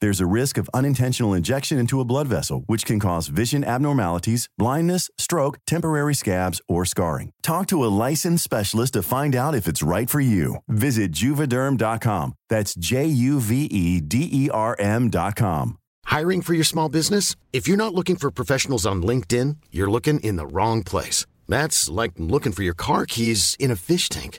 There's 0.00 0.20
a 0.20 0.26
risk 0.26 0.58
of 0.58 0.70
unintentional 0.72 1.34
injection 1.34 1.78
into 1.78 2.00
a 2.00 2.04
blood 2.04 2.28
vessel, 2.28 2.62
which 2.66 2.84
can 2.84 3.00
cause 3.00 3.28
vision 3.28 3.64
abnormalities, 3.64 4.48
blindness, 4.56 5.10
stroke, 5.18 5.58
temporary 5.66 6.14
scabs, 6.14 6.60
or 6.68 6.84
scarring. 6.84 7.32
Talk 7.42 7.66
to 7.68 7.84
a 7.84 7.94
licensed 8.06 8.44
specialist 8.44 8.92
to 8.92 9.02
find 9.02 9.34
out 9.34 9.54
if 9.54 9.66
it's 9.66 9.82
right 9.82 10.08
for 10.08 10.20
you. 10.20 10.56
Visit 10.68 11.10
juvederm.com. 11.12 12.34
That's 12.48 12.74
J 12.74 13.06
U 13.06 13.40
V 13.40 13.64
E 13.64 14.00
D 14.00 14.28
E 14.30 14.50
R 14.50 14.76
M.com. 14.78 15.78
Hiring 16.04 16.42
for 16.42 16.54
your 16.54 16.64
small 16.64 16.88
business? 16.88 17.34
If 17.52 17.66
you're 17.66 17.76
not 17.76 17.94
looking 17.94 18.16
for 18.16 18.30
professionals 18.30 18.86
on 18.86 19.02
LinkedIn, 19.02 19.56
you're 19.70 19.90
looking 19.90 20.20
in 20.20 20.36
the 20.36 20.46
wrong 20.46 20.82
place. 20.82 21.26
That's 21.48 21.88
like 21.88 22.12
looking 22.18 22.52
for 22.52 22.62
your 22.62 22.74
car 22.74 23.04
keys 23.04 23.56
in 23.58 23.70
a 23.70 23.76
fish 23.76 24.08
tank. 24.08 24.38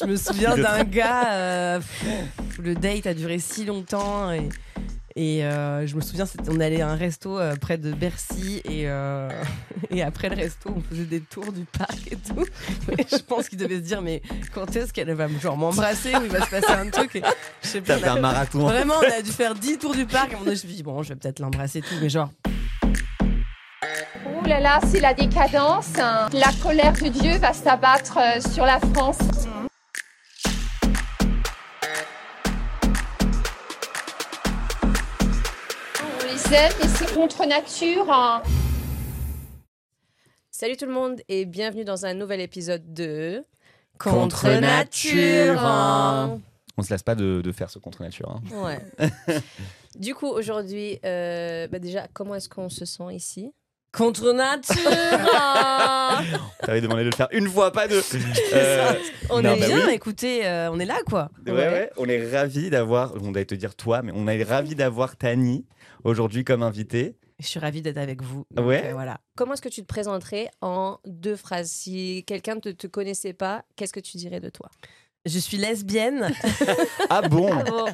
Je 0.00 0.06
me 0.06 0.16
souviens 0.16 0.56
d'un 0.56 0.84
gars, 0.90 1.32
euh, 1.32 1.78
pff, 1.78 2.58
le 2.58 2.74
date 2.74 3.06
a 3.06 3.14
duré 3.14 3.38
si 3.38 3.64
longtemps 3.64 4.32
et, 4.32 4.48
et 5.14 5.44
euh, 5.44 5.86
je 5.86 5.94
me 5.94 6.00
souviens, 6.00 6.24
on 6.48 6.58
allait 6.58 6.80
à 6.80 6.88
un 6.88 6.96
resto 6.96 7.38
euh, 7.38 7.54
près 7.54 7.78
de 7.78 7.92
Bercy 7.92 8.62
et, 8.64 8.88
euh, 8.88 9.28
et 9.90 10.02
après 10.02 10.28
le 10.28 10.34
resto, 10.36 10.70
on 10.74 10.80
faisait 10.80 11.04
des 11.04 11.20
tours 11.20 11.52
du 11.52 11.64
parc 11.66 12.10
et 12.10 12.16
tout. 12.16 12.44
Et 12.98 13.06
je 13.08 13.18
pense 13.22 13.48
qu'il 13.48 13.58
devait 13.58 13.76
se 13.76 13.80
dire, 13.82 14.02
mais 14.02 14.22
quand 14.52 14.74
est-ce 14.74 14.92
qu'elle 14.92 15.12
va 15.12 15.28
me- 15.28 15.38
genre 15.38 15.56
m'embrasser 15.56 16.16
ou 16.16 16.22
il 16.24 16.30
va 16.30 16.44
se 16.44 16.50
passer 16.50 16.72
un 16.72 16.88
truc 16.90 17.14
et, 17.16 17.22
je 17.62 17.68
sais 17.68 17.80
pas, 17.80 17.94
T'as 17.94 17.98
fait 18.00 18.08
on 18.10 18.14
a- 18.14 18.18
un 18.18 18.20
marathon. 18.20 18.58
Vraiment, 18.60 18.94
on 18.98 19.18
a 19.18 19.22
dû 19.22 19.30
faire 19.30 19.54
10 19.54 19.78
tours 19.78 19.94
du 19.94 20.06
parc. 20.06 20.30
Et 20.30 20.32
à 20.32 20.36
un 20.36 20.38
moment 20.40 20.44
donné, 20.46 20.56
je 20.56 20.62
me 20.64 20.68
suis 20.68 20.76
dit, 20.78 20.82
bon, 20.82 21.00
je 21.04 21.10
vais 21.10 21.16
peut-être 21.16 21.38
l'embrasser 21.38 21.78
et 21.78 21.82
tout, 21.82 21.94
mais 22.00 22.08
genre, 22.08 22.30
Ouh 24.26 24.44
là 24.46 24.60
là, 24.60 24.80
c'est 24.86 25.00
la 25.00 25.14
décadence. 25.14 25.98
hein. 25.98 26.28
La 26.32 26.50
colère 26.62 26.92
de 26.92 27.08
Dieu 27.08 27.36
va 27.38 27.52
s'abattre 27.52 28.18
euh, 28.18 28.40
sur 28.40 28.64
la 28.64 28.78
France. 28.78 29.18
On 36.02 36.24
les 36.26 36.54
aime, 36.56 36.72
mais 36.80 36.88
c'est 36.88 37.14
contre 37.14 37.46
nature. 37.46 38.10
hein. 38.10 38.42
Salut 40.50 40.76
tout 40.76 40.86
le 40.86 40.92
monde 40.92 41.20
et 41.28 41.44
bienvenue 41.44 41.84
dans 41.84 42.06
un 42.06 42.14
nouvel 42.14 42.40
épisode 42.40 42.92
de 42.92 43.42
contre 43.98 44.48
nature. 44.60 45.58
hein. 45.64 46.38
On 46.78 46.82
se 46.82 46.90
lasse 46.92 47.02
pas 47.02 47.14
de, 47.14 47.40
de 47.42 47.52
faire 47.52 47.68
ce 47.70 47.78
contre 47.78 48.02
nature. 48.02 48.30
hein. 48.30 48.42
Ouais. 48.64 48.80
du 49.96 50.14
coup, 50.14 50.26
aujourd'hui, 50.28 50.98
euh, 51.04 51.66
bah 51.68 51.78
déjà, 51.78 52.06
comment 52.12 52.34
est-ce 52.34 52.48
qu'on 52.48 52.68
se 52.68 52.84
sent 52.84 53.12
ici? 53.12 53.52
Contre 53.92 54.32
nature 54.32 54.76
T'avais 56.62 56.80
demandé 56.80 57.02
de 57.04 57.10
le 57.10 57.14
faire 57.16 57.28
une 57.32 57.46
fois, 57.48 57.70
pas 57.72 57.86
deux. 57.88 58.02
Euh, 58.54 58.94
On 59.28 59.42
non, 59.42 59.52
est 59.54 59.60
bah 59.60 59.66
bien, 59.66 59.86
oui. 59.88 59.92
écoutez, 59.94 60.46
euh, 60.46 60.70
on 60.72 60.78
est 60.80 60.86
là 60.86 60.98
quoi. 61.08 61.28
Ouais, 61.46 61.52
ouais, 61.52 61.90
on 61.98 62.06
est 62.08 62.30
ravis 62.30 62.70
d'avoir, 62.70 63.12
on 63.20 63.30
allait 63.34 63.44
te 63.44 63.54
dire 63.54 63.74
toi, 63.74 64.00
mais 64.02 64.12
on 64.14 64.26
est 64.28 64.42
ravis 64.44 64.74
d'avoir 64.74 65.16
Tani 65.16 65.66
aujourd'hui 66.04 66.44
comme 66.44 66.62
invitée. 66.62 67.16
Je 67.38 67.46
suis 67.46 67.58
ravie 67.60 67.82
d'être 67.82 67.98
avec 67.98 68.22
vous. 68.22 68.46
Donc, 68.50 68.66
Ouais. 68.66 68.82
euh, 68.86 68.92
voilà. 68.92 69.18
Comment 69.36 69.54
est-ce 69.54 69.62
que 69.62 69.68
tu 69.68 69.82
te 69.82 69.86
présenterais 69.86 70.48
en 70.60 70.98
deux 71.06 71.36
phrases? 71.36 71.70
Si 71.70 72.24
quelqu'un 72.26 72.54
ne 72.56 72.60
te, 72.60 72.68
te 72.70 72.86
connaissait 72.86 73.32
pas, 73.32 73.64
qu'est-ce 73.76 73.92
que 73.92 74.00
tu 74.00 74.16
dirais 74.16 74.40
de 74.40 74.48
toi? 74.48 74.70
Je 75.26 75.38
suis 75.38 75.56
lesbienne 75.56 76.32
Ah 77.10 77.22
bon? 77.28 77.50
Ah 77.52 77.62
bon 77.62 77.86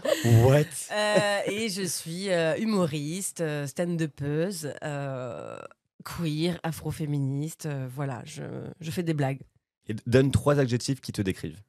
What? 0.49 0.65
Euh, 0.93 1.39
et 1.47 1.69
je 1.69 1.83
suis 1.83 2.31
euh, 2.31 2.57
humoriste, 2.57 3.43
stand-upeuse, 3.67 4.73
euh, 4.85 5.59
queer, 6.05 6.59
afroféministe. 6.63 7.67
euh, 7.67 7.89
voilà, 7.95 8.23
je, 8.25 8.43
je 8.81 8.91
fais 8.91 9.03
des 9.03 9.15
blagues. 9.15 9.41
Et 9.89 9.95
Donne 10.07 10.31
trois 10.31 10.59
adjectifs 10.59 11.01
qui 11.01 11.13
te 11.13 11.23
décrivent. 11.23 11.61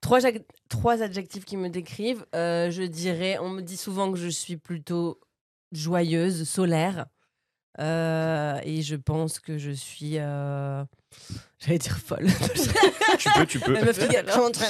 Trois, 0.00 0.20
trois 0.68 1.02
adjectifs 1.02 1.44
qui 1.44 1.56
me 1.56 1.68
décrivent. 1.68 2.24
euh, 2.34 2.70
je 2.70 2.82
dirais, 2.82 3.38
on 3.40 3.50
me 3.50 3.62
dit 3.62 3.76
souvent 3.76 4.10
que 4.12 4.18
je 4.18 4.28
suis 4.28 4.56
plutôt 4.56 5.20
joyeuse, 5.72 6.48
solaire. 6.48 7.06
euh, 7.78 8.58
et 8.64 8.82
je 8.82 8.96
pense 8.96 9.38
que 9.38 9.58
je 9.58 9.70
suis. 9.70 10.18
euh, 10.18 10.84
J'allais 11.60 11.78
dire 11.78 11.98
folle. 11.98 12.26
tu 13.18 13.28
peux, 13.34 13.46
tu 13.46 13.60
peux. 13.60 13.72
La 13.74 13.84
meuf 13.84 13.98
qui 13.98 14.14
contre 14.32 14.60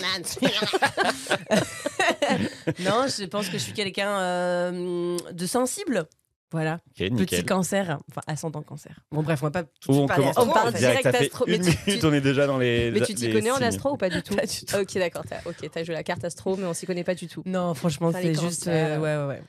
non, 2.80 3.06
je 3.08 3.24
pense 3.24 3.46
que 3.48 3.58
je 3.58 3.62
suis 3.62 3.72
quelqu'un 3.72 4.18
euh, 4.20 5.16
de 5.32 5.46
sensible. 5.46 6.06
Voilà. 6.50 6.80
Petit 6.94 7.10
nickel. 7.10 7.44
cancer, 7.44 7.98
enfin 8.10 8.22
ascendant 8.26 8.62
cancer. 8.62 8.98
Bon 9.10 9.22
bref, 9.22 9.42
on 9.42 9.46
va 9.46 9.50
pas 9.50 9.64
tout 9.64 9.92
de 9.92 9.92
Où 9.92 9.92
suite 9.92 10.02
on 10.04 10.06
parler 10.06 10.30
On 10.38 10.46
parle 10.46 10.72
direct 10.72 11.02
fait 11.02 11.16
astro, 11.16 11.46
une 11.46 11.52
mais 11.52 11.58
tu- 11.58 11.64
minute, 11.86 12.00
tu- 12.00 12.06
on 12.06 12.12
est 12.14 12.20
déjà 12.22 12.46
dans 12.46 12.56
les. 12.56 12.90
Mais 12.90 13.00
tu 13.02 13.14
t'y 13.14 13.30
connais 13.30 13.50
en 13.50 13.56
astro 13.56 13.92
ou 13.92 13.96
pas 13.98 14.08
du 14.08 14.22
tout 14.22 14.34
Pas 14.34 14.46
du 14.46 14.64
tout. 14.64 14.76
Ok, 14.76 14.94
d'accord. 14.94 15.24
t'as- 15.28 15.42
Ok, 15.44 15.56
t'as 15.70 15.84
joué 15.84 15.94
la 15.94 16.02
carte 16.02 16.24
astro, 16.24 16.56
mais 16.56 16.64
on 16.64 16.72
s'y 16.72 16.86
connaît 16.86 17.04
pas 17.04 17.14
du 17.14 17.28
tout. 17.28 17.42
Non, 17.44 17.74
franchement, 17.74 18.12
c'est 18.12 18.34
juste. 18.34 18.66
euh, 18.66 18.98
ouais, 18.98 19.16
ouais, 19.16 19.26
ouais. 19.26 19.42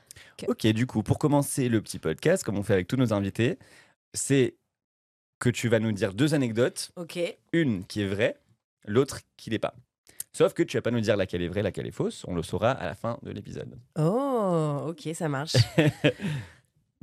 Ok, 0.49 0.67
du 0.67 0.85
coup, 0.87 1.01
pour 1.03 1.19
commencer 1.19 1.69
le 1.69 1.81
petit 1.81 1.99
podcast, 1.99 2.43
comme 2.43 2.57
on 2.57 2.63
fait 2.63 2.73
avec 2.73 2.87
tous 2.87 2.97
nos 2.97 3.13
invités, 3.13 3.57
c'est 4.13 4.55
que 5.39 5.49
tu 5.49 5.69
vas 5.69 5.79
nous 5.79 5.93
dire 5.93 6.13
deux 6.13 6.33
anecdotes, 6.33 6.91
Ok. 6.97 7.17
une 7.53 7.85
qui 7.85 8.01
est 8.01 8.07
vraie, 8.07 8.37
l'autre 8.85 9.19
qui 9.37 9.49
l'est 9.49 9.59
pas. 9.59 9.73
Sauf 10.33 10.53
que 10.53 10.63
tu 10.63 10.77
vas 10.77 10.81
pas 10.81 10.91
nous 10.91 10.99
dire 11.01 11.15
laquelle 11.17 11.41
est 11.41 11.47
vraie, 11.47 11.63
laquelle 11.63 11.87
est 11.87 11.91
fausse. 11.91 12.23
On 12.27 12.35
le 12.35 12.43
saura 12.43 12.71
à 12.71 12.85
la 12.85 12.93
fin 12.93 13.17
de 13.23 13.31
l'épisode. 13.31 13.77
Oh, 13.97 14.85
ok, 14.89 15.09
ça 15.15 15.27
marche. 15.29 15.53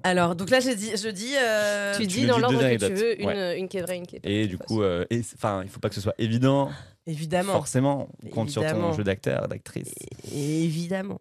Alors, 0.09 0.37
donc 0.37 0.51
là, 0.51 0.61
je 0.61 0.71
dis. 0.71 0.93
Je 0.97 1.09
dis 1.09 1.35
euh, 1.37 1.93
tu 1.97 2.03
tu 2.03 2.07
dis 2.21 2.27
dans 2.27 2.39
l'ordre 2.39 2.59
que 2.61 2.87
tu 2.87 2.93
veux, 2.95 3.21
une, 3.21 3.27
Ouais. 3.27 3.59
une 3.59 3.69
qui 3.69 3.79
est 3.79 3.83
vraie, 3.83 3.97
une 3.97 4.07
qui 4.07 4.17
est 4.17 4.21
pas. 4.21 4.29
Et 4.29 4.47
du 4.47 4.57
coup, 4.59 4.83
euh, 4.83 5.05
et- 5.11 5.21
enfin, 5.35 5.63
il 5.65 5.69
faut 5.69 5.81
pas 5.81 5.89
que 5.89 5.95
ce 5.95 6.01
soit 6.01 6.15
évident. 6.19 6.71
Évidemment. 7.07 7.53
Forcément, 7.53 8.09
on 8.25 8.29
compte 8.31 8.51
sur 8.51 8.63
Évidemment. 8.63 8.91
ton 8.91 8.97
jeu 8.97 9.05
d'acteur, 9.05 9.49
d'actrice. 9.49 9.93
Évidemment. 10.33 11.21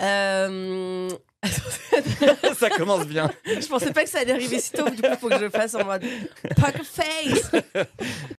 Euh, 0.00 1.08
Ça 2.56 2.70
commence 2.70 3.06
bien. 3.06 3.30
Je 3.44 3.66
pensais 3.66 3.92
pas 3.92 4.04
que 4.04 4.08
ça 4.10 4.20
allait 4.20 4.32
arriver 4.32 4.58
si 4.58 4.72
tôt, 4.72 4.88
du 4.88 5.02
coup, 5.02 5.08
faut 5.20 5.28
que 5.28 5.36
je 5.38 5.44
le 5.44 5.50
fasse 5.50 5.74
en 5.74 5.84
mode 5.84 6.02
poker 6.56 6.84
face. 6.84 7.50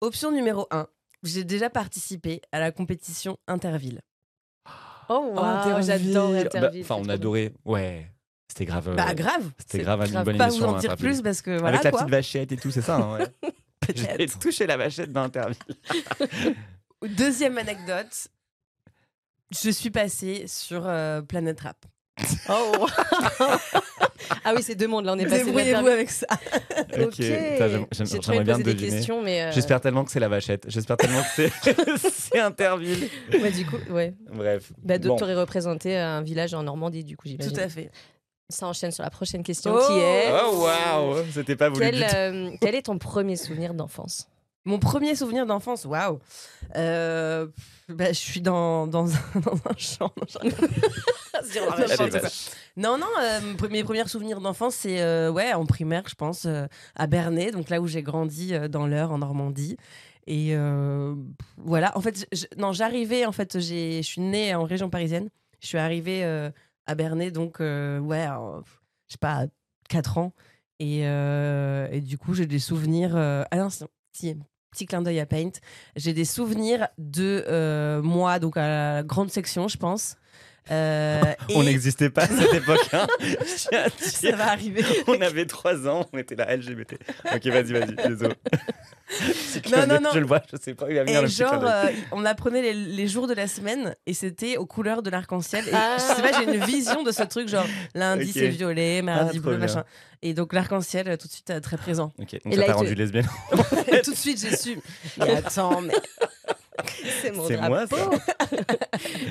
Option 0.01 0.33
numéro 0.33 0.67
1. 0.71 0.87
J'ai 1.25 1.45
déjà 1.45 1.71
participé 1.71 2.41
à 2.53 2.59
la 2.61 2.73
compétition 2.73 3.37
Interville. 3.47 4.01
Oh, 5.09 5.33
wow, 5.35 5.39
Interville. 5.41 5.87
j'adore 5.87 6.33
Bah, 6.33 6.39
Interville. 6.41 6.83
Enfin, 6.83 6.97
on 6.99 7.09
adorait. 7.09 7.53
Ouais, 7.65 8.07
c'était 8.53 8.65
grave. 8.67 8.89
euh, 8.91 8.95
Bah, 8.95 9.15
grave. 9.15 9.51
C'était 9.59 9.79
c'est 9.79 9.85
grave 9.85 10.05
une 10.07 10.13
grave. 10.13 10.25
bonne 10.27 10.37
Pas 10.39 10.45
émission. 10.49 10.67
vous 10.69 10.75
en 10.75 10.79
dire 10.79 10.97
plus 10.97 11.23
parce 11.23 11.41
que 11.43 11.51
voilà 11.59 11.79
Avec 11.79 11.85
la 11.85 11.91
petite 11.93 12.09
vachette 12.11 12.53
et 12.53 12.57
tout, 12.57 12.71
c'est 12.71 12.83
ça. 12.83 12.97
hein, 12.97 13.19
ouais. 13.19 13.53
J'ai 14.19 14.27
touché 14.29 14.67
la 14.67 14.77
vachette 14.77 15.11
d'Interville. 15.13 15.57
Deuxième 17.17 17.59
anecdote. 17.59 18.29
Je 19.63 19.71
suis 19.71 19.91
passée 19.91 20.45
sur 20.47 20.85
euh, 20.87 21.21
Planète 21.23 21.61
Rap. 21.61 21.77
Oh, 22.49 22.87
ah 24.45 24.53
oui, 24.55 24.63
c'est 24.63 24.75
deux 24.75 24.87
mondes 24.87 25.07
là, 25.07 25.15
on 25.15 25.19
est 25.19 25.25
passé 25.27 25.45
Débrouillez-vous 25.45 25.87
avec 25.89 26.11
ça. 26.11 26.27
Ok, 27.01 27.15
J'aimerais 27.19 28.45
bien 28.45 28.59
des 28.59 28.65
deviner. 28.75 28.91
questions, 28.91 29.23
mais. 29.23 29.43
euh, 29.45 29.53
J'espère 29.53 29.81
tellement 29.81 30.05
que 30.05 30.11
c'est 30.13 30.21
la 30.21 30.29
vachette. 30.29 30.65
J'espère 30.69 30.97
tellement 30.99 31.23
que 31.23 31.29
c'est 31.35 31.51
c'est 32.13 32.39
Interville. 32.39 33.09
Ouais, 33.33 33.51
du 33.51 33.65
coup, 33.67 33.79
ouais. 33.91 34.15
Bref. 34.33 34.73
Bah, 34.83 34.99
Bon. 34.99 35.17
représenté 35.17 35.97
un 35.97 36.23
village 36.23 36.55
en 36.55 36.63
Normandie, 36.63 37.03
du 37.03 37.17
coup, 37.17 37.27
j'imagine. 37.29 37.53
Tout 37.53 37.61
à 37.61 37.69
fait. 37.69 37.91
Ça 38.49 38.67
enchaîne 38.67 38.91
sur 38.91 39.03
la 39.03 39.11
prochaine 39.11 39.43
question 39.43 39.75
Oh. 39.75 39.87
qui 39.87 39.99
est. 39.99 40.31
Oh 40.45 40.65
waouh, 40.65 41.25
c'était 41.33 41.57
pas 41.57 41.69
voulu 41.71 41.81
Quel, 41.81 41.95
du 41.97 42.01
tout. 42.03 42.15
euh, 42.15 42.51
quel 42.61 42.75
est 42.75 42.83
ton 42.83 42.99
premier 42.99 43.37
souvenir 43.37 43.73
d'enfance? 43.75 44.29
Mon 44.65 44.79
premier 44.79 45.15
souvenir 45.17 45.45
d'enfance, 45.47 45.85
waouh. 45.87 46.21
Euh, 46.77 47.49
bah, 47.89 48.09
je 48.13 48.19
suis 48.19 48.41
dans, 48.41 48.87
dans, 48.87 49.11
un, 49.13 49.41
dans 49.41 49.55
un 49.55 49.77
champ. 49.77 50.13
Non, 50.19 51.71
Allez. 51.73 52.11
Non, 52.77 52.97
non, 52.99 53.07
euh, 53.21 53.41
mes 53.41 53.55
pre- 53.55 53.71
mes 53.71 53.85
premiers 53.85 54.07
souvenirs 54.07 54.41
d'enfance, 54.41 54.75
c'est 54.77 55.01
euh, 55.03 55.31
ouais, 55.31 55.53
en 55.53 55.67
primaire, 55.67 56.05
je 56.09 56.15
pense, 56.15 56.45
euh, 56.47 56.67
à 56.95 57.07
Bernay, 57.07 57.51
donc 57.51 57.69
là 57.71 57.81
où 57.81 57.87
j'ai 57.87 58.03
grandi 58.03 58.55
euh, 58.55 58.69
dans 58.69 58.87
l'Eure, 58.87 59.13
en 59.13 59.19
Normandie. 59.19 59.77
Et 60.27 60.51
euh, 60.55 61.15
voilà, 61.59 61.97
en 61.97 62.01
fait, 62.01 62.27
je- 62.33 62.47
non, 62.57 62.73
j'arrivais, 62.73 63.27
en 63.27 63.33
fait, 63.33 63.59
j'ai- 63.59 64.03
je 64.03 64.07
suis 64.07 64.21
née 64.21 64.55
en 64.55 64.65
région 64.65 64.89
parisienne. 64.89 65.29
Je 65.61 65.67
suis 65.67 65.79
arrivée 65.79 66.25
euh, 66.25 66.51
à 66.87 66.95
Bernay, 66.95 67.31
donc, 67.31 67.61
euh, 67.61 67.99
ouais, 67.99 68.27
je 69.09 69.13
sais 69.13 69.19
pas, 69.19 69.43
à 69.43 69.47
4 69.89 70.19
ans. 70.19 70.33
Et, 70.79 71.07
euh, 71.07 71.89
et 71.91 72.01
du 72.01 72.19
coup, 72.19 72.35
j'ai 72.35 72.47
des 72.47 72.59
souvenirs. 72.59 73.17
euh, 73.17 73.45
ah 73.51 73.57
non, 73.57 73.69
si, 73.71 74.37
petit 74.71 74.87
clin 74.87 75.03
d'œil 75.03 75.21
à 75.21 75.27
Paint. 75.27 75.51
J'ai 75.97 76.13
des 76.13 76.25
souvenirs 76.25 76.89
de 76.99 78.01
moi, 78.03 78.39
donc 78.39 78.57
à 78.57 78.69
la 78.69 79.03
grande 79.03 79.31
section, 79.31 79.69
je 79.69 79.77
pense. 79.77 80.17
Euh, 80.71 81.21
On 81.55 81.63
et- 81.63 81.67
n'existait 81.67 82.11
pas 82.11 82.23
à 82.23 82.29
cette 82.29 82.55
époque. 82.63 82.89
Hein. 82.93 83.07
Ça 83.99 84.37
va 84.37 84.51
arriver. 84.53 84.85
On 85.09 85.21
avait 85.21 85.47
3 85.47 85.89
ans, 85.89 86.07
on 86.13 86.19
était 86.19 86.37
là 86.37 86.55
LGBT. 86.57 86.95
Ok, 87.35 87.47
vas-y, 87.47 87.73
vas-y, 87.73 87.95
désolé. 88.09 88.35
Non, 89.71 89.87
non, 89.87 90.01
non. 90.01 90.11
Je 90.15 90.19
le 90.21 90.27
vois, 90.27 90.41
je 90.51 90.57
sais 90.61 90.75
pas 90.75 90.87
où 90.87 90.89
il 90.89 90.95
va 90.95 91.03
venir 91.05 91.19
Et 91.19 91.23
le 91.23 91.29
genre, 91.29 91.63
euh, 91.65 91.85
on 92.13 92.25
apprenait 92.25 92.63
les, 92.63 92.73
les 92.73 93.09
jours 93.09 93.27
de 93.27 93.35
la 93.35 93.47
semaine 93.49 93.95
et 94.07 94.15
c'était 94.15 94.57
aux 94.57 94.65
couleurs 94.67 95.03
de 95.03 95.11
l'arc-en-ciel. 95.11 95.67
Et 95.69 95.73
Ah. 95.75 95.97
je 95.99 96.15
sais 96.15 96.23
pas, 96.23 96.33
j'ai 96.39 96.45
une 96.57 96.65
vision 96.65 97.03
de 97.03 97.11
ce 97.13 97.23
truc, 97.25 97.49
genre 97.49 97.67
lundi 97.95 98.33
c'est 98.33 98.49
violet, 98.49 99.03
mardi 99.03 99.39
Ah, 99.39 99.41
bleu, 99.41 99.57
bien. 99.57 99.67
machin. 99.67 99.85
Et 100.23 100.33
donc 100.35 100.53
l'arc-en-ciel, 100.53 101.09
euh, 101.09 101.17
tout 101.17 101.27
de 101.27 101.33
suite, 101.33 101.53
très 101.61 101.77
présent. 101.77 102.13
Ok, 102.19 102.33
donc 102.45 102.53
Et 102.55 102.57
ça 102.57 102.63
t'a 102.65 102.73
rendu 102.75 102.95
lesbienne. 102.95 103.27
Tout 104.05 104.13
de 104.13 104.17
suite, 104.17 104.41
j'ai 104.41 104.57
su. 104.57 104.79
Mais 105.19 105.37
attends, 105.37 105.81
mais 105.83 105.93
C'est 107.23 107.31
mon 107.33 107.47
C'est 107.47 107.57
moi, 107.59 107.87
ça. 107.87 107.97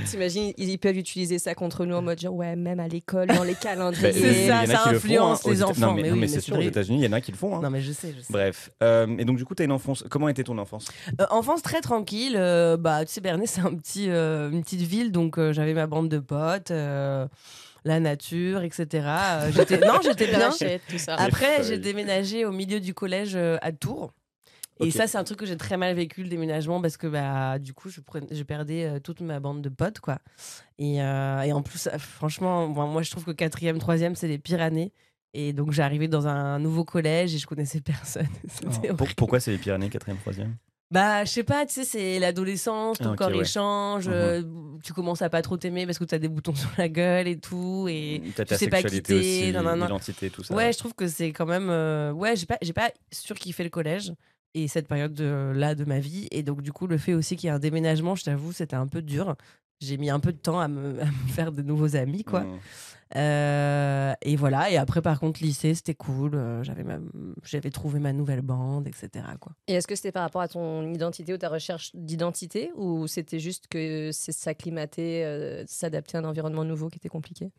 T'imagines, 0.09 0.53
ils 0.57 0.77
peuvent 0.77 0.97
utiliser 0.97 1.39
ça 1.39 1.55
contre 1.55 1.85
nous 1.85 1.95
en 1.95 2.01
mode 2.01 2.19
genre, 2.19 2.33
ouais, 2.33 2.55
même 2.55 2.79
à 2.79 2.88
l'école, 2.88 3.27
dans 3.27 3.43
les 3.43 3.53
Bah, 3.53 3.59
calendriers. 3.61 4.13
C'est 4.13 4.25
euh, 4.25 4.31
il 4.31 4.45
y 4.47 4.51
en 4.51 4.55
ça, 4.55 4.59
a 4.59 4.65
ça 4.65 4.83
qui 4.83 4.89
le 4.93 4.99
font, 4.99 5.05
influence 5.07 5.45
hein, 5.45 5.49
les 5.51 5.63
enfants, 5.63 5.81
Non, 5.88 5.93
mais, 5.93 6.01
mais 6.03 6.07
non, 6.09 6.13
oui, 6.15 6.19
mais 6.19 6.21
mais 6.21 6.27
c'est 6.27 6.33
c'est 6.35 6.41
sûr, 6.41 6.57
aux. 6.57 6.61
États-Unis, 6.61 6.99
il 6.99 7.05
y 7.05 7.07
en 7.07 7.13
a 7.13 7.21
qui 7.21 7.31
le 7.31 7.38
font. 7.38 7.55
hein. 7.55 7.61
non, 7.61 7.69
mais 7.69 7.81
je 7.81 7.91
sais, 7.91 8.13
je 8.15 8.21
sais. 8.21 8.31
Bref. 8.33 8.69
Euh, 8.83 9.07
et 9.17 9.25
donc, 9.25 9.38
du 9.38 9.45
coup, 9.45 9.55
t'as 9.55 9.63
une 9.63 9.71
enfance. 9.71 10.03
Comment 10.09 10.29
était 10.29 10.43
ton 10.43 10.57
enfance? 10.57 10.85
Euh, 11.19 11.25
enfance 11.29 11.61
très 11.61 11.81
tranquille. 11.81 12.35
euh, 12.38 12.77
bah, 12.77 13.05
tu 13.05 13.11
sais, 13.13 13.21
Bernay, 13.21 13.47
c'est 13.47 13.61
un 13.61 13.73
petit, 13.75 14.09
euh, 14.09 14.49
une 14.51 14.61
petite 14.63 14.81
ville, 14.81 15.11
donc 15.11 15.38
euh, 15.38 15.51
j'avais 15.53 15.73
ma 15.73 15.88
bande 15.88 16.09
de 16.09 16.19
potes, 16.19 16.71
euh, 16.71 17.27
la 17.85 17.99
nature, 17.99 18.61
etc. 18.61 18.85
Euh, 18.93 19.51
j'étais, 19.51 19.77
non, 19.88 19.99
j'étais 20.03 20.27
bien. 20.27 20.49
vachette, 20.49 20.81
tout 20.89 20.97
ça. 20.99 21.15
Après, 21.15 21.63
j'ai 21.63 21.77
déménagé 21.79 22.45
au 22.45 22.51
milieu 22.51 22.79
du 22.79 22.93
collège 22.93 23.31
euh, 23.35 23.57
à 23.61 23.71
Tours. 23.71 24.11
Et 24.81 24.91
ça, 24.91 25.07
c'est 25.07 25.17
un 25.17 25.23
truc 25.23 25.37
que 25.39 25.45
j'ai 25.45 25.57
très 25.57 25.77
mal 25.77 25.95
vécu, 25.95 26.23
le 26.23 26.29
déménagement, 26.29 26.81
parce 26.81 26.97
que 26.97 27.07
bah, 27.07 27.59
du 27.59 27.73
coup, 27.73 27.89
je, 27.89 28.01
prenais, 28.01 28.27
je 28.31 28.43
perdais 28.43 28.85
euh, 28.85 28.99
toute 28.99 29.21
ma 29.21 29.39
bande 29.39 29.61
de 29.61 29.69
potes. 29.69 29.99
quoi. 29.99 30.19
Et, 30.79 31.01
euh, 31.01 31.41
et 31.41 31.53
en 31.53 31.61
plus, 31.61 31.87
euh, 31.87 31.97
franchement, 31.97 32.67
bon, 32.67 32.87
moi, 32.87 33.01
je 33.01 33.11
trouve 33.11 33.25
que 33.25 33.31
quatrième, 33.31 33.77
troisième, 33.79 34.15
c'est 34.15 34.27
les 34.27 34.37
pires 34.37 34.61
années. 34.61 34.91
Et 35.33 35.53
donc, 35.53 35.77
arrivé 35.79 36.07
dans 36.07 36.27
un 36.27 36.59
nouveau 36.59 36.83
collège 36.83 37.33
et 37.35 37.37
je 37.37 37.47
connaissais 37.47 37.81
personne. 37.81 38.27
Pour- 38.63 38.77
horrible. 38.79 39.15
Pourquoi 39.15 39.39
c'est 39.39 39.51
les 39.51 39.57
Pyrénées, 39.57 39.87
4ème, 39.89 40.17
3ème 40.17 40.55
Bah, 40.91 41.23
je 41.23 41.29
sais 41.31 41.43
pas, 41.43 41.65
tu 41.65 41.73
sais, 41.73 41.83
c'est 41.85 42.19
l'adolescence, 42.19 42.97
ton 42.97 43.13
Ah, 43.13 43.15
corps 43.15 43.29
ouais. 43.29 43.37
il 43.39 43.45
change, 43.45 44.07
Mhm. 44.09 44.13
euh, 44.13 44.43
tu 44.83 44.91
commences 44.91 45.21
à 45.21 45.29
pas 45.29 45.41
trop 45.41 45.55
t'aimer 45.55 45.85
parce 45.85 45.97
que 45.99 46.03
t'as 46.03 46.17
des 46.17 46.27
boutons 46.27 46.53
sur 46.55 46.69
la 46.77 46.89
gueule 46.89 47.29
et 47.29 47.39
tout. 47.39 47.87
Et 47.89 48.21
ta 48.35 48.43
tu 48.43 48.55
sais 48.55 48.67
pas 48.67 48.83
quitter, 48.83 49.13
aussi, 49.19 49.51
non, 49.53 49.63
non, 49.63 49.77
non. 49.77 49.99
tout 49.99 50.43
ça. 50.43 50.53
Ouais, 50.53 50.73
je 50.73 50.77
trouve 50.77 50.93
que 50.93 51.07
c'est 51.07 51.31
quand 51.31 51.45
même. 51.45 51.69
euh, 51.69 52.11
Ouais, 52.11 52.35
j'ai 52.35 52.45
pas, 52.45 52.57
j'ai 52.61 52.73
pas 52.73 52.91
surkiffé 53.13 53.63
le 53.63 53.69
collège 53.69 54.11
et 54.53 54.68
cette 54.68 54.88
période 54.88 55.13
de, 55.13 55.51
là 55.56 55.75
de 55.75 55.86
ma 55.86 56.00
vie. 56.00 56.27
Et 56.31 56.44
donc, 56.44 56.62
du 56.62 56.71
coup, 56.71 56.88
le 56.88 56.98
fait 56.98 57.13
aussi 57.13 57.36
qu'il 57.36 57.48
y 57.48 57.50
ait 57.50 57.56
un 57.56 57.59
déménagement, 57.59 58.15
je 58.15 58.24
t'avoue, 58.24 58.51
c'était 58.51 58.75
un 58.75 58.88
peu 58.88 59.01
dur. 59.01 59.36
J'ai 59.80 59.98
mis 59.98 60.09
un 60.09 60.19
peu 60.19 60.31
de 60.31 60.38
temps 60.38 60.59
à 60.59 60.68
me, 60.68 61.01
à 61.01 61.06
me 61.06 61.27
faire 61.30 61.51
de 61.51 61.62
nouveaux 61.62 61.95
amis, 61.95 62.24
quoi. 62.24 62.42
Mmh. 62.42 62.59
Euh, 63.15 64.13
et 64.21 64.36
voilà. 64.36 64.69
Et 64.71 64.77
après, 64.77 65.01
par 65.01 65.19
contre, 65.19 65.44
lycée, 65.44 65.74
c'était 65.74 65.95
cool. 65.95 66.36
euh, 66.36 66.63
J'avais, 66.63 66.83
ma... 66.83 67.00
j'avais 67.44 67.69
trouvé 67.69 68.00
ma 68.00 68.13
nouvelle 68.13 68.42
bande, 68.42 68.88
etc. 68.88 69.25
Quoi. 69.39 69.53
Et 69.68 69.74
est-ce 69.74 69.88
que 69.88 69.95
c'était 69.95 70.12
par 70.12 70.24
rapport 70.24 70.42
à 70.42 70.48
ton 70.48 70.94
identité 70.94 71.33
ou 71.33 71.38
ta 71.38 71.50
recherche 71.50 71.92
d'identité 71.94 72.71
ou 72.75 73.07
c'était 73.07 73.39
juste 73.39 73.68
que 73.68 74.12
c'est 74.13 74.31
s'acclimater, 74.31 75.25
euh, 75.25 75.63
s'adapter 75.68 76.18
à 76.18 76.21
un 76.21 76.25
environnement 76.25 76.63
nouveau 76.63 76.89
qui 76.89 76.98
était 76.98 77.09
compliqué? 77.09 77.51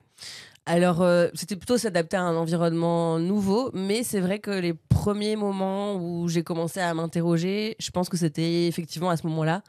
Alors, 0.64 1.02
euh, 1.02 1.28
c'était 1.34 1.56
plutôt 1.56 1.76
s'adapter 1.76 2.16
à 2.16 2.22
un 2.22 2.36
environnement 2.36 3.18
nouveau, 3.18 3.70
mais 3.74 4.04
c'est 4.04 4.20
vrai 4.20 4.38
que 4.38 4.52
les 4.52 4.74
premiers 4.74 5.34
moments 5.34 5.96
où 5.96 6.28
j'ai 6.28 6.44
commencé 6.44 6.78
à 6.78 6.94
m'interroger, 6.94 7.74
je 7.80 7.90
pense 7.90 8.08
que 8.08 8.16
c'était 8.16 8.68
effectivement 8.68 9.10
à 9.10 9.16
ce 9.16 9.26
moment-là. 9.26 9.62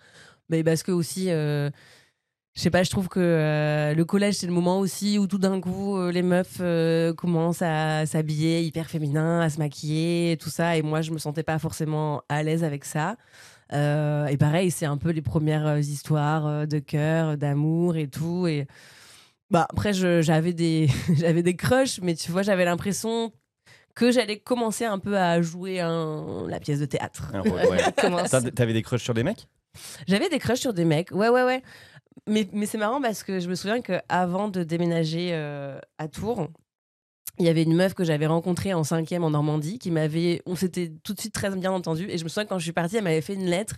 Mais 0.49 0.63
parce 0.63 0.83
que 0.83 0.91
aussi, 0.91 1.31
euh, 1.31 1.71
je 2.55 2.61
sais 2.61 2.69
pas, 2.69 2.83
je 2.83 2.91
trouve 2.91 3.09
que 3.09 3.19
euh, 3.19 3.95
le 3.95 4.05
collège, 4.05 4.35
c'est 4.35 4.47
le 4.47 4.53
moment 4.53 4.79
aussi 4.79 5.17
où 5.17 5.25
tout 5.25 5.39
d'un 5.39 5.59
coup, 5.61 5.97
euh, 5.97 6.11
les 6.11 6.21
meufs 6.21 6.61
commencent 7.15 7.63
à 7.63 8.05
s'habiller 8.05 8.63
hyper 8.63 8.87
féminin, 8.87 9.41
à 9.41 9.49
se 9.49 9.57
maquiller, 9.57 10.33
et 10.33 10.37
tout 10.37 10.49
ça. 10.51 10.77
Et 10.77 10.83
moi, 10.83 11.01
je 11.01 11.11
me 11.11 11.17
sentais 11.17 11.43
pas 11.43 11.57
forcément 11.59 12.21
à 12.29 12.43
l'aise 12.43 12.63
avec 12.63 12.85
ça. 12.85 13.17
Et 13.71 14.37
pareil, 14.37 14.69
c'est 14.69 14.85
un 14.85 14.97
peu 14.97 15.09
les 15.09 15.23
premières 15.23 15.79
histoires 15.79 16.67
de 16.67 16.77
cœur, 16.77 17.37
d'amour 17.37 17.97
et 17.97 18.07
tout. 18.07 18.47
Bah, 19.51 19.67
après, 19.69 19.93
je- 19.93 20.21
j'avais 20.21 20.53
des, 20.53 20.87
j'avais 21.15 21.43
des 21.43 21.55
crushs, 21.55 21.99
mais 22.01 22.15
tu 22.15 22.31
vois, 22.31 22.41
j'avais 22.41 22.65
l'impression 22.65 23.31
que 23.95 24.11
j'allais 24.11 24.39
commencer 24.39 24.85
un 24.85 24.97
peu 24.99 25.17
à 25.17 25.41
jouer 25.41 25.79
un- 25.79 26.45
la 26.47 26.59
pièce 26.59 26.79
de 26.79 26.85
théâtre. 26.85 27.31
Ouais. 27.45 27.77
T'as- 28.29 28.51
T'avais 28.51 28.73
des 28.73 28.81
crushs 28.81 29.03
sur 29.03 29.13
des 29.13 29.23
mecs? 29.23 29.47
J'avais 30.07 30.29
des 30.29 30.39
crushs 30.39 30.59
sur 30.59 30.73
des 30.73 30.85
mecs, 30.85 31.11
ouais, 31.11 31.29
ouais, 31.29 31.43
ouais. 31.43 31.61
Mais, 32.27 32.47
mais 32.53 32.65
c'est 32.65 32.77
marrant 32.77 33.01
parce 33.01 33.23
que 33.23 33.39
je 33.39 33.49
me 33.49 33.55
souviens 33.55 33.81
qu'avant 33.81 34.47
de 34.47 34.63
déménager 34.63 35.29
euh, 35.33 35.79
à 35.97 36.07
Tours, 36.07 36.47
il 37.39 37.45
y 37.45 37.49
avait 37.49 37.63
une 37.63 37.75
meuf 37.75 37.93
que 37.93 38.03
j'avais 38.03 38.27
rencontrée 38.27 38.73
en 38.73 38.83
cinquième 38.83 39.23
en 39.23 39.31
Normandie 39.31 39.79
qui 39.79 39.89
m'avait. 39.91 40.41
On 40.45 40.55
s'était 40.55 40.91
tout 41.03 41.13
de 41.13 41.19
suite 41.19 41.33
très 41.33 41.49
bien 41.49 41.71
entendu. 41.71 42.05
Et 42.09 42.17
je 42.17 42.23
me 42.23 42.29
souviens 42.29 42.43
que 42.45 42.49
quand 42.49 42.59
je 42.59 42.63
suis 42.63 42.73
partie, 42.73 42.97
elle 42.97 43.03
m'avait 43.03 43.21
fait 43.21 43.33
une 43.33 43.45
lettre. 43.49 43.75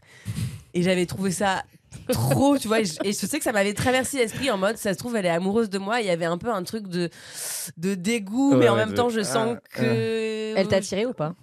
Et 0.74 0.82
j'avais 0.84 1.06
trouvé 1.06 1.32
ça 1.32 1.64
trop, 2.10 2.58
tu 2.58 2.68
vois. 2.68 2.82
Et 2.82 2.86
je, 2.86 2.96
et 3.06 3.14
je 3.14 3.26
sais 3.26 3.38
que 3.38 3.44
ça 3.46 3.54
m'avait 3.54 3.74
traversé 3.74 4.18
l'esprit 4.18 4.52
en 4.52 4.58
mode, 4.58 4.76
ça 4.78 4.94
se 4.94 4.98
trouve, 4.98 5.16
elle 5.16 5.26
est 5.26 5.30
amoureuse 5.30 5.70
de 5.70 5.78
moi. 5.78 6.02
Il 6.02 6.08
y 6.08 6.10
avait 6.10 6.26
un 6.26 6.38
peu 6.38 6.50
un 6.52 6.64
truc 6.64 6.88
de, 6.88 7.10
de 7.78 7.96
dégoût, 7.96 8.52
Ouais, 8.52 8.58
mais 8.58 8.70
en 8.70 8.76
même 8.76 8.92
de- 8.92 8.96
temps, 8.96 9.10
je 9.10 9.22
sens 9.22 9.56
Ah, 9.58 9.62
que. 9.72 10.54
Elle 10.58 10.68
t'a 10.68 10.82
tiré 10.82 11.06
ou 11.06 11.14
pas? 11.14 11.34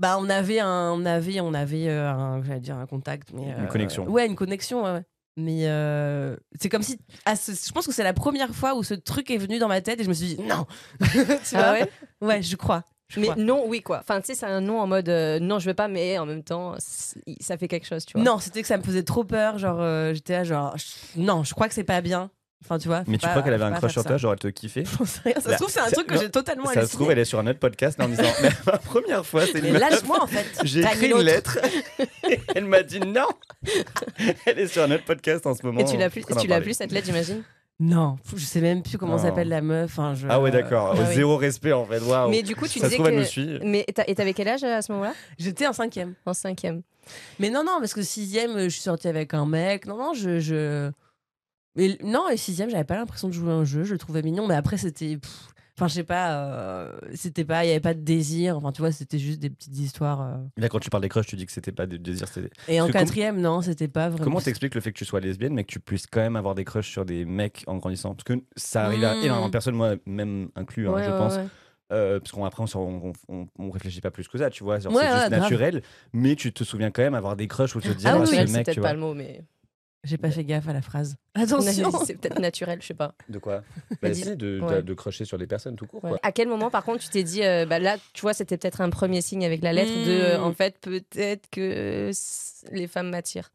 Bah, 0.00 0.16
on 0.18 0.28
avait 0.30 0.58
un, 0.60 0.92
on 0.92 1.04
avait, 1.04 1.40
on 1.40 1.52
avait, 1.54 1.86
euh, 1.88 2.10
un, 2.10 2.42
j'allais 2.42 2.60
dire 2.60 2.76
un 2.78 2.86
contact, 2.86 3.28
mais 3.34 3.42
Une 3.42 3.64
euh, 3.64 3.66
connexion. 3.66 4.08
Ouais, 4.08 4.26
une 4.26 4.34
connexion. 4.34 4.82
ouais, 4.82 4.92
ouais. 4.94 5.02
Mais 5.40 5.66
euh, 5.68 6.36
c'est 6.60 6.68
comme 6.68 6.82
si, 6.82 6.98
je 7.26 7.72
pense 7.72 7.86
que 7.86 7.92
c'est 7.92 8.02
la 8.04 8.12
première 8.12 8.54
fois 8.54 8.74
où 8.74 8.82
ce 8.82 8.94
truc 8.94 9.30
est 9.30 9.38
venu 9.38 9.58
dans 9.58 9.68
ma 9.68 9.80
tête 9.80 10.00
et 10.00 10.04
je 10.04 10.08
me 10.08 10.14
suis 10.14 10.36
dit 10.36 10.42
non. 10.42 10.66
tu 11.00 11.56
Ah 11.56 11.58
vois 11.58 11.72
ouais? 11.72 11.90
Ouais, 12.20 12.42
je 12.42 12.56
crois. 12.56 12.84
je 13.08 13.18
Mais 13.20 13.26
crois. 13.28 13.36
non, 13.42 13.64
oui 13.66 13.80
quoi. 13.80 13.98
Enfin, 14.00 14.20
tu 14.20 14.26
sais, 14.26 14.34
c'est 14.34 14.46
un 14.46 14.60
non 14.60 14.80
en 14.80 14.86
mode 14.86 15.08
euh, 15.08 15.38
non, 15.40 15.58
je 15.58 15.66
veux 15.70 15.74
pas, 15.74 15.88
mais 15.88 16.18
en 16.18 16.26
même 16.26 16.42
temps, 16.44 16.74
ça 16.78 17.56
fait 17.56 17.68
quelque 17.68 17.86
chose, 17.86 18.04
tu 18.04 18.12
vois. 18.18 18.22
Non, 18.24 18.38
c'était 18.38 18.60
que 18.62 18.68
ça 18.68 18.76
me 18.76 18.82
faisait 18.82 19.02
trop 19.04 19.24
peur. 19.24 19.56
Genre, 19.58 19.80
euh, 19.80 20.12
j'étais 20.14 20.34
là, 20.34 20.44
genre, 20.44 20.76
je- 20.76 21.20
non, 21.20 21.42
je 21.44 21.54
crois 21.54 21.68
que 21.68 21.74
c'est 21.74 21.84
pas 21.84 22.00
bien. 22.02 22.30
Enfin, 22.62 22.78
tu 22.78 22.88
vois. 22.88 23.02
Mais 23.06 23.16
tu 23.16 23.22
pas- 23.22 23.30
crois 23.30 23.42
qu'elle 23.42 23.54
avait 23.54 23.64
un 23.64 23.72
crush 23.72 23.92
sur 23.92 24.04
toi, 24.04 24.16
genre 24.16 24.32
elle 24.34 24.38
te 24.38 24.48
kiffait 24.48 24.84
J'en 24.84 25.04
sais 25.04 25.20
rien. 25.24 25.40
Ça 25.40 25.50
Là, 25.50 25.56
se 25.56 25.62
trouve, 25.62 25.72
c'est 25.72 25.80
un 25.80 25.90
truc 25.90 26.06
que 26.06 26.18
j'ai 26.18 26.30
totalement 26.30 26.66
Ça 26.66 26.86
se 26.86 26.94
trouve, 26.94 27.10
elle 27.10 27.18
est 27.18 27.24
sur 27.24 27.38
un 27.38 27.46
autre 27.46 27.58
podcast 27.58 27.98
là, 27.98 28.04
en 28.04 28.08
disant 28.08 28.22
Mais 28.42 28.50
la 28.66 28.78
première 28.78 29.24
fois, 29.26 29.46
c'est 29.46 29.60
Mais 29.60 29.68
une 29.68 29.72
meuf. 29.74 29.80
lâche-moi 29.90 30.22
en 30.22 30.26
fait. 30.26 30.46
J'ai 30.64 30.80
écrit 30.80 31.10
une 31.10 31.18
lettre. 31.22 31.58
elle 32.54 32.66
m'a 32.66 32.82
dit 32.82 33.00
non. 33.00 33.26
Elle 34.46 34.58
est 34.58 34.66
sur 34.68 34.82
un 34.82 34.90
autre 34.90 35.04
podcast 35.04 35.46
en 35.46 35.54
ce 35.54 35.64
moment. 35.64 35.80
Et 35.80 35.84
tu 35.84 35.96
l'as 35.96 36.10
plus, 36.10 36.24
tu 36.40 36.46
l'as 36.46 36.60
plus 36.60 36.74
cette 36.74 36.92
lettre, 36.92 37.06
j'imagine? 37.06 37.42
Non, 37.82 38.18
je 38.36 38.44
sais 38.44 38.60
même 38.60 38.82
plus 38.82 38.98
comment 38.98 39.16
s'appelle 39.16 39.48
la 39.48 39.62
meuf. 39.62 39.98
Je- 40.14 40.26
Ah 40.28 40.38
ouais, 40.38 40.50
d'accord. 40.50 40.94
Ah 40.94 41.00
oui. 41.08 41.14
Zéro 41.14 41.36
respect 41.38 41.72
en 41.72 41.86
fait. 41.86 42.00
Waouh. 42.00 42.28
Mais 42.30 42.42
du 42.42 42.54
coup, 42.54 42.68
tu 42.68 42.78
Ça 42.78 42.86
disais 42.86 42.96
trouve, 42.96 43.08
elle 43.08 43.16
que. 43.20 43.24
suit. 43.24 43.58
Mais 43.64 43.86
et 44.06 44.14
t'avais 44.14 44.34
quel 44.34 44.48
âge 44.48 44.62
à 44.64 44.82
ce 44.82 44.92
moment-là? 44.92 45.14
J'étais 45.38 45.66
en 45.66 45.72
cinquième. 45.72 46.14
En 46.26 46.34
cinquième. 46.34 46.82
Mais 47.38 47.48
non, 47.48 47.64
non, 47.64 47.76
parce 47.80 47.94
que 47.94 48.02
sixième, 48.02 48.50
euh, 48.56 48.64
je 48.64 48.68
suis 48.68 48.82
sortie 48.82 49.08
avec 49.08 49.32
un 49.32 49.46
mec. 49.46 49.86
Non, 49.86 49.96
non, 49.96 50.12
je. 50.12 50.40
je... 50.40 50.90
Mais 51.76 51.98
non, 52.02 52.28
et 52.28 52.36
sixième, 52.36 52.70
j'avais 52.70 52.84
pas 52.84 52.96
l'impression 52.96 53.28
de 53.28 53.32
jouer 53.32 53.50
à 53.52 53.54
un 53.54 53.64
jeu. 53.64 53.84
Je 53.84 53.92
le 53.92 53.98
trouvais 53.98 54.22
mignon, 54.22 54.46
mais 54.46 54.54
après, 54.54 54.76
c'était. 54.76 55.18
Enfin, 55.78 55.88
je 55.88 55.94
sais 55.94 56.04
pas. 56.04 56.34
euh, 56.44 56.92
C'était 57.14 57.44
pas. 57.44 57.64
Il 57.64 57.68
y 57.68 57.70
avait 57.70 57.80
pas 57.80 57.94
de 57.94 58.00
désir. 58.00 58.56
Enfin, 58.58 58.70
tu 58.72 58.82
vois, 58.82 58.92
c'était 58.92 59.18
juste 59.18 59.38
des 59.40 59.48
petites 59.50 59.78
histoires. 59.78 60.20
euh. 60.20 60.36
Là, 60.58 60.68
quand 60.68 60.78
tu 60.80 60.90
parles 60.90 61.02
des 61.02 61.08
crushs, 61.08 61.26
tu 61.28 61.36
dis 61.36 61.46
que 61.46 61.52
c'était 61.52 61.72
pas 61.72 61.86
des 61.86 61.98
désirs. 61.98 62.28
c'était- 62.28 62.50
Et 62.68 62.80
en 62.80 62.86
que 62.88 62.92
com- 62.92 63.00
quatrième, 63.00 63.40
non, 63.40 63.62
c'était 63.62 63.88
pas 63.88 64.08
vraiment. 64.10 64.24
Comment 64.24 64.40
t'expliques 64.40 64.74
le 64.74 64.80
fait 64.82 64.92
que 64.92 64.98
tu 64.98 65.04
sois 65.06 65.20
lesbienne, 65.20 65.54
mais 65.54 65.64
que 65.64 65.72
tu 65.72 65.80
puisses 65.80 66.06
quand 66.06 66.20
même 66.20 66.36
avoir 66.36 66.54
des 66.54 66.64
crushs 66.64 66.90
sur 66.90 67.04
des 67.06 67.24
mecs 67.24 67.64
en 67.66 67.76
grandissant? 67.76 68.14
Parce 68.14 68.24
que 68.24 68.42
ça 68.56 68.84
arrive 68.84 69.04
à 69.04 69.16
énormément 69.16 69.46
de 69.46 69.52
personnes, 69.52 69.74
moi 69.76 69.94
même 70.06 70.50
inclus, 70.56 70.86
hein, 70.88 70.92
Ouais, 70.92 71.04
je 71.04 71.10
ouais, 71.10 71.16
pense. 71.18 71.36
ouais. 71.36 71.46
Euh, 71.92 72.20
parce 72.20 72.30
qu'après, 72.32 72.76
on, 72.76 72.78
on, 73.08 73.12
on, 73.28 73.46
on 73.58 73.70
réfléchit 73.70 74.00
pas 74.00 74.10
plus 74.12 74.28
que 74.28 74.38
ça, 74.38 74.48
tu 74.50 74.62
vois. 74.62 74.80
C'est 74.80 74.88
juste 74.90 75.00
grave. 75.02 75.30
naturel, 75.30 75.82
mais 76.12 76.36
tu 76.36 76.52
te 76.52 76.62
souviens 76.62 76.90
quand 76.90 77.02
même 77.02 77.14
avoir 77.14 77.36
des 77.36 77.48
crushs 77.48 77.74
ou 77.74 77.80
te 77.80 77.88
dire, 77.88 78.10
Ah 78.12 78.16
ah, 78.16 78.20
oui, 78.20 78.26
c'est 78.28 78.52
mec, 78.52 78.66
peut-être 78.66 78.74
tu 78.74 78.80
pas 78.80 78.92
le 78.92 79.00
mot, 79.00 79.14
mais. 79.14 79.42
J'ai 80.02 80.16
pas 80.16 80.30
fait 80.30 80.44
gaffe 80.44 80.66
à 80.66 80.72
la 80.72 80.80
phrase. 80.80 81.16
Attention 81.34 81.90
C'est 82.06 82.14
peut-être 82.14 82.38
naturel, 82.40 82.80
je 82.80 82.86
sais 82.86 82.94
pas. 82.94 83.14
De 83.28 83.38
quoi 83.38 83.62
bah, 84.02 84.14
si, 84.14 84.24
de, 84.24 84.34
de- 84.34 84.60
ouais. 84.60 84.82
de 84.82 84.94
crusher 84.94 85.24
sur 85.26 85.36
des 85.38 85.46
personnes 85.46 85.76
tout 85.76 85.86
court. 85.86 86.02
Ouais. 86.04 86.10
Quoi. 86.10 86.20
À 86.22 86.32
quel 86.32 86.48
moment, 86.48 86.70
par 86.70 86.84
contre, 86.84 87.00
tu 87.00 87.08
t'es 87.10 87.22
dit, 87.22 87.44
euh, 87.44 87.66
bah 87.66 87.78
là, 87.78 87.96
tu 88.14 88.22
vois, 88.22 88.32
c'était 88.32 88.56
peut-être 88.56 88.80
un 88.80 88.88
premier 88.90 89.20
signe 89.20 89.44
avec 89.44 89.62
la 89.62 89.72
lettre 89.72 89.92
de, 89.92 90.10
euh, 90.10 90.38
Mm. 90.38 90.44
en 90.44 90.52
fait, 90.54 90.78
peut-être 90.80 91.48
que 91.50 91.60
euh, 91.60 92.12
les 92.72 92.86
femmes 92.86 93.10
m'attirent. 93.10 93.50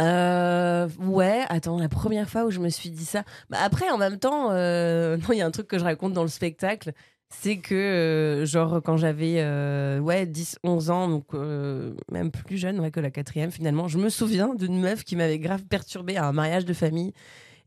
Euh, 0.00 0.88
ouais, 1.00 1.42
attends, 1.50 1.78
la 1.78 1.88
première 1.88 2.28
fois 2.28 2.44
où 2.46 2.50
je 2.50 2.60
me 2.60 2.70
suis 2.70 2.88
dit 2.90 3.04
ça. 3.04 3.24
Bah 3.50 3.58
après, 3.62 3.90
en 3.90 3.98
même 3.98 4.18
temps, 4.18 4.50
euh, 4.52 5.18
non, 5.18 5.26
il 5.32 5.38
y 5.38 5.42
a 5.42 5.46
un 5.46 5.50
truc 5.50 5.68
que 5.68 5.78
je 5.78 5.84
raconte 5.84 6.14
dans 6.14 6.22
le 6.22 6.28
spectacle. 6.30 6.92
C'est 7.34 7.56
que, 7.56 7.74
euh, 7.74 8.46
genre, 8.46 8.82
quand 8.82 8.96
j'avais 8.96 9.36
euh, 9.38 9.98
ouais, 9.98 10.26
10, 10.26 10.58
11 10.62 10.90
ans, 10.90 11.08
donc 11.08 11.34
euh, 11.34 11.94
même 12.10 12.30
plus 12.30 12.58
jeune 12.58 12.78
ouais, 12.78 12.90
que 12.90 13.00
la 13.00 13.10
quatrième, 13.10 13.50
finalement, 13.50 13.88
je 13.88 13.98
me 13.98 14.10
souviens 14.10 14.54
d'une 14.54 14.78
meuf 14.78 15.02
qui 15.02 15.16
m'avait 15.16 15.38
grave 15.38 15.64
perturbée 15.64 16.16
à 16.16 16.26
un 16.26 16.32
mariage 16.32 16.64
de 16.64 16.72
famille. 16.72 17.12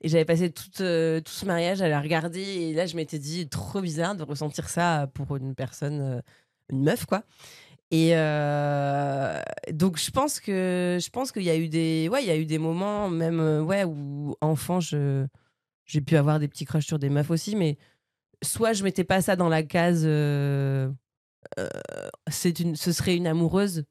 Et 0.01 0.09
j'avais 0.09 0.25
passé 0.25 0.51
tout, 0.51 0.69
tout 0.69 0.77
ce 0.77 1.45
mariage 1.45 1.81
à 1.81 1.89
la 1.89 1.99
regarder. 1.99 2.41
Et 2.41 2.73
là, 2.73 2.85
je 2.85 2.95
m'étais 2.95 3.17
dit, 3.17 3.49
trop 3.49 3.81
bizarre 3.81 4.15
de 4.15 4.23
ressentir 4.23 4.69
ça 4.69 5.09
pour 5.13 5.35
une 5.35 5.55
personne, 5.55 6.21
une 6.69 6.83
meuf, 6.83 7.05
quoi. 7.05 7.23
Et 7.91 8.11
donc 9.73 9.97
je 9.97 10.11
pense 10.11 10.39
que 10.39 10.97
je 11.01 11.09
pense 11.09 11.31
qu'il 11.31 11.43
y 11.43 11.49
a 11.49 11.55
eu 11.55 11.69
des 11.69 12.09
ouais 12.11 12.23
il 12.23 12.27
y 12.27 12.31
a 12.31 12.35
eu 12.35 12.45
des 12.45 12.57
moments 12.57 13.09
même 13.09 13.39
ouais 13.63 13.83
où 13.83 14.35
enfant 14.41 14.79
je 14.79 15.27
j'ai 15.85 16.01
pu 16.01 16.17
avoir 16.17 16.39
des 16.39 16.47
petits 16.47 16.65
crushs 16.65 16.87
sur 16.87 16.99
des 16.99 17.09
meufs 17.09 17.29
aussi 17.29 17.55
mais 17.55 17.77
soit 18.43 18.73
je 18.73 18.83
mettais 18.83 19.03
pas 19.03 19.21
ça 19.21 19.35
dans 19.35 19.49
la 19.49 19.63
case 19.63 20.03
euh, 20.05 20.89
euh, 21.59 21.67
c'est 22.29 22.59
une 22.59 22.75
ce 22.75 22.91
serait 22.91 23.15
une 23.15 23.27
amoureuse 23.27 23.85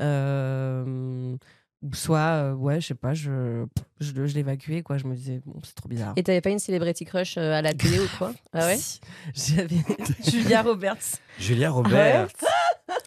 euh, 0.00 1.36
ou 1.82 1.94
soit 1.94 2.18
euh, 2.20 2.52
ouais 2.54 2.80
je 2.80 2.88
sais 2.88 2.94
pas 2.94 3.12
je 3.14 3.64
je, 4.00 4.26
je 4.26 4.34
l'évacuais 4.34 4.82
quoi 4.82 4.98
je 4.98 5.06
me 5.06 5.14
disais 5.14 5.40
bon 5.44 5.54
c'est 5.64 5.74
trop 5.74 5.88
bizarre 5.88 6.12
Et 6.16 6.22
t'avais 6.22 6.40
pas 6.40 6.50
une 6.50 6.58
celebrity 6.60 7.04
crush 7.04 7.36
à 7.38 7.60
la 7.60 7.74
télé 7.74 7.98
ou 7.98 8.06
quoi? 8.18 8.32
Ah 8.52 8.66
ouais? 8.66 8.76
Si. 8.76 9.00
j'avais 9.34 9.76
Julia 10.30 10.62
Roberts 10.62 11.18
Julia 11.38 11.70
Robert. 11.70 12.28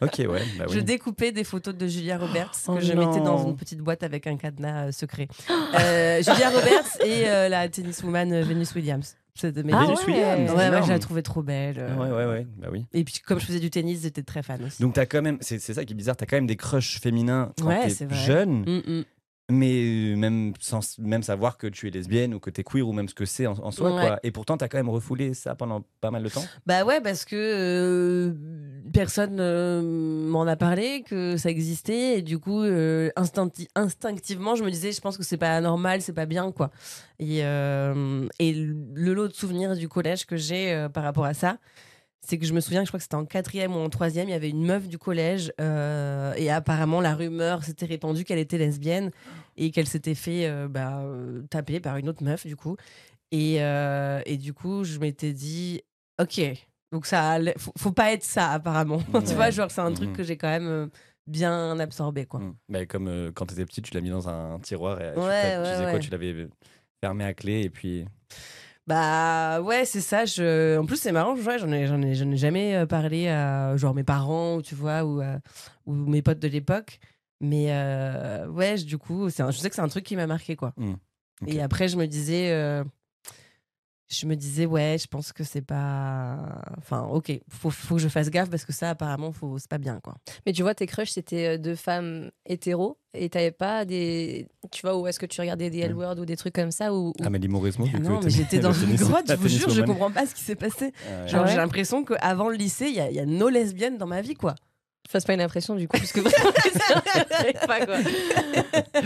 ok, 0.02 0.14
ouais. 0.18 0.42
Bah 0.58 0.64
oui. 0.68 0.74
Je 0.74 0.80
découpais 0.80 1.32
des 1.32 1.44
photos 1.44 1.74
de 1.74 1.86
Julia 1.86 2.18
Roberts 2.18 2.52
Oh 2.68 2.74
que 2.74 2.80
je 2.80 2.92
non. 2.92 3.06
mettais 3.08 3.24
dans 3.24 3.46
une 3.46 3.56
petite 3.56 3.78
boîte 3.78 4.02
avec 4.02 4.26
un 4.26 4.36
cadenas 4.36 4.92
secret. 4.92 5.28
Euh, 5.50 6.22
Julia 6.22 6.50
Roberts 6.50 7.00
et 7.04 7.28
euh, 7.28 7.48
la 7.48 7.68
tenniswoman 7.68 8.42
Venus 8.42 8.74
Williams. 8.74 9.16
C'est 9.36 9.52
de 9.52 9.62
mes 9.62 9.72
Ah 9.72 9.84
Venus 9.84 9.98
ouais. 10.00 10.06
Williams. 10.14 10.50
Ouais, 10.52 10.82
je 10.84 10.88
la 10.90 10.98
trouvais 10.98 11.22
trop 11.22 11.42
belle. 11.42 11.76
euh. 11.78 11.94
Ouais, 11.96 12.10
ouais, 12.10 12.26
ouais. 12.32 12.46
Bah 12.56 12.68
oui. 12.72 12.86
Et 12.94 13.04
puis 13.04 13.14
comme 13.26 13.38
je 13.38 13.44
faisais 13.46 13.60
du 13.60 13.70
tennis, 13.70 14.02
j'étais 14.02 14.22
très 14.22 14.42
fan 14.42 14.64
aussi. 14.64 14.80
Donc 14.82 14.94
t'as 14.94 15.04
quand 15.06 15.20
même, 15.22 15.38
c'est 15.40 15.58
c'est 15.58 15.74
ça 15.74 15.84
qui 15.84 15.92
est 15.92 15.96
bizarre, 15.96 16.16
t'as 16.16 16.26
quand 16.26 16.36
même 16.36 16.46
des 16.46 16.56
crushs 16.56 16.98
féminins 17.00 17.52
quand 17.60 17.68
Ouais, 17.68 17.86
t'es 17.88 18.08
jeune, 18.14 18.60
Mm, 18.66 18.82
mm. 19.00 19.04
Mais 19.50 19.72
euh, 20.12 20.16
même 20.16 20.52
sans 20.58 20.98
même 20.98 21.22
savoir 21.22 21.56
que 21.56 21.66
tu 21.68 21.86
es 21.86 21.90
lesbienne 21.90 22.34
ou 22.34 22.40
que 22.40 22.50
t'es 22.50 22.64
queer 22.64 22.82
ou 22.86 22.92
même 22.92 23.08
ce 23.08 23.14
que 23.14 23.24
c'est 23.24 23.46
en, 23.46 23.52
en 23.52 23.70
soi 23.70 23.94
Ouais. 23.94 24.00
quoi. 24.00 24.20
Et 24.24 24.30
pourtant 24.32 24.56
t'as 24.56 24.66
quand 24.68 24.78
même 24.78 24.88
refoulé 24.88 25.34
ça 25.34 25.54
pendant 25.54 25.84
pas 26.00 26.10
mal 26.10 26.22
de 26.24 26.28
temps. 26.28 26.44
Bah 26.66 26.84
ouais, 26.84 27.00
parce 27.00 27.24
que 27.24 27.36
euh, 27.36 28.32
personne 28.92 29.38
euh, 29.38 29.82
m'en 30.28 30.42
a 30.46 30.56
parlé, 30.56 31.02
que 31.02 31.36
ça 31.36 31.50
existait, 31.50 32.18
et 32.18 32.22
du 32.22 32.38
coup, 32.38 32.62
euh, 32.62 33.10
instincti- 33.16 33.68
instinctivement, 33.74 34.54
je 34.56 34.64
me 34.64 34.70
disais, 34.70 34.92
je 34.92 35.00
pense 35.00 35.16
que 35.16 35.22
c'est 35.22 35.36
pas 35.36 35.60
normal, 35.60 36.02
c'est 36.02 36.12
pas 36.12 36.26
bien, 36.26 36.50
quoi. 36.52 36.70
Et, 37.18 37.38
et 37.38 38.52
le 38.52 39.14
lot 39.14 39.28
de 39.28 39.32
souvenirs 39.32 39.74
du 39.76 39.88
collège 39.88 40.26
que 40.26 40.36
j'ai 40.36 40.86
par 40.92 41.02
rapport 41.04 41.24
à 41.24 41.34
ça, 41.34 41.58
c'est 42.26 42.38
que 42.38 42.46
je 42.46 42.52
me 42.52 42.60
souviens 42.60 42.80
que 42.80 42.86
je 42.86 42.90
crois 42.90 42.98
que 42.98 43.04
c'était 43.04 43.14
en 43.14 43.24
quatrième 43.24 43.74
ou 43.74 43.78
en 43.78 43.88
troisième, 43.88 44.28
il 44.28 44.32
y 44.32 44.34
avait 44.34 44.50
une 44.50 44.64
meuf 44.64 44.88
du 44.88 44.98
collège, 44.98 45.52
euh, 45.60 46.32
et 46.36 46.50
apparemment 46.50 47.00
la 47.00 47.14
rumeur 47.14 47.62
s'était 47.64 47.86
répandue 47.86 48.24
qu'elle 48.24 48.38
était 48.38 48.58
lesbienne 48.58 49.10
et 49.56 49.70
qu'elle 49.70 49.86
s'était 49.86 50.14
fait 50.14 50.46
euh, 50.46 50.68
bah, 50.68 50.98
euh, 51.00 51.42
taper 51.50 51.80
par 51.80 51.96
une 51.96 52.08
autre 52.08 52.22
meuf, 52.24 52.46
du 52.46 52.56
coup. 52.56 52.76
Et, 53.32 53.56
euh, 53.62 54.20
et 54.26 54.36
du 54.36 54.52
coup, 54.54 54.84
je 54.84 54.98
m'étais 54.98 55.32
dit, 55.32 55.82
ok, 56.20 56.40
donc 56.92 57.06
ça, 57.06 57.38
faut, 57.58 57.72
faut 57.78 57.92
pas 57.92 58.12
être 58.12 58.24
ça 58.24 58.50
apparemment. 58.52 59.00
Ouais. 59.12 59.22
tu 59.26 59.34
vois, 59.34 59.50
genre 59.50 59.70
c'est 59.70 59.80
un 59.80 59.92
truc 59.92 60.10
Mhm. 60.10 60.16
que 60.16 60.22
j'ai 60.22 60.36
quand 60.36 60.48
même 60.48 60.88
bien 61.26 61.78
absorbé, 61.80 62.24
quoi. 62.26 62.40
Mm. 62.40 62.54
Bah, 62.68 62.86
comme 62.86 63.32
quand 63.34 63.46
t'étais 63.46 63.64
petite, 63.66 63.84
tu 63.86 63.94
l'as 63.94 64.00
mis 64.00 64.10
dans 64.10 64.28
un 64.28 64.58
tiroir 64.60 65.00
et 65.00 65.12
tu, 65.14 65.20
Ouais, 65.20 65.76
tu 65.84 65.90
quoi? 65.90 65.98
Tu 65.98 66.10
l'avais 66.10 66.48
fermé 67.02 67.24
à 67.24 67.34
clé 67.34 67.62
et 67.62 67.70
puis. 67.70 68.04
Bah 68.86 69.60
ouais, 69.62 69.84
c'est 69.84 70.00
ça. 70.00 70.24
Je... 70.26 70.78
En 70.78 70.86
plus, 70.86 70.96
c'est 70.96 71.10
marrant, 71.12 71.34
ouais, 71.36 71.58
j'en 71.58 71.70
ai, 71.72 71.86
j'en 71.86 72.00
ai, 72.02 72.14
j'en 72.14 72.30
ai 72.30 72.36
jamais 72.36 72.76
euh, 72.76 72.86
parlé 72.86 73.28
à 73.28 73.76
genre 73.76 73.94
mes 73.94 74.04
parents, 74.04 74.56
ou 74.56 74.62
tu 74.62 74.74
vois, 74.76 75.04
ou, 75.04 75.20
à- 75.20 75.40
ou 75.86 75.92
mes 75.94 76.22
potes 76.22 76.38
de 76.38 76.48
l'époque. 76.48 76.98
Mais 77.40 77.66
euh, 77.70 78.46
ouais, 78.48 78.76
je- 78.76 78.84
du 78.86 78.96
coup, 78.96 79.28
c'est 79.28 79.42
un- 79.42 79.50
je 79.50 79.58
sais 79.58 79.68
que 79.68 79.74
c'est 79.74 79.82
un 79.82 79.88
truc 79.88 80.04
qui 80.04 80.14
m'a 80.16 80.26
marqué, 80.28 80.54
quoi. 80.56 80.72
Mm. 80.76 80.92
Ok. 81.42 81.48
Et 81.52 81.60
après, 81.60 81.88
je 81.88 81.96
me 81.96 82.06
disais, 82.06 82.52
euh, 82.52 82.84
je 84.08 84.26
me 84.26 84.36
disais, 84.36 84.66
ouais, 84.66 84.96
je 85.00 85.06
pense 85.08 85.32
que 85.32 85.42
c'est 85.44 85.62
pas. 85.62 86.38
Enfin, 86.78 87.02
ok, 87.10 87.32
faut, 87.48 87.70
faut 87.70 87.96
que 87.96 88.00
je 88.00 88.08
fasse 88.08 88.30
gaffe 88.30 88.48
parce 88.50 88.64
que 88.64 88.72
ça, 88.72 88.90
apparemment, 88.90 89.32
faut... 89.32 89.58
c'est 89.58 89.68
pas 89.68 89.78
bien, 89.78 89.98
quoi. 90.00 90.14
Mais 90.46 90.52
tu 90.52 90.62
vois, 90.62 90.74
tes 90.74 90.86
crushs, 90.86 91.10
c'était 91.10 91.56
euh, 91.56 91.58
deux 91.58 91.74
femmes 91.74 92.30
hétéros 92.46 92.98
et 93.14 93.28
t'avais 93.28 93.50
pas 93.50 93.84
des. 93.84 94.46
Tu 94.70 94.82
vois, 94.82 94.96
où 94.96 95.06
est-ce 95.06 95.18
que 95.18 95.26
tu 95.26 95.40
regardais 95.40 95.70
des 95.70 95.78
L-Word 95.80 96.18
ou 96.20 96.24
des 96.24 96.36
trucs 96.36 96.54
comme 96.54 96.70
ça 96.70 96.94
ou, 96.94 97.12
ou- 97.18 97.24
Amélie 97.24 97.48
Mauresmo. 97.48 97.84
vu 97.86 97.92
que 97.92 97.98
non, 97.98 98.20
mais 98.22 98.30
j'étais 98.30 98.58
dans 98.60 98.72
une 98.72 98.94
grotte, 98.96 99.24
je 99.28 99.34
vous 99.34 99.48
jure, 99.48 99.70
je 99.70 99.82
comprends 99.82 100.10
pas 100.12 100.26
ce 100.26 100.34
qui 100.34 100.42
s'est 100.42 100.54
passé. 100.56 100.86
Ouais. 100.86 101.28
Genre, 101.28 101.40
Ah 101.40 101.44
ouais 101.44 101.50
j'ai 101.50 101.56
l'impression 101.56 102.04
qu'avant 102.04 102.48
le 102.48 102.56
lycée, 102.56 102.86
il 102.88 102.94
y, 102.94 103.00
a- 103.00 103.10
il 103.10 103.16
y 103.16 103.20
a 103.20 103.26
nos 103.26 103.48
lesbiennes 103.48 103.98
dans 103.98 104.06
ma 104.06 104.20
vie, 104.20 104.34
quoi. 104.34 104.54
Fasse 105.10 105.24
pas 105.24 105.34
une 105.34 105.40
impression 105.40 105.74
du 105.74 105.88
coup, 105.88 105.96
parce 105.98 106.12
que 106.12 106.20
vraiment, 106.20 106.52
pas 107.66 107.86
quoi. 107.86 107.96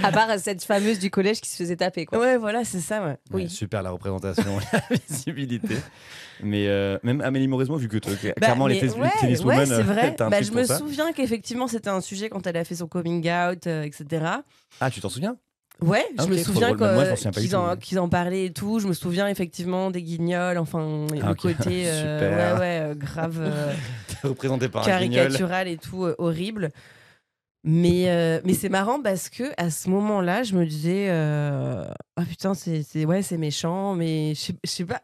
À 0.03 0.13
part 0.13 0.39
cette 0.39 0.65
fameuse 0.65 0.99
du 0.99 1.11
collège 1.11 1.41
qui 1.41 1.49
se 1.51 1.57
faisait 1.57 1.77
taper, 1.77 2.07
quoi. 2.07 2.19
Ouais, 2.19 2.37
voilà, 2.37 2.65
c'est 2.65 2.81
ça, 2.81 3.17
ouais. 3.33 3.49
Super 3.49 3.83
la 3.83 3.91
représentation, 3.91 4.59
la 4.73 4.97
visibilité. 5.09 5.77
Mais 6.43 6.69
euh, 6.69 6.99
même 7.03 7.21
Amélie 7.21 7.49
Mauresmo, 7.49 7.77
vu 7.77 7.89
que 7.89 7.99
toi, 7.99 8.13
Bah, 8.23 8.33
clairement 8.41 8.67
les 8.67 8.81
ouais, 8.81 8.89
c'est 8.89 9.83
vrai. 9.83 10.17
un 10.21 10.29
Bah, 10.31 10.43
je 10.43 10.53
me 10.53 10.65
ça. 10.65 10.79
souviens 10.79 11.13
qu'effectivement, 11.13 11.69
c'était 11.69 11.91
un 11.91 12.01
sujet 12.01 12.29
quand 12.31 12.47
elle 12.47 12.57
a 12.57 12.65
fait 12.65 12.77
son 12.77 12.87
coming 12.87 13.29
out, 13.31 13.67
euh, 13.67 13.83
etc. 13.83 14.25
Ah, 14.81 14.91
tu 14.91 15.01
t'en 15.01 15.09
souviens? 15.09 15.37
Ouais, 15.83 16.05
Ah, 16.19 16.25
je 16.25 16.29
me 16.29 16.35
ok, 16.37 16.43
trop 16.43 16.53
souviens 16.53 16.77
qu'ils 17.33 17.57
en, 17.57 17.77
qu'ils 17.77 17.99
en 17.99 18.09
parlaient 18.11 18.47
et 18.47 18.53
tout. 18.53 18.81
Je 18.81 18.87
me 18.87 18.93
souviens 18.93 19.29
effectivement 19.29 19.91
des 19.91 20.03
guignols, 20.03 20.59
enfin, 20.59 21.07
Ah, 21.23 21.29
le 21.29 21.35
côté 21.35 21.89
euh, 21.89 22.19
Super. 22.21 22.59
ouais, 22.61 22.89
ouais, 22.89 22.95
grave 22.97 23.39
euh, 23.41 23.73
représenté 24.29 24.69
par 24.69 24.83
un 24.83 24.87
caricatural 24.87 25.69
et 25.69 25.77
tout, 25.77 26.05
euh, 26.05 26.15
horrible. 26.19 26.71
Mais, 27.63 28.09
euh, 28.09 28.41
mais 28.45 28.55
c'est 28.55 28.71
marrant 28.71 29.03
parce 29.03 29.29
que 29.29 29.45
à 29.59 29.69
ce 29.71 29.91
moment-là, 29.91 30.43
je 30.45 30.55
me 30.55 30.65
disais, 30.65 31.09
euh, 31.11 31.85
ah 32.17 32.25
putain, 32.25 32.55
c'est 32.55 32.83
c'est- 32.83 33.05
ouais, 33.05 33.21
c'est 33.21 33.37
méchant, 33.37 33.95
mais 33.95 34.35
je 34.35 34.41
sais- 34.41 34.55
je 34.65 34.71
sais 34.71 34.85
pas. 34.87 35.01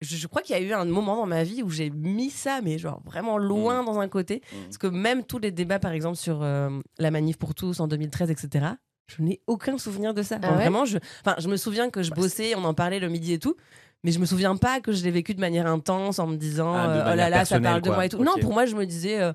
Je, 0.00 0.16
je 0.16 0.26
crois 0.26 0.42
qu'il 0.42 0.56
y 0.56 0.58
a 0.58 0.62
eu 0.62 0.72
un 0.72 0.84
moment 0.86 1.14
dans 1.14 1.26
ma 1.26 1.44
vie 1.44 1.62
où 1.62 1.70
j'ai 1.70 1.88
mis 1.90 2.30
ça, 2.30 2.62
mais 2.64 2.78
genre 2.78 3.00
vraiment 3.04 3.38
loin 3.38 3.84
dans 3.84 4.00
un 4.00 4.08
côté. 4.08 4.42
Mm. 4.52 4.56
Parce 4.64 4.78
que 4.78 4.86
même 4.88 5.22
tous 5.22 5.38
les 5.38 5.52
débats, 5.52 5.78
par 5.78 5.92
exemple, 5.92 6.16
sur 6.16 6.42
euh, 6.42 6.70
la 6.98 7.12
manif 7.12 7.36
pour 7.38 7.54
tous 7.54 7.78
en 7.78 7.86
2013, 7.86 8.30
etc., 8.30 8.66
je 9.06 9.22
n'ai 9.22 9.40
aucun 9.46 9.78
souvenir 9.78 10.12
de 10.12 10.22
ça. 10.22 10.36
Enfin, 10.38 10.48
Ah 10.48 10.56
ouais? 10.56 10.62
vraiment, 10.62 10.84
je, 10.84 10.98
enfin, 11.24 11.36
je 11.38 11.46
me 11.48 11.56
souviens 11.56 11.90
que 11.90 12.02
je 12.02 12.10
bossais, 12.12 12.54
on 12.56 12.64
en 12.64 12.74
parlait 12.74 12.98
le 12.98 13.08
midi 13.08 13.34
et 13.34 13.38
tout. 13.38 13.54
Mais 14.04 14.12
je 14.12 14.18
me 14.18 14.24
souviens 14.26 14.56
pas 14.56 14.80
que 14.80 14.92
je 14.92 15.04
l'ai 15.04 15.10
vécu 15.10 15.34
de 15.34 15.40
manière 15.40 15.66
intense 15.66 16.18
en 16.18 16.26
me 16.26 16.36
disant 16.36 16.72
Ah, 16.74 16.88
euh, 16.88 17.10
oh 17.12 17.16
là 17.16 17.28
là 17.28 17.44
ça 17.44 17.60
parle 17.60 17.82
de 17.82 17.88
quoi. 17.88 17.96
moi 17.96 18.06
et 18.06 18.08
tout. 18.08 18.22
Non, 18.22 18.32
pour 18.40 18.52
moi 18.52 18.64
je 18.66 18.74
me 18.76 18.86
disais 18.86 19.20
euh, 19.20 19.32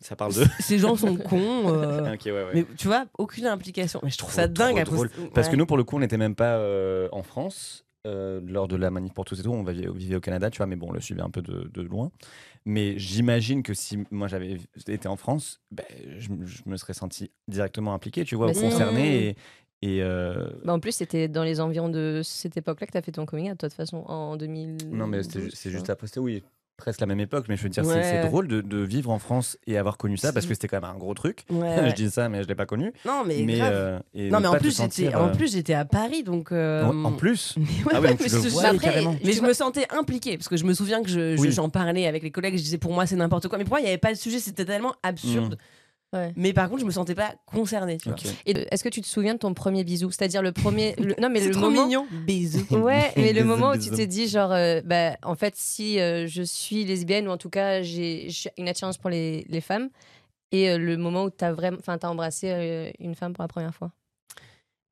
Ça 0.00 0.14
parle 0.16 0.34
de. 0.34 0.44
ces 0.60 0.78
gens 0.78 0.94
sont 0.96 1.16
cons. 1.16 1.64
euh, 1.68 2.02
ouais, 2.02 2.30
ouais. 2.30 2.50
mais 2.54 2.66
tu 2.76 2.86
vois, 2.86 3.06
aucune 3.18 3.46
implication. 3.46 4.00
Mais 4.02 4.10
je 4.10 4.18
trouve 4.18 4.30
Trop, 4.30 4.40
ça 4.42 4.46
dingue. 4.48 4.78
à 4.78 4.84
poster- 4.84 5.30
Parce 5.34 5.48
que 5.48 5.56
nous, 5.56 5.66
pour 5.66 5.76
le 5.76 5.84
coup, 5.84 5.96
on 5.96 6.00
n'était 6.00 6.16
même 6.18 6.34
pas 6.36 6.56
euh, 6.58 7.08
en 7.12 7.22
France 7.22 7.84
lors 8.06 8.68
de 8.68 8.76
la 8.76 8.90
manif 8.90 9.14
pour 9.14 9.24
tous 9.24 9.40
et 9.40 9.42
tout. 9.42 9.50
On 9.50 9.64
vivait, 9.64 10.14
au 10.16 10.20
Canada, 10.20 10.50
tu 10.50 10.58
vois, 10.58 10.66
mais 10.66 10.76
bon, 10.76 10.88
on 10.90 10.92
le 10.92 11.00
suivait 11.00 11.22
un 11.22 11.30
peu 11.30 11.40
de, 11.42 11.70
de 11.72 11.82
loin. 11.82 12.10
Mais 12.66 12.98
j'imagine 12.98 13.62
que 13.62 13.72
si 13.74 13.98
moi 14.10 14.28
j'avais 14.28 14.58
été 14.86 15.08
en 15.08 15.16
France, 15.16 15.60
ben, 15.70 15.84
je, 16.18 16.28
je 16.44 16.62
me 16.66 16.76
serais 16.76 16.94
senti 16.94 17.30
directement 17.48 17.94
impliqué, 17.94 18.24
tu 18.24 18.36
vois, 18.36 18.48
Mais 18.48 18.54
c'est- 18.54 18.60
concerné. 18.60 19.28
Et, 19.28 19.36
Et 19.86 20.02
euh, 20.02 20.46
Bah, 20.64 20.72
en 20.72 20.80
plus, 20.80 20.92
c'était 20.92 21.28
dans 21.28 21.44
les 21.44 21.60
environs 21.60 21.88
de 21.90 22.22
cette 22.24 22.56
époque-là 22.56 22.86
que 22.86 22.92
tu 22.92 22.98
as 22.98 23.02
fait 23.02 23.12
ton 23.12 23.26
coming 23.26 23.50
out, 23.50 23.60
de 23.60 23.66
toute 23.66 23.74
façon, 23.74 23.98
en 24.06 24.36
2000. 24.36 24.76
non, 24.92 25.06
mais 25.06 25.20
c'est 25.22 25.70
juste 25.70 25.90
après, 25.90 26.06
c'était 26.06 26.20
oui, 26.20 26.42
presque 26.76 27.00
la 27.00 27.06
même 27.06 27.20
époque. 27.20 27.44
Mais 27.48 27.56
je 27.56 27.62
veux 27.64 27.68
dire, 27.68 27.84
c'est- 27.84 27.92
Ouais. 27.92 28.02
c'est 28.02 28.26
drôle 28.28 28.48
de, 28.48 28.60
de 28.62 28.78
vivre 28.78 29.10
en 29.10 29.18
France 29.18 29.58
et 29.66 29.76
avoir 29.76 29.96
connu 29.98 30.16
ça 30.16 30.32
parce 30.32 30.46
que 30.46 30.54
c'était 30.54 30.68
quand 30.68 30.80
même 30.80 30.90
un 30.90 30.96
gros 30.98 31.12
truc. 31.12 31.44
Ouais, 31.50 31.90
je 31.90 31.94
dis 31.94 32.10
ça, 32.10 32.28
mais 32.30 32.42
je 32.42 32.48
l'ai 32.48 32.54
pas 32.54 32.64
connu. 32.66 32.92
Non, 33.04 33.24
mais, 33.26 33.42
mais 33.44 33.58
grave. 33.58 33.72
euh, 33.74 33.98
et 34.14 34.30
non, 34.30 34.38
ne 34.38 34.42
mais 34.42 34.48
en 34.48 34.52
plus, 34.54 34.70
j'étais, 34.70 35.04
sentir, 35.04 35.20
en 35.20 35.26
euh, 35.28 35.32
plus, 35.32 35.52
j'étais 35.52 35.74
à 35.74 35.84
Paris, 35.84 36.22
donc. 36.22 36.50
euh, 36.50 36.82
en, 36.84 37.04
en 37.04 37.12
plus. 37.12 37.54
Mais 37.58 37.64
ouais, 37.86 37.92
Ah 37.94 38.00
mais 38.00 38.16
je- 38.26 38.48
vois 38.48 38.62
je- 38.62 38.66
après, 38.68 38.78
carrément. 38.78 39.14
Mais 39.22 39.32
Tu 39.32 39.36
je 39.36 39.42
me 39.42 39.52
sentais 39.52 39.86
impliquée 39.90 40.36
parce 40.38 40.48
que 40.48 40.56
je 40.56 40.64
me 40.64 40.72
souviens 40.72 41.02
que 41.02 41.10
je, 41.10 41.36
je- 41.36 41.40
Oui. 41.42 41.52
j'en 41.52 41.68
parlais 41.68 42.06
avec 42.06 42.22
les 42.22 42.30
collègues, 42.30 42.56
je 42.56 42.62
disais 42.62 42.78
pour 42.78 42.92
moi 42.94 43.06
c'est 43.06 43.16
n'importe 43.16 43.48
quoi. 43.48 43.58
Mais 43.58 43.64
pour 43.64 43.72
moi, 43.72 43.80
il 43.80 43.84
n'y 43.84 43.88
avait 43.90 43.98
pas 43.98 44.12
de 44.12 44.18
sujet, 44.18 44.38
c'était 44.38 44.64
tellement 44.64 44.94
absurde. 45.02 45.58
Ouais. 46.14 46.32
Mais 46.36 46.52
par 46.52 46.68
contre, 46.68 46.80
je 46.80 46.86
me 46.86 46.90
sentais 46.92 47.14
pas 47.14 47.34
concernée, 47.44 47.98
tu 47.98 48.08
vois. 48.08 48.16
Ok. 48.16 48.30
Et 48.46 48.52
est-ce 48.72 48.82
que 48.84 48.88
tu 48.88 49.00
te 49.02 49.06
souviens 49.06 49.34
de 49.34 49.38
ton 49.40 49.52
premier 49.52 49.84
bisou? 49.84 50.10
C'est-à-dire 50.10 50.40
le 50.42 50.52
premier. 50.52 50.94
le- 50.96 51.14
Non, 51.20 51.28
mais 51.28 51.40
C'est 51.40 51.48
le 51.48 51.52
trop 51.52 51.62
moment. 51.68 51.84
mignon. 51.86 52.06
Bisous. 52.10 52.64
Ouais, 52.70 53.10
mais 53.16 53.32
le 53.32 53.42
Bisous, 53.42 53.44
moment 53.46 53.70
où 53.72 53.76
tu 53.78 53.90
t'es 53.90 54.06
dit, 54.06 54.28
genre, 54.28 54.52
euh, 54.52 54.80
bah, 54.84 55.16
en 55.24 55.34
fait, 55.34 55.54
si 55.56 55.98
euh, 56.00 56.26
je 56.26 56.42
suis 56.42 56.84
lesbienne, 56.84 57.26
ou 57.28 57.30
en 57.32 57.36
tout 57.36 57.50
cas, 57.50 57.82
j'ai 57.82 58.28
une 58.56 58.68
attirance 58.68 58.96
pour 58.96 59.10
les, 59.10 59.44
les 59.48 59.60
femmes, 59.60 59.90
et 60.52 60.70
euh, 60.70 60.78
le 60.78 60.96
moment 60.96 61.24
où 61.24 61.30
tu 61.30 61.44
as 61.44 61.52
vraiment. 61.52 61.78
Enfin, 61.80 61.98
t'as 61.98 62.08
embrassé 62.08 62.48
euh, 62.50 62.90
une 63.00 63.14
femme 63.16 63.32
pour 63.32 63.42
la 63.42 63.48
première 63.48 63.74
fois. 63.74 63.90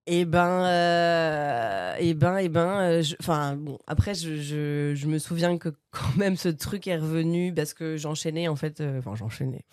Et 0.08 0.24
ben, 0.24 0.64
euh, 0.64 1.94
et 2.00 2.14
ben, 2.14 2.38
et 2.38 2.48
ben, 2.48 2.80
euh, 2.80 3.02
je- 3.02 3.14
enfin 3.20 3.54
bon. 3.54 3.78
Après, 3.86 4.14
je, 4.14 4.34
je, 4.40 4.92
je 4.96 5.06
me 5.06 5.18
souviens 5.20 5.56
que 5.58 5.68
quand 5.92 6.16
même 6.16 6.36
ce 6.36 6.48
truc 6.48 6.88
est 6.88 6.96
revenu 6.96 7.54
parce 7.54 7.72
que 7.72 7.96
j'enchaînais 7.96 8.48
en 8.48 8.56
fait. 8.56 8.80
euh, 8.80 8.98
Enfin, 8.98 9.14
j'enchaînais. 9.14 9.64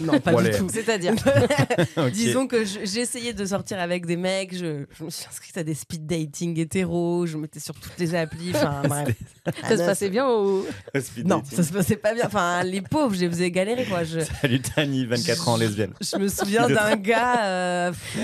Non, 0.00 0.18
pas 0.20 0.34
du 0.42 0.50
tout. 0.50 0.68
C'est-à-dire. 0.72 1.14
Disons 2.12 2.46
que 2.46 2.64
je- 2.64 2.80
j'ai 2.84 3.00
essayé 3.00 3.32
de 3.32 3.44
sortir 3.44 3.78
avec 3.78 4.04
des 4.06 4.16
mecs, 4.16 4.52
je, 4.56 4.84
je 4.98 5.04
me 5.04 5.10
suis 5.10 5.26
inscrite 5.28 5.56
à 5.56 5.62
des 5.62 5.74
speed 5.74 6.06
dating 6.06 6.58
hétéros, 6.58 7.26
je 7.26 7.36
mettais 7.36 7.60
sur 7.60 7.74
toutes 7.74 7.98
les 7.98 8.14
applis, 8.14 8.50
enfin 8.54 8.82
bref. 8.88 9.08
Ça 9.62 9.76
se 9.76 9.82
passait 9.82 10.10
bien 10.10 10.28
ou. 10.28 10.64
Speed 11.00 11.28
Non, 11.28 11.38
dating. 11.38 11.56
ça 11.56 11.62
se 11.62 11.72
passait 11.72 11.96
pas 11.96 12.14
bien. 12.14 12.24
Enfin, 12.26 12.62
les 12.64 12.82
pauvres, 12.82 13.14
je 13.14 13.20
les 13.20 13.28
faisais 13.28 13.50
galérer 13.50 13.84
quoi. 13.84 14.02
Je, 14.04 14.20
Salut 14.20 14.60
Tani, 14.60 15.06
24 15.06 15.48
ans, 15.48 15.56
lesbienne. 15.56 15.92
je 16.00 16.16
me 16.16 16.28
souviens 16.28 16.68
d'un 16.68 16.96
gars, 16.96 17.44
euh, 17.44 17.90
pff, 17.92 18.18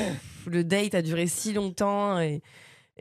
le 0.46 0.64
date 0.64 0.94
a 0.96 1.02
duré 1.02 1.26
si 1.28 1.52
longtemps 1.52 2.18
et, 2.18 2.42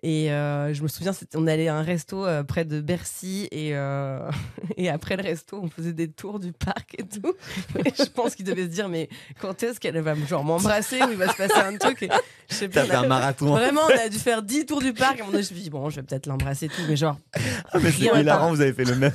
et 0.03 0.31
euh, 0.31 0.73
je 0.73 0.81
me 0.81 0.87
souviens, 0.87 1.11
on 1.35 1.45
allait 1.47 1.67
à 1.67 1.75
un 1.75 1.83
resto 1.83 2.25
euh, 2.25 2.43
près 2.43 2.65
de 2.65 2.81
Bercy 2.81 3.47
et, 3.51 3.75
euh, 3.75 4.19
et 4.77 4.89
après 4.89 5.17
le 5.17 5.23
resto, 5.23 5.59
on 5.61 5.69
faisait 5.69 5.93
des 5.93 6.09
tours 6.09 6.39
du 6.39 6.53
parc 6.53 6.95
et 6.97 7.03
tout. 7.03 7.33
Et 7.85 7.91
je 7.97 8.09
pense 8.09 8.35
qu'il 8.35 8.45
devait 8.45 8.63
se 8.63 8.67
dire, 8.69 8.89
mais 8.89 9.09
quand 9.39 9.61
est-ce 9.63 9.79
qu'elle 9.79 9.99
va 9.99 10.15
genre 10.15 10.43
m'embrasser 10.43 11.01
ou 11.03 11.11
il 11.11 11.17
va 11.17 11.27
se 11.31 11.35
passer 11.37 11.57
un 11.57 11.77
truc 11.77 12.03
et, 12.03 12.09
Je 12.49 12.55
sais 12.55 12.69
T'as 12.69 12.81
pas. 12.85 12.87
fait 12.87 12.97
on 12.97 13.03
un 13.03 13.07
marathon. 13.07 13.45
Vraiment, 13.47 13.81
on 13.85 14.05
a 14.05 14.09
dû 14.09 14.17
faire 14.17 14.41
10 14.41 14.65
tours 14.65 14.81
du 14.81 14.93
parc. 14.93 15.19
Moment 15.19 15.31
donné, 15.31 15.43
je 15.43 15.49
me 15.51 15.55
suis 15.55 15.63
dit, 15.63 15.69
bon, 15.69 15.89
je 15.89 15.97
vais 15.97 16.03
peut-être 16.03 16.25
l'embrasser 16.25 16.65
et 16.65 16.69
tout, 16.69 16.81
mais 16.87 16.95
genre, 16.95 17.17
Ah, 17.71 17.79
mais 17.79 17.91
c'est 17.91 18.05
hilarant, 18.05 18.49
vous 18.49 18.61
avez 18.61 18.73
fait 18.73 18.85
le 18.85 18.95
même 18.95 19.13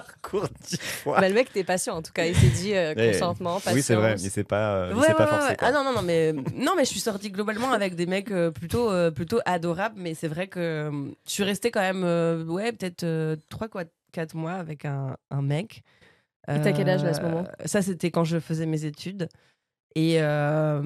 parcours 0.00 0.48
dix 0.68 0.78
fois. 0.80 1.20
Bah, 1.20 1.28
le 1.28 1.34
mec 1.34 1.50
était 1.50 1.64
patient 1.64 1.96
en 1.96 2.02
tout 2.02 2.12
cas. 2.12 2.24
Il 2.26 2.34
s'est 2.34 2.48
dit 2.62 2.74
euh, 2.74 2.94
consentement, 2.94 3.54
patience. 3.54 3.74
Oui, 3.74 3.82
c'est 3.82 3.94
vrai, 3.94 4.12
mais 4.12 4.28
c'est 4.28 4.44
pas, 4.44 4.74
euh, 4.76 4.88
il 4.90 4.96
Ouais, 4.96 5.02
s'est 5.02 5.08
ouais, 5.08 5.14
pas 5.16 5.26
forcé. 5.26 5.48
ouais. 5.50 5.56
Ah 5.60 5.72
non, 5.72 5.84
non, 5.84 5.92
non, 5.92 6.02
mais, 6.02 6.32
non, 6.32 6.72
mais 6.76 6.84
je 6.84 6.90
suis 6.90 7.00
sortie 7.00 7.30
globalement 7.30 7.72
avec 7.72 7.94
des 7.94 8.06
mecs 8.06 8.30
euh, 8.30 8.50
plutôt, 8.50 8.90
euh, 8.90 9.10
plutôt 9.10 9.40
adorables, 9.44 9.96
mais 9.98 10.14
c'est 10.14 10.28
vrai 10.28 10.48
que 10.48 10.60
euh, 10.60 10.90
je 11.26 11.30
suis 11.32 11.44
restée 11.44 11.70
quand 11.70 11.80
même, 11.80 12.04
euh, 12.04 12.44
ouais, 12.44 12.72
peut-être 12.72 13.36
3 13.48 13.68
4 14.12 14.34
mois 14.34 14.52
avec 14.52 14.84
un, 14.84 15.16
un 15.30 15.42
mec. 15.42 15.82
Et 16.48 16.60
t'as 16.60 16.72
quel 16.72 16.88
âge, 16.88 17.02
là, 17.02 17.10
à 17.10 17.14
ce 17.14 17.22
moment? 17.22 17.44
Ça, 17.64 17.82
c'était 17.82 18.12
quand 18.12 18.22
je 18.22 18.38
faisais 18.38 18.66
mes 18.66 18.84
études. 18.84 19.28
Et 19.98 20.20
euh, 20.20 20.82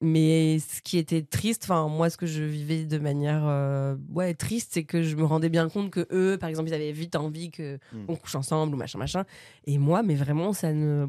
mais 0.00 0.58
ce 0.60 0.80
qui 0.80 0.96
était 0.96 1.20
triste, 1.20 1.64
enfin 1.64 1.88
moi 1.88 2.08
ce 2.08 2.16
que 2.16 2.24
je 2.24 2.42
vivais 2.42 2.86
de 2.86 2.96
manière 2.98 3.42
euh, 3.46 3.96
ouais 4.14 4.32
triste, 4.32 4.70
c'est 4.72 4.84
que 4.84 5.02
je 5.02 5.14
me 5.14 5.24
rendais 5.24 5.50
bien 5.50 5.68
compte 5.68 5.90
que 5.90 6.08
eux, 6.10 6.38
par 6.38 6.48
exemple, 6.48 6.70
ils 6.70 6.74
avaient 6.74 6.90
vite 6.92 7.16
envie 7.16 7.50
que 7.50 7.76
Hmm. 7.92 8.06
on 8.08 8.16
couche 8.16 8.34
ensemble 8.34 8.74
ou 8.74 8.78
machin 8.78 8.98
machin. 8.98 9.24
Et 9.66 9.76
moi, 9.76 10.02
mais 10.02 10.14
vraiment, 10.14 10.54
ça 10.54 10.72
ne. 10.72 11.06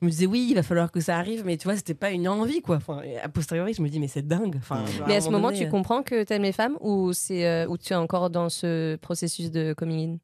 Je 0.00 0.06
me 0.06 0.10
disais 0.10 0.26
oui, 0.26 0.48
il 0.50 0.54
va 0.56 0.64
falloir 0.64 0.90
que 0.90 0.98
ça 1.00 1.16
arrive, 1.16 1.44
mais 1.46 1.56
tu 1.56 1.64
vois, 1.68 1.76
c'était 1.76 1.94
pas 1.94 2.10
une 2.10 2.26
envie 2.28 2.60
quoi. 2.60 2.76
Enfin, 2.76 3.00
a 3.22 3.28
posteriori, 3.28 3.72
je 3.72 3.80
me 3.80 3.88
dis 3.88 4.00
mais 4.00 4.08
c'est 4.08 4.26
dingue. 4.26 4.56
Enfin, 4.56 4.82
Hmm. 4.82 5.04
Mais 5.06 5.14
à 5.16 5.20
ce 5.20 5.30
moment, 5.30 5.48
donné, 5.48 5.60
tu 5.60 5.66
euh, 5.66 5.70
comprends 5.70 6.02
que 6.02 6.24
t'aimes 6.24 6.42
les 6.42 6.50
femmes 6.52 6.76
ou 6.80 7.12
c'est 7.12 7.46
euh, 7.46 7.68
ou 7.68 7.78
tu 7.78 7.92
es 7.92 7.96
encore 7.96 8.30
dans 8.30 8.48
ce 8.48 8.96
processus 8.96 9.52
de 9.52 9.74
coming 9.74 10.14
in? 10.14 10.18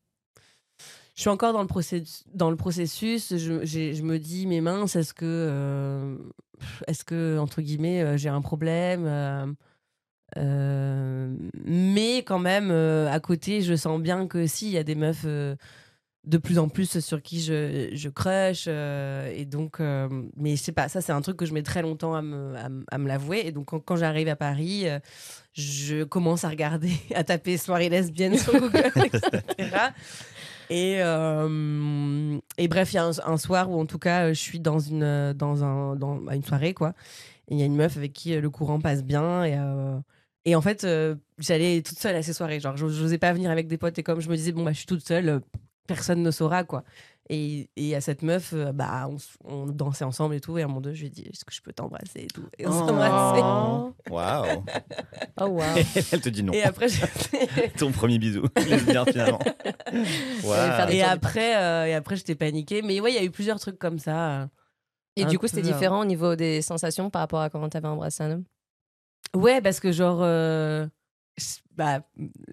Je 1.20 1.24
suis 1.24 1.28
encore 1.28 1.52
dans 1.52 1.60
le, 1.60 1.66
processus, 1.66 2.24
dans 2.32 2.48
le 2.48 2.56
processus. 2.56 3.36
Je, 3.36 4.02
me 4.02 4.16
dis, 4.16 4.46
mais 4.46 4.62
mince, 4.62 4.96
est-ce 4.96 5.12
que, 5.12 5.26
euh, 5.26 6.16
est-ce 6.86 7.04
que 7.04 7.36
entre 7.36 7.60
guillemets, 7.60 8.00
euh, 8.00 8.16
j'ai 8.16 8.30
un 8.30 8.40
problème 8.40 9.54
euh, 10.38 11.36
Mais 11.66 12.20
quand 12.20 12.38
même, 12.38 12.70
à 12.70 13.20
côté, 13.20 13.60
je 13.60 13.76
sens 13.76 14.00
bien 14.00 14.26
que 14.28 14.46
si, 14.46 14.68
il 14.68 14.72
y 14.72 14.78
a 14.78 14.82
des 14.82 14.94
meufs 14.94 15.26
de 15.26 16.38
plus 16.38 16.58
en 16.58 16.70
plus 16.70 17.00
sur 17.00 17.20
qui 17.20 17.42
je, 17.42 17.90
je 17.92 18.08
crush. 18.08 18.66
et 18.66 19.44
donc, 19.44 19.78
mais 20.38 20.56
je 20.56 20.62
sais 20.62 20.72
pas, 20.72 20.88
ça, 20.88 21.02
c'est 21.02 21.12
un 21.12 21.20
truc 21.20 21.36
que 21.36 21.44
je 21.44 21.52
mets 21.52 21.62
très 21.62 21.82
longtemps 21.82 22.14
à 22.14 22.22
me, 22.22 22.56
à, 22.56 22.98
me- 22.98 23.08
l'avouer. 23.08 23.42
Et 23.44 23.52
donc, 23.52 23.66
quand, 23.66 23.80
quand 23.80 23.96
j'arrive 23.96 24.28
à 24.28 24.36
Paris, 24.36 24.86
je 25.52 26.02
commence 26.02 26.44
à 26.44 26.48
regarder, 26.48 26.94
à 27.14 27.24
taper 27.24 27.58
soirée 27.58 27.90
lesbienne 27.90 28.38
sur 28.38 28.58
Google, 28.58 28.90
etc. 28.96 29.90
Et, 30.72 30.98
euh, 31.02 32.38
et 32.58 32.68
bref, 32.68 32.92
il 32.92 32.96
y 32.96 32.98
a 32.98 33.04
un, 33.26 33.36
soir 33.36 33.70
où, 33.70 33.80
en 33.80 33.86
tout 33.86 33.98
cas, 33.98 34.28
je 34.32 34.38
suis 34.40 34.60
dans 34.60 34.78
une, 34.78 35.32
dans 35.32 35.64
un, 35.64 35.96
dans, 35.96 36.24
à 36.28 36.36
une 36.36 36.44
soirée, 36.44 36.74
quoi. 36.74 36.94
Il 37.48 37.58
y 37.58 37.62
a 37.62 37.66
une 37.66 37.76
meuf 37.76 37.96
avec 37.96 38.12
qui 38.14 38.34
euh, 38.34 38.42
le 38.42 38.50
courant 38.50 38.80
passe 38.80 39.04
bien. 39.04 39.44
Et, 39.44 39.56
euh, 39.58 39.98
et 40.44 40.56
en 40.56 40.62
fait, 40.62 40.86
j'allais 41.38 41.82
toute 41.82 41.98
seule 41.98 42.16
à 42.16 42.22
ces 42.22 42.34
soirées. 42.34 42.60
Genre, 42.60 42.76
j'os- 42.76 42.90
j'osais 42.90 43.18
pas 43.18 43.32
venir 43.32 43.50
avec 43.50 43.68
des 43.68 43.78
potes. 43.78 43.98
Et 43.98 44.02
comme 44.04 44.20
je 44.20 44.28
me 44.30 44.36
disais, 44.36 44.52
bon, 44.52 44.64
bah, 44.64 44.72
je 44.72 44.78
suis 44.78 44.86
toute 44.86 45.06
seule, 45.06 45.40
personne 45.88 46.22
ne 46.22 46.30
saura, 46.32 46.64
quoi. 46.64 46.84
Et, 47.32 47.70
et 47.76 47.94
à 47.94 48.00
cette 48.00 48.22
meuf, 48.22 48.52
euh, 48.54 48.72
bah, 48.72 49.08
on, 49.44 49.66
dansait 49.66 50.04
ensemble 50.04 50.34
et 50.34 50.40
tout. 50.40 50.58
Et 50.58 50.62
à 50.62 50.66
moment 50.66 50.80
donné, 50.80 50.96
je 50.96 51.02
lui 51.02 51.06
ai 51.06 51.10
dit, 51.10 51.22
est-ce 51.32 51.44
que 51.44 51.54
je 51.54 51.62
peux 51.62 51.72
t'embrasser 51.72 52.22
et 52.22 52.26
tout? 52.26 52.42
Et 52.58 52.66
on 52.66 52.72
s'embrassait. 52.72 53.40
Oh. 53.40 53.94
Waouh. 54.10 54.64
Oh 55.40 55.44
wow. 55.44 55.62
Elle 56.10 56.20
te 56.20 56.28
dit 56.28 56.42
non. 56.42 56.52
Et 56.52 56.64
après, 56.64 56.88
Ton 57.78 57.92
premier 57.92 58.18
bisou. 58.18 58.42
Lesbien 58.68 59.04
finalement. 59.04 59.38
des 60.88 60.96
et 60.96 61.02
après, 61.04 61.56
euh, 61.56 61.86
et 61.86 61.94
après, 61.94 62.16
j'étais 62.16 62.34
paniquée. 62.34 62.82
Mais 62.82 62.98
ouais, 62.98 63.12
il 63.12 63.14
y 63.14 63.18
a 63.18 63.24
eu 63.24 63.30
plusieurs 63.30 63.60
trucs 63.60 63.78
comme 63.78 64.00
ça. 64.00 64.40
euh. 64.40 64.46
Et 65.14 65.22
Un 65.22 65.28
du 65.28 65.38
coup, 65.38 65.46
c'était 65.46 65.62
différent 65.62 66.00
au 66.00 66.06
niveau 66.06 66.34
des 66.34 66.62
sensations 66.62 67.10
par 67.10 67.20
rapport 67.20 67.42
à 67.42 67.48
quand 67.48 67.68
t'avais 67.68 67.86
embrassé 67.86 68.24
un 68.24 68.32
homme? 68.32 68.44
Ouais, 69.36 69.60
parce 69.60 69.78
que 69.78 69.92
genre. 69.92 70.18
euh, 70.22 70.84
Bah, 71.76 72.02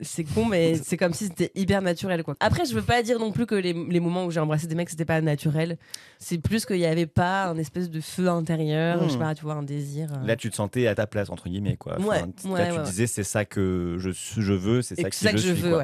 c'est 0.02 0.24
con, 0.24 0.46
mais 0.46 0.76
c'est 0.76 0.96
comme 0.96 1.12
si 1.14 1.26
c'était 1.26 1.52
hyper 1.54 1.82
naturel, 1.82 2.24
quoi. 2.24 2.36
Après, 2.40 2.64
je 2.66 2.74
veux 2.74 2.82
pas 2.82 3.04
dire 3.04 3.20
non 3.20 3.32
plus 3.34 3.46
que 3.46 3.56
les, 3.56 3.74
les 3.74 4.00
moments 4.00 4.24
où 4.26 4.32
j'ai 4.32 4.40
embrassé 4.40 4.68
des 4.68 4.76
mecs, 4.76 4.90
c'était 4.90 5.04
pas 5.04 5.20
naturel. 5.20 5.78
C'est 6.18 6.38
plus 6.38 6.66
qu'il 6.66 6.78
y 6.78 6.86
avait 6.86 7.08
pas 7.08 7.48
un 7.48 7.58
espèce 7.58 7.90
de 7.90 8.00
feu 8.00 8.30
intérieur, 8.30 9.04
je 9.04 9.10
sais 9.10 9.16
Hmm. 9.18 9.20
pas, 9.20 9.36
tu 9.36 9.44
vois, 9.44 9.56
un 9.56 9.64
désir. 9.64 10.08
euh. 10.14 10.26
Là, 10.26 10.38
tu 10.38 10.50
te 10.50 10.56
sentais 10.56 10.88
à 10.88 10.96
ta 10.96 11.08
place, 11.08 11.30
entre 11.30 11.50
guillemets. 11.50 11.76
Quoi. 11.76 12.00
Ouais, 12.00 12.22
Enfin, 12.24 12.50
ouais, 12.52 12.70
là, 12.70 12.76
tu 12.78 12.82
disais, 12.90 13.08
c'est 13.08 13.24
ça 13.26 13.44
que 13.44 13.98
je, 14.00 14.12
je 14.12 14.54
veux, 14.54 14.82
c'est 14.82 14.96
ça 14.96 15.10
que 15.10 15.16
ça 15.16 15.32
que 15.32 15.38
je 15.38 15.52
suis, 15.52 15.62
veux. 15.62 15.78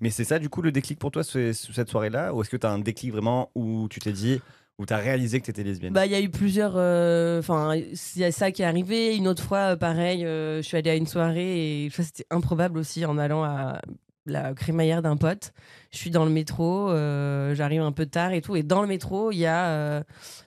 Mais 0.00 0.10
c'est 0.10 0.24
ça, 0.24 0.40
du 0.40 0.48
coup, 0.48 0.60
le 0.62 0.72
déclic 0.72 0.98
pour 0.98 1.12
toi, 1.12 1.22
cette 1.22 1.88
soirée-là 1.90 2.34
Ou 2.34 2.42
est-ce 2.42 2.50
que 2.50 2.56
tu 2.56 2.66
as 2.66 2.70
un 2.70 2.80
déclic 2.80 3.12
vraiment 3.12 3.50
où 3.54 3.86
tu 3.88 4.00
t'es 4.00 4.12
dit, 4.12 4.40
où 4.80 4.86
tu 4.86 4.92
as 4.94 4.96
réalisé 4.96 5.38
que 5.40 5.44
tu 5.44 5.50
étais 5.50 5.62
lesbienne 5.62 5.92
Bah, 5.92 6.06
il 6.06 6.12
y 6.12 6.14
a 6.14 6.20
eu 6.20 6.30
plusieurs. 6.30 6.72
euh, 6.76 7.38
Enfin, 7.38 7.74
il 7.76 7.94
y 8.20 8.24
a 8.24 8.32
ça 8.32 8.50
qui 8.50 8.62
est 8.62 8.64
arrivé. 8.64 9.14
Une 9.14 9.28
autre 9.28 9.42
fois, 9.44 9.72
euh, 9.72 9.76
pareil, 9.76 10.24
euh, 10.24 10.62
je 10.62 10.66
suis 10.66 10.76
allée 10.76 10.90
à 10.90 10.94
une 10.96 11.06
soirée 11.06 11.84
et 11.84 11.90
ça, 11.90 12.02
c'était 12.02 12.24
improbable 12.30 12.78
aussi 12.78 13.04
en 13.04 13.18
allant 13.18 13.44
à 13.44 13.80
la 14.26 14.54
crémaillère 14.54 15.02
d'un 15.02 15.16
pote. 15.16 15.52
Je 15.90 15.98
suis 15.98 16.10
dans 16.10 16.24
le 16.24 16.30
métro, 16.30 16.90
euh, 16.90 17.54
j'arrive 17.54 17.82
un 17.82 17.92
peu 17.92 18.06
tard 18.06 18.32
et 18.32 18.40
tout. 18.40 18.56
Et 18.56 18.62
dans 18.62 18.80
le 18.80 18.88
métro, 18.88 19.32
il 19.32 19.38
y 19.38 19.46
a 19.46 19.66
euh, 19.68 20.02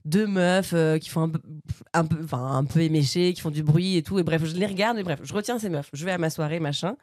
deux 0.06 0.26
meufs 0.26 0.72
euh, 0.74 0.98
qui 1.00 1.10
font 1.10 1.24
un 1.24 1.30
peu, 1.30 1.40
un, 1.94 2.56
un 2.56 2.64
peu 2.66 2.82
éméchées, 2.82 3.34
qui 3.34 3.42
font 3.42 3.52
du 3.52 3.62
bruit 3.64 3.98
et 3.98 4.04
tout. 4.04 4.20
Et 4.20 4.24
bref, 4.24 4.44
je 4.46 4.56
les 4.56 4.66
regarde, 4.68 4.98
mais 4.98 5.04
bref, 5.04 5.20
je 5.24 5.34
retiens 5.34 5.60
ces 5.60 5.70
meufs. 5.70 5.90
Je 5.94 6.06
vais 6.06 6.12
à 6.12 6.18
ma 6.18 6.30
soirée, 6.30 6.60
machin. 6.60 6.96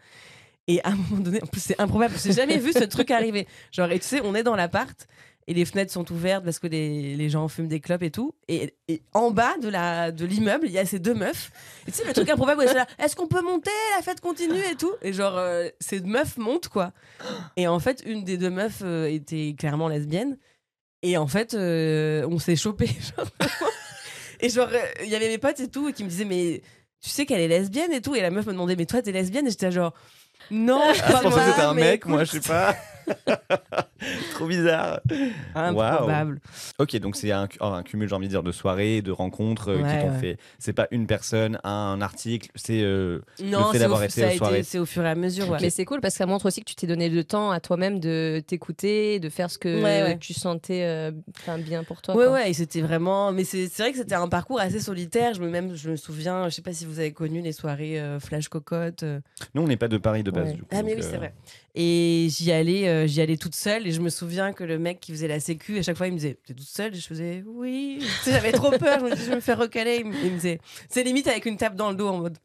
Et 0.69 0.81
à 0.85 0.91
un 0.91 0.97
moment 0.97 1.21
donné, 1.23 1.43
en 1.43 1.47
plus, 1.47 1.61
c'est 1.61 1.81
improbable. 1.81 2.15
J'ai 2.23 2.33
jamais 2.33 2.57
vu 2.59 2.73
ce 2.73 2.85
truc 2.85 3.11
arriver. 3.11 3.47
Genre, 3.73 3.91
et 3.91 3.99
tu 3.99 4.07
sais, 4.07 4.21
on 4.25 4.35
est 4.35 4.43
dans 4.45 4.55
l'appart 4.57 5.07
et 5.51 5.53
les 5.53 5.65
fenêtres 5.65 5.93
sont 5.93 6.13
ouvertes 6.13 6.45
parce 6.45 6.61
que 6.61 6.69
les, 6.69 7.17
les 7.17 7.29
gens 7.29 7.49
fument 7.49 7.67
des 7.67 7.81
clopes 7.81 8.05
et 8.05 8.13
tout. 8.13 8.37
Et, 8.47 8.73
et 8.87 9.03
en 9.15 9.33
bas 9.33 9.59
de 9.61 9.69
la 9.69 10.13
de 10.13 10.25
l'immeuble, 10.25 10.67
il 10.69 10.73
y 10.73 10.79
a 10.79 10.87
ces 10.87 11.01
deux 11.01 11.13
meufs. 11.13 11.51
Et 11.89 11.91
tu 11.91 11.99
sais, 11.99 12.05
le 12.07 12.13
truc 12.13 12.31
improbable, 12.31 12.69
sont 12.69 12.75
là, 12.75 12.87
est-ce 13.01 13.17
qu'on 13.17 13.27
peut 13.27 13.43
monter? 13.43 13.73
La 13.97 14.03
fête 14.05 14.21
continue 14.21 14.61
et 14.71 14.77
tout. 14.77 14.93
Et 15.03 15.13
genre, 15.13 15.37
euh, 15.37 15.69
ces 15.81 16.03
meufs 16.03 16.37
montent, 16.37 16.69
quoi. 16.69 16.93
Et 17.57 17.67
en 17.67 17.81
fait, 17.81 18.01
une 18.07 18.23
des 18.23 18.37
deux 18.37 18.51
meufs 18.51 18.83
euh, 18.85 19.07
était 19.07 19.57
clairement 19.59 19.89
lesbienne. 19.89 20.39
Et 21.03 21.17
en 21.17 21.27
fait, 21.27 21.55
euh, 21.55 22.25
on 22.31 22.39
s'est 22.39 22.55
chopé. 22.55 22.89
et 24.41 24.51
genre, 24.51 24.69
euh, 24.73 24.79
il 25.03 25.09
y 25.09 25.17
avait 25.17 25.31
mes 25.31 25.39
potes 25.39 25.59
et 25.59 25.69
tout 25.69 25.89
et 25.89 25.93
qui 25.93 26.05
me 26.05 26.09
disaient, 26.09 26.25
mais 26.27 26.63
tu 27.03 27.11
sais 27.11 27.27
qu'elle 27.27 27.41
est 27.41 27.49
lesbienne 27.49 27.93
et 27.93 28.01
tout. 28.01 28.15
Et 28.15 28.21
la 28.21 28.31
meuf 28.31 28.47
me 28.47 28.53
demandait, 28.53 28.77
mais 28.77 28.87
toi, 28.87 29.03
t'es 29.03 29.11
lesbienne? 29.11 29.49
Et 29.49 29.51
j'étais 29.51 29.73
genre, 29.73 29.95
non, 30.53 30.81
je 30.93 30.99
je 30.99 31.23
pensais 31.23 31.41
que 31.41 31.51
c'était 31.51 31.63
un 31.63 31.75
mec, 31.75 31.97
écoute, 31.97 32.11
moi, 32.13 32.23
je 32.23 32.31
sais 32.31 32.41
pas. 32.41 32.77
Trop 34.35 34.47
bizarre. 34.47 35.01
Improbable. 35.55 36.41
Ok, 36.79 36.97
donc 36.97 37.17
c'est 37.17 37.33
un, 37.33 37.49
oh, 37.61 37.65
un 37.67 37.83
cumul, 37.83 38.09
j'ai 38.09 38.15
envie 38.15 38.27
de 38.27 38.31
dire, 38.31 38.43
de 38.43 38.53
soirées, 38.53 39.03
de 39.03 39.11
rencontres 39.13 39.71
euh, 39.71 39.77
qui 39.77 39.83
t'ont 39.83 40.13
ouais. 40.13 40.19
fait. 40.21 40.37
C'est 40.59 40.73
pas 40.73 40.89
une 40.91 41.07
personne, 41.07 41.59
un 41.65 42.01
article, 42.01 42.49
c'est 42.55 42.81
euh, 42.83 43.21
Non, 43.45 43.73
fait 43.73 43.79
d'avoir 43.79 44.03
été 44.03 44.21
ça 44.23 44.29
a 44.29 44.33
aux 44.33 44.37
soirées. 44.37 44.55
été- 44.59 44.63
c'est 44.65 44.79
au 44.79 44.87
fur 44.87 45.05
et 45.05 45.09
à 45.11 45.15
mesure. 45.15 45.51
ouais. 45.51 45.59
Mais 45.61 45.71
c'est 45.71 45.85
cool 45.85 46.01
parce 46.01 46.15
que 46.15 46.19
ça 46.19 46.27
montre 46.27 46.47
aussi 46.47 46.61
que 46.61 46.65
tu 46.69 46.75
t'es 46.75 46.87
donné 46.87 47.09
le 47.11 47.25
temps 47.25 47.51
à 47.51 47.61
toi-même 47.61 48.01
de 48.01 48.43
t'écouter, 48.47 49.21
de 49.21 49.29
faire 49.29 49.51
ce 49.51 49.59
que 49.59 49.69
Ouais, 49.83 50.03
ouais. 50.03 50.19
tu 50.19 50.33
sentais 50.33 50.85
euh, 50.85 51.11
bien 51.59 51.85
pour 51.85 52.01
toi. 52.01 52.17
Ouais, 52.17 52.25
quoi. 52.25 52.33
ouais, 52.35 52.51
et 52.51 52.55
c'était 52.55 52.81
vraiment. 52.81 53.33
Mais 53.33 53.45
c'est 53.45 53.67
vrai 53.79 53.93
que 53.93 53.99
c'était 53.99 54.15
un 54.15 54.29
parcours 54.29 54.61
assez 54.61 54.81
solitaire. 54.81 55.35
Je 55.35 55.43
me, 55.43 55.49
même, 55.51 55.75
je 55.77 55.91
me 55.91 55.97
souviens, 55.97 56.49
je 56.49 56.55
sais 56.55 56.63
pas 56.63 56.73
si 56.73 56.87
vous 56.87 56.99
avez 57.01 57.13
connu 57.13 57.43
les 57.43 57.53
soirées 57.53 58.01
euh, 58.01 58.19
Flash 58.19 58.49
Cocotte. 58.49 59.03
euh. 59.03 59.21
Nous, 59.55 59.63
on 59.63 59.67
n'est 59.67 59.77
pas 59.77 59.89
de 59.89 59.99
Paris 59.99 60.23
de 60.23 60.31
base, 60.31 60.49
Ouais. 60.49 60.55
du 60.55 60.63
coup. 60.63 60.69
Ah, 60.73 60.83
mais 60.83 60.95
donc, 60.95 61.03
oui, 61.05 61.09
c'est 61.11 61.17
vrai. 61.19 61.35
Et 61.75 62.27
j'y 62.31 62.51
allais, 62.53 62.89
euh, 62.89 63.07
j'y 63.07 63.21
allais 63.21 63.37
toute 63.37 63.55
seule. 63.55 63.87
Et 63.87 63.93
je 63.93 64.01
me 64.01 64.09
souviens 64.11 64.53
que 64.53 64.65
le 64.65 64.79
mec 64.79 64.99
qui 65.01 65.13
faisait 65.13 65.29
la 65.29 65.39
sécu, 65.41 65.79
à 65.79 65.83
chaque 65.83 65.97
fois, 65.97 66.07
il 66.09 66.13
me 66.13 66.17
disait 66.19 66.39
T'es 66.47 66.55
toute 66.55 66.67
seule? 66.67 66.95
Et 66.95 66.99
je 66.99 67.07
faisais 67.07 67.45
Oui. 67.47 67.99
Tu 68.01 68.07
sais, 68.25 68.33
J'avais 68.33 68.53
trop 68.53 68.71
peur. 68.71 68.99
Je 69.01 69.05
me 69.05 69.11
disais 69.11 69.25
Je 69.25 69.31
vais 69.31 69.37
me 69.37 69.41
faire 69.41 69.59
recaler. 69.59 69.99
Il 70.01 70.07
me 70.07 70.15
il 70.25 70.31
me 70.33 70.37
disait 70.37 70.61
C'est 70.89 71.03
limite 71.05 71.27
avec 71.29 71.47
une 71.47 71.57
tape 71.57 71.77
dans 71.77 71.91
le 71.91 71.97
dos 71.97 72.09
en 72.09 72.19
mode 72.19 72.39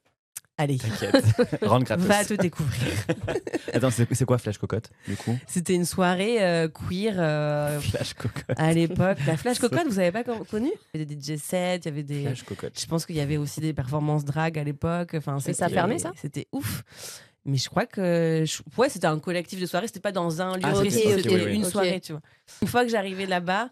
Allez, 0.57 0.77
T'inquiète. 0.77 1.15
Rendre 1.63 1.83
gratos. 1.83 2.05
va 2.05 2.23
te 2.23 2.33
découvrir. 2.35 2.87
Attends, 3.73 3.91
c'est 3.91 4.07
c'est 4.13 4.23
quoi 4.23 4.37
Flash 4.37 4.57
Cocotte, 4.57 4.89
du 5.05 5.17
coup? 5.17 5.37
C'était 5.47 5.73
une 5.75 5.83
soirée 5.83 6.41
euh, 6.41 6.69
queer. 6.69 7.15
euh, 7.17 7.77
Flash 7.81 8.13
Cocotte. 8.13 8.55
à 8.57 8.71
l'époque, 8.71 9.17
la 9.27 9.35
Flash 9.35 9.59
Cocotte, 9.59 9.87
vous 9.87 9.99
avez 9.99 10.13
pas 10.13 10.23
con- 10.23 10.45
connu? 10.49 10.71
Il 10.93 11.01
y 11.01 11.03
avait 11.03 11.13
des 11.13 11.19
DJ 11.19 11.37
sets, 11.37 11.79
il 11.79 11.85
y 11.85 11.87
avait 11.89 12.03
des. 12.03 12.21
Flash 12.21 12.43
Cocotte. 12.43 12.79
Je 12.79 12.85
pense 12.85 13.05
qu'il 13.05 13.17
y 13.17 13.19
avait 13.19 13.35
aussi 13.35 13.59
des 13.59 13.73
performances 13.73 14.23
drag 14.23 14.57
à 14.57 14.63
l'époque. 14.63 15.15
Enfin, 15.15 15.39
Et 15.45 15.51
ça 15.51 15.65
a 15.65 15.69
fermé, 15.69 15.99
ça? 15.99 16.13
C'était 16.21 16.47
ouf. 16.53 16.83
Mais 17.45 17.57
je 17.57 17.69
crois 17.69 17.85
que. 17.85 18.43
je- 18.45 18.61
Ouais, 18.77 18.89
c'était 18.89 19.07
un 19.07 19.19
collectif 19.19 19.59
de 19.61 19.65
soirée, 19.65 19.87
c'était 19.87 19.99
pas 19.99 20.11
dans 20.11 20.41
un 20.41 20.55
lieu 20.57 20.63
Ah, 20.63 20.73
c'était- 20.75 21.33
oui. 21.33 21.55
une 21.55 21.63
soirée, 21.65 22.01
tu 22.01 22.11
vois. 22.13 22.21
Une 22.61 22.67
fois 22.67 22.83
que 22.83 22.89
j'arrivais 22.89 23.25
là-bas, 23.27 23.69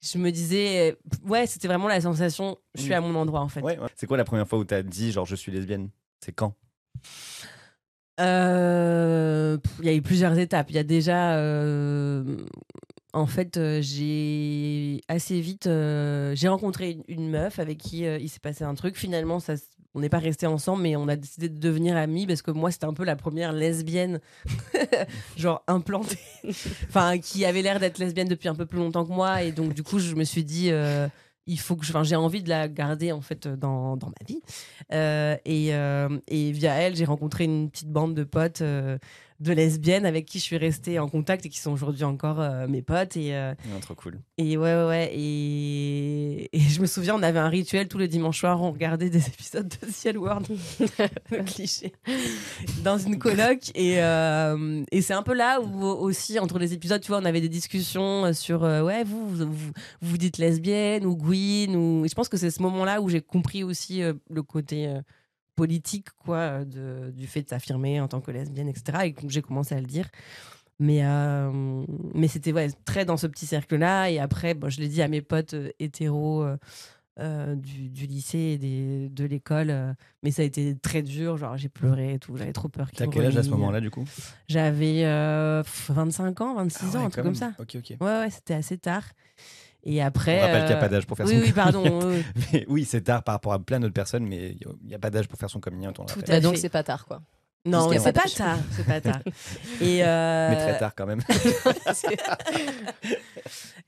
je 0.00 0.18
me 0.18 0.30
disais. 0.30 0.92
euh, 0.92 0.96
Ouais, 1.26 1.46
c'était 1.46 1.66
vraiment 1.68 1.88
la 1.88 2.00
sensation, 2.00 2.58
je 2.76 2.82
suis 2.82 2.94
à 2.94 3.00
mon 3.00 3.14
endroit 3.16 3.40
en 3.40 3.48
fait. 3.48 3.60
Ouais, 3.60 3.76
ouais. 3.78 3.88
C'est 3.96 4.06
quoi 4.06 4.16
la 4.16 4.24
première 4.24 4.46
fois 4.46 4.58
où 4.60 4.64
t'as 4.64 4.82
dit, 4.82 5.10
genre, 5.10 5.26
je 5.26 5.34
suis 5.34 5.50
lesbienne? 5.50 5.90
C'est 6.24 6.32
quand? 6.32 6.54
Euh, 8.20 9.58
Il 9.80 9.86
y 9.86 9.88
a 9.88 9.94
eu 9.94 10.02
plusieurs 10.02 10.36
étapes. 10.38 10.70
Il 10.70 10.76
y 10.76 10.78
a 10.78 10.84
déjà. 10.84 11.36
euh, 11.36 12.36
En 13.14 13.26
fait, 13.26 13.58
j'ai 13.80 15.00
assez 15.08 15.40
vite. 15.40 15.66
euh, 15.66 16.34
J'ai 16.36 16.48
rencontré 16.48 16.98
une, 17.08 17.30
meuf 17.30 17.58
avec 17.58 17.78
qui 17.78 18.00
il 18.02 18.28
s'est 18.28 18.38
passé 18.40 18.64
un 18.64 18.74
truc. 18.74 18.96
Finalement, 18.96 19.40
ça, 19.40 19.54
on 19.98 20.00
n'est 20.00 20.08
pas 20.08 20.18
resté 20.20 20.46
ensemble, 20.46 20.82
mais 20.82 20.96
on 20.96 21.08
a 21.08 21.16
décidé 21.16 21.48
de 21.48 21.58
devenir 21.58 21.96
amis 21.96 22.26
parce 22.26 22.40
que 22.40 22.50
moi, 22.52 22.70
c'était 22.70 22.86
un 22.86 22.94
peu 22.94 23.04
la 23.04 23.16
première 23.16 23.52
lesbienne, 23.52 24.20
genre 25.36 25.62
implantée, 25.66 26.18
enfin, 26.88 27.18
qui 27.18 27.44
avait 27.44 27.62
l'air 27.62 27.80
d'être 27.80 27.98
lesbienne 27.98 28.28
depuis 28.28 28.48
un 28.48 28.54
peu 28.54 28.66
plus 28.66 28.78
longtemps 28.78 29.04
que 29.04 29.12
moi. 29.12 29.42
Et 29.42 29.52
donc, 29.52 29.74
du 29.74 29.82
coup, 29.82 29.98
je 29.98 30.14
me 30.14 30.24
suis 30.24 30.44
dit. 30.44 30.68
euh, 30.70 31.08
il 31.50 31.58
faut 31.58 31.76
que 31.76 31.86
je- 31.86 31.94
j'ai 32.02 32.14
envie 32.14 32.42
de 32.42 32.50
la 32.50 32.68
garder 32.68 33.10
en 33.10 33.22
fait 33.22 33.48
dans, 33.48 33.96
dans 33.96 34.08
ma 34.08 34.26
vie 34.26 34.42
Euh, 34.92 35.34
et, 35.46 35.74
euh, 35.74 36.10
et 36.28 36.52
via 36.52 36.74
elle 36.74 36.94
j'ai 36.94 37.06
rencontré 37.06 37.44
une 37.44 37.70
petite 37.70 37.88
bande 37.88 38.14
de 38.14 38.22
potes 38.24 38.62
de 39.40 39.52
lesbiennes 39.52 40.04
avec 40.04 40.26
qui 40.26 40.38
je 40.40 40.42
suis 40.44 40.56
restée 40.56 40.98
en 40.98 41.08
contact 41.08 41.46
et 41.46 41.48
qui 41.48 41.58
sont 41.60 41.70
aujourd'hui 41.70 42.02
encore 42.04 42.40
euh, 42.40 42.66
mes 42.66 42.82
potes 42.82 43.16
et, 43.16 43.34
euh, 43.36 43.54
Non, 43.72 43.78
Trop 43.80 43.94
cool. 43.94 44.18
et 44.36 44.56
ouais 44.56 44.74
ouais 44.74 44.86
ouais 44.86 45.10
et, 45.14 46.48
et 46.56 46.60
je 46.60 46.80
me 46.80 46.86
souviens 46.86 47.14
on 47.14 47.22
avait 47.22 47.38
un 47.38 47.48
rituel 47.48 47.86
tous 47.88 47.98
les 47.98 48.08
dimanches 48.08 48.40
soirs 48.40 48.60
on 48.60 48.72
regardait 48.72 49.10
des 49.10 49.26
épisodes 49.28 49.68
de 49.68 49.90
Ciel 49.92 50.18
World 50.18 50.46
le 51.30 51.42
cliché 51.44 51.92
dans 52.82 52.98
une 52.98 53.18
coloc 53.18 53.70
et, 53.74 54.02
euh, 54.02 54.82
et 54.90 55.02
c'est 55.02 55.14
un 55.14 55.22
peu 55.22 55.34
là 55.34 55.60
où 55.60 55.84
aussi 55.84 56.38
entre 56.40 56.58
les 56.58 56.72
épisodes 56.74 57.00
tu 57.00 57.08
vois 57.08 57.18
on 57.20 57.24
avait 57.24 57.40
des 57.40 57.48
discussions 57.48 58.32
sur 58.32 58.62
ouais 58.62 59.04
vous 59.04 59.28
vous, 59.28 59.46
vous 59.52 59.72
vous 60.02 60.18
dites 60.18 60.38
lesbienne 60.38 61.06
ou 61.06 61.16
Gwyn 61.16 61.76
ou 61.76 62.04
et 62.04 62.08
je 62.08 62.14
pense 62.14 62.28
que 62.28 62.36
c'est 62.36 62.50
ce 62.50 62.60
moment 62.62 62.84
là 62.84 63.00
où 63.00 63.08
j'ai 63.08 63.20
compris 63.20 63.62
aussi 63.62 64.00
le 64.30 64.42
côté 64.42 64.92
politique 65.58 66.08
quoi 66.24 66.36
euh, 66.38 66.64
de, 66.64 67.10
du 67.10 67.26
fait 67.26 67.42
de 67.42 67.48
s'affirmer 67.48 68.00
en 68.00 68.08
tant 68.08 68.20
que 68.20 68.30
lesbienne 68.30 68.68
etc 68.68 68.82
et 69.06 69.14
j'ai 69.28 69.42
commencé 69.42 69.74
à 69.74 69.80
le 69.80 69.86
dire. 69.96 70.08
Mais 70.80 71.00
euh, 71.04 71.84
mais 72.14 72.28
c'était 72.28 72.52
ouais, 72.52 72.68
très 72.84 73.04
dans 73.04 73.16
ce 73.16 73.26
petit 73.26 73.46
cercle 73.46 73.76
là 73.76 74.08
et 74.10 74.18
après 74.20 74.54
bon, 74.54 74.70
je 74.70 74.80
l'ai 74.80 74.88
dit 74.88 75.02
à 75.02 75.08
mes 75.08 75.22
potes 75.22 75.54
euh, 75.54 75.70
hétéros 75.80 76.46
euh, 77.20 77.56
du, 77.56 77.88
du 77.88 78.06
lycée 78.06 78.38
et 78.54 78.58
des, 78.58 79.08
de 79.08 79.24
l'école 79.24 79.70
euh, 79.70 79.92
mais 80.22 80.30
ça 80.30 80.42
a 80.42 80.44
été 80.44 80.76
très 80.78 81.02
dur. 81.02 81.36
Genre 81.36 81.56
j'ai 81.56 81.68
pleuré 81.68 82.14
et 82.14 82.18
tout. 82.20 82.36
J'avais 82.36 82.52
trop 82.52 82.68
peur 82.68 82.88
T'as 82.94 83.08
quel 83.08 83.26
âge 83.26 83.36
à 83.36 83.42
ce 83.42 83.50
moment-là, 83.50 83.80
du 83.80 83.90
coup? 83.90 84.04
J'avais 84.46 85.02
euh, 85.04 85.64
pff, 85.64 85.90
25 85.92 86.40
ans 86.42 86.54
26 86.54 86.78
Ah 86.94 86.98
ans 86.98 87.06
un 87.06 87.10
truc 87.10 87.24
comme 87.24 87.34
ça. 87.34 87.52
Ok, 87.58 87.76
ok. 87.80 87.96
ouais 88.00 88.06
ouais 88.20 88.30
c'était 88.30 88.54
assez 88.54 88.78
tard 88.78 89.02
et 89.84 90.02
après 90.02 90.38
On 90.38 90.40
rappelle 90.42 90.60
qu'il 90.62 90.66
n'y 90.68 90.72
a 90.74 90.76
euh, 90.76 90.80
pas 90.80 90.88
d'âge 90.88 91.06
pour 91.06 91.16
faire 91.16 91.26
oui 91.26 91.34
son 91.36 91.40
oui 91.40 91.52
pardon 91.52 91.82
coming 91.82 91.96
out. 91.96 92.04
oui, 92.04 92.22
oui. 92.36 92.44
Mais 92.52 92.64
oui, 92.68 92.84
c'est 92.84 93.00
tard 93.02 93.22
par 93.22 93.34
rapport 93.34 93.52
à 93.52 93.58
plein 93.58 93.80
d'autres 93.80 93.94
personnes, 93.94 94.26
mais 94.26 94.56
il 94.60 94.66
n'y 94.86 94.94
a 94.94 94.98
pas 94.98 95.10
d'âge 95.10 95.28
pour 95.28 95.38
faire 95.38 95.50
son 95.50 95.60
coming 95.60 95.86
out. 95.86 95.98
on 95.98 96.02
le 96.02 96.08
Tout 96.08 96.20
à 96.20 96.26
Bah, 96.26 96.40
donc 96.40 96.56
c'est 96.56 96.68
pas 96.68 96.82
tard 96.82 97.06
quoi. 97.06 97.22
non 97.64 97.90
c'est 97.92 98.12
pas 98.12 98.28
tard 98.28 98.58
c'est 98.72 98.86
pas 98.86 99.00
tard 99.00 99.20
et 99.80 100.04
euh, 100.04 100.48
Mais 100.50 100.56
très 100.56 100.78
tard 100.78 100.94
quand 100.94 101.06
même. 101.06 101.20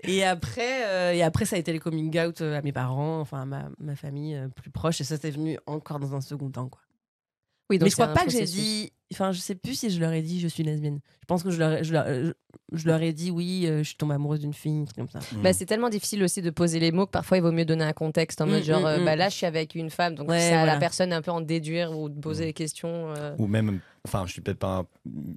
Et 0.03 0.24
après, 0.24 0.87
euh, 0.87 1.12
et 1.12 1.22
après, 1.22 1.44
ça 1.44 1.57
a 1.57 1.59
été 1.59 1.72
les 1.72 1.79
coming 1.79 2.18
out 2.18 2.40
euh, 2.40 2.57
à 2.59 2.62
mes 2.62 2.72
parents, 2.72 3.20
enfin 3.20 3.42
à 3.42 3.44
ma, 3.44 3.68
ma 3.79 3.96
famille 3.96 4.35
euh, 4.35 4.48
plus 4.48 4.70
proche. 4.70 5.00
Et 5.00 5.05
ça, 5.05 5.16
c'est 5.20 5.31
venu 5.31 5.59
encore 5.66 5.98
dans 6.00 6.14
un 6.14 6.20
second 6.20 6.50
temps. 6.50 6.68
Quoi. 6.68 6.81
Oui, 7.68 7.79
donc 7.79 7.87
Mais 7.87 7.90
je 7.90 7.96
crois 7.96 8.09
pas 8.09 8.24
que 8.24 8.31
j'ai 8.31 8.38
processus. 8.38 8.61
dit. 8.61 8.92
Enfin, 9.12 9.33
je 9.33 9.40
sais 9.40 9.57
plus 9.57 9.75
si 9.75 9.90
je 9.90 9.99
leur 10.01 10.12
ai 10.12 10.23
dit 10.23 10.38
je 10.40 10.46
suis 10.49 10.62
lesbienne. 10.62 11.01
Je 11.23 11.27
pense 11.27 11.42
que 11.42 11.51
je 11.51 11.59
leur, 11.59 11.73
ai- 11.73 11.85
je 11.85 11.92
leur, 11.92 12.07
je, 12.07 12.33
je 12.73 12.87
leur 12.87 13.03
ai 13.03 13.12
dit 13.12 13.31
oui, 13.33 13.66
euh, 13.66 13.79
je 13.79 13.88
suis 13.88 13.96
tombée 13.96 14.14
amoureuse 14.14 14.40
d'une 14.40 14.55
fille, 14.55 14.85
truc 14.85 14.96
comme 14.96 15.09
ça. 15.09 15.18
Bah, 15.42 15.53
c'est 15.53 15.66
tellement 15.66 15.88
difficile 15.88 16.23
aussi 16.23 16.42
de 16.42 16.51
poser 16.51 16.79
les 16.79 16.92
mots 16.92 17.07
que 17.07 17.11
parfois 17.11 17.37
il 17.37 17.40
vaut 17.42 17.51
mieux 17.53 17.64
donner 17.64 17.85
un 17.85 17.92
contexte 17.92 18.40
en 18.40 18.46
Mm, 18.46 18.51
mode 18.51 18.62
genre 18.62 18.83
mm, 18.83 18.87
euh, 18.87 18.99
mm. 19.01 19.05
bah 19.05 19.16
là 19.16 19.29
je 19.29 19.35
suis 19.35 19.46
avec 19.46 19.75
une 19.75 19.90
femme 19.90 20.14
donc 20.14 20.29
Ouais, 20.29 20.38
c'est 20.38 20.53
à 20.55 20.59
voilà. 20.59 20.75
la 20.75 20.79
personne 20.79 21.12
un 21.12 21.23
peu 21.23 21.31
en 21.33 21.40
déduire 21.40 21.96
ou 21.99 22.09
de 22.09 22.20
poser 22.20 22.44
des 22.46 22.53
questions. 22.53 23.12
euh. 23.16 23.35
Ou 23.38 23.46
même, 23.49 23.81
enfin, 24.07 24.25
je 24.27 24.33
suis 24.33 24.40
peut-être 24.42 24.59
pas 24.61 24.79
un- 24.79 24.87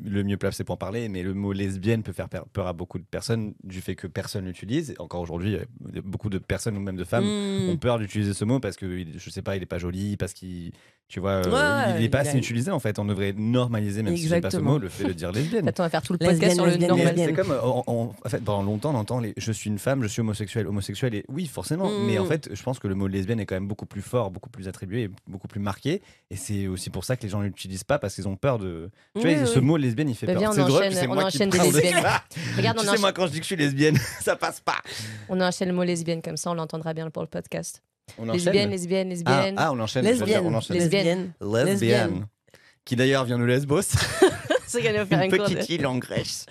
le 0.05 0.23
mieux 0.23 0.37
placé 0.37 0.63
pour 0.63 0.73
en 0.73 0.77
parler, 0.77 1.09
mais 1.09 1.23
le 1.23 1.33
mot 1.33 1.51
lesbienne 1.51 2.03
peut 2.03 2.13
faire 2.13 2.29
per- 2.29 2.41
peur 2.53 2.67
à 2.67 2.73
beaucoup 2.73 2.99
de 2.99 3.05
personnes 3.05 3.53
du 3.63 3.81
fait 3.81 3.95
que 3.95 4.05
personne 4.07 4.45
l'utilise. 4.45 4.91
Et 4.91 4.95
Encore 4.99 5.21
aujourd'hui, 5.21 5.55
euh, 5.55 5.65
beaucoup 6.03 6.29
de 6.29 6.37
personnes 6.37 6.77
ou 6.77 6.79
même 6.81 6.95
de 6.97 7.03
femmes 7.03 7.25
Mm. 7.25 7.69
ont 7.69 7.77
peur 7.77 7.97
d'utiliser 7.99 8.33
ce 8.35 8.45
mot 8.45 8.59
parce 8.59 8.75
que, 8.77 8.85
il- 8.85 9.17
je 9.19 9.29
sais 9.31 9.41
pas, 9.41 9.55
il 9.57 9.63
est 9.63 9.67
pas 9.67 9.79
joli, 9.79 10.15
parce 10.17 10.33
qu'il, 10.33 10.71
tu 11.07 11.19
vois, 11.19 11.45
euh, 11.45 11.51
Ouais, 11.93 11.99
il 11.99 12.05
est 12.05 12.09
pas 12.09 12.23
il 12.23 12.27
a- 12.27 12.29
assez 12.29 12.37
utilisé 12.37 12.71
en 12.71 12.79
fait. 12.79 12.97
On 12.99 13.05
devrait 13.05 13.33
normaliser, 13.63 14.03
même 14.03 14.15
si 14.17 14.27
c'est 14.27 14.41
pas 14.41 14.51
ce 14.51 14.57
mot, 14.57 14.77
le 14.77 14.89
fait 14.89 15.05
de 15.05 15.13
dire 15.13 15.31
lesbienne. 15.31 15.67
Attends, 15.67 15.83
on 15.83 15.85
va 15.85 15.89
faire 15.89 16.01
tout 16.01 16.13
le 16.13 16.19
Lesbienne, 16.19 16.39
podcast 16.39 16.55
sur 16.55 16.65
le 16.65 16.71
lesbienne, 16.71 16.89
normal. 16.89 17.07
lesbienne. 17.15 17.29
C'est 17.29 17.41
comme, 17.41 17.57
on- 17.63 17.83
on- 17.87 18.11
en 18.25 18.29
fait, 18.29 18.43
pendant 18.43 18.63
longtemps, 18.63 18.91
on 18.93 18.97
entend 18.97 19.19
les 19.19 19.33
je 19.37 19.51
suis 19.51 19.69
une 19.69 19.79
femme, 19.79 20.03
je 20.03 20.07
suis 20.07 20.21
homosexuel. 20.21 20.67
Homosexuel, 20.67 21.15
et 21.15 21.25
oui, 21.29 21.47
forcément. 21.47 21.89
Mm. 21.89 22.05
Mais 22.07 22.19
en 22.19 22.25
fait, 22.25 22.49
je 22.53 22.63
pense 22.63 22.79
que 22.79 22.87
le 22.87 22.95
mot 22.95 23.07
lesbienne 23.07 23.39
est 23.39 23.45
quand 23.45 23.55
même 23.55 23.67
beaucoup 23.67 23.85
plus 23.85 24.01
fort, 24.01 24.31
beaucoup 24.31 24.49
plus 24.49 24.67
attribué, 24.67 25.09
beaucoup 25.27 25.47
plus 25.47 25.59
marqué. 25.59 26.01
Et 26.29 26.35
c'est 26.35 26.67
aussi 26.67 26.89
pour 26.89 27.05
ça 27.05 27.15
que 27.17 27.23
les 27.23 27.29
gens 27.29 27.39
ne 27.39 27.45
l'utilisent 27.45 27.83
pas 27.83 27.99
parce 27.99 28.15
qu'ils 28.15 28.27
ont 28.27 28.35
peur 28.35 28.59
de. 28.59 28.89
Tu 29.19 29.25
Oui, 29.25 29.33
vois, 29.35 29.43
oui, 29.43 29.49
ce 29.53 29.59
mot 29.59 29.77
lesbienne, 29.77 30.09
il 30.09 30.15
fait 30.15 30.27
Bah, 30.27 30.35
peur. 30.35 30.53
c'est 30.53 30.61
drôle, 30.61 30.83
c'est 30.91 31.07
on 31.07 31.13
moi 31.13 31.23
qui 31.29 31.37
enchaîne 31.37 31.49
des 31.49 31.57
parle 31.57 31.71
de 31.71 31.77
lesbiennes. 31.77 32.01
ça. 32.03 32.23
Regarde, 32.57 32.77
tu 32.79 32.87
on 32.89 32.99
moi, 32.99 33.11
quand 33.13 33.27
je 33.27 33.31
dis 33.31 33.37
que 33.39 33.43
je 33.43 33.47
suis 33.47 33.55
lesbienne, 33.55 33.97
ça 34.21 34.35
passe 34.35 34.59
pas. 34.59 34.77
On 35.29 35.39
enchaîne 35.41 35.69
le 35.69 35.73
mot 35.73 35.83
lesbienne 35.83 36.21
comme 36.21 36.37
ça 36.37 36.51
on 36.51 36.55
l'entendra 36.55 36.93
bien 36.93 37.09
pour 37.09 37.21
le 37.23 37.27
podcast. 37.29 37.81
On 38.17 38.25
Lesbienne, 38.25 38.55
enchaîne. 38.55 38.69
lesbienne, 38.69 39.07
Ah, 39.07 39.09
lesbienne. 39.09 39.55
ah, 39.57 39.71
on 39.71 39.79
enchaîne. 39.79 40.03
je 40.05 40.09
veux 40.09 40.15
dire, 40.17 40.25
Lesbienne, 40.25 40.45
on 40.45 40.57
enchaîne. 40.57 40.77
lesbienne. 40.77 41.31
Lesbienne. 41.39 41.65
Lesbienne. 41.67 42.25
Qui 42.85 42.95
d'ailleurs 42.95 43.23
vient 43.25 43.39
de 43.39 43.43
Lesbos, 43.45 43.81
C'est 44.67 44.81
qu'elle 44.81 45.05
faire 45.07 45.19
un 45.19 45.23
une 45.23 45.31
cours 45.37 45.47
de- 45.47 45.53
petite 45.55 45.69
île 45.69 45.85
en 45.87 45.97
Grèce. 45.97 46.45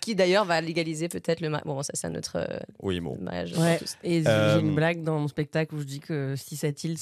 Qui 0.00 0.14
d'ailleurs 0.14 0.44
va 0.46 0.60
légaliser 0.62 1.08
peut-être 1.08 1.40
le 1.40 1.50
mariage. 1.50 1.66
Bon, 1.66 1.82
ça 1.82 1.92
c'est 1.94 2.06
un 2.06 2.14
autre 2.14 2.36
euh, 2.36 2.58
Oui, 2.82 3.00
bon. 3.00 3.18
mariage. 3.20 3.52
Ouais. 3.56 3.78
Et 4.02 4.22
j'ai 4.22 4.28
Euh, 4.28 4.54
j'ai 4.58 4.60
une 4.66 4.74
blague 4.74 5.02
dans 5.02 5.18
mon 5.18 5.28
spectacle 5.28 5.74
où 5.74 5.78
je 5.78 5.84
dis 5.84 6.00
que 6.00 6.34
si 6.36 6.56
cette 6.56 6.82
île 6.84 6.96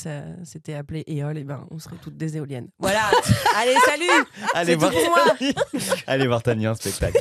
s'était 0.45 0.75
appelée 0.75 1.05
Éole, 1.07 1.39
et 1.39 1.45
ben 1.45 1.65
on 1.71 1.79
serait 1.79 1.95
toutes 2.03 2.17
des 2.17 2.37
éoliennes. 2.37 2.69
Voilà. 2.81 3.09
Allez, 3.57 3.77
salut. 3.87 4.27
Allez 4.53 4.75
voir, 4.75 4.91
tout 4.91 4.99
pour 4.99 5.09
moi. 5.09 5.37
Allez 6.09 6.27
voir 6.27 6.43
Tania 6.43 6.73
en 6.73 6.75
spectacle. 6.75 7.19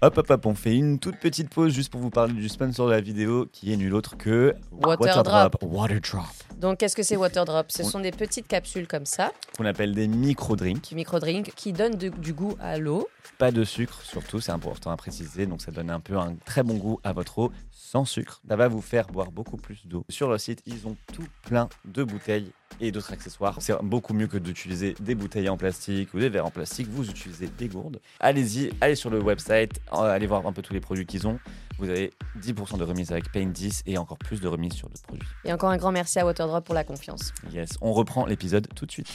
hop, 0.00 0.16
hop, 0.16 0.30
hop, 0.30 0.46
on 0.46 0.54
fait 0.54 0.74
une 0.76 0.98
toute 1.00 1.16
petite 1.18 1.50
pause 1.50 1.72
juste 1.72 1.90
pour 1.90 2.00
vous 2.00 2.10
parler 2.10 2.32
du 2.34 2.48
sponsor 2.48 2.86
de 2.86 2.92
la 2.92 3.00
vidéo 3.00 3.46
qui 3.52 3.72
est 3.72 3.76
nul 3.76 3.94
autre 3.94 4.16
que 4.16 4.54
Waterdrop. 4.70 5.56
Waterdrop. 5.62 6.24
Donc 6.60 6.76
qu'est-ce 6.78 6.94
que 6.94 7.02
c'est 7.02 7.16
Waterdrop? 7.16 7.66
Ce 7.72 7.82
sont 7.82 8.00
des 8.00 8.10
petites 8.12 8.46
capsules 8.46 8.86
comme 8.86 9.06
ça, 9.06 9.32
Qu'on 9.56 9.64
appelle 9.64 9.94
des 9.94 10.06
micro-drinks. 10.08 10.88
du 10.90 10.94
micro-drink, 10.94 11.52
qui 11.56 11.72
donnent 11.72 11.96
de- 11.96 12.10
du 12.10 12.34
goût 12.34 12.56
à 12.60 12.76
l'eau. 12.78 13.08
Pas 13.38 13.50
de 13.52 13.64
sucre, 13.64 14.00
surtout, 14.02 14.40
c'est 14.40 14.52
important 14.52 14.90
à 14.90 14.96
préciser. 14.96 15.46
Donc 15.46 15.62
ça 15.62 15.70
donne 15.70 15.90
un 15.90 16.00
peu 16.00 16.16
un 16.18 16.34
très 16.44 16.62
bon 16.62 16.74
goût 16.76 17.00
à 17.04 17.12
votre 17.12 17.38
eau 17.38 17.52
sans 17.72 18.04
sucre. 18.04 18.40
Ça 18.48 18.56
va 18.56 18.68
vous 18.68 18.80
faire 18.82 19.06
boire 19.08 19.30
beaucoup 19.32 19.56
plus 19.56 19.86
d'eau. 19.86 20.04
Sur 20.08 20.28
leur 20.28 20.40
site, 20.40 20.62
ils 20.66 20.86
ont 20.86 20.96
tout 21.12 21.26
plein 21.42 21.68
de 21.84 22.04
bouteilles 22.04 22.52
et 22.80 22.92
d'autres 22.92 23.12
accessoires. 23.12 23.56
C'est 23.60 23.74
beaucoup 23.82 24.14
mieux 24.14 24.26
que 24.28 24.38
d'utiliser 24.38 24.94
des 25.00 25.14
bouteilles 25.14 25.48
en 25.48 25.56
plastique 25.56 26.14
ou 26.14 26.20
des 26.20 26.28
verres 26.28 26.46
en 26.46 26.50
plastique. 26.50 26.88
Vous 26.88 27.08
utilisez 27.10 27.48
des 27.58 27.68
gourdes. 27.68 28.00
Allez-y, 28.20 28.70
allez 28.80 28.94
sur 28.94 29.10
le 29.10 29.20
website, 29.20 29.80
euh, 29.92 29.96
allez 30.02 30.26
voir 30.26 30.46
un 30.46 30.52
peu 30.52 30.62
tous 30.62 30.72
les 30.72 30.80
produits 30.80 31.04
qu'ils 31.06 31.26
ont. 31.26 31.38
Vous 31.78 31.88
avez 31.88 32.12
10% 32.40 32.76
de 32.78 32.84
remise 32.84 33.10
avec 33.10 33.32
Paint 33.32 33.46
10 33.46 33.82
et 33.86 33.96
encore 33.98 34.18
plus 34.18 34.40
de 34.40 34.48
remise 34.48 34.74
sur 34.74 34.88
d'autres 34.88 35.02
produits. 35.02 35.28
Et 35.44 35.52
encore 35.52 35.70
un 35.70 35.76
grand 35.78 35.92
merci 35.92 36.18
à 36.18 36.26
Waterdrop 36.26 36.64
pour 36.64 36.74
la 36.74 36.84
confiance. 36.84 37.32
Yes, 37.52 37.70
on 37.80 37.92
reprend 37.92 38.26
l'épisode 38.26 38.68
tout 38.74 38.86
de 38.86 38.92
suite. 38.92 39.08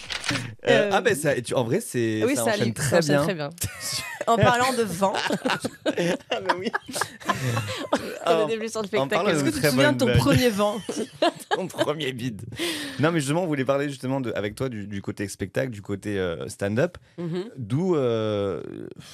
Euh, 0.67 0.89
ah 0.91 1.01
ben 1.01 1.15
ça, 1.15 1.31
en 1.53 1.63
vrai 1.63 1.79
c'est 1.79 2.23
oui, 2.25 2.35
ça, 2.35 2.43
ça, 2.45 2.49
enchaîne 2.51 2.61
allait- 2.63 2.73
très 2.73 2.89
ça 2.89 2.97
enchaîne 2.97 3.15
bien. 3.15 3.23
très 3.23 3.33
bien. 3.35 3.49
en 4.27 4.37
parlant 4.37 4.73
de 4.73 4.83
vent, 4.83 5.13
Ah, 6.29 6.41
bah 6.41 6.55
oui. 6.57 6.71
On 8.25 8.47
plus 8.47 8.71
sur 8.71 8.81
le 8.81 8.87
spectacle. 8.87 9.29
est-ce 9.29 9.43
que 9.43 9.49
tu 9.49 9.61
te 9.61 9.67
souviens 9.67 9.93
de 9.93 9.97
ton 9.97 10.05
blague. 10.05 10.17
premier 10.17 10.49
vent 10.49 10.77
Ton 11.49 11.67
premier 11.67 12.11
bide. 12.11 12.41
Non, 12.99 13.11
mais 13.11 13.19
justement, 13.19 13.43
on 13.43 13.47
voulait 13.47 13.65
parler 13.65 13.89
justement 13.89 14.21
de, 14.21 14.31
avec 14.33 14.55
toi 14.55 14.69
du, 14.69 14.87
du 14.87 15.01
côté 15.01 15.27
spectacle, 15.27 15.71
du 15.71 15.81
côté 15.81 16.17
euh, 16.17 16.47
stand-up. 16.47 16.97
Mhm. 17.17 17.45
D'où 17.57 17.95
euh, 17.95 18.61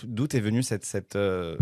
d'où 0.03 0.27
t'es 0.27 0.39
venue 0.39 0.63
cette. 0.63 0.85
cette 0.85 1.15
euh, 1.15 1.57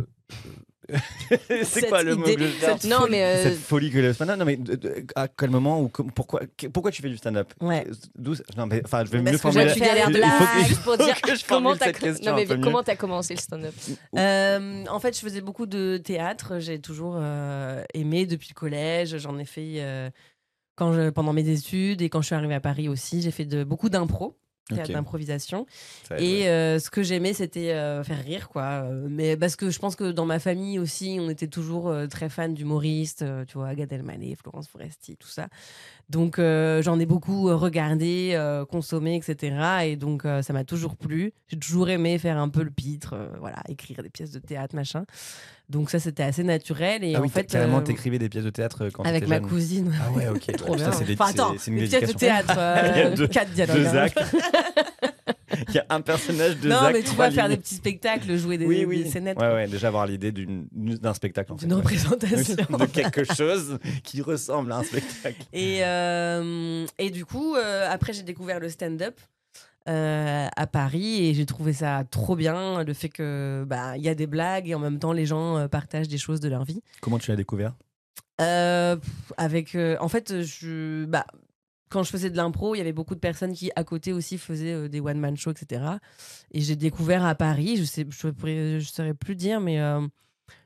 c'est 1.50 1.64
Cette 1.64 1.90
quoi 1.90 2.04
le 2.04 2.16
mot 2.16 2.26
idée, 2.26 2.36
que 2.36 2.48
je 2.48 2.60
cherche 2.60 2.84
Non, 2.86 3.08
mais 3.10 3.24
euh, 3.24 3.44
Cette 3.44 3.60
folie 3.60 3.92
que 3.92 3.98
le 4.00 4.14
stand-up. 4.14 4.38
Non, 4.38 4.46
mais 4.46 4.58
de- 4.58 4.76
de- 4.76 5.06
à 5.16 5.28
quel 5.28 5.50
moment 5.50 5.82
ou 5.82 5.90
pourquoi, 5.90 6.42
pourquoi 6.74 6.92
tu 6.92 7.02
fais 7.02 7.10
du 7.10 7.18
stand-up? 7.18 7.54
Ouais. 7.62 7.86
D'où 8.16 8.34
Non, 8.58 8.66
mais 8.66 8.82
enfin, 8.84 9.04
je 9.06 9.12
vais 9.12 9.20
Parce 9.22 9.32
mieux 9.34 9.38
formuler. 9.38 9.70
faut 9.70 9.80
que- 9.80 10.12
blagues. 10.14 10.76
pour 10.84 10.98
dire 10.98 11.22
que 11.22 11.36
je 11.36 11.46
comment 11.48 11.76
t'as 11.76 11.86
cette 11.86 12.00
question 12.00 12.32
non, 12.32 12.38
mais 12.38 12.60
comment 12.60 12.84
t'as 12.84 12.96
commencé 12.96 13.34
le 13.36 13.40
stand-up? 13.40 13.74
Euh, 14.18 14.86
en 14.90 15.00
fait, 15.00 15.16
je 15.16 15.22
faisais 15.22 15.42
beaucoup 15.42 15.66
de 15.66 15.98
théâtre. 15.98 16.60
J'ai 16.60 16.80
toujours 16.80 17.16
euh, 17.18 17.84
aimé 17.94 18.26
depuis 18.26 18.50
le 18.50 18.56
collège. 18.60 19.18
J'en 19.18 19.38
ai 19.38 19.46
fait 19.46 19.76
euh, 19.78 20.10
quand 20.76 20.94
je, 20.94 21.10
pendant 21.10 21.34
mes 21.34 21.48
études 21.50 22.02
et 22.02 22.10
quand 22.10 22.22
je 22.22 22.28
suis 22.28 22.36
arrivée 22.36 22.56
à 22.56 22.60
Paris 22.62 22.90
aussi. 22.90 23.22
J'ai 23.22 23.32
fait 23.32 23.46
de, 23.46 23.64
beaucoup 23.64 23.90
d'impro, 23.90 24.38
d'improvisation. 24.76 25.66
Et 26.18 26.48
euh, 26.48 26.80
ce 26.80 26.90
que 26.90 27.04
j'aimais, 27.04 27.34
c'était 27.34 27.72
euh, 27.72 28.04
faire 28.04 28.24
rire, 28.24 28.50
quoi. 28.50 28.84
Euh, 28.84 29.08
Mais 29.10 29.38
parce 29.38 29.56
que 29.56 29.70
je 29.70 29.80
pense 29.80 29.96
que 29.96 30.12
dans 30.12 30.26
ma 30.26 30.40
famille 30.40 30.80
aussi, 30.80 31.18
on 31.20 31.30
était 31.30 31.48
toujours 31.48 31.90
euh, 31.90 32.08
très 32.08 32.30
fans 32.30 32.50
d'humoristes, 32.50 33.26
tu 33.48 33.58
vois, 33.58 33.74
Gad 33.76 33.92
Elmaleh, 33.92 34.36
Florence 34.36 34.68
Foresti, 34.68 35.18
tout 35.18 35.28
ça. 35.28 35.48
Donc 36.10 36.40
euh, 36.40 36.82
j'en 36.82 37.00
ai 37.00 37.06
beaucoup 37.06 37.50
euh, 37.50 37.56
regardé, 37.56 38.32
euh, 38.34 38.66
consommé, 38.66 39.16
etc. 39.16 39.56
Et 39.86 39.96
donc 39.96 40.26
euh, 40.26 40.42
ça 40.42 40.54
m'a 40.54 40.64
toujours 40.64 40.96
plu. 40.96 41.34
J'ai 41.48 41.58
toujours 41.60 41.90
aimé 41.90 42.18
faire 42.18 42.38
un 42.40 42.50
peu 42.50 42.64
le 42.64 42.72
pitre, 42.72 43.16
voilà, 43.40 43.58
écrire 43.70 44.02
des 44.02 44.10
pièces 44.10 44.32
de 44.32 44.40
théâtre, 44.40 44.76
machin. 44.76 45.06
Donc 45.70 45.92
ça, 45.92 46.00
c'était 46.00 46.24
assez 46.24 46.44
naturel. 46.44 47.04
Et 47.04 47.14
ah 47.14 47.20
en 47.20 47.22
oui, 47.22 47.30
fait, 47.30 47.44
carrément, 47.44 47.80
t'écrivais 47.82 48.18
des 48.18 48.28
pièces 48.28 48.44
de 48.44 48.50
théâtre 48.50 48.90
quand 48.92 49.04
avec 49.04 49.28
ma 49.28 49.36
jeune. 49.36 49.48
cousine. 49.48 49.94
Ah 50.04 50.12
ouais, 50.14 50.28
ok. 50.28 50.52
Trop 50.58 50.76
Ça, 50.80 50.86
bien. 50.90 50.92
c'est 50.94 51.06
des- 51.06 51.14
Enfin, 51.14 51.30
attends, 51.30 51.54
une 51.68 51.76
des 51.78 51.86
pièces 51.88 52.08
de 52.12 52.18
théâtre, 52.18 52.54
Il 52.96 52.98
y 52.98 53.02
a 53.04 53.10
deux- 53.12 53.28
quatre 53.28 53.52
dialogues. 53.52 53.78
Deux 53.78 53.88
hein. 53.88 53.96
actes. 53.98 54.20
Il 55.70 55.76
y 55.76 55.80
a 55.80 55.86
un 55.90 56.02
personnage, 56.02 56.58
deux 56.58 56.70
non, 56.70 56.90
mais 56.92 57.02
tu 57.04 57.16
vois, 57.16 57.32
faire 57.32 57.48
des 57.50 57.58
petits 57.58 57.76
spectacles, 57.76 58.36
jouer 58.38 58.58
des, 58.58 58.66
Oui, 58.66 58.86
oui. 58.86 59.04
des 59.04 59.10
scénettes. 59.10 59.38
Ouais, 59.40 59.54
ouais, 59.54 59.68
déjà 59.68 59.88
avoir 59.88 60.06
l'idée 60.08 60.32
d'une- 60.32 60.68
d'un 60.72 61.14
spectacle 61.14 61.54
en 61.54 61.58
fait. 61.58 61.66
D'une 61.66 61.74
ouais. 61.74 61.80
représentation. 61.82 62.56
de 62.56 62.86
quelque 62.86 63.24
chose 63.24 63.78
qui 64.04 64.22
ressemble 64.22 64.72
à 64.72 64.78
un 64.78 64.84
spectacle. 64.84 65.42
Et, 65.54 65.84
euh, 65.84 66.86
et 66.98 67.10
du 67.10 67.26
coup, 67.26 67.56
euh, 67.56 67.88
après, 67.90 68.14
j'ai 68.14 68.24
découvert 68.24 68.60
le 68.60 68.70
stand-up 68.70 69.20
euh, 69.88 70.48
à 70.56 70.68
Paris 70.68 71.26
et 71.28 71.34
j'ai 71.34 71.46
trouvé 71.46 71.74
ça 71.74 72.04
trop 72.12 72.36
bien. 72.36 72.84
Le 72.84 72.94
fait 72.94 73.10
que 73.10 73.64
bah, 73.68 73.98
il 73.98 74.04
y 74.04 74.10
a 74.10 74.16
des 74.16 74.28
blagues 74.28 74.68
et 74.70 74.76
en 74.76 74.80
même 74.80 75.00
temps, 75.00 75.14
les 75.14 75.26
gens 75.26 75.58
euh, 75.58 75.68
partagent 75.68 76.08
des 76.10 76.18
choses 76.18 76.40
de 76.40 76.50
leur 76.50 76.64
vie. 76.64 76.82
Comment 77.02 77.18
tu 77.20 77.32
l'as 77.32 77.38
découvert? 77.38 77.74
Euh, 78.42 78.96
avec, 79.38 79.76
euh, 79.76 79.98
en 80.00 80.08
fait, 80.08 80.42
je, 80.44 81.06
bah, 81.06 81.26
quand 81.90 82.04
je 82.04 82.10
faisais 82.12 82.30
de 82.30 82.38
l'impro, 82.38 82.76
il 82.76 82.78
y 82.78 82.82
avait 82.82 82.94
beaucoup 82.94 83.16
de 83.16 83.20
personnes 83.20 83.54
qui, 83.54 83.72
à 83.76 83.84
côté 83.84 84.14
aussi, 84.14 84.38
faisaient 84.38 84.74
euh, 84.74 84.88
des 84.90 85.00
one-man 85.02 85.36
shows, 85.38 85.52
etc. 85.52 85.84
Et 86.52 86.62
j'ai 86.62 86.76
découvert 86.76 87.26
à 87.26 87.36
Paris, 87.36 87.78
je 87.78 87.84
sais, 87.84 88.06
je 88.10 88.28
pourrais, 88.30 88.80
je 88.80 88.88
saurais 88.92 89.14
plus 89.14 89.36
dire, 89.36 89.60
mais 89.60 89.80
euh, 89.80 90.00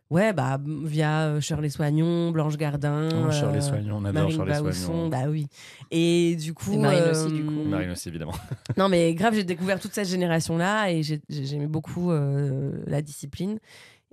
ouais, 0.10 0.34
bah, 0.34 0.60
via 0.84 1.28
euh, 1.28 1.42
Shirley 1.42 1.70
Soignon, 1.70 2.32
Blanche 2.32 2.58
Gardin. 2.58 3.10
Oh, 3.28 3.32
Shirley 3.32 3.58
euh, 3.58 3.62
Soignon, 3.62 3.96
on 3.98 4.06
adore 4.06 4.24
Marine 4.24 4.36
Shirley 4.36 4.62
Bausson, 4.62 4.86
Soignon. 4.86 5.08
bah 5.10 5.24
oui. 5.30 5.48
Et 5.92 6.36
du 6.36 6.54
coup. 6.54 6.74
Et 6.74 6.78
Marine 6.78 7.04
aussi, 7.12 7.32
du 7.34 7.46
coup. 7.46 7.64
Marine 7.64 7.92
aussi, 7.92 8.10
évidemment. 8.10 8.36
Non, 8.78 8.90
mais 8.90 9.14
grave, 9.14 9.34
j'ai 9.36 9.44
découvert 9.44 9.80
toute 9.80 9.94
cette 9.94 10.08
génération-là 10.10 10.92
et 10.92 11.04
j'ai- 11.04 11.22
j'ai- 11.30 11.46
j'aimais 11.46 11.68
beaucoup 11.68 12.12
euh, 12.12 12.72
la 12.88 13.02
discipline. 13.02 13.60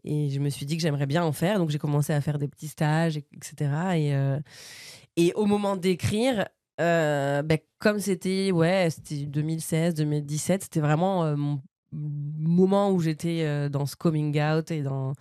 Et 0.05 0.31
je 0.31 0.39
me 0.41 0.49
suis 0.49 0.65
dit 0.65 0.77
que 0.77 0.83
j'aimerais 0.83 1.07
bien 1.07 1.23
en 1.25 1.33
faire. 1.33 1.59
Donc, 1.59 1.69
j'ai 1.71 1.79
commencé 1.79 2.13
à 2.15 2.21
faire 2.23 2.39
des 2.39 2.49
petits 2.49 2.69
stages, 2.69 3.17
et- 3.19 3.25
etc. 3.35 3.55
Et, 3.97 4.15
euh, 4.15 4.39
et 5.17 5.33
au 5.35 5.45
moment 5.45 5.77
d'écrire, 5.77 6.47
euh, 6.81 7.43
ben, 7.43 7.59
comme 7.79 8.01
c'était 8.01 8.51
ouais, 8.53 8.89
c'était 8.91 9.27
2016, 9.27 9.95
2017, 9.95 10.63
c'était 10.65 10.81
vraiment 10.81 11.25
euh, 11.25 11.37
mon 11.37 11.61
moment 11.93 12.91
où 12.93 13.01
j'étais 13.01 13.43
euh, 13.45 13.69
dans 13.69 13.87
ce 13.87 13.97
coming 13.97 14.41
out 14.41 14.71
et 14.71 14.83
dans 14.83 15.15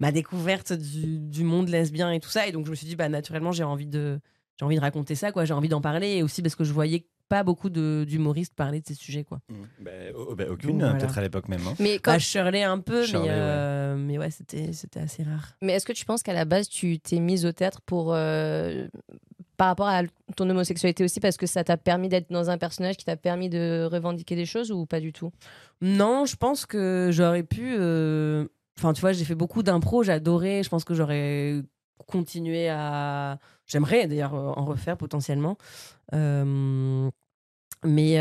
ma 0.00 0.12
découverte 0.12 0.72
du, 0.72 1.18
du 1.18 1.44
monde 1.44 1.68
lesbien 1.68 2.10
et 2.12 2.20
tout 2.20 2.30
ça. 2.30 2.46
Et 2.46 2.52
donc, 2.52 2.66
je 2.66 2.70
me 2.70 2.76
suis 2.76 2.86
dit, 2.86 2.96
bah, 2.96 3.08
naturellement, 3.08 3.52
j'ai 3.52 3.64
envie 3.64 3.86
de, 3.86 4.20
j'ai 4.58 4.64
envie 4.64 4.76
de 4.76 4.80
raconter 4.80 5.14
ça, 5.14 5.32
quoi. 5.32 5.44
J'ai 5.44 5.54
envie 5.54 5.68
d'en 5.68 5.80
parler 5.80 6.08
et 6.16 6.22
aussi 6.22 6.42
parce 6.42 6.54
que 6.56 6.64
je 6.64 6.72
voyais 6.72 7.06
pas 7.28 7.44
beaucoup 7.44 7.70
d'humoristes 7.70 8.54
parler 8.54 8.80
de 8.80 8.86
ces 8.86 8.94
sujets, 8.94 9.24
quoi. 9.24 9.40
Bah, 9.80 9.90
oh, 10.14 10.34
bah, 10.34 10.44
aucune, 10.50 10.78
voilà. 10.80 10.94
peut-être 10.98 11.16
à 11.18 11.22
l'époque 11.22 11.48
même. 11.48 11.66
hein. 11.66 11.74
Mais, 11.78 11.98
quand- 11.98 12.12
Bah, 12.12 12.18
Shirley 12.18 12.62
un 12.62 12.78
peu, 12.78 13.04
Shirley, 13.06 13.28
mais, 13.28 13.34
ouais. 13.34 13.94
mais 13.96 14.18
ouais, 14.18 14.30
c'était, 14.30 14.72
c'était 14.72 15.00
assez 15.00 15.22
rare. 15.22 15.56
mais 15.62 15.72
est-ce 15.72 15.86
que 15.86 15.92
tu 15.92 16.04
penses 16.04 16.22
qu'à 16.22 16.34
la 16.34 16.44
base, 16.44 16.68
tu 16.68 16.98
t'es 16.98 17.18
mise 17.20 17.46
au 17.46 17.52
théâtre 17.52 17.80
pour. 17.86 18.12
euh, 18.14 18.86
par 19.62 19.68
rapport 19.68 19.86
à 19.86 20.02
ton 20.34 20.50
homosexualité 20.50 21.04
aussi, 21.04 21.20
parce 21.20 21.36
que 21.36 21.46
ça 21.46 21.62
t'a 21.62 21.76
permis 21.76 22.08
d'être 22.08 22.32
dans 22.32 22.50
un 22.50 22.58
personnage 22.58 22.96
qui 22.96 23.04
t'a 23.04 23.16
permis 23.16 23.48
de 23.48 23.88
revendiquer 23.88 24.34
des 24.34 24.44
choses 24.44 24.72
ou 24.72 24.86
pas 24.86 24.98
du 24.98 25.12
tout? 25.12 25.30
Non, 25.80 26.24
je 26.26 26.34
pense 26.34 26.66
que 26.66 27.10
j'aurais 27.12 27.44
pu. 27.44 27.76
euh, 27.78 28.48
Enfin, 28.76 28.92
tu 28.92 29.00
vois, 29.00 29.12
j'ai 29.12 29.24
fait 29.24 29.36
beaucoup 29.36 29.62
d'impro, 29.62 30.02
j'adorais. 30.02 30.64
Je 30.64 30.68
pense 30.68 30.82
que 30.82 30.94
j'aurais 30.94 31.62
continué 32.08 32.68
à. 32.70 33.38
J'aimerais 33.68 34.08
d'ailleurs 34.08 34.34
euh, 34.34 34.50
en 34.56 34.64
refaire 34.64 34.96
potentiellement. 34.96 35.56
Euh, 36.12 37.08
Mais, 37.84 38.18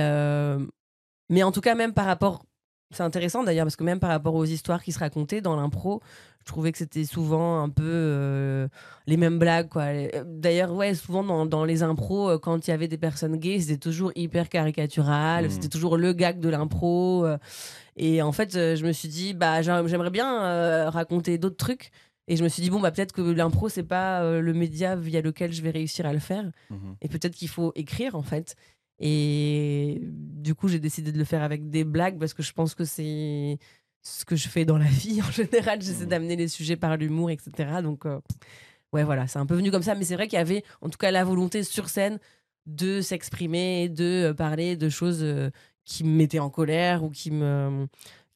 mais 1.28 1.42
en 1.42 1.52
tout 1.52 1.62
cas, 1.62 1.74
même 1.74 1.94
par 1.94 2.06
rapport. 2.06 2.46
C'est 2.92 3.04
intéressant 3.04 3.44
d'ailleurs, 3.44 3.66
parce 3.66 3.76
que 3.76 3.84
même 3.84 4.00
par 4.00 4.10
rapport 4.10 4.36
aux 4.36 4.46
histoires 4.46 4.84
qui 4.84 4.92
se 4.92 5.00
racontaient 5.00 5.42
dans 5.42 5.56
l'impro, 5.56 6.02
je 6.42 6.46
trouvais 6.46 6.72
que 6.72 6.78
c'était 6.78 7.06
souvent 7.06 7.62
un 7.62 7.70
peu 7.70 7.84
euh, 7.86 8.68
les 9.08 9.16
mêmes 9.18 9.38
blagues. 9.40 9.70
quoi. 9.70 9.94
Les- 9.94 10.12
D'ailleurs, 10.26 10.74
ouais, 10.74 10.94
souvent 10.96 11.24
dans, 11.24 11.46
dans 11.46 11.64
les 11.66 11.84
impros, 11.84 12.30
euh, 12.30 12.38
quand 12.38 12.68
il 12.68 12.72
y 12.72 12.74
avait 12.74 12.88
des 12.88 12.98
personnes 12.98 13.38
gays, 13.38 13.60
c'était 13.62 13.78
toujours 13.78 14.12
hyper 14.16 14.50
caricatural, 14.50 15.46
Mhm. 15.46 15.52
c'était 15.52 15.68
toujours 15.70 15.98
le 15.98 16.14
gag 16.14 16.40
de 16.40 16.50
l'impro. 16.50 17.26
euh, 17.26 17.38
et 17.96 18.22
en 18.22 18.32
fait, 18.32 18.56
euh, 18.56 18.76
je 18.76 18.86
me 18.86 18.92
suis 18.92 19.08
dit, 19.10 19.34
bah, 19.34 19.62
j'a- 19.62 19.86
j'aimerais 19.88 20.10
bien 20.10 20.44
euh, 20.44 20.90
raconter 20.90 21.38
d'autres 21.38 21.58
trucs. 21.58 21.92
Et 22.28 22.36
je 22.38 22.44
me 22.44 22.50
suis 22.50 22.62
dit, 22.64 22.70
bon, 22.70 22.80
bah, 22.80 22.92
peut-être 22.92 23.12
que 23.14 23.22
l'impro, 23.22 23.68
c'est 23.70 23.84
pas 23.84 24.22
euh, 24.22 24.42
le 24.42 24.54
média 24.54 24.96
via 24.96 25.22
lequel 25.22 25.52
je 25.52 25.62
vais 25.62 25.72
réussir 25.72 26.06
à 26.06 26.14
le 26.14 26.20
faire. 26.20 26.46
Mhm. 26.70 26.96
Et 27.02 27.08
peut-être 27.10 27.36
qu'il 27.36 27.50
faut 27.50 27.72
écrire, 27.76 28.16
en 28.16 28.22
fait. 28.22 28.56
Et 29.02 30.00
du 30.02 30.54
coup, 30.56 30.68
j'ai 30.68 30.80
décidé 30.80 31.12
de 31.12 31.18
le 31.18 31.24
faire 31.26 31.42
avec 31.44 31.70
des 31.70 31.84
blagues 31.84 32.20
parce 32.20 32.34
que 32.34 32.44
je 32.44 32.54
pense 32.54 32.76
que 32.76 32.86
c'est 32.86 33.58
ce 34.04 34.26
que 34.26 34.36
je 34.36 34.48
fais 34.48 34.64
dans 34.64 34.78
la 34.78 34.86
vie. 34.90 35.22
En 35.22 35.32
général, 35.32 35.82
j'essaie 35.82 36.04
Mhm. 36.04 36.10
d'amener 36.10 36.36
les 36.36 36.48
sujets 36.48 36.78
par 36.78 36.96
l'humour, 36.98 37.32
etc. 37.32 37.82
Donc, 37.84 38.06
euh, 38.06 38.20
ouais, 38.94 39.04
voilà, 39.04 39.28
c'est 39.28 39.40
un 39.40 39.46
peu 39.46 39.56
venu 39.56 39.72
comme 39.72 39.84
ça. 39.84 39.96
Mais 39.96 40.04
c'est 40.06 40.16
vrai 40.16 40.28
qu'il 40.28 40.38
y 40.38 40.42
avait, 40.42 40.64
en 40.82 40.90
tout 40.90 40.98
cas, 40.98 41.12
la 41.12 41.24
volonté 41.24 41.64
sur 41.64 41.90
scène 41.90 42.20
de 42.68 43.02
s'exprimer, 43.02 43.90
de 43.90 44.30
euh, 44.30 44.34
parler 44.36 44.76
de 44.78 44.88
choses 44.90 45.24
euh, 45.24 45.50
qui 45.84 46.04
me 46.04 46.16
mettaient 46.16 46.40
en 46.40 46.52
colère 46.52 47.04
ou 47.04 47.10
qui 47.10 47.32
me 47.32 47.88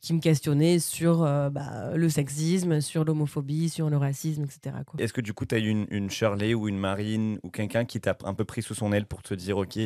qui 0.02 0.14
me 0.14 0.20
questionnaient 0.20 0.78
sur 0.78 1.24
euh, 1.24 1.50
bah, 1.50 1.96
le 1.96 2.10
sexisme, 2.10 2.80
sur 2.80 3.06
l'homophobie, 3.06 3.70
sur 3.70 3.90
le 3.90 3.98
racisme, 3.98 4.44
etc. 4.44 4.76
Est-ce 5.00 5.14
que 5.14 5.22
du 5.22 5.34
coup, 5.34 5.48
tu 5.48 5.56
as 5.56 5.58
eu 5.58 5.68
une, 5.68 5.88
une 5.90 6.12
Shirley 6.12 6.54
ou 6.54 6.68
une 6.68 6.78
Marine 6.78 7.40
ou 7.42 7.50
quelqu'un 7.50 7.86
qui 7.86 8.00
t'a 8.00 8.16
un 8.24 8.36
peu 8.36 8.46
pris 8.46 8.62
sous 8.62 8.76
son 8.76 8.94
aile 8.94 9.08
pour 9.08 9.24
te 9.24 9.34
dire, 9.34 9.58
OK, 9.58 9.80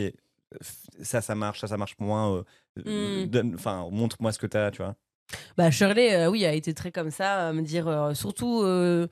ça, 1.01 1.21
ça 1.21 1.35
marche, 1.35 1.59
ça, 1.61 1.67
ça 1.67 1.77
marche 1.77 1.95
moins. 1.99 2.33
euh, 2.35 2.43
euh, 2.87 3.23
Mm. 3.25 3.27
donne- 3.27 3.55
Enfin, 3.55 3.87
montre-moi 3.91 4.31
ce 4.31 4.39
que 4.39 4.47
tu 4.47 4.57
as, 4.57 4.71
tu 4.71 4.81
vois. 4.81 4.95
Bah 5.57 5.69
Shirley, 5.69 6.15
euh, 6.15 6.29
oui, 6.29 6.45
a 6.45 6.53
été 6.53 6.73
très 6.73 6.91
comme 6.91 7.11
ça, 7.11 7.49
à 7.49 7.53
me 7.53 7.61
dire 7.61 7.87
euh, 7.87 8.13
surtout 8.15 8.61
euh, 8.63 9.07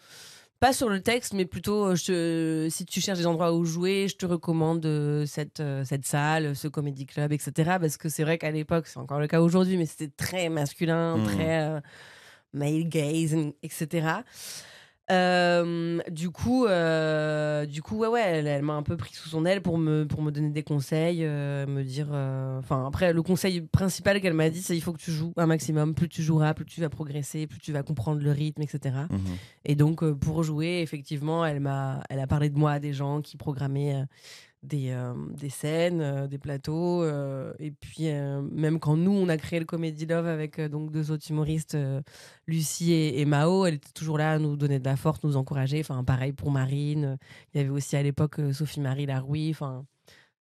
pas 0.59 0.73
sur 0.73 0.89
le 0.89 0.99
texte, 1.01 1.33
mais 1.33 1.45
plutôt 1.45 1.93
je 1.95 2.67
si 2.71 2.85
tu 2.85 2.99
cherches 3.01 3.19
des 3.19 3.27
endroits 3.27 3.53
où 3.53 3.65
jouer, 3.65 4.07
je 4.07 4.15
te 4.15 4.25
recommande 4.25 4.81
cette 5.27 5.61
cette, 5.83 6.05
salle, 6.07 6.55
ce 6.55 6.67
comédie 6.67 7.05
club, 7.05 7.31
etc. 7.33 7.77
Parce 7.79 7.97
que 7.97 8.09
c'est 8.09 8.23
vrai 8.23 8.39
qu'à 8.39 8.49
l'époque, 8.49 8.87
c'est 8.87 8.97
encore 8.97 9.19
le 9.19 9.27
cas 9.27 9.41
aujourd'hui, 9.41 9.77
mais 9.77 9.85
c'était 9.85 10.11
très 10.15 10.49
masculin, 10.49 11.17
Mhm. 11.17 11.25
très 11.25 11.81
male 12.53 12.89
gaze, 12.89 13.35
etc. 13.61 14.07
Euh, 15.09 15.99
du 16.11 16.29
coup, 16.31 16.65
euh, 16.65 17.65
du 17.65 17.81
coup, 17.81 17.97
ouais, 17.97 18.07
ouais, 18.07 18.21
elle, 18.21 18.47
elle 18.47 18.61
m'a 18.61 18.73
un 18.73 18.83
peu 18.83 18.97
pris 18.97 19.13
sous 19.13 19.29
son 19.29 19.45
aile 19.45 19.61
pour 19.61 19.77
me 19.77 20.03
pour 20.05 20.21
me 20.21 20.31
donner 20.31 20.49
des 20.49 20.63
conseils, 20.63 21.19
euh, 21.23 21.65
me 21.65 21.83
dire. 21.83 22.07
euh, 22.11 22.59
Enfin, 22.59 22.85
après, 22.87 23.13
le 23.13 23.21
conseil 23.21 23.61
principal 23.61 24.19
qu'elle 24.19 24.33
m'a 24.33 24.49
dit, 24.49 24.61
c'est 24.61 24.75
il 24.75 24.81
faut 24.81 24.91
que 24.91 24.99
tu 25.01 25.11
joues 25.11 25.33
un 25.37 25.45
maximum. 25.45 25.93
Plus 25.95 26.09
tu 26.09 26.21
joueras, 26.23 26.53
plus 26.53 26.65
tu 26.65 26.81
vas 26.81 26.89
progresser, 26.89 27.47
plus 27.47 27.59
tu 27.59 27.71
vas 27.71 27.83
comprendre 27.83 28.21
le 28.21 28.31
rythme, 28.31 28.61
etc. 28.61 28.95
Mhm. 29.09 29.19
Et 29.65 29.75
donc, 29.75 30.03
euh, 30.03 30.13
pour 30.13 30.43
jouer, 30.43 30.81
effectivement, 30.81 31.45
elle 31.45 31.59
m'a, 31.61 32.03
elle 32.09 32.19
a 32.19 32.27
parlé 32.27 32.49
de 32.49 32.57
moi 32.57 32.71
à 32.73 32.79
des 32.79 32.93
gens 32.93 33.21
qui 33.21 33.37
programmaient 33.37 33.95
euh, 33.95 34.05
des, 34.63 34.91
euh, 34.91 35.13
des 35.31 35.49
scènes, 35.49 36.01
euh, 36.01 36.27
des 36.27 36.37
plateaux. 36.37 37.03
euh, 37.03 37.53
et 37.59 37.71
puis, 37.71 38.05
même 38.51 38.79
quand 38.79 38.97
nous, 38.97 39.11
on 39.11 39.29
a 39.29 39.37
créé 39.37 39.59
le 39.59 39.65
Comedy 39.65 40.05
Love 40.05 40.27
avec 40.27 40.59
donc 40.61 40.91
deux 40.91 41.11
autres 41.11 41.29
humoristes, 41.29 41.77
Lucie 42.47 42.93
et, 42.93 43.25
Mao, 43.25 43.65
elle 43.65 43.75
était 43.75 43.91
toujours 43.93 44.17
là 44.17 44.33
à 44.33 44.39
nous 44.39 44.57
donner 44.57 44.79
de 44.79 44.85
la 44.85 44.95
force, 44.95 45.23
nous 45.23 45.37
encourager. 45.37 45.79
Enfin, 45.79 46.03
pareil 46.03 46.33
pour 46.33 46.51
Marine. 46.51 47.17
Il 47.53 47.57
y 47.57 47.61
avait 47.61 47.69
aussi 47.69 47.95
à 47.95 48.03
l'époque 48.03 48.39
Sophie-Marie 48.53 49.05
Laroui. 49.05 49.49
Enfin, 49.51 49.85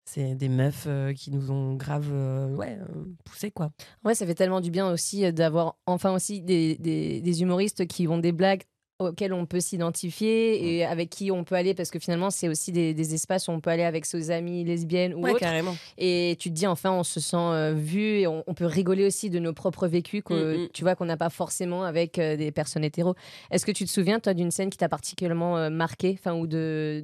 c'est 0.06 0.36
des 0.36 0.50
meufs 0.50 0.88
qui 1.16 1.32
nous 1.32 1.52
ont 1.52 1.76
grave 1.76 2.10
euh, 2.12 2.56
ouais, 2.56 2.78
poussé 3.24 3.52
quoi. 3.52 3.72
Ouais, 4.04 4.16
ça 4.16 4.26
fait 4.26 4.36
tellement 4.36 4.62
du 4.62 4.72
bien 4.72 4.92
aussi 4.92 5.32
d'avoir 5.32 5.78
enfin 5.86 6.14
aussi 6.14 6.42
des, 6.42 6.76
des, 6.78 7.22
des 7.22 7.42
humoristes 7.42 7.88
qui 7.88 8.08
ont 8.08 8.18
des 8.18 8.32
blagues 8.32 8.64
auxquels 9.02 9.34
on 9.34 9.46
peut 9.46 9.60
s'identifier 9.60 10.76
et 10.78 10.86
avec 10.86 11.10
qui 11.10 11.32
on 11.32 11.44
peut 11.44 11.56
aller 11.56 11.74
parce 11.74 11.92
que 11.92 12.00
finalement 12.00 12.30
c'est 12.30 12.48
aussi 12.48 12.72
des, 12.72 12.94
des 12.94 13.14
espaces 13.14 13.48
où 13.48 13.52
on 13.52 13.60
peut 13.60 13.70
aller 13.70 13.84
avec 13.84 14.06
ses 14.06 14.32
amies 14.32 14.64
lesbiennes 14.64 15.14
ou 15.14 15.22
Ouais, 15.24 15.32
autres 15.32 15.40
carrément. 15.40 15.76
et 15.98 16.36
tu 16.40 16.50
te 16.50 16.54
dis 16.56 16.68
enfin 16.68 16.92
on 16.92 17.04
se 17.04 17.20
sent 17.20 17.36
euh, 17.38 17.74
vu 17.76 18.02
et 18.20 18.28
on, 18.28 18.44
on 18.48 18.54
peut 18.54 18.66
rigoler 18.66 19.06
aussi 19.06 19.30
de 19.30 19.40
nos 19.40 19.54
propres 19.54 19.88
vécus 19.88 20.22
que 20.24 20.34
Mm, 20.58 20.64
mm. 20.64 20.70
tu 20.74 20.84
vois 20.84 20.96
qu'on 20.96 21.06
n'a 21.06 21.18
pas 21.18 21.30
forcément 21.30 21.84
avec 21.84 22.18
euh, 22.20 22.36
des 22.38 22.52
personnes 22.52 22.84
hétéros. 22.84 23.16
Est-ce 23.52 23.66
que 23.66 23.72
tu 23.72 23.86
te 23.86 23.90
souviens 23.90 24.20
toi 24.20 24.34
d'une 24.34 24.52
scène 24.52 24.70
qui 24.70 24.78
t'a 24.78 24.90
particulièrement 24.90 25.58
euh, 25.58 25.70
marqué 25.70 26.18
enfin 26.20 26.34
ou 26.34 26.48
de 26.48 27.04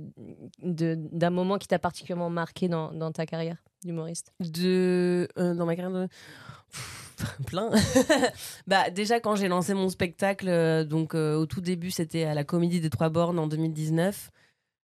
de- 0.63 0.97
d'un 1.11 1.29
moment 1.29 1.57
qui 1.57 1.67
t'a 1.67 1.79
particulièrement 1.79 2.29
marqué 2.29 2.67
dans, 2.67 2.91
dans 2.91 3.11
ta 3.11 3.25
carrière 3.25 3.57
d'humoriste? 3.83 4.31
De 4.39 5.27
euh, 5.37 5.53
dans 5.53 5.65
ma 5.65 5.75
carrière 5.75 5.93
de 5.93 6.07
plein. 7.47 7.69
Bah 8.67 8.89
déjà 8.89 9.19
quand 9.19 9.35
j'ai 9.35 9.47
lancé 9.47 9.73
mon 9.73 9.89
spectacle 9.89 10.47
euh, 10.49 10.83
donc 10.83 11.15
euh, 11.15 11.35
au 11.35 11.45
tout 11.45 11.61
début 11.61 11.89
c'était 11.91 12.23
à 12.25 12.33
la 12.33 12.43
Comédie 12.43 12.79
des 12.81 12.89
Trois 12.89 13.09
Bornes 13.09 13.39
en 13.39 13.47
2019 13.47 14.29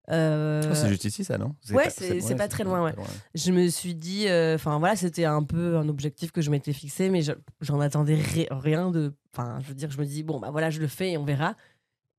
euh, 0.10 0.62
Je 0.68 0.74
c'est 0.74 0.90
juste 0.90 1.06
ici, 1.06 1.24
ça, 1.24 1.38
non? 1.38 1.56
Ouais, 1.72 1.90
c'est- 1.90 2.36
pas 2.36 2.48
très 2.50 2.64
loin, 2.66 2.84
ouais. 2.84 2.94
je 3.36 3.52
me 3.52 3.68
suis 3.70 3.96
dit 3.96 4.26
enfin 4.56 4.78
voilà 4.80 4.96
c'était 4.96 5.26
un 5.26 5.44
peu 5.44 5.78
un 5.78 5.88
objectif 5.90 6.32
que 6.32 6.42
je 6.42 6.50
m'étais 6.50 6.74
fixé 6.74 7.10
mais 7.10 7.22
je- 7.22 7.32
j'en 7.62 7.80
attendais 7.80 8.16
ri- 8.16 8.48
rien 8.52 8.90
de 8.92 9.14
enfin 9.34 9.60
je 9.62 9.68
veux 9.68 9.76
dire 9.76 9.92
je 9.92 10.00
me 10.00 10.06
dis 10.06 10.24
bon 10.24 10.40
bah 10.40 10.50
voilà 10.52 10.70
je 10.70 10.80
le 10.80 10.88
fais 10.88 11.12
et 11.12 11.18
on 11.18 11.26
verra. 11.26 11.56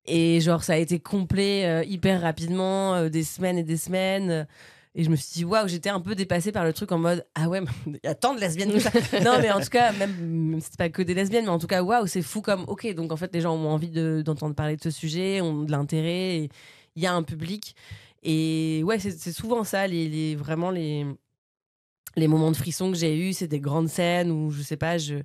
Et 0.07 0.41
genre 0.43 0.63
ça 0.65 0.75
a 0.75 0.77
été 0.77 0.99
complet 1.01 1.87
hyper 1.89 2.21
rapidement 2.21 3.09
des 3.09 3.25
semaines 3.25 3.57
et 3.59 3.63
des 3.65 3.79
semaines 3.79 4.47
et 4.97 5.03
je 5.05 5.11
me 5.11 5.17
suis 5.17 5.33
dit 5.33 5.45
waouh 5.45 5.67
j'étais 5.69 5.89
un 5.91 6.01
peu 6.01 6.15
dépassée 6.15 6.53
par 6.53 6.65
le 6.65 6.73
truc 6.73 6.93
en 6.93 6.99
mode 6.99 7.27
ah 7.35 7.49
ouais 7.49 7.61
il 7.87 7.99
y 8.05 8.07
a 8.07 8.15
tant 8.15 8.35
de 8.35 8.41
lesbiennes 8.41 8.73
que 8.73 8.79
ça. 8.79 8.91
Non 9.25 9.39
mais 9.41 9.51
en 9.51 9.61
tout 9.61 9.69
cas 9.71 9.93
même, 9.93 10.15
même 10.21 10.61
c'est 10.61 10.77
pas 10.77 10.89
que 10.89 11.03
des 11.03 11.15
lesbiennes 11.15 11.45
mais 11.45 11.51
en 11.51 11.59
tout 11.59 11.67
cas 11.67 11.83
waouh 11.83 12.07
c'est 12.07 12.23
fou 12.23 12.41
comme 12.43 12.65
ok 12.69 12.95
donc 12.95 13.11
en 13.13 13.17
fait 13.17 13.35
les 13.35 13.41
gens 13.41 13.55
ont 13.55 13.69
envie 13.71 13.91
de- 13.91 14.23
d'entendre 14.25 14.55
parler 14.55 14.77
de 14.77 14.83
ce 14.83 14.91
sujet 14.91 15.41
ont 15.41 15.63
de 15.65 15.71
l'intérêt 15.71 16.49
il 16.97 17.03
y 17.03 17.07
a 17.07 17.13
un 17.13 17.23
public. 17.25 17.75
Et 18.23 18.83
ouais 18.85 18.99
c'est 18.99 19.33
souvent 19.33 19.65
ça 19.65 19.87
les, 19.87 20.35
vraiment 20.37 20.71
les 20.71 21.05
les 22.17 22.29
moments 22.29 22.51
de 22.53 22.57
frisson 22.57 22.93
que 22.93 22.97
j'ai 22.97 23.17
eu 23.19 23.33
c'est 23.33 23.49
des 23.49 23.61
grandes 23.61 23.89
scènes 23.89 24.31
où 24.31 24.51
je 24.51 24.63
sais 24.63 24.77
pas 24.77 24.97
je 24.99 25.17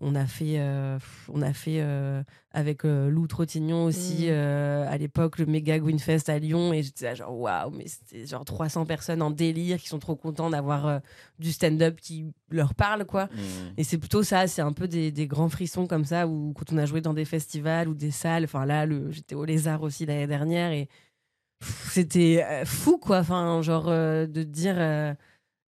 on 0.00 0.14
a 0.14 0.26
fait 0.26 0.60
euh, 0.60 0.98
on 1.32 1.42
a 1.42 1.52
fait 1.52 1.80
euh, 1.80 2.22
avec 2.52 2.84
euh, 2.84 3.08
Lou 3.10 3.26
Trottignon 3.26 3.84
aussi 3.84 4.28
Mm. 4.28 4.86
à 4.88 4.96
l'époque 4.98 5.38
le 5.38 5.46
méga 5.46 5.78
Gwynfest 5.78 6.28
à 6.28 6.38
Lyon 6.38 6.72
et 6.72 6.82
j'étais 6.82 7.04
là, 7.06 7.14
genre 7.14 7.38
waouh 7.38 7.70
mais 7.70 7.86
c'était 7.86 8.26
genre 8.26 8.44
300 8.44 8.86
personnes 8.86 9.22
en 9.22 9.30
délire 9.30 9.78
qui 9.78 9.88
sont 9.88 9.98
trop 9.98 10.16
contents 10.16 10.50
d'avoir 10.50 11.00
du 11.38 11.52
stand-up 11.52 11.96
qui 12.00 12.26
leur 12.50 12.74
parle 12.74 13.04
quoi 13.04 13.26
Mmh. 13.26 13.38
et 13.76 13.84
c'est 13.84 13.98
plutôt 13.98 14.22
ça, 14.22 14.46
c'est 14.46 14.62
un 14.62 14.72
peu 14.72 14.88
des, 14.88 15.10
des 15.12 15.26
grands 15.26 15.48
frissons 15.48 15.86
comme 15.86 16.04
ça, 16.04 16.26
où 16.26 16.52
quand 16.54 16.72
on 16.72 16.78
a 16.78 16.86
joué 16.86 17.00
dans 17.00 17.14
des 17.14 17.24
festivals 17.24 17.88
ou 17.88 17.94
des 17.94 18.10
salles, 18.10 18.44
enfin 18.44 18.64
là, 18.66 18.86
j'étais 19.10 19.34
au 19.34 19.44
Lézard 19.44 19.82
aussi 19.82 20.06
l'année 20.06 20.26
dernière, 20.26 20.72
et 20.72 20.88
c'était 21.60 22.44
fou, 22.64 22.98
quoi, 22.98 23.18
enfin, 23.18 23.60
genre 23.62 23.86
de 23.86 24.42
dire... 24.42 24.78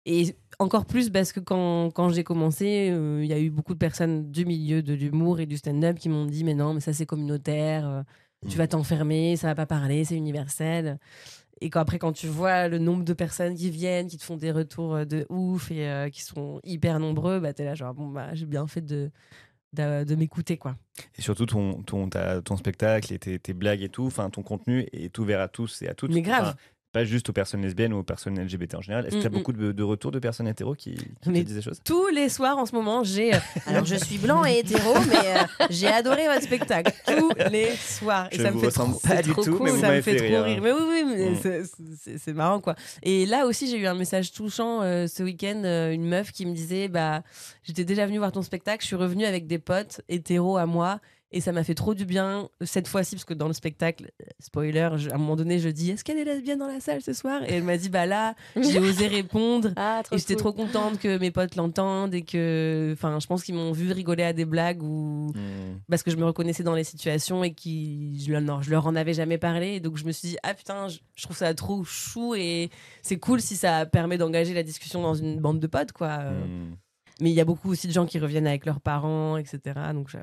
et 0.06 0.36
encore 0.60 0.86
plus 0.86 1.10
parce 1.10 1.32
que 1.32 1.40
quand, 1.40 1.90
quand 1.90 2.10
j'ai 2.10 2.22
commencé, 2.22 2.90
euh, 2.90 3.20
il 3.24 3.28
y 3.28 3.32
a 3.32 3.40
eu 3.40 3.50
beaucoup 3.50 3.72
de 3.74 3.78
personnes 3.78 4.30
du 4.30 4.44
milieu 4.44 4.82
de 4.82 4.92
l'humour 4.94 5.40
et 5.40 5.46
du 5.46 5.56
stand-up 5.56 5.98
qui 5.98 6.08
m'ont 6.08 6.26
dit, 6.26 6.44
mais 6.44 6.54
non, 6.54 6.74
mais 6.74 6.80
ça 6.80 6.92
c'est 6.92 7.06
communautaire, 7.06 7.88
euh, 7.88 8.02
tu 8.48 8.56
vas 8.56 8.68
t'enfermer, 8.68 9.36
ça 9.36 9.48
va 9.48 9.54
pas 9.54 9.66
parler, 9.66 10.04
c'est 10.04 10.16
universel. 10.16 10.98
Et 11.62 11.68
qu'après, 11.68 11.98
quand 11.98 12.12
tu 12.12 12.26
vois 12.26 12.68
le 12.68 12.78
nombre 12.78 13.04
de 13.04 13.12
personnes 13.12 13.54
qui 13.54 13.68
viennent, 13.70 14.06
qui 14.06 14.16
te 14.16 14.24
font 14.24 14.36
des 14.38 14.50
retours 14.52 14.94
euh, 14.94 15.04
de 15.04 15.26
ouf 15.28 15.70
et 15.70 15.88
euh, 15.88 16.08
qui 16.08 16.22
sont 16.22 16.60
hyper 16.64 17.00
nombreux, 17.00 17.40
bah 17.40 17.52
t'es 17.52 17.64
là 17.64 17.74
genre, 17.74 17.92
bon, 17.92 18.08
bah 18.08 18.28
j'ai 18.34 18.46
bien 18.46 18.66
fait 18.66 18.80
de, 18.80 19.10
de, 19.74 20.04
de 20.04 20.14
m'écouter, 20.14 20.56
quoi. 20.56 20.76
Et 21.18 21.22
surtout 21.22 21.46
ton, 21.46 21.82
ton, 21.82 22.08
ta- 22.08 22.40
ton 22.42 22.56
spectacle 22.56 23.12
et 23.12 23.18
tes, 23.18 23.38
tes 23.38 23.52
blagues 23.52 23.82
et 23.82 23.88
tout, 23.90 24.06
enfin 24.06 24.30
ton 24.30 24.42
contenu 24.42 24.86
est 24.92 25.18
ouvert 25.18 25.40
à 25.40 25.48
tous 25.48 25.82
et 25.82 25.88
à 25.88 25.94
toutes. 25.94 26.12
Mais 26.12 26.22
grave. 26.22 26.54
Pas 26.92 27.04
juste 27.04 27.28
aux 27.28 27.32
personnes 27.32 27.62
lesbiennes 27.62 27.92
ou 27.92 27.98
aux 27.98 28.02
personnes 28.02 28.36
LGBT 28.40 28.74
en 28.74 28.80
général. 28.80 29.06
Est-ce 29.06 29.14
que 29.16 29.20
tu 29.20 29.26
as 29.26 29.30
beaucoup 29.30 29.52
de, 29.52 29.70
de 29.70 29.82
retours 29.84 30.10
de 30.10 30.18
personnes 30.18 30.48
hétéros 30.48 30.74
qui, 30.74 30.94
qui 30.94 31.04
te 31.20 31.30
Mais 31.30 31.44
disent 31.44 31.54
des 31.54 31.62
choses? 31.62 31.80
Tous 31.84 32.08
les 32.08 32.28
soirs 32.28 32.58
en 32.58 32.66
ce 32.66 32.74
moment, 32.74 33.04
j'ai. 33.04 33.32
euh, 33.34 33.38
alors 33.66 33.84
je 33.84 33.94
suis 33.94 34.18
blanc 34.18 34.44
et 34.44 34.58
hétéro, 34.58 34.94
mais 35.08 35.16
euh, 35.38 35.66
j'ai 35.70 35.86
adoré 35.86 36.26
votre 36.26 36.42
spectacle. 36.42 36.92
Tous 37.06 37.32
les 37.52 37.70
soirs. 37.76 38.28
Et 38.32 38.38
Je 38.38 38.42
ça 38.42 38.50
me 38.50 38.58
fait 38.58 38.70
trop, 38.70 38.86
pas 39.06 39.22
du 39.22 39.30
trop 39.30 39.44
tout, 39.44 39.56
cool. 39.56 39.66
mais 39.66 39.70
vous 39.70 39.80
ça 39.80 39.88
me 39.92 40.00
fait 40.00 40.18
fait 40.18 40.30
trop 40.32 40.42
rire. 40.42 40.44
rire. 40.44 40.60
Mais 40.62 40.72
oui, 40.72 40.80
oui, 40.88 41.04
mais 41.06 41.30
Mm. 41.30 42.16
c'est- 42.18 42.32
marrant 42.32 42.60
quoi. 42.60 42.74
Et 43.04 43.24
là 43.26 43.46
aussi, 43.46 43.68
j'ai 43.68 43.78
eu 43.78 43.86
un 43.86 43.94
message 43.94 44.32
touchant 44.32 44.82
euh, 44.82 45.06
ce 45.06 45.22
week-end. 45.22 45.62
euh, 45.64 45.92
une 45.92 46.06
meuf 46.08 46.32
qui 46.32 46.44
me 46.44 46.52
disait 46.54 46.88
Bah, 46.88 47.22
j'étais 47.62 47.84
déjà 47.84 48.04
venue 48.06 48.18
voir 48.18 48.32
ton 48.32 48.42
spectacle, 48.42 48.82
je 48.82 48.86
suis 48.88 48.96
revenue 48.96 49.26
avec 49.26 49.46
des 49.46 49.58
potes 49.60 50.00
hétéros 50.08 50.56
à 50.56 50.66
moi. 50.66 50.98
Et 51.32 51.40
ça 51.40 51.52
m'a 51.52 51.62
fait 51.62 51.76
trop 51.76 51.94
du 51.94 52.04
bien 52.06 52.48
cette 52.60 52.88
fois-ci, 52.88 53.14
parce 53.14 53.24
que 53.24 53.34
dans 53.34 53.46
le 53.46 53.52
spectacle, 53.52 54.10
euh, 54.20 54.26
spoiler, 54.40 54.90
je- 54.96 55.10
à 55.10 55.14
un 55.14 55.18
moment 55.18 55.36
donné, 55.36 55.60
je 55.60 55.68
dis 55.68 55.90
Est-ce 55.90 56.02
qu'elle 56.02 56.18
est 56.18 56.24
lesbienne 56.24 56.58
dans 56.58 56.66
la 56.66 56.80
salle 56.80 57.02
ce 57.02 57.12
soir? 57.12 57.42
Et 57.44 57.52
elle 57.54 57.62
m'a 57.62 57.76
dit 57.76 57.88
Bah 57.88 58.04
là, 58.04 58.34
j'ai 58.56 58.78
osé 58.80 59.06
répondre. 59.06 59.70
Ah, 59.76 60.00
trop 60.04 60.16
Et 60.16 60.18
j'étais 60.18 60.34
cool. 60.34 60.42
trop 60.42 60.52
contente 60.52 60.98
que 60.98 61.18
mes 61.18 61.30
potes 61.30 61.54
l'entendent 61.54 62.12
et 62.14 62.22
que, 62.22 62.90
enfin, 62.94 63.20
je 63.20 63.26
pense 63.28 63.44
qu'ils 63.44 63.54
m'ont 63.54 63.70
vu 63.70 63.92
rigoler 63.92 64.24
à 64.24 64.32
des 64.32 64.44
blagues 64.44 64.82
ou 64.82 65.30
Mm. 65.34 65.78
parce 65.88 66.02
que 66.02 66.10
je 66.10 66.16
me 66.16 66.24
reconnaissais 66.24 66.64
dans 66.64 66.74
les 66.74 66.82
situations 66.84 67.44
et 67.44 67.52
qui, 67.54 68.20
je, 68.26 68.32
leur- 68.32 68.62
je 68.62 68.70
leur 68.70 68.86
en 68.88 68.96
avais 68.96 69.14
jamais 69.14 69.38
parlé. 69.38 69.74
Et 69.74 69.80
donc 69.80 69.96
je 69.98 70.04
me 70.04 70.10
suis 70.12 70.30
dit 70.30 70.36
ah 70.42 70.54
putain, 70.54 70.88
je, 70.88 70.98
je 71.14 71.22
trouve 71.22 71.36
ça 71.36 71.54
trop 71.54 71.84
chou 71.84 72.34
et 72.34 72.70
c'est 73.02 73.18
cool 73.18 73.40
si 73.40 73.54
ça 73.54 73.86
permet 73.86 74.18
d'engager 74.18 74.52
la 74.52 74.64
discussion 74.64 75.00
dans 75.00 75.14
une 75.14 75.38
bande 75.38 75.60
de 75.60 75.66
potes 75.68 75.92
quoi. 75.92 76.08
Euh, 76.22 76.44
Mm. 76.44 76.76
Mais 77.20 77.30
il 77.30 77.34
y 77.34 77.40
a 77.40 77.44
beaucoup 77.44 77.70
aussi 77.70 77.86
de 77.86 77.92
gens 77.92 78.06
qui 78.06 78.18
reviennent 78.18 78.46
avec 78.46 78.64
leurs 78.64 78.80
parents, 78.80 79.36
etc. 79.36 79.60
Donc 79.92 80.08
je- 80.08 80.16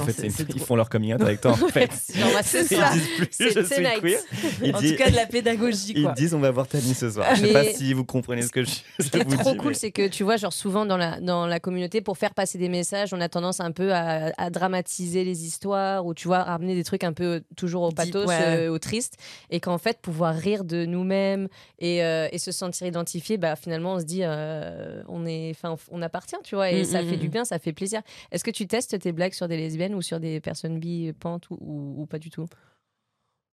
En 0.00 0.04
fait, 0.04 0.12
c'est- 0.12 0.20
c'est 0.20 0.26
une- 0.26 0.32
c'est 0.32 0.42
ils 0.50 0.54
trop- 0.56 0.64
font 0.66 0.76
leur 0.76 0.88
coming 0.88 1.14
out 1.14 1.20
avec 1.22 1.40
toi. 1.40 1.52
En 1.52 1.54
fait. 1.68 1.90
Genre, 2.14 2.30
bah, 2.32 2.40
c'est 2.42 2.62
Ils 2.62 2.76
ça. 2.76 2.92
disent 2.92 3.08
plus 3.16 3.28
C'est 3.30 3.50
je 3.52 3.60
suis 3.64 4.00
queer. 4.00 4.18
Ils 4.62 4.74
en 4.74 4.80
disent, 4.80 4.92
tout 4.92 4.96
cas 4.98 5.10
de 5.10 5.16
la 5.16 5.26
pédagogie 5.26 5.92
ils 5.96 6.02
quoi. 6.04 6.12
disent 6.12 6.34
on 6.34 6.38
va 6.40 6.50
voir 6.50 6.66
Tani 6.68 6.94
ce 6.94 7.10
soir. 7.10 7.26
Je 7.34 7.40
sais 7.40 7.46
Mais- 7.46 7.52
pas 7.52 7.64
si 7.64 7.92
vous 7.92 8.04
comprenez 8.04 8.42
ce 8.42 8.50
que 8.50 8.64
je, 8.64 8.70
je 8.98 9.04
Ce 9.04 9.08
qui 9.10 9.18
est 9.18 9.24
vous 9.24 9.36
trop 9.36 9.52
dis. 9.52 9.56
cool, 9.58 9.68
mais- 9.68 9.74
c'est 9.74 9.90
que 9.90 10.08
tu 10.08 10.22
vois, 10.24 10.36
genre 10.36 10.52
souvent 10.52 10.86
dans 10.86 10.96
la, 10.96 11.20
dans 11.20 11.46
la 11.46 11.60
communauté, 11.60 12.00
pour 12.00 12.16
faire 12.18 12.34
passer 12.34 12.58
des 12.58 12.68
messages, 12.68 13.12
on 13.12 13.20
a 13.20 13.28
tendance 13.28 13.60
un 13.60 13.72
peu 13.72 13.92
à, 13.92 14.32
à 14.38 14.50
dramatiser 14.50 15.24
les 15.24 15.44
histoires 15.44 16.06
ou 16.06 16.14
tu 16.14 16.28
vois, 16.28 16.42
ramener 16.42 16.74
des 16.74 16.84
trucs 16.84 17.04
un 17.04 17.12
peu 17.12 17.42
toujours 17.56 17.82
au 17.82 17.88
Deep, 17.88 17.96
pathos, 17.96 18.26
ouais. 18.28 18.66
euh, 18.66 18.68
au 18.70 18.78
triste. 18.78 19.14
Et 19.50 19.60
qu'en 19.60 19.78
fait, 19.78 19.98
pouvoir 20.00 20.34
rire 20.34 20.64
de 20.64 20.84
nous-mêmes 20.86 21.48
et, 21.78 22.02
euh, 22.04 22.28
et 22.32 22.38
se 22.38 22.52
sentir 22.52 22.86
identifié, 22.86 23.36
bah, 23.36 23.56
finalement, 23.56 23.94
on 23.94 24.00
se 24.00 24.04
dit, 24.04 24.20
euh, 24.22 25.02
on, 25.08 25.26
est, 25.26 25.50
enfin, 25.50 25.76
on 25.90 26.02
appartient, 26.02 26.36
tu 26.44 26.54
vois, 26.54 26.70
et 26.70 26.82
Mm, 26.82 26.84
ça 26.84 27.02
mm, 27.02 27.08
fait 27.08 27.16
du 27.16 27.26
mm. 27.28 27.30
bien, 27.30 27.44
ça 27.44 27.58
fait 27.58 27.72
plaisir. 27.72 28.00
Est-ce 28.30 28.44
que 28.44 28.50
tu 28.50 28.66
testes 28.66 28.98
tes 28.98 29.12
blagues 29.12 29.34
sur 29.34 29.48
des 29.48 29.56
lesbiennes? 29.56 29.81
Ou 29.94 30.02
sur 30.02 30.20
des 30.20 30.40
personnes 30.40 30.78
bi, 30.78 31.12
pantes 31.12 31.48
ou, 31.50 31.56
ou, 31.60 32.02
ou 32.02 32.06
pas 32.06 32.18
du 32.18 32.30
tout? 32.30 32.46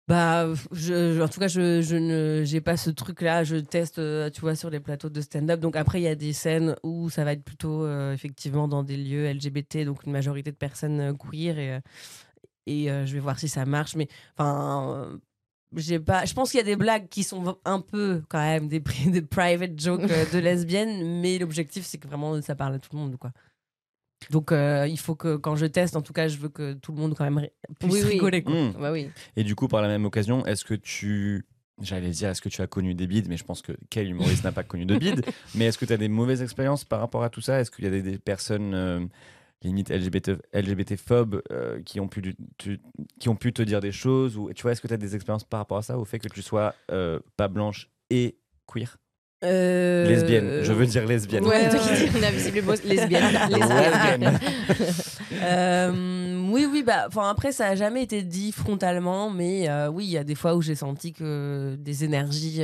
Bah, 0.08 0.48
je, 0.72 1.14
je- 1.14 1.22
en 1.22 1.28
tout 1.28 1.40
cas, 1.40 1.48
je, 1.48 1.82
je 1.84 1.96
ne, 1.96 2.44
j'ai 2.44 2.62
pas 2.62 2.78
ce 2.78 2.90
truc-là. 2.90 3.44
Je 3.44 3.58
teste, 3.58 4.00
euh, 4.00 4.32
tu 4.32 4.42
vois, 4.42 4.56
sur 4.56 4.72
les 4.72 4.80
plateaux 4.80 5.10
de 5.10 5.22
stand-up. 5.22 5.60
Donc 5.60 5.76
après, 5.76 6.00
il 6.02 6.04
y 6.04 6.08
a 6.08 6.16
des 6.16 6.34
scènes 6.34 6.76
où 6.82 7.12
ça 7.12 7.24
va 7.24 7.34
être 7.34 7.44
plutôt 7.44 7.86
euh, 7.86 8.12
effectivement 8.14 8.68
dans 8.68 8.82
des 8.82 8.98
lieux 8.98 9.26
LGBT, 9.26 9.86
donc 9.86 10.04
une 10.06 10.12
majorité 10.12 10.52
de 10.52 10.56
personnes 10.58 11.00
euh, 11.00 11.14
queer 11.14 11.60
et 11.60 11.80
et 12.68 12.92
euh, 12.92 13.06
je 13.06 13.14
vais 13.14 13.20
voir 13.20 13.40
si 13.40 13.50
ça 13.50 13.66
marche. 13.66 13.96
Mais 13.96 14.08
enfin, 14.38 15.12
euh, 15.14 15.18
j'ai 15.76 16.00
pas. 16.00 16.26
Je 16.26 16.34
pense 16.34 16.52
qu'il 16.52 16.60
y 16.60 16.62
a 16.62 16.66
des 16.66 16.76
blagues 16.76 17.10
qui 17.10 17.24
sont 17.24 17.58
un 17.66 17.82
peu 17.82 18.24
quand 18.30 18.40
même 18.42 18.68
des, 18.68 18.82
des 19.08 19.22
private 19.22 19.80
jokes 19.80 20.08
de 20.08 20.38
lesbiennes, 20.40 21.22
mais 21.22 21.38
l'objectif 21.40 21.86
c'est 21.86 21.98
que 22.00 22.08
vraiment 22.08 22.42
ça 22.42 22.56
parle 22.56 22.76
à 22.76 22.80
tout 22.80 22.90
le 22.94 23.00
monde, 23.00 23.18
quoi. 23.18 23.32
Donc 24.32 24.52
euh, 24.52 24.86
il 24.88 25.00
faut 25.00 25.16
que 25.16 25.36
quand 25.38 25.56
je 25.56 25.66
teste, 25.66 25.96
en 25.96 26.02
tout 26.02 26.14
cas, 26.14 26.28
je 26.28 26.38
veux 26.38 26.50
que 26.50 26.74
tout 26.74 26.92
le 26.92 27.00
monde 27.00 27.16
quand 27.18 27.30
même 27.30 27.48
puisse 27.80 27.94
Oui, 27.94 28.02
rigoler. 28.04 28.44
Quoi. 28.44 28.54
Mm. 28.54 28.74
Bah 28.80 28.92
oui. 28.92 29.10
Et 29.36 29.44
du 29.44 29.56
coup, 29.56 29.68
par 29.68 29.82
la 29.82 29.88
même 29.88 30.06
occasion, 30.06 30.46
est-ce 30.46 30.66
que 30.66 30.74
tu. 30.74 31.46
J'allais 31.82 32.10
dire, 32.10 32.30
est-ce 32.30 32.42
que 32.42 32.50
tu 32.50 32.62
as 32.62 32.68
connu 32.68 32.94
des 32.94 33.08
bides 33.08 33.30
Mais 33.30 33.38
je 33.38 33.46
pense 33.46 33.62
que 33.62 33.72
quel 33.90 34.10
humoriste 34.10 34.44
n'a 34.44 34.52
pas 34.52 34.64
connu 34.64 34.86
de 34.86 34.98
bides 34.98 35.24
Mais 35.56 35.66
est-ce 35.66 35.78
que 35.78 35.86
tu 35.86 35.94
as 35.94 35.98
des 35.98 36.10
mauvaises 36.10 36.42
expériences 36.42 36.84
par 36.84 37.00
rapport 37.00 37.24
à 37.24 37.30
tout 37.30 37.40
ça? 37.40 37.62
Est-ce 37.62 37.72
qu'il 37.72 37.86
y 37.86 37.88
a 37.88 37.92
des, 37.92 38.02
des 38.02 38.18
personnes, 38.18 38.74
euh, 38.74 39.00
limite 39.64 39.90
LGBT, 39.90 40.32
LGBT-phobes, 40.54 41.42
euh, 41.52 41.82
qui, 41.84 42.02
ont 42.02 42.10
pu, 42.10 42.36
tu- 42.58 42.82
qui 43.18 43.30
ont 43.30 43.38
pu 43.38 43.54
te 43.54 43.62
dire 43.62 43.80
des 43.80 43.94
choses 43.94 44.36
ou, 44.38 44.52
Tu 44.54 44.62
vois, 44.64 44.74
est-ce 44.74 44.82
que 44.82 44.88
tu 44.90 44.94
as 44.94 44.98
des 44.98 45.16
expériences 45.16 45.46
par 45.46 45.62
rapport 45.62 45.78
à 45.78 45.82
ça, 45.82 45.98
au 45.98 46.04
fait 46.04 46.20
que 46.20 46.28
tu 46.28 46.42
sois 46.42 46.76
euh, 46.92 47.22
pas 47.38 47.48
blanche 47.48 47.90
et 48.10 48.38
queer? 48.68 48.98
Euh, 49.46 50.06
Lesbienne, 50.06 50.64
je 50.64 50.74
veux 50.74 50.86
dire 50.86 51.06
lesbienne. 51.06 51.46
Ouais, 51.46 51.70
ouais. 51.70 51.70
lesbienne. 52.84 53.40
Lesbienne. 53.50 54.40
Euh, 55.42 56.50
oui, 56.52 56.68
oui, 56.70 56.84
bah, 56.84 57.06
enfin 57.08 57.30
après, 57.30 57.54
ça 57.54 57.68
a 57.68 57.76
jamais 57.76 58.04
été 58.04 58.24
dit 58.24 58.52
frontalement, 58.52 59.30
mais 59.30 59.70
euh, 59.70 59.88
oui, 59.88 60.04
il 60.04 60.10
y 60.10 60.18
a 60.18 60.26
des 60.26 60.36
fois 60.36 60.56
où 60.56 60.62
j'ai 60.62 60.76
senti 60.76 61.14
que 61.14 61.78
des 61.80 62.04
énergies 62.04 62.62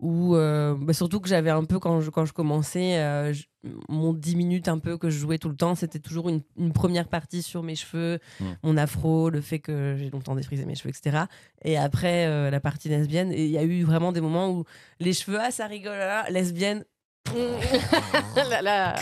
où 0.00 0.34
euh, 0.34 0.74
bah, 0.80 0.92
surtout 0.92 1.20
que 1.20 1.28
j'avais 1.28 1.50
un 1.50 1.64
peu 1.64 1.78
quand 1.78 2.00
je, 2.00 2.10
quand 2.10 2.24
je 2.24 2.32
commençais 2.32 2.96
euh, 2.98 3.32
je- 3.32 3.44
mon 3.90 4.14
10 4.14 4.36
minutes 4.36 4.68
un 4.68 4.78
peu 4.78 4.96
que 4.96 5.10
je 5.10 5.18
jouais 5.18 5.36
tout 5.36 5.50
le 5.50 5.54
temps 5.56 5.74
c'était 5.74 5.98
toujours 5.98 6.30
une, 6.30 6.40
une 6.56 6.72
première 6.72 7.06
partie 7.08 7.42
sur 7.42 7.62
mes 7.62 7.74
cheveux 7.74 8.18
Mm. 8.40 8.44
mon 8.62 8.76
afro 8.78 9.28
le 9.28 9.40
fait 9.42 9.58
que 9.58 9.96
j'ai 9.98 10.08
longtemps 10.08 10.34
défrisé 10.34 10.64
mes 10.64 10.74
cheveux 10.74 10.88
etc 10.96 11.24
et 11.62 11.76
après 11.76 12.26
euh, 12.26 12.50
la 12.50 12.60
partie 12.60 12.88
lesbienne 12.88 13.30
et 13.32 13.44
il 13.44 13.50
y 13.50 13.58
a 13.58 13.62
eu 13.62 13.82
vraiment 13.84 14.12
des 14.12 14.22
moments 14.22 14.48
où 14.50 14.64
les 15.00 15.12
cheveux 15.12 15.38
ah 15.38 15.50
ça 15.50 15.66
rigole 15.66 15.98
là, 15.98 16.24
lesbienne 16.30 16.84
Là, 18.50 18.62
là. 18.62 18.94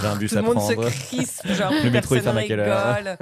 J'ai 0.00 0.06
un 0.06 0.16
bus 0.16 0.30
tout 0.30 0.36
le 0.36 0.42
monde 0.42 0.60
se 0.60 0.72
crispe, 0.72 1.46
genre 1.52 1.72
Le 1.72 1.90
métro, 1.90 2.14
ferme 2.16 2.38
à 2.38 2.44
quelle 2.44 2.60
heure. 2.60 3.16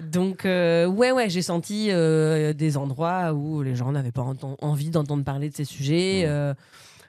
Donc 0.00 0.44
euh, 0.44 0.86
ouais 0.86 1.12
ouais, 1.12 1.30
j'ai 1.30 1.42
senti 1.42 1.88
euh, 1.90 2.52
des 2.52 2.76
endroits 2.76 3.32
où 3.32 3.62
les 3.62 3.74
gens 3.74 3.92
n'avaient 3.92 4.12
pas 4.12 4.26
envie 4.60 4.90
d'entendre 4.90 5.24
parler 5.24 5.50
de 5.50 5.54
ces 5.54 5.64
sujets. 5.64 6.24
Mm. 6.24 6.28
euh, 6.28 6.54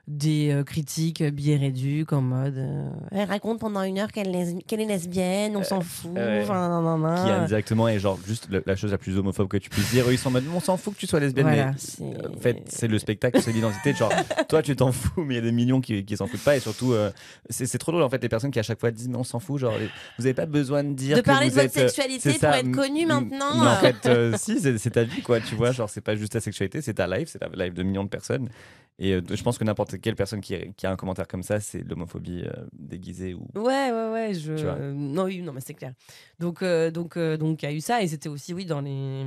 des 0.07 0.51
euh, 0.51 0.63
critiques 0.63 1.23
biais 1.23 1.55
réduits 1.55 2.05
en 2.11 2.21
mode 2.21 2.57
euh, 2.57 2.89
elle 3.11 3.27
raconte 3.27 3.59
pendant 3.59 3.81
une 3.81 3.97
heure 3.97 4.11
qu'elle 4.11 4.35
est, 4.35 4.85
lesbienne 4.85 5.57
on 5.57 5.63
s'en 5.63 5.81
fout 5.81 6.11
ouais. 6.13 6.41
enfin, 6.43 6.69
nan, 6.69 6.83
nan, 6.83 7.01
nan. 7.01 7.25
Qui 7.25 7.31
indirectement 7.31 7.87
est 7.87 7.97
genre 7.97 8.19
juste 8.27 8.47
le- 8.51 8.61
la 8.67 8.75
chose 8.75 8.91
la 8.91 8.99
plus 8.99 9.17
homophobe 9.17 9.47
que 9.47 9.57
tu 9.57 9.69
puisses 9.71 9.89
dire. 9.89 10.07
Eux, 10.07 10.13
ils 10.13 10.19
sont 10.19 10.27
en 10.29 10.33
mode 10.33 10.43
on 10.53 10.59
s'en 10.59 10.77
fout 10.77 10.93
que 10.93 10.99
tu 10.99 11.07
sois 11.07 11.19
lesbienne, 11.19 11.47
Voilà, 11.47 11.65
mais 11.71 11.73
c'est- 11.77 12.03
euh, 12.03 12.29
en 12.35 12.39
fait, 12.39 12.61
c'est 12.67 12.87
le 12.87 12.99
spectacle, 12.99 13.41
c'est 13.41 13.51
l'identité. 13.51 13.93
Genre, 13.95 14.11
toi, 14.49 14.61
tu 14.61 14.75
t'en 14.75 14.91
fous, 14.91 15.23
mais 15.23 15.33
il 15.33 15.37
y 15.37 15.39
a 15.39 15.43
des 15.43 15.51
millions 15.51 15.81
qui, 15.81 16.05
qui 16.05 16.15
s'en 16.17 16.27
foutent 16.27 16.43
pas. 16.43 16.55
Et 16.55 16.59
surtout, 16.59 16.93
euh, 16.93 17.09
c'est 17.49 17.77
trop 17.79 17.91
drôle 17.91 18.03
en 18.03 18.09
fait, 18.09 18.21
les 18.21 18.29
personnes 18.29 18.51
qui 18.51 18.59
à 18.59 18.63
chaque 18.63 18.79
fois 18.79 18.91
disent 18.91 19.07
mais 19.07 19.17
on 19.17 19.23
s'en 19.23 19.39
fout. 19.39 19.59
Genre, 19.59 19.75
les- 19.79 19.89
vous 20.19 20.25
avez 20.27 20.35
pas 20.35 20.45
besoin 20.45 20.83
de 20.83 20.93
dire 20.93 21.17
de 21.17 21.21
que 21.21 21.25
parler 21.25 21.47
de 21.49 21.53
votre 21.55 21.65
êtes, 21.65 21.77
euh, 21.77 21.87
sexualité 21.87 22.29
pour 22.33 22.39
ça, 22.41 22.59
être 22.59 22.71
connu 22.71 23.07
maintenant 23.07 23.55
Mais 23.55 23.67
en 23.67 23.71
euh. 23.71 23.75
fait, 23.77 24.05
euh, 24.07 24.33
si, 24.37 24.59
c'est 24.59 24.77
c'est 24.77 24.91
ta 24.91 25.03
vie, 25.03 25.23
quoi. 25.23 25.39
Tu 25.41 25.55
vois, 25.55 25.71
genre, 25.71 25.89
c'est 25.89 26.01
pas 26.01 26.15
juste 26.15 26.33
ta 26.33 26.41
sexualité, 26.41 26.81
c'est 26.81 26.93
ta 26.93 27.07
life, 27.07 27.29
c'est 27.31 27.41
la 27.41 27.65
life 27.65 27.73
de 27.73 27.81
millions 27.81 28.03
de 28.03 28.09
personnes. 28.09 28.49
Et 28.97 29.13
euh, 29.13 29.21
je 29.29 29.43
pense 29.43 29.57
que 29.57 29.63
n'importe 29.63 29.99
quelle 29.99 30.15
personne 30.15 30.39
qui, 30.41 30.55
qui 30.73 30.87
a 30.87 30.91
un 30.91 30.95
commentaire 30.95 31.27
comme 31.27 31.43
ça, 31.43 31.59
c'est 31.59 31.83
de 31.83 31.89
l'homophobie 31.89 32.43
euh, 32.45 32.65
déguisée 32.71 33.33
ou. 33.33 33.47
Ouais, 33.55 33.91
ouais, 33.91 34.09
ouais. 34.11 34.33
Je... 34.33 34.53
Euh, 34.53 34.93
non, 34.93 35.25
oui, 35.25 35.41
non, 35.41 35.51
mais 35.51 35.61
c'est 35.61 35.73
clair. 35.73 35.93
Donc, 36.39 36.61
euh, 36.61 36.91
donc, 36.91 37.17
euh, 37.17 37.35
donc, 37.35 37.61
il 37.61 37.65
y 37.65 37.69
a 37.69 37.73
eu 37.73 37.81
ça, 37.81 38.01
et 38.01 38.07
c'était 38.07 38.29
aussi, 38.29 38.53
oui, 38.53 38.65
dans 38.65 38.79
les, 38.79 39.25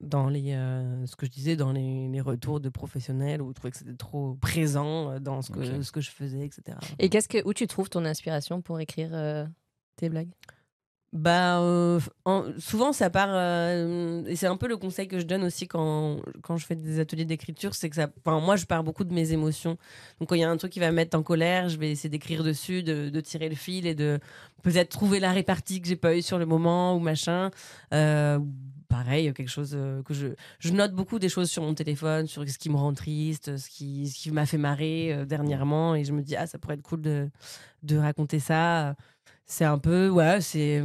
dans 0.00 0.28
les, 0.28 0.52
euh, 0.52 1.06
ce 1.06 1.16
que 1.16 1.24
je 1.24 1.30
disais, 1.30 1.56
dans 1.56 1.72
les, 1.72 2.08
les 2.08 2.20
retours 2.20 2.60
de 2.60 2.68
professionnels 2.68 3.40
où 3.40 3.48
je 3.48 3.54
trouvais 3.54 3.70
que 3.70 3.78
c'était 3.78 3.96
trop 3.96 4.34
présent 4.34 5.18
dans 5.20 5.40
ce 5.40 5.52
que, 5.52 5.82
ce 5.82 5.90
que 5.90 6.02
je 6.02 6.10
faisais, 6.10 6.44
etc. 6.44 6.76
Et 6.98 7.08
qu'est-ce 7.08 7.28
que, 7.28 7.46
où 7.46 7.54
tu 7.54 7.66
trouves 7.66 7.88
ton 7.88 8.04
inspiration 8.04 8.60
pour 8.60 8.78
écrire 8.78 9.10
euh, 9.12 9.46
tes 9.96 10.10
blagues? 10.10 10.32
Bah, 11.12 11.60
euh, 11.60 12.00
en- 12.24 12.44
souvent, 12.58 12.94
ça 12.94 13.10
part. 13.10 13.28
euh, 13.32 14.24
et 14.26 14.34
c'est 14.34 14.46
un 14.46 14.56
peu 14.56 14.66
le 14.66 14.78
conseil 14.78 15.08
que 15.08 15.18
je 15.18 15.26
donne 15.26 15.44
aussi 15.44 15.68
quand, 15.68 16.20
quand 16.42 16.56
je 16.56 16.64
fais 16.64 16.74
des 16.74 17.00
ateliers 17.00 17.26
d'écriture 17.26 17.74
c'est 17.74 17.90
que 17.90 17.96
ça. 17.96 18.08
Moi, 18.24 18.56
je 18.56 18.64
pars 18.64 18.82
beaucoup 18.82 19.04
de 19.04 19.12
mes 19.12 19.32
émotions. 19.32 19.76
Donc, 20.18 20.30
quand 20.30 20.34
il 20.36 20.40
y 20.40 20.44
a 20.44 20.50
un 20.50 20.56
truc 20.56 20.72
qui 20.72 20.80
va 20.80 20.90
me 20.90 20.96
mettre 20.96 21.16
en 21.18 21.22
colère, 21.22 21.68
je 21.68 21.76
vais 21.76 21.90
essayer 21.90 22.08
d'écrire 22.08 22.42
dessus, 22.42 22.82
de, 22.82 23.10
de 23.10 23.20
tirer 23.20 23.50
le 23.50 23.54
fil 23.54 23.86
et 23.86 23.94
de 23.94 24.20
peut-être 24.62 24.88
trouver 24.88 25.20
la 25.20 25.32
répartie 25.32 25.82
que 25.82 25.88
j'ai 25.88 25.96
pas 25.96 26.16
eu 26.16 26.22
sur 26.22 26.38
le 26.38 26.46
moment 26.46 26.96
ou 26.96 26.98
machin. 26.98 27.50
Euh, 27.92 28.38
pareil, 28.88 29.32
quelque 29.34 29.48
chose 29.50 29.72
euh, 29.74 30.02
que 30.04 30.14
je. 30.14 30.28
Je 30.60 30.72
note 30.72 30.92
beaucoup 30.94 31.18
des 31.18 31.28
choses 31.28 31.50
sur 31.50 31.62
mon 31.62 31.74
téléphone, 31.74 32.26
sur 32.26 32.48
ce 32.48 32.56
qui 32.58 32.70
me 32.70 32.76
rend 32.76 32.94
triste, 32.94 33.58
ce 33.58 33.68
qui, 33.68 34.08
ce 34.08 34.14
qui 34.18 34.30
m'a 34.30 34.46
fait 34.46 34.58
marrer 34.58 35.26
dernièrement. 35.26 35.94
Et 35.94 36.04
je 36.04 36.12
me 36.14 36.22
dis, 36.22 36.36
ah, 36.36 36.46
ça 36.46 36.56
pourrait 36.58 36.74
être 36.76 36.82
cool 36.82 37.02
de, 37.02 37.28
de 37.82 37.96
raconter 37.98 38.38
ça. 38.38 38.94
C'est 39.52 39.64
un 39.64 39.78
peu. 39.78 40.08
Ouais, 40.08 40.40
c'est 40.40 40.82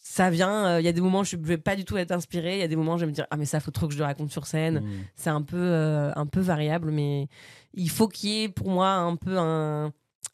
ça 0.00 0.30
vient. 0.30 0.78
Il 0.78 0.84
y 0.84 0.88
a 0.88 0.92
des 0.92 1.00
moments 1.02 1.20
où 1.20 1.24
je 1.24 1.36
ne 1.36 1.44
vais 1.44 1.58
pas 1.58 1.76
du 1.76 1.84
tout 1.84 1.98
être 1.98 2.12
inspirée. 2.12 2.54
Il 2.54 2.60
y 2.60 2.62
a 2.62 2.68
des 2.68 2.76
moments 2.76 2.94
où 2.94 2.98
je 2.98 3.04
vais 3.04 3.10
me 3.10 3.14
dire 3.14 3.26
ah 3.30 3.36
mais 3.36 3.44
ça 3.44 3.60
faut 3.60 3.70
trop 3.70 3.86
que 3.86 3.92
je 3.92 3.98
le 3.98 4.04
raconte 4.04 4.30
sur 4.30 4.46
scène. 4.46 4.80
Mm. 4.80 5.04
C'est 5.16 5.30
un 5.30 5.42
peu 5.42 5.58
euh, 5.58 6.10
un 6.16 6.26
peu 6.26 6.40
variable, 6.40 6.90
mais 6.90 7.28
il 7.74 7.90
faut 7.90 8.08
qu'il 8.08 8.30
y 8.30 8.42
ait 8.44 8.48
pour 8.48 8.70
moi 8.70 8.88
un 8.88 9.16
peu 9.16 9.36
un 9.38 9.92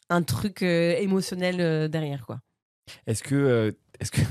un 0.09 0.21
truc 0.21 0.61
euh, 0.61 0.95
émotionnel 0.97 1.59
euh, 1.59 1.87
derrière 1.87 2.25
quoi. 2.25 2.39
Est-ce 3.07 3.23
que. 3.23 3.35
euh, 3.35 3.71
est-ce 3.99 4.11
que... 4.11 4.21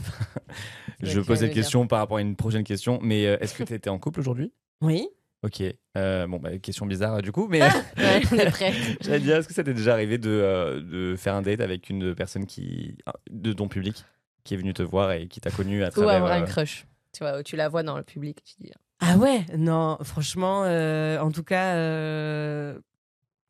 je 1.03 1.21
pose 1.21 1.39
cette 1.39 1.53
question 1.55 1.87
par 1.87 2.01
rapport 2.01 2.19
à 2.19 2.21
une 2.21 2.37
prochaine 2.37 2.65
question, 2.65 2.99
mais 3.03 3.27
euh, 3.27 3.37
est-ce 3.41 3.55
que 3.55 3.65
tu 3.65 3.75
étais 3.75 3.91
en 3.91 3.99
couple 3.99 4.21
aujourd'hui? 4.21 4.53
Oui. 4.81 5.09
Ok. 5.43 5.63
Euh, 5.97 6.27
bon, 6.29 6.39
bah, 6.39 6.57
question 6.59 6.87
bizarre 6.87 7.21
du 7.23 7.33
coup, 7.33 7.49
mais 7.49 7.61
Ouais, 7.97 8.23
on 8.33 8.37
est 8.37 8.51
prêt. 8.51 8.73
j'allais 9.01 9.21
dire, 9.21 9.37
est-ce 9.37 9.49
que 9.49 9.55
ça 9.55 9.65
t'est 9.65 9.75
déjà 9.75 9.93
arrivé 9.93 10.17
de, 10.19 10.31
euh, 10.31 10.81
de 10.81 11.17
faire 11.17 11.35
un 11.35 11.43
date 11.43 11.61
avec 11.61 11.91
une 11.91 12.15
personne 12.15 12.47
qui, 12.47 12.97
de 13.31 13.53
ton 13.53 13.67
public 13.69 14.05
qui 14.45 14.55
est 14.55 14.57
venue 14.57 14.73
te 14.75 14.83
voir 14.83 15.13
et 15.13 15.27
qui 15.29 15.41
t'a 15.41 15.51
connu 15.51 15.83
à 15.85 15.89
Ou 15.89 15.91
travers. 15.91 16.15
avoir 16.15 16.33
un 16.33 16.43
euh, 16.43 16.47
crush. 16.47 16.87
Tu 17.13 17.25
vois, 17.25 17.39
où 17.39 17.43
tu 17.43 17.57
la 17.57 17.69
vois 17.69 17.83
dans 17.83 17.97
le 17.97 18.03
public, 18.05 18.43
tu 18.45 18.55
dis. 18.65 18.73
Ah 19.01 19.17
ouais 19.19 19.45
non 19.59 19.99
franchement 20.03 20.63
euh, 20.65 21.19
en 21.19 21.31
tout 21.33 21.43
cas. 21.43 21.75
euh, 21.75 22.79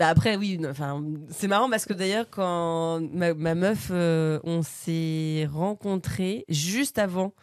bah 0.01 0.09
après 0.09 0.37
oui 0.37 0.59
enfin 0.67 1.05
c'est 1.31 1.47
marrant 1.47 1.69
parce 1.71 1.85
que 1.85 1.93
d'ailleurs 1.93 2.25
quand 2.31 3.01
ma, 3.13 3.35
ma 3.35 3.55
meuf 3.55 3.89
euh, 3.91 4.41
on 4.45 4.63
s'est 4.63 5.47
rencontrés 5.53 6.47
juste 6.49 6.99
avant 6.99 7.35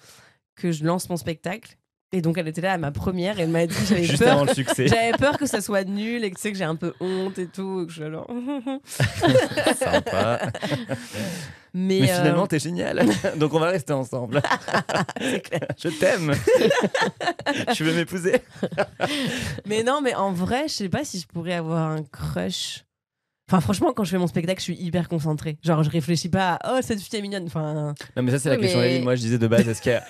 que 0.55 0.71
je 0.71 0.83
lance 0.83 1.07
mon 1.09 1.17
spectacle 1.17 1.77
et 2.11 2.21
donc 2.21 2.37
elle 2.37 2.47
était 2.47 2.61
là 2.61 2.73
à 2.73 2.77
ma 2.77 2.91
première 2.91 3.39
et 3.39 3.43
elle 3.43 3.49
m'a 3.49 3.67
dit 3.67 3.75
j'avais 3.87 4.03
Juste 4.03 4.23
peur 4.23 4.33
avant 4.33 4.45
le 4.45 4.53
succès. 4.53 4.87
J'avais 4.87 5.11
peur 5.11 5.37
que 5.37 5.45
ça 5.45 5.61
soit 5.61 5.83
nul 5.83 6.23
et 6.23 6.31
que 6.31 6.35
tu 6.35 6.41
sais 6.41 6.51
que 6.51 6.57
j'ai 6.57 6.63
un 6.63 6.75
peu 6.75 6.93
honte 6.99 7.37
et 7.37 7.47
tout. 7.47 7.81
et 7.81 7.85
que 7.85 7.91
je 7.91 7.97
suis 7.97 8.03
alors... 8.03 8.27
Sympa. 9.79 10.39
Mais, 11.73 11.99
Mais 12.01 12.11
euh, 12.11 12.15
finalement, 12.15 12.47
t'es 12.47 12.59
génial. 12.59 13.05
Donc 13.37 13.53
on 13.53 13.59
va 13.59 13.67
rester 13.67 13.93
ensemble. 13.93 14.41
Je 15.77 15.89
t'aime. 15.89 16.33
tu 17.75 17.83
veux 17.83 17.93
m'épouser? 17.93 18.41
Mais 19.67 19.83
non, 19.83 20.01
mais 20.01 20.15
en 20.15 20.31
vrai, 20.31 20.63
je 20.67 20.73
sais 20.73 20.89
pas 20.89 21.03
si 21.03 21.19
je 21.19 21.27
pourrais 21.27 21.53
avoir 21.53 21.91
un 21.91 22.03
crush. 22.03 22.85
Enfin, 23.49 23.61
franchement, 23.61 23.93
quand 23.93 24.03
je 24.03 24.11
fais 24.11 24.19
mon 24.19 24.27
spectacle, 24.27 24.59
je 24.59 24.63
suis 24.65 24.75
hyper 24.75 25.09
concentrée. 25.09 25.57
Genre, 25.63 25.81
je 25.81 25.89
réfléchis 25.89 26.29
pas 26.29 26.59
à 26.61 26.75
oh, 26.75 26.81
cette 26.83 27.01
fille 27.01 27.17
est 27.17 27.21
mignonne. 27.23 27.45
Enfin, 27.47 27.95
Non, 28.15 28.21
mais 28.21 28.29
ça, 28.29 28.37
c'est 28.37 28.49
la 28.49 28.57
question. 28.57 28.79
Moi, 29.01 29.15
je 29.15 29.21
disais 29.21 29.39
de 29.39 29.47
base, 29.47 29.67
est-ce 29.67 29.81
qu'il 29.81 29.91
y 29.91 29.95
a. 29.95 30.03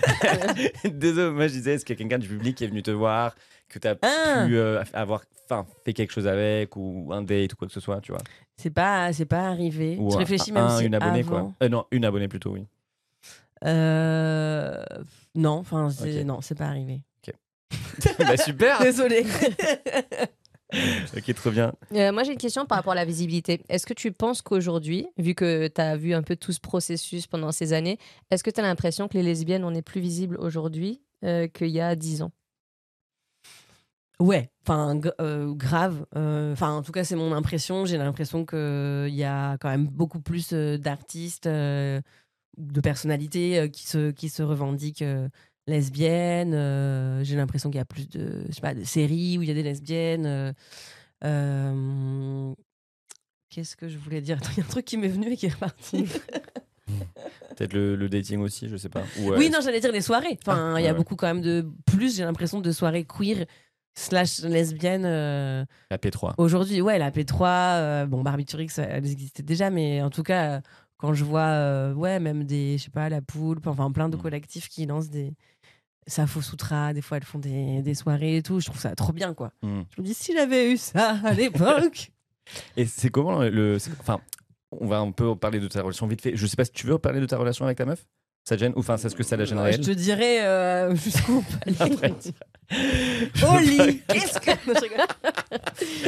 Désolé, 0.90 1.32
moi, 1.32 1.48
je 1.48 1.54
disais, 1.54 1.76
est-ce 1.76 1.86
qu'il 1.86 1.96
y 1.96 1.98
a 1.98 2.00
quelqu'un 2.00 2.20
du 2.20 2.28
public 2.28 2.58
qui 2.58 2.66
est 2.66 2.68
venu 2.68 2.84
te 2.84 2.92
voir, 2.92 3.34
que 3.70 3.80
t'as 3.80 3.96
Ah. 4.02 4.44
pu 4.46 4.58
euh, 4.58 4.84
avoir 4.92 5.22
enfin, 5.50 5.66
fait 5.86 5.94
quelque 5.94 6.12
chose 6.12 6.28
avec, 6.28 6.76
ou 6.76 7.12
un 7.14 7.22
date, 7.22 7.54
ou 7.54 7.56
quoi 7.56 7.68
que 7.70 7.74
ce 7.74 7.80
soit, 7.80 8.02
tu 8.02 8.12
vois? 8.12 8.22
C'est 8.58 8.72
pas, 8.72 9.14
c'est 9.14 9.24
pas 9.26 9.48
arrivé. 9.48 9.96
Ou 9.98 10.12
je 10.12 10.18
réfléchis 10.18 10.52
même 10.52 10.66
un, 10.66 10.78
si 10.78 10.86
une 10.86 10.96
abonnée, 10.96 11.20
avant. 11.22 11.30
quoi. 11.30 11.54
Euh, 11.64 11.70
non, 11.70 11.86
une 11.92 12.04
abonnée 12.04 12.28
plutôt, 12.28 12.52
oui. 12.52 12.66
Euh, 13.64 14.84
Non, 15.34 15.60
enfin, 15.60 15.88
non, 16.26 16.42
c'est 16.42 16.56
pas 16.56 16.66
arrivé. 16.66 17.02
bah, 18.20 18.38
super 18.38 18.80
Désolée. 18.82 19.26
Ok, 21.18 21.34
trop 21.34 21.50
bien. 21.50 21.74
Euh, 21.94 22.12
moi, 22.12 22.24
j'ai 22.24 22.34
une 22.34 22.38
question 22.38 22.66
par 22.66 22.78
rapport 22.78 22.94
à 22.94 22.96
la 22.96 23.06
visibilité. 23.06 23.62
Est-ce 23.70 23.88
que 23.88 23.94
tu 23.94 24.12
penses 24.12 24.42
qu'aujourd'hui, 24.42 25.08
vu 25.18 25.34
que 25.34 25.68
tu 25.68 25.82
as 25.82 25.98
vu 25.98 26.14
un 26.14 26.22
peu 26.22 26.36
tout 26.36 26.52
ce 26.52 26.60
processus 26.60 27.26
pendant 27.28 27.52
ces 27.52 27.74
années, 27.74 27.98
est-ce 28.30 28.44
que 28.44 28.52
tu 28.52 28.60
as 28.60 28.64
l'impression 28.64 29.08
que 29.08 29.16
les 29.16 29.24
lesbiennes, 29.24 29.64
on 29.64 29.74
est 29.74 29.82
plus 29.82 30.02
visibles 30.02 30.38
aujourd'hui 30.38 31.02
euh, 31.26 31.48
qu'il 31.48 31.70
y 31.70 31.82
a 31.82 31.96
10 31.96 32.22
ans? 32.22 32.32
Ouais, 34.20 34.50
enfin 34.64 35.00
euh, 35.22 35.54
grave. 35.54 36.06
Euh, 36.16 36.52
Enfin, 36.52 36.72
en 36.72 36.82
tout 36.82 36.92
cas, 36.92 37.04
c'est 37.06 37.16
mon 37.16 37.32
impression. 37.32 37.86
J'ai 37.86 37.98
l'impression 37.98 38.46
que 38.46 39.06
il 39.08 39.16
y 39.16 39.24
a 39.24 39.58
quand 39.60 39.70
même 39.70 39.88
beaucoup 39.88 40.20
plus 40.20 40.50
euh, 40.52 40.78
d'artistes, 40.78 41.48
euh, 41.48 42.02
de 42.58 42.82
personnalités 42.82 43.58
euh, 43.60 43.68
qui 43.70 43.88
se 43.88 44.12
qui 44.12 44.28
se 44.28 44.44
revendiquent 44.44 45.04
euh, 45.04 45.30
lesbiennes. 45.70 46.54
Euh, 46.54 47.24
J'ai 47.24 47.36
l'impression 47.38 47.70
qu'il 47.70 47.78
y 47.78 47.82
a 47.82 47.86
plus 47.86 48.10
de 48.10 48.44
je 48.50 48.54
sais 48.54 48.62
pas 48.62 48.74
de 48.74 48.84
séries 48.84 49.38
où 49.38 49.44
il 49.44 49.48
y 49.48 49.52
a 49.52 49.56
des 49.56 49.64
lesbiennes. 49.64 50.26
euh, 50.26 50.54
euh, 51.24 52.54
Qu'est-ce 53.50 53.76
que 53.76 53.88
je 53.88 53.98
voulais 53.98 54.22
dire? 54.22 54.38
Attends, 54.38 54.50
Il 54.58 54.60
y 54.60 54.62
a 54.62 54.66
un 54.66 54.70
truc 54.70 54.86
qui 54.86 54.98
m'est 54.98 55.08
venu 55.08 55.32
et 55.32 55.38
qui 55.38 55.46
est 55.48 55.54
reparti. 55.54 56.06
Peut-être 57.58 57.74
le, 57.74 57.96
le 57.96 58.10
dating 58.10 58.40
aussi, 58.40 58.68
je 58.70 58.78
sais 58.78 58.90
pas. 58.90 59.04
Ou, 59.20 59.32
euh, 59.32 59.38
Oui, 59.38 59.50
non, 59.50 59.60
j'allais 59.62 59.80
dire 59.80 59.92
les 59.92 60.02
soirées. 60.02 60.38
Enfin, 60.46 60.76
il 60.78 60.82
y 60.82 60.86
a 60.86 60.88
ouais, 60.88 60.92
ouais. 60.92 60.98
beaucoup 60.98 61.16
quand 61.16 61.28
même 61.28 61.42
de 61.42 61.68
plus. 61.86 62.16
J'ai 62.18 62.24
l'impression 62.24 62.62
de 62.62 62.72
soirées 62.72 63.06
queer 63.06 63.46
slash 63.96 64.40
lesbiennes. 64.42 65.06
euh, 65.06 65.66
La 65.92 65.98
P3. 65.98 66.34
Aujourd'hui, 66.38 66.82
ouais, 66.82 66.98
la 66.98 67.12
P3, 67.12 67.46
euh, 67.76 68.06
bon, 68.06 68.24
Barbiturix, 68.24 68.70
elles 68.78 69.06
existaient 69.12 69.44
déjà, 69.44 69.70
mais 69.70 70.02
en 70.02 70.10
tout 70.10 70.24
cas, 70.24 70.62
quand 70.98 71.14
je 71.14 71.24
vois, 71.24 71.48
euh, 71.48 71.94
ouais, 71.94 72.20
même 72.20 72.44
des, 72.46 72.78
je 72.78 72.86
sais 72.86 72.90
pas, 72.92 73.10
la 73.10 73.22
poulpe, 73.22 73.68
enfin 73.68 73.92
plein 73.92 74.10
de 74.10 74.18
Mm. 74.18 74.22
collectifs 74.22 74.68
qui 74.70 74.86
lancent 74.86 75.10
des. 75.10 75.34
Safo 76.10 76.42
Sutra, 76.42 76.94
des 76.94 77.02
fois 77.02 77.18
elles 77.18 77.24
font 77.24 77.40
des, 77.40 77.82
des 77.82 77.96
soirées 77.96 78.38
et 78.38 78.44
tout, 78.44 78.60
je 78.60 78.66
trouve 78.66 78.80
ça 78.80 78.94
trop 78.96 79.14
bien, 79.14 79.34
quoi. 79.34 79.52
Hmm. 79.62 79.84
Je 79.96 80.02
me 80.02 80.08
dis, 80.08 80.14
si 80.14 80.34
j'avais 80.34 80.74
eu 80.74 80.78
ça 80.78 81.20
à 81.24 81.34
l'époque. 81.34 82.12
Et 82.78 82.86
c'est 82.86 83.10
comment 83.10 83.44
le. 83.44 83.78
Enfin, 84.00 84.20
on 84.72 84.88
va 84.88 84.98
un 84.98 85.12
peu 85.12 85.36
parler 85.36 85.60
de 85.60 85.68
ta 85.68 85.82
relation 85.82 86.08
vite 86.08 86.22
fait. 86.22 86.36
Je 86.36 86.48
sais 86.48 86.56
pas 86.56 86.66
si 86.66 86.72
tu 86.72 86.88
veux 86.88 86.98
parler 86.98 87.20
de 87.20 87.26
ta 87.26 87.38
relation 87.38 87.66
avec 87.66 87.78
ta 87.78 87.86
meuf? 87.86 88.06
Ça 88.44 88.56
te 88.56 88.62
gêne? 88.62 88.74
Ou 88.76 88.80
enfin, 88.80 88.98
c'est 88.98 89.10
ce 89.10 89.16
que 89.16 89.22
ça 89.22 89.38
la 89.38 89.46
gênerait 89.46 89.74
je 89.74 89.78
elle? 89.78 89.86
Te 89.86 89.92
dirais 89.92 90.44
euh, 90.46 90.96
jusqu'où 90.96 91.44
lit 91.68 92.34
Qu'est-ce 94.08 94.40
que. 94.40 94.52
Je. 94.52 96.06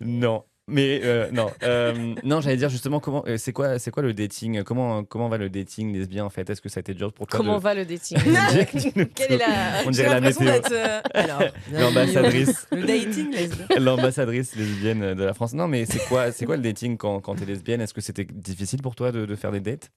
Non. 0.00 0.44
Mais 0.66 1.02
euh, 1.04 1.30
non, 1.30 1.50
euh, 1.62 2.14
non, 2.24 2.40
j'allais 2.40 2.56
dire 2.56 2.70
justement 2.70 2.98
comment, 2.98 3.22
euh, 3.26 3.36
c'est 3.36 3.52
quoi, 3.52 3.78
c'est 3.78 3.90
quoi 3.90 4.02
le 4.02 4.14
dating? 4.14 4.62
Comment, 4.62 5.04
comment 5.04 5.28
va 5.28 5.36
le 5.36 5.50
dating 5.50 5.92
lesbien 5.92 6.24
en 6.24 6.30
fait? 6.30 6.48
Est-ce 6.48 6.62
que 6.62 6.70
ça 6.70 6.78
a 6.78 6.80
été 6.80 6.94
dur 6.94 7.12
pour 7.12 7.26
toi 7.26 7.36
Comment 7.36 7.56
de- 7.58 7.62
va 7.62 7.74
le 7.74 7.84
dating? 7.84 8.16
Quelle 9.14 9.32
est 9.32 9.36
la. 9.38 9.46
On 9.86 9.90
dirait 9.90 10.08
la 10.08 10.20
météo. 10.22 10.48
euh, 10.48 11.00
alors, 11.12 11.42
L'ambassadrice. 11.70 12.66
Le 12.72 12.82
dating, 12.86 13.30
lesbien. 13.30 13.66
L'ambassadrice 13.78 14.56
lesbienne 14.56 15.12
de 15.14 15.22
la 15.24 15.34
France. 15.34 15.52
Non, 15.52 15.68
mais 15.68 15.84
c'est 15.84 16.02
quoi, 16.08 16.32
c'est 16.32 16.46
quoi 16.46 16.56
le 16.56 16.62
dating 16.62 16.96
quand, 16.96 17.20
quand 17.20 17.34
t'es 17.34 17.44
lesbienne? 17.44 17.82
Est-ce 17.82 17.92
que 17.92 18.00
c'était 18.00 18.24
difficile 18.24 18.80
pour 18.80 18.94
toi 18.94 19.12
de, 19.12 19.26
de 19.26 19.34
faire 19.36 19.52
des 19.52 19.60
dates? 19.60 19.90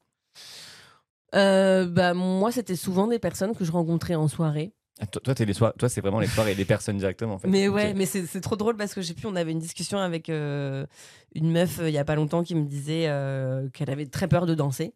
Euh, 1.34 1.86
bah, 1.86 2.14
moi, 2.14 2.52
c'était 2.52 2.76
souvent 2.76 3.06
des 3.06 3.18
personnes 3.18 3.54
que 3.54 3.64
je 3.64 3.72
rencontrais 3.72 4.14
en 4.14 4.28
soirée. 4.28 4.72
Ah, 5.00 5.06
Toi, 5.06 5.20
toi, 5.22 5.34
t'es 5.34 5.44
les 5.44 5.52
soir- 5.54 5.74
toi, 5.78 5.88
c'est 5.88 6.00
vraiment 6.00 6.18
les 6.20 6.26
soirées 6.26 6.52
et 6.52 6.54
les 6.56 6.64
personnes 6.64 6.96
directement 6.98 7.34
en 7.34 7.38
fait. 7.38 7.48
Mais 7.48 7.68
ouais, 7.68 7.94
mais 7.94 8.04
c'est 8.06 8.40
trop 8.40 8.56
drôle 8.56 8.76
parce 8.76 8.94
que 8.94 9.00
j'ai 9.00 9.14
pu, 9.14 9.26
on 9.26 9.36
avait 9.36 9.52
une 9.52 9.58
discussion 9.60 9.98
avec 9.98 10.28
euh, 10.28 10.86
une 11.34 11.50
meuf 11.52 11.78
euh, 11.78 11.88
il 11.88 11.94
y 11.94 11.98
a 11.98 12.04
pas 12.04 12.16
longtemps 12.16 12.42
qui 12.42 12.54
me 12.54 12.64
disait 12.66 13.04
euh, 13.08 13.68
qu'elle 13.70 13.90
avait 13.90 14.06
très 14.06 14.26
peur 14.28 14.44
de 14.46 14.54
danser. 14.54 14.94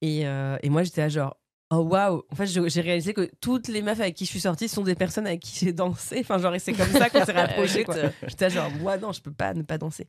Et, 0.00 0.22
et 0.22 0.68
moi, 0.68 0.82
j'étais 0.82 1.00
là 1.00 1.08
genre, 1.08 1.36
oh 1.70 1.76
waouh! 1.76 2.22
En 2.30 2.34
fait, 2.34 2.46
j'ai 2.46 2.80
réalisé 2.80 3.14
que 3.14 3.30
toutes 3.40 3.68
les 3.68 3.82
meufs 3.82 4.00
avec 4.00 4.14
qui 4.16 4.24
je 4.24 4.30
suis 4.30 4.40
sortie 4.40 4.68
sont 4.68 4.82
des 4.82 4.96
personnes 4.96 5.26
avec 5.28 5.38
qui 5.40 5.64
j'ai 5.64 5.72
dansé. 5.72 6.18
Enfin, 6.20 6.38
genre, 6.38 6.54
et 6.54 6.58
c'est 6.58 6.72
comme 6.72 6.90
ça 6.90 7.08
qu'on 7.08 7.24
s'est 7.24 7.30
rapprochés. 7.46 7.84
J'étais 8.26 8.50
genre, 8.50 8.68
moi, 8.80 8.96
non, 8.98 9.12
je 9.12 9.20
peux 9.22 9.30
pas 9.32 9.54
ne 9.54 9.62
pas 9.62 9.78
danser. 9.78 10.06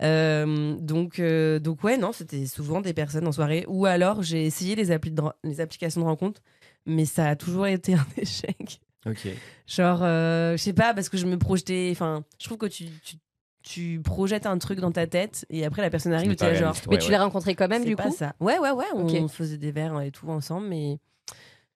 Donc, 0.00 1.20
donc, 1.20 1.84
ouais, 1.84 1.96
non, 1.98 2.12
c'était 2.12 2.46
souvent 2.46 2.80
des 2.80 2.94
personnes 2.94 3.26
en 3.26 3.32
soirée. 3.32 3.64
Ou 3.68 3.86
alors, 3.86 4.22
j'ai 4.22 4.46
essayé 4.46 4.74
les, 4.74 4.86
de 4.86 5.20
ren- 5.20 5.32
les 5.44 5.60
applications 5.60 6.00
de 6.00 6.06
rencontre, 6.06 6.42
mais 6.86 7.04
ça 7.04 7.28
a 7.28 7.36
toujours 7.36 7.66
été 7.66 7.94
un 7.94 8.06
échec. 8.16 8.80
Ok. 9.06 9.28
Genre, 9.66 10.00
euh, 10.02 10.52
je 10.56 10.62
sais 10.62 10.72
pas, 10.72 10.94
parce 10.94 11.08
que 11.08 11.16
je 11.16 11.26
me 11.26 11.38
projetais. 11.38 11.88
Enfin, 11.92 12.24
je 12.40 12.46
trouve 12.46 12.58
que 12.58 12.66
tu, 12.66 12.86
tu, 13.04 13.16
tu 13.62 14.00
projettes 14.02 14.46
un 14.46 14.58
truc 14.58 14.80
dans 14.80 14.90
ta 14.92 15.06
tête 15.06 15.46
et 15.50 15.64
après 15.64 15.82
la 15.82 15.90
personne 15.90 16.12
arrive 16.12 16.32
et 16.32 16.36
tu 16.36 16.56
genre. 16.56 16.74
Mais 16.90 16.98
tu 16.98 17.06
ouais. 17.06 17.12
l'as 17.12 17.22
rencontré 17.22 17.54
quand 17.54 17.68
même 17.68 17.84
du 17.84 17.94
pas 17.96 18.04
coup? 18.04 18.14
ça. 18.16 18.34
Ouais, 18.40 18.58
ouais, 18.58 18.70
ouais. 18.72 18.86
On 18.94 19.28
faisait 19.28 19.58
des 19.58 19.70
verres 19.72 20.00
et 20.00 20.10
tout 20.10 20.28
ensemble, 20.28 20.66
mais 20.68 20.98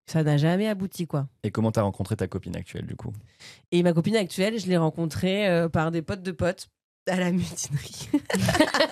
ça 0.07 0.25
n'a 0.25 0.37
jamais 0.39 0.67
abouti, 0.67 1.07
quoi. 1.07 1.29
Et 1.45 1.53
comment 1.53 1.71
t'as 1.71 1.83
rencontré 1.83 2.17
ta 2.17 2.27
copine 2.27 2.57
actuelle 2.57 2.87
du 2.87 2.97
coup? 2.97 3.13
Et 3.71 3.83
ma 3.85 3.93
copine 3.93 4.17
actuelle, 4.17 4.59
je 4.59 4.67
l'ai 4.67 4.77
rencontrée 4.77 5.47
euh, 5.49 5.69
par 5.69 5.93
des 5.93 6.03
potes 6.03 6.23
de 6.23 6.33
potes 6.33 6.69
à 7.09 7.17
la 7.17 7.31
mutinerie. 7.31 8.09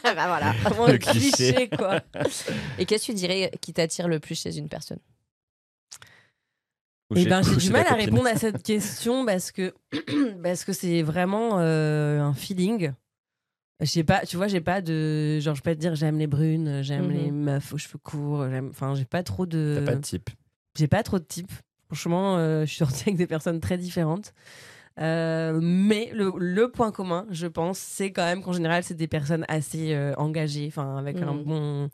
Bah 0.04 0.26
voilà. 0.28 0.52
Vraiment 0.62 0.86
Le 0.86 0.92
le 0.92 0.98
cliché. 0.98 1.52
cliché, 1.52 1.68
quoi. 1.68 2.00
Et 2.78 2.86
qu'est-ce 2.86 3.06
que 3.08 3.12
tu 3.12 3.16
dirais 3.18 3.50
qui 3.60 3.72
t'attire 3.72 4.06
le 4.08 4.20
plus 4.20 4.40
chez 4.40 4.56
une 4.56 4.68
personne? 4.68 4.98
Eh 7.16 7.24
ben, 7.24 7.42
j'ai 7.42 7.56
du 7.56 7.70
mal 7.70 7.86
à 7.86 7.94
répondre 7.94 8.26
à 8.26 8.36
cette 8.36 8.62
question 8.62 9.24
parce 9.24 9.50
que 9.52 9.74
parce 10.42 10.64
que 10.64 10.72
c'est 10.72 11.02
vraiment 11.02 11.58
euh, 11.58 12.20
un 12.20 12.34
feeling. 12.34 12.92
Je 13.80 13.86
sais 13.86 14.02
pas, 14.04 14.26
tu 14.26 14.36
vois, 14.36 14.48
j'ai 14.48 14.60
pas 14.60 14.82
de 14.82 15.38
genre 15.40 15.54
je 15.54 15.62
peux 15.62 15.70
pas 15.70 15.74
te 15.76 15.80
dire 15.80 15.94
j'aime 15.94 16.18
les 16.18 16.26
brunes, 16.26 16.82
j'aime 16.82 17.06
Mhm. 17.08 17.12
les 17.14 17.30
meufs 17.30 17.72
aux 17.72 17.78
cheveux 17.78 17.98
courts, 18.02 18.48
j'aime 18.50 18.68
enfin 18.70 18.94
j'ai 18.96 19.04
pas 19.04 19.22
trop 19.22 19.46
de 19.46 19.74
T'as 19.78 19.86
pas 19.86 19.94
de 19.94 20.00
type. 20.00 20.30
j'ai 20.76 20.88
pas 20.88 21.02
trop 21.02 21.18
de 21.18 21.24
types. 21.24 21.52
Franchement, 21.86 22.36
euh, 22.36 22.62
je 22.62 22.66
suis 22.66 22.78
sortie 22.78 23.02
avec 23.08 23.16
des 23.16 23.26
personnes 23.28 23.60
très 23.60 23.78
différentes. 23.78 24.34
Euh, 25.00 25.60
mais 25.62 26.10
le, 26.12 26.32
le 26.36 26.70
point 26.72 26.90
commun, 26.90 27.24
je 27.30 27.46
pense, 27.46 27.78
c'est 27.78 28.10
quand 28.10 28.24
même 28.24 28.42
qu'en 28.42 28.52
général, 28.52 28.82
c'est 28.82 28.94
des 28.94 29.06
personnes 29.06 29.44
assez 29.46 29.94
euh, 29.94 30.12
engagées, 30.16 30.66
enfin 30.66 30.96
avec 30.98 31.22
un 31.22 31.34
Mhm. 31.34 31.44
bon, 31.44 31.90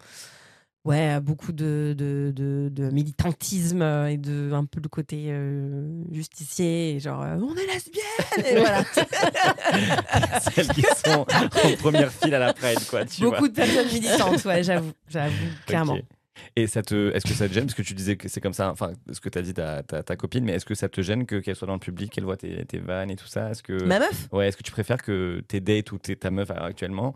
ouais, 0.85 1.21
beaucoup 1.21 1.53
de, 1.53 1.95
de, 1.97 2.33
de, 2.35 2.69
de 2.71 2.91
militantisme 2.91 3.83
euh, 3.83 4.11
et 4.11 4.17
de 4.17 4.53
un 4.53 4.65
peu 4.65 4.81
le 4.83 4.89
côté 4.89 5.27
euh, 5.29 6.03
justicier, 6.13 6.97
et 6.97 7.01
genre 7.01 7.23
euh, 7.23 7.37
on 7.37 7.55
est 7.57 7.67
lesbiennes, 7.67 8.47
et 8.47 8.57
voilà. 8.57 8.85
Celles 10.55 10.69
qui 10.69 10.83
sont 10.83 11.27
en 11.31 11.77
première 11.79 12.13
file 12.13 12.35
à 12.35 12.39
la 12.39 12.53
Pride, 12.53 12.87
quoi. 12.89 13.05
Tu 13.05 13.23
beaucoup 13.23 13.39
vois. 13.39 13.49
de 13.49 13.55
personnes 13.55 13.89
militantes, 13.89 14.45
ouais, 14.45 14.63
j'avoue, 14.63 14.93
j'avoue, 15.09 15.35
clairement. 15.67 15.99
Et 16.57 16.67
ça 16.67 16.83
te, 16.83 17.13
est-ce 17.15 17.25
que 17.25 17.33
ça 17.33 17.49
te 17.49 17.55
gêne 17.55 17.65
Parce 17.65 17.75
que 17.75 17.83
tu 17.83 17.95
disais 17.95 18.17
que 18.17 18.29
c'est 18.29 18.41
comme 18.41 18.53
ça, 18.53 18.71
enfin, 18.71 18.93
ce 19.11 19.21
que 19.21 19.29
tu 19.29 19.39
as 19.39 19.43
dit 19.43 19.55
ta, 19.55 19.83
ta, 19.83 20.03
ta 20.03 20.17
copine, 20.17 20.45
mais 20.45 20.53
est-ce 20.53 20.65
que 20.65 20.75
ça 20.75 20.89
te 20.89 21.01
gêne 21.01 21.27
que, 21.27 21.37
qu'elle 21.37 21.57
soit 21.57 21.67
dans 21.67 21.75
le 21.75 21.81
public, 21.81 22.13
qu'elle 22.13 22.25
voit 22.25 22.37
tes, 22.37 22.65
tes 22.65 22.79
vannes 22.79 23.11
et 23.11 23.17
tout 23.17 23.27
ça? 23.27 23.51
Est-ce 23.51 23.63
que, 23.63 23.85
Ma 23.85 23.99
meuf? 24.01 24.29
Ouais, 24.33 24.49
est-ce 24.49 24.57
que 24.57 24.63
tu 24.63 24.73
préfères 24.73 25.03
que 25.03 25.43
tes 25.47 25.61
dates 25.61 25.93
ou 25.93 25.99
ta 25.99 26.31
meuf 26.31 26.51
actuellement, 26.51 27.15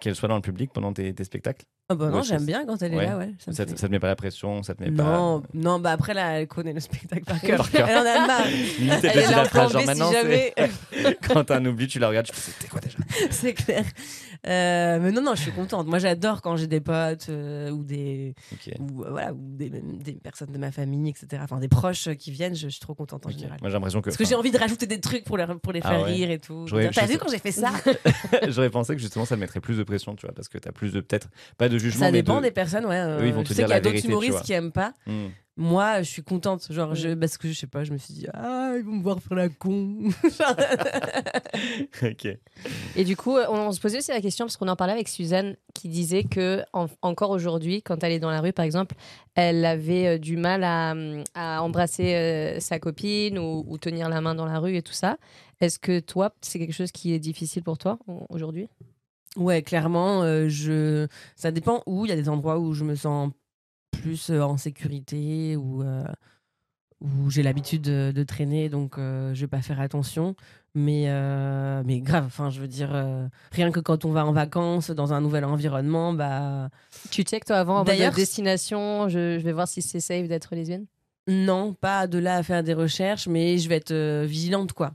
qu'elle 0.00 0.14
soit 0.14 0.28
dans 0.28 0.36
le 0.36 0.42
public 0.42 0.70
pendant 0.72 0.92
tes, 0.92 1.12
tes 1.14 1.24
spectacles 1.24 1.64
Ah 1.88 1.94
bah 1.94 2.08
non, 2.08 2.18
Ouais, 2.18 2.22
j'aime 2.22 2.44
bien 2.46 2.64
quand 2.66 2.80
elle 2.82 2.94
est 2.94 2.96
ouais. 2.96 3.06
là, 3.06 3.18
ouais. 3.18 3.30
ça 3.38 3.50
te- 3.64 3.70
fait- 3.70 3.78
ça 3.78 3.86
te 3.88 3.92
met 3.92 3.98
pas 3.98 4.06
la 4.08 4.16
pression 4.16 4.62
Ça 4.62 4.74
te 4.74 4.82
met 4.82 4.90
Non, 4.90 5.42
non, 5.54 5.80
bah 5.80 5.90
après 5.92 6.14
là, 6.14 6.40
elle 6.40 6.46
connaît 6.48 6.72
le 6.72 6.80
spectacle 6.80 7.24
par 7.24 7.40
cœur. 7.40 7.68
Elle 7.74 7.96
en 7.96 8.00
a 8.00 8.26
marre. 8.26 8.26
pas. 8.42 8.44
Elle 9.02 9.18
est 9.18 9.30
là 9.30 9.94
si 9.94 10.12
jamais. 10.12 10.54
quand 11.28 11.44
t'as 11.44 11.56
un 11.58 11.64
oubli, 11.66 11.86
tu 11.88 11.98
la 11.98 12.08
regardes, 12.08 12.26
tu 12.26 12.32
fais 12.34 12.52
c'était 12.52 12.68
quoi 12.68 12.80
déjà? 12.80 12.98
c'est 13.30 13.54
clair. 13.54 13.84
Euh, 14.46 14.98
mais 15.00 15.12
non, 15.12 15.22
non, 15.22 15.34
je 15.36 15.42
suis 15.42 15.52
contente. 15.52 15.86
Moi, 15.86 15.98
j'adore 15.98 16.42
quand 16.42 16.56
j'ai 16.56 16.66
des 16.66 16.80
potes 16.80 17.26
euh, 17.28 17.70
ou 17.70 17.84
des 17.84 18.34
ou 18.80 19.04
euh, 19.04 19.10
voilà 19.10 19.32
ou 19.32 19.38
des, 19.40 19.70
des 19.70 20.12
personnes 20.14 20.50
de 20.50 20.58
ma 20.58 20.72
famille, 20.72 21.10
etc. 21.10 21.40
Enfin, 21.44 21.58
des 21.58 21.68
proches 21.68 22.08
qui 22.18 22.30
viennent. 22.32 22.54
Je, 22.56 22.62
je 22.62 22.72
suis 22.72 22.80
trop 22.80 22.94
contente 22.94 23.24
en 23.26 23.30
général. 23.30 23.58
Moi 23.60 23.70
j'ai 23.70 23.74
l'impression 23.74 24.00
que. 24.00 24.06
Parce 24.06 24.16
que 24.16 24.24
j'ai 24.24 24.34
envie 24.34 24.50
de 24.50 24.58
rajouter 24.58 24.86
des 24.86 25.00
trucs 25.00 25.24
pour 25.24 25.36
les, 25.36 25.46
pour 25.62 25.72
les 25.72 25.80
Ah 25.84 25.90
faire 25.90 26.02
ouais. 26.02 26.12
rire 26.12 26.30
et 26.30 26.38
tout. 26.38 26.66
T'as 26.92 27.06
vu 27.06 27.18
quand 27.18 27.28
j'ai 27.30 27.38
fait 27.38 27.52
ça? 27.52 27.70
J'aurais 28.48 28.70
pensé 28.70 28.94
que 28.94 29.00
justement 29.00 29.24
ça 29.24 29.36
te 29.36 29.40
mettrait 29.40 29.60
plus 29.60 29.76
de 29.78 29.84
pression, 29.84 30.14
tu 30.16 30.26
vois, 30.26 30.34
parce 30.34 30.48
que 30.48 30.58
t'as 30.58 30.72
plus 30.72 30.92
de 30.92 31.00
peut-être 31.00 31.28
pas 31.56 31.68
de 31.68 31.78
jugement. 31.78 32.06
Ça 32.06 32.12
mais 32.12 32.18
dépend 32.22 32.38
de- 32.38 32.42
des 32.42 32.50
personnes, 32.50 32.86
ouais. 32.86 33.00
Eux, 33.20 33.26
ils 33.26 33.32
vont 33.32 33.44
te 33.44 33.52
dire 33.52 33.66
qu'il 33.66 33.74
y 33.74 33.76
a 33.76 33.80
d'autres 33.80 34.04
humoristes 34.04 34.42
qui 34.42 34.52
aiment 34.52 34.72
pas. 34.72 34.92
Hmm. 35.06 35.28
Moi, 35.56 36.00
je 36.02 36.08
suis 36.10 36.22
contente. 36.22 36.66
Genre, 36.72 36.94
je, 36.94 37.12
parce 37.14 37.36
que 37.36 37.46
je 37.48 37.52
sais 37.52 37.66
pas, 37.66 37.84
je 37.84 37.92
me 37.92 37.98
suis 37.98 38.14
dit, 38.14 38.26
ah, 38.32 38.72
ils 38.76 38.82
vont 38.84 38.92
me 38.92 39.02
voir 39.02 39.20
faire 39.20 39.36
la 39.36 39.48
con. 39.48 40.08
Ok. 42.02 42.28
Et 42.96 43.04
du 43.04 43.16
coup, 43.16 43.36
on, 43.36 43.68
on 43.68 43.72
se 43.72 43.80
posait 43.80 43.98
aussi 43.98 44.10
la 44.10 44.20
question, 44.20 44.46
parce 44.46 44.56
qu'on 44.56 44.68
en 44.68 44.76
parlait 44.76 44.92
avec 44.92 45.08
Suzanne, 45.08 45.56
qui 45.74 45.88
disait 45.88 46.24
que 46.24 46.62
en- 46.72 46.86
encore 47.02 47.30
aujourd'hui, 47.30 47.82
quand 47.82 48.02
elle 48.04 48.12
est 48.12 48.18
dans 48.18 48.30
la 48.30 48.40
rue, 48.40 48.52
par 48.52 48.64
exemple, 48.64 48.94
elle 49.34 49.64
avait 49.64 50.06
euh, 50.06 50.18
du 50.18 50.36
mal 50.36 50.64
à, 50.64 50.94
à 51.34 51.62
embrasser 51.62 52.14
euh, 52.14 52.60
sa 52.60 52.78
copine 52.78 53.38
ou, 53.38 53.64
ou 53.66 53.78
tenir 53.78 54.08
la 54.08 54.20
main 54.20 54.34
dans 54.34 54.46
la 54.46 54.58
rue 54.58 54.76
et 54.76 54.82
tout 54.82 54.92
ça. 54.92 55.16
Est-ce 55.60 55.78
que 55.78 56.00
toi, 56.00 56.34
c'est 56.40 56.58
quelque 56.58 56.72
chose 56.74 56.92
qui 56.92 57.12
est 57.12 57.18
difficile 57.18 57.62
pour 57.62 57.78
toi 57.78 57.98
au- 58.06 58.26
aujourd'hui? 58.30 58.68
Ouais, 59.36 59.62
clairement, 59.62 60.22
euh, 60.22 60.48
je... 60.48 61.06
ça 61.36 61.50
dépend 61.50 61.82
où. 61.86 62.04
Il 62.04 62.10
y 62.10 62.12
a 62.12 62.16
des 62.16 62.28
endroits 62.28 62.58
où 62.58 62.74
je 62.74 62.84
me 62.84 62.94
sens 62.94 63.30
plus 63.92 64.30
euh, 64.30 64.40
en 64.42 64.56
sécurité, 64.56 65.56
où, 65.56 65.82
euh, 65.82 66.04
où 67.00 67.30
j'ai 67.30 67.42
l'habitude 67.42 67.82
de, 67.82 68.12
de 68.14 68.22
traîner, 68.24 68.68
donc 68.68 68.98
euh, 68.98 69.32
je 69.34 69.40
vais 69.42 69.48
pas 69.48 69.62
faire 69.62 69.80
attention. 69.80 70.34
Mais, 70.74 71.04
euh, 71.08 71.82
mais 71.84 72.00
grave, 72.00 72.24
enfin, 72.26 72.48
je 72.48 72.58
veux 72.60 72.66
dire, 72.68 72.90
euh, 72.94 73.26
rien 73.52 73.70
que 73.70 73.80
quand 73.80 74.04
on 74.06 74.10
va 74.10 74.24
en 74.24 74.32
vacances 74.32 74.90
dans 74.90 75.12
un 75.12 75.20
nouvel 75.20 75.44
environnement, 75.44 76.14
bah 76.14 76.70
Tu 77.10 77.22
check 77.24 77.44
toi 77.44 77.56
avant, 77.58 77.78
mode 77.78 77.86
D'ailleurs, 77.86 78.14
destination, 78.14 79.08
je, 79.08 79.38
je 79.38 79.44
vais 79.44 79.52
voir 79.52 79.68
si 79.68 79.82
c'est 79.82 80.00
safe 80.00 80.28
d'être 80.28 80.54
lesbienne? 80.54 80.86
Non, 81.28 81.74
pas 81.74 82.06
de 82.06 82.18
là 82.18 82.36
à 82.36 82.42
faire 82.42 82.62
des 82.64 82.74
recherches, 82.74 83.28
mais 83.28 83.58
je 83.58 83.68
vais 83.68 83.76
être 83.76 84.24
vigilante, 84.24 84.72
quoi. 84.72 84.92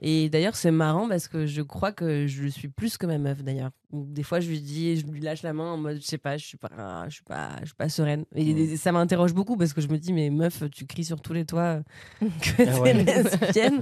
Et 0.00 0.28
d'ailleurs, 0.30 0.56
c'est 0.56 0.70
marrant 0.70 1.08
parce 1.08 1.28
que 1.28 1.46
je 1.46 1.62
crois 1.62 1.92
que 1.92 2.26
je 2.26 2.46
suis 2.48 2.68
plus 2.68 2.96
que 2.98 3.06
ma 3.06 3.18
meuf 3.18 3.42
d'ailleurs. 3.42 3.70
Des 3.92 4.22
fois, 4.24 4.40
je 4.40 4.48
lui 4.48 4.60
dis, 4.60 4.96
je 4.96 5.06
lui 5.06 5.20
lâche 5.20 5.42
la 5.42 5.52
main 5.52 5.72
en 5.72 5.76
mode, 5.76 5.96
je 5.98 6.02
sais 6.06 6.18
pas, 6.18 6.36
je 6.36 6.44
suis 6.44 6.56
pas, 6.58 7.04
je 7.08 7.14
suis 7.14 7.22
pas, 7.22 7.50
je 7.60 7.66
suis 7.66 7.74
pas 7.74 7.88
sereine. 7.88 8.24
Et 8.34 8.52
Mm. 8.52 8.76
ça 8.76 8.92
m'interroge 8.92 9.32
beaucoup 9.32 9.56
parce 9.56 9.72
que 9.72 9.80
je 9.80 9.88
me 9.88 9.96
dis, 9.96 10.12
mais 10.12 10.28
meuf, 10.30 10.62
tu 10.72 10.86
cries 10.86 11.04
sur 11.04 11.20
tous 11.20 11.32
les 11.32 11.44
toits 11.44 11.80
que 12.20 12.26
Ah 12.58 12.64
t'es 12.64 12.80
ouais. 12.80 12.92
lesbienne. 12.92 13.80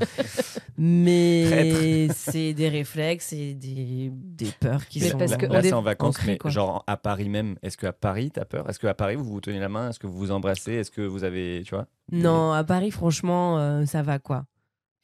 mais 0.78 2.08
c'est 2.14 2.52
des 2.54 2.68
réflexes 2.68 3.32
et 3.32 3.54
des, 3.54 4.10
des 4.12 4.50
peurs 4.60 4.86
qui 4.86 5.00
Mais 5.00 5.08
sont. 5.10 5.18
parce 5.18 5.30
là, 5.32 5.36
que 5.36 5.46
là, 5.46 5.58
on 5.58 5.62
c'est 5.62 5.68
est 5.68 5.72
en 5.72 5.82
vacances, 5.82 6.18
mais 6.26 6.38
quoi. 6.38 6.50
genre 6.50 6.84
à 6.86 6.96
Paris 6.96 7.28
même. 7.28 7.56
Est-ce 7.62 7.76
qu'à 7.76 7.92
Paris, 7.92 8.30
t'as 8.30 8.44
peur? 8.44 8.68
Est-ce 8.68 8.78
qu'à 8.78 8.94
Paris, 8.94 9.16
vous 9.16 9.24
vous 9.24 9.40
tenez 9.40 9.58
la 9.60 9.68
main? 9.68 9.90
Est-ce 9.90 9.98
que 9.98 10.06
vous 10.06 10.16
vous 10.18 10.30
embrassez? 10.30 10.72
Est-ce 10.72 10.90
que 10.90 11.02
vous 11.02 11.24
avez, 11.24 11.62
tu 11.64 11.74
vois? 11.74 11.86
Non, 12.12 12.52
à 12.52 12.64
Paris, 12.64 12.90
franchement, 12.90 13.58
euh, 13.58 13.86
ça 13.86 14.02
va 14.02 14.18
quoi. 14.18 14.44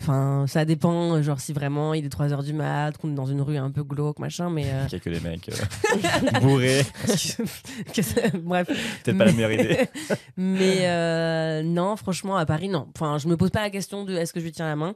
Enfin, 0.00 0.46
ça 0.48 0.64
dépend, 0.64 1.20
genre 1.22 1.40
si 1.40 1.52
vraiment 1.52 1.92
il 1.92 2.06
est 2.06 2.08
3h 2.08 2.42
du 2.42 2.54
mat, 2.54 2.96
qu'on 2.96 3.10
est 3.12 3.14
dans 3.14 3.26
une 3.26 3.42
rue 3.42 3.58
un 3.58 3.70
peu 3.70 3.82
glauque, 3.82 4.18
machin, 4.18 4.48
mais. 4.48 4.64
euh, 4.66 4.84
Il 4.88 4.92
y 4.92 4.96
a 4.96 4.98
que 4.98 5.10
des 5.10 5.20
mecs 5.20 5.50
euh, 5.50 6.40
bourrés. 6.40 6.82
que 7.94 8.00
ça- 8.02 8.20
Bref. 8.42 8.68
Peut-être 9.04 9.18
pas 9.18 9.26
la 9.26 9.32
meilleure 9.32 9.52
idée. 9.52 9.88
Mais 10.36 10.78
euh, 10.88 11.62
non, 11.62 11.96
franchement, 11.96 12.36
à 12.36 12.46
Paris, 12.46 12.68
non. 12.68 12.88
Enfin, 12.96 13.18
je 13.18 13.28
me 13.28 13.36
pose 13.36 13.50
pas 13.50 13.60
la 13.60 13.70
question 13.70 14.04
de 14.04 14.14
est-ce 14.16 14.32
que 14.32 14.40
je 14.40 14.46
lui 14.46 14.52
tiens 14.52 14.66
la 14.68 14.76
main. 14.76 14.94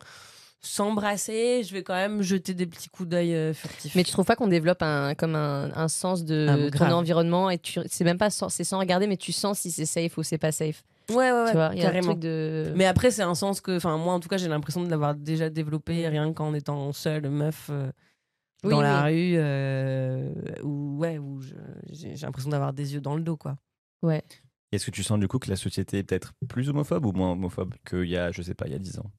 S'embrasser, 0.67 1.63
je 1.63 1.75
vais 1.75 1.83
quand 1.83 1.95
même 1.95 2.23
jeter 2.23 2.55
des 2.55 2.65
petits 2.65 2.89
coups 2.89 3.09
d'œil 3.11 3.35
euh, 3.35 3.53
furtifs. 3.53 3.95
Mais 3.95 4.03
tu 4.03 4.11
trouves 4.13 4.25
pas 4.25 4.35
qu'on 4.35 4.49
développe 4.49 4.83
un, 4.83 5.15
comme 5.15 5.35
un, 5.35 5.71
un 5.77 5.89
sens 5.89 6.25
de 6.25 6.47
Ah, 6.49 6.57
ton 6.57 6.69
grave. 6.71 6.93
environnement 6.95 7.51
et 7.51 7.59
tu 7.59 7.79
c'est 7.91 8.05
même 8.05 8.17
pas 8.17 8.31
sans, 8.31 8.49
c'est 8.49 8.65
sans 8.65 8.79
regarder 8.79 9.07
mais 9.07 9.19
tu 9.19 9.31
sens 9.31 9.59
si 9.59 9.71
c'est 9.71 9.85
safe 9.85 10.17
ou 10.17 10.23
c'est 10.23 10.39
pas 10.39 10.53
safe. 10.53 10.83
Ouais, 11.11 11.17
ouais, 11.17 11.33
ouais, 11.33 11.47
tu 11.51 11.53
vois, 11.53 11.75
y 11.75 11.83
a 11.83 11.83
un 11.83 11.83
carrément. 11.83 12.09
truc 12.13 12.21
de 12.21 12.73
Mais 12.77 12.87
après, 12.87 13.11
c'est 13.11 13.23
un 13.23 13.35
sens 13.35 13.61
que, 13.61 13.77
enfin, 13.77 13.97
moi 13.99 14.15
en 14.15 14.21
tout 14.21 14.29
cas, 14.29 14.39
j'ai 14.39 14.49
l'impression 14.49 14.83
de 14.83 14.89
l'avoir 14.91 15.15
déjà 15.15 15.51
développé 15.51 16.09
rien 16.09 16.33
qu'en 16.33 16.55
étant 16.55 16.93
seule 16.93 17.29
meuf 17.29 17.69
euh, 17.71 17.91
Oui, 18.65 18.71
dans 18.71 18.79
oui. 18.79 18.83
la 18.83 19.03
rue, 19.05 19.35
euh, 19.37 20.33
où, 20.63 20.97
ouais, 20.99 21.19
où 21.19 21.41
j'ai 21.91 22.15
l'impression 22.23 22.51
d'avoir 22.51 22.73
des 22.73 22.95
yeux 22.95 23.01
dans 23.03 23.17
le 23.17 23.23
dos, 23.23 23.37
quoi. 23.37 23.57
Ouais. 24.03 24.23
Est-ce 24.73 24.87
que 24.87 24.91
tu 24.91 25.03
sens 25.03 25.19
du 25.21 25.29
coup 25.29 25.39
que 25.39 25.51
la 25.51 25.57
société 25.57 25.99
est 25.99 26.03
peut-être 26.05 26.33
plus 26.49 26.69
homophobe 26.71 27.05
ou 27.07 27.13
moins 27.13 27.33
homophobe 27.33 27.75
qu'il 27.89 28.05
y 28.09 28.17
a, 28.17 28.33
je 28.33 28.41
sais 28.43 28.55
pas, 28.55 28.67
il 28.67 28.73
y 28.73 28.77
a 28.77 28.79
10 28.79 28.99
ans? 28.99 29.11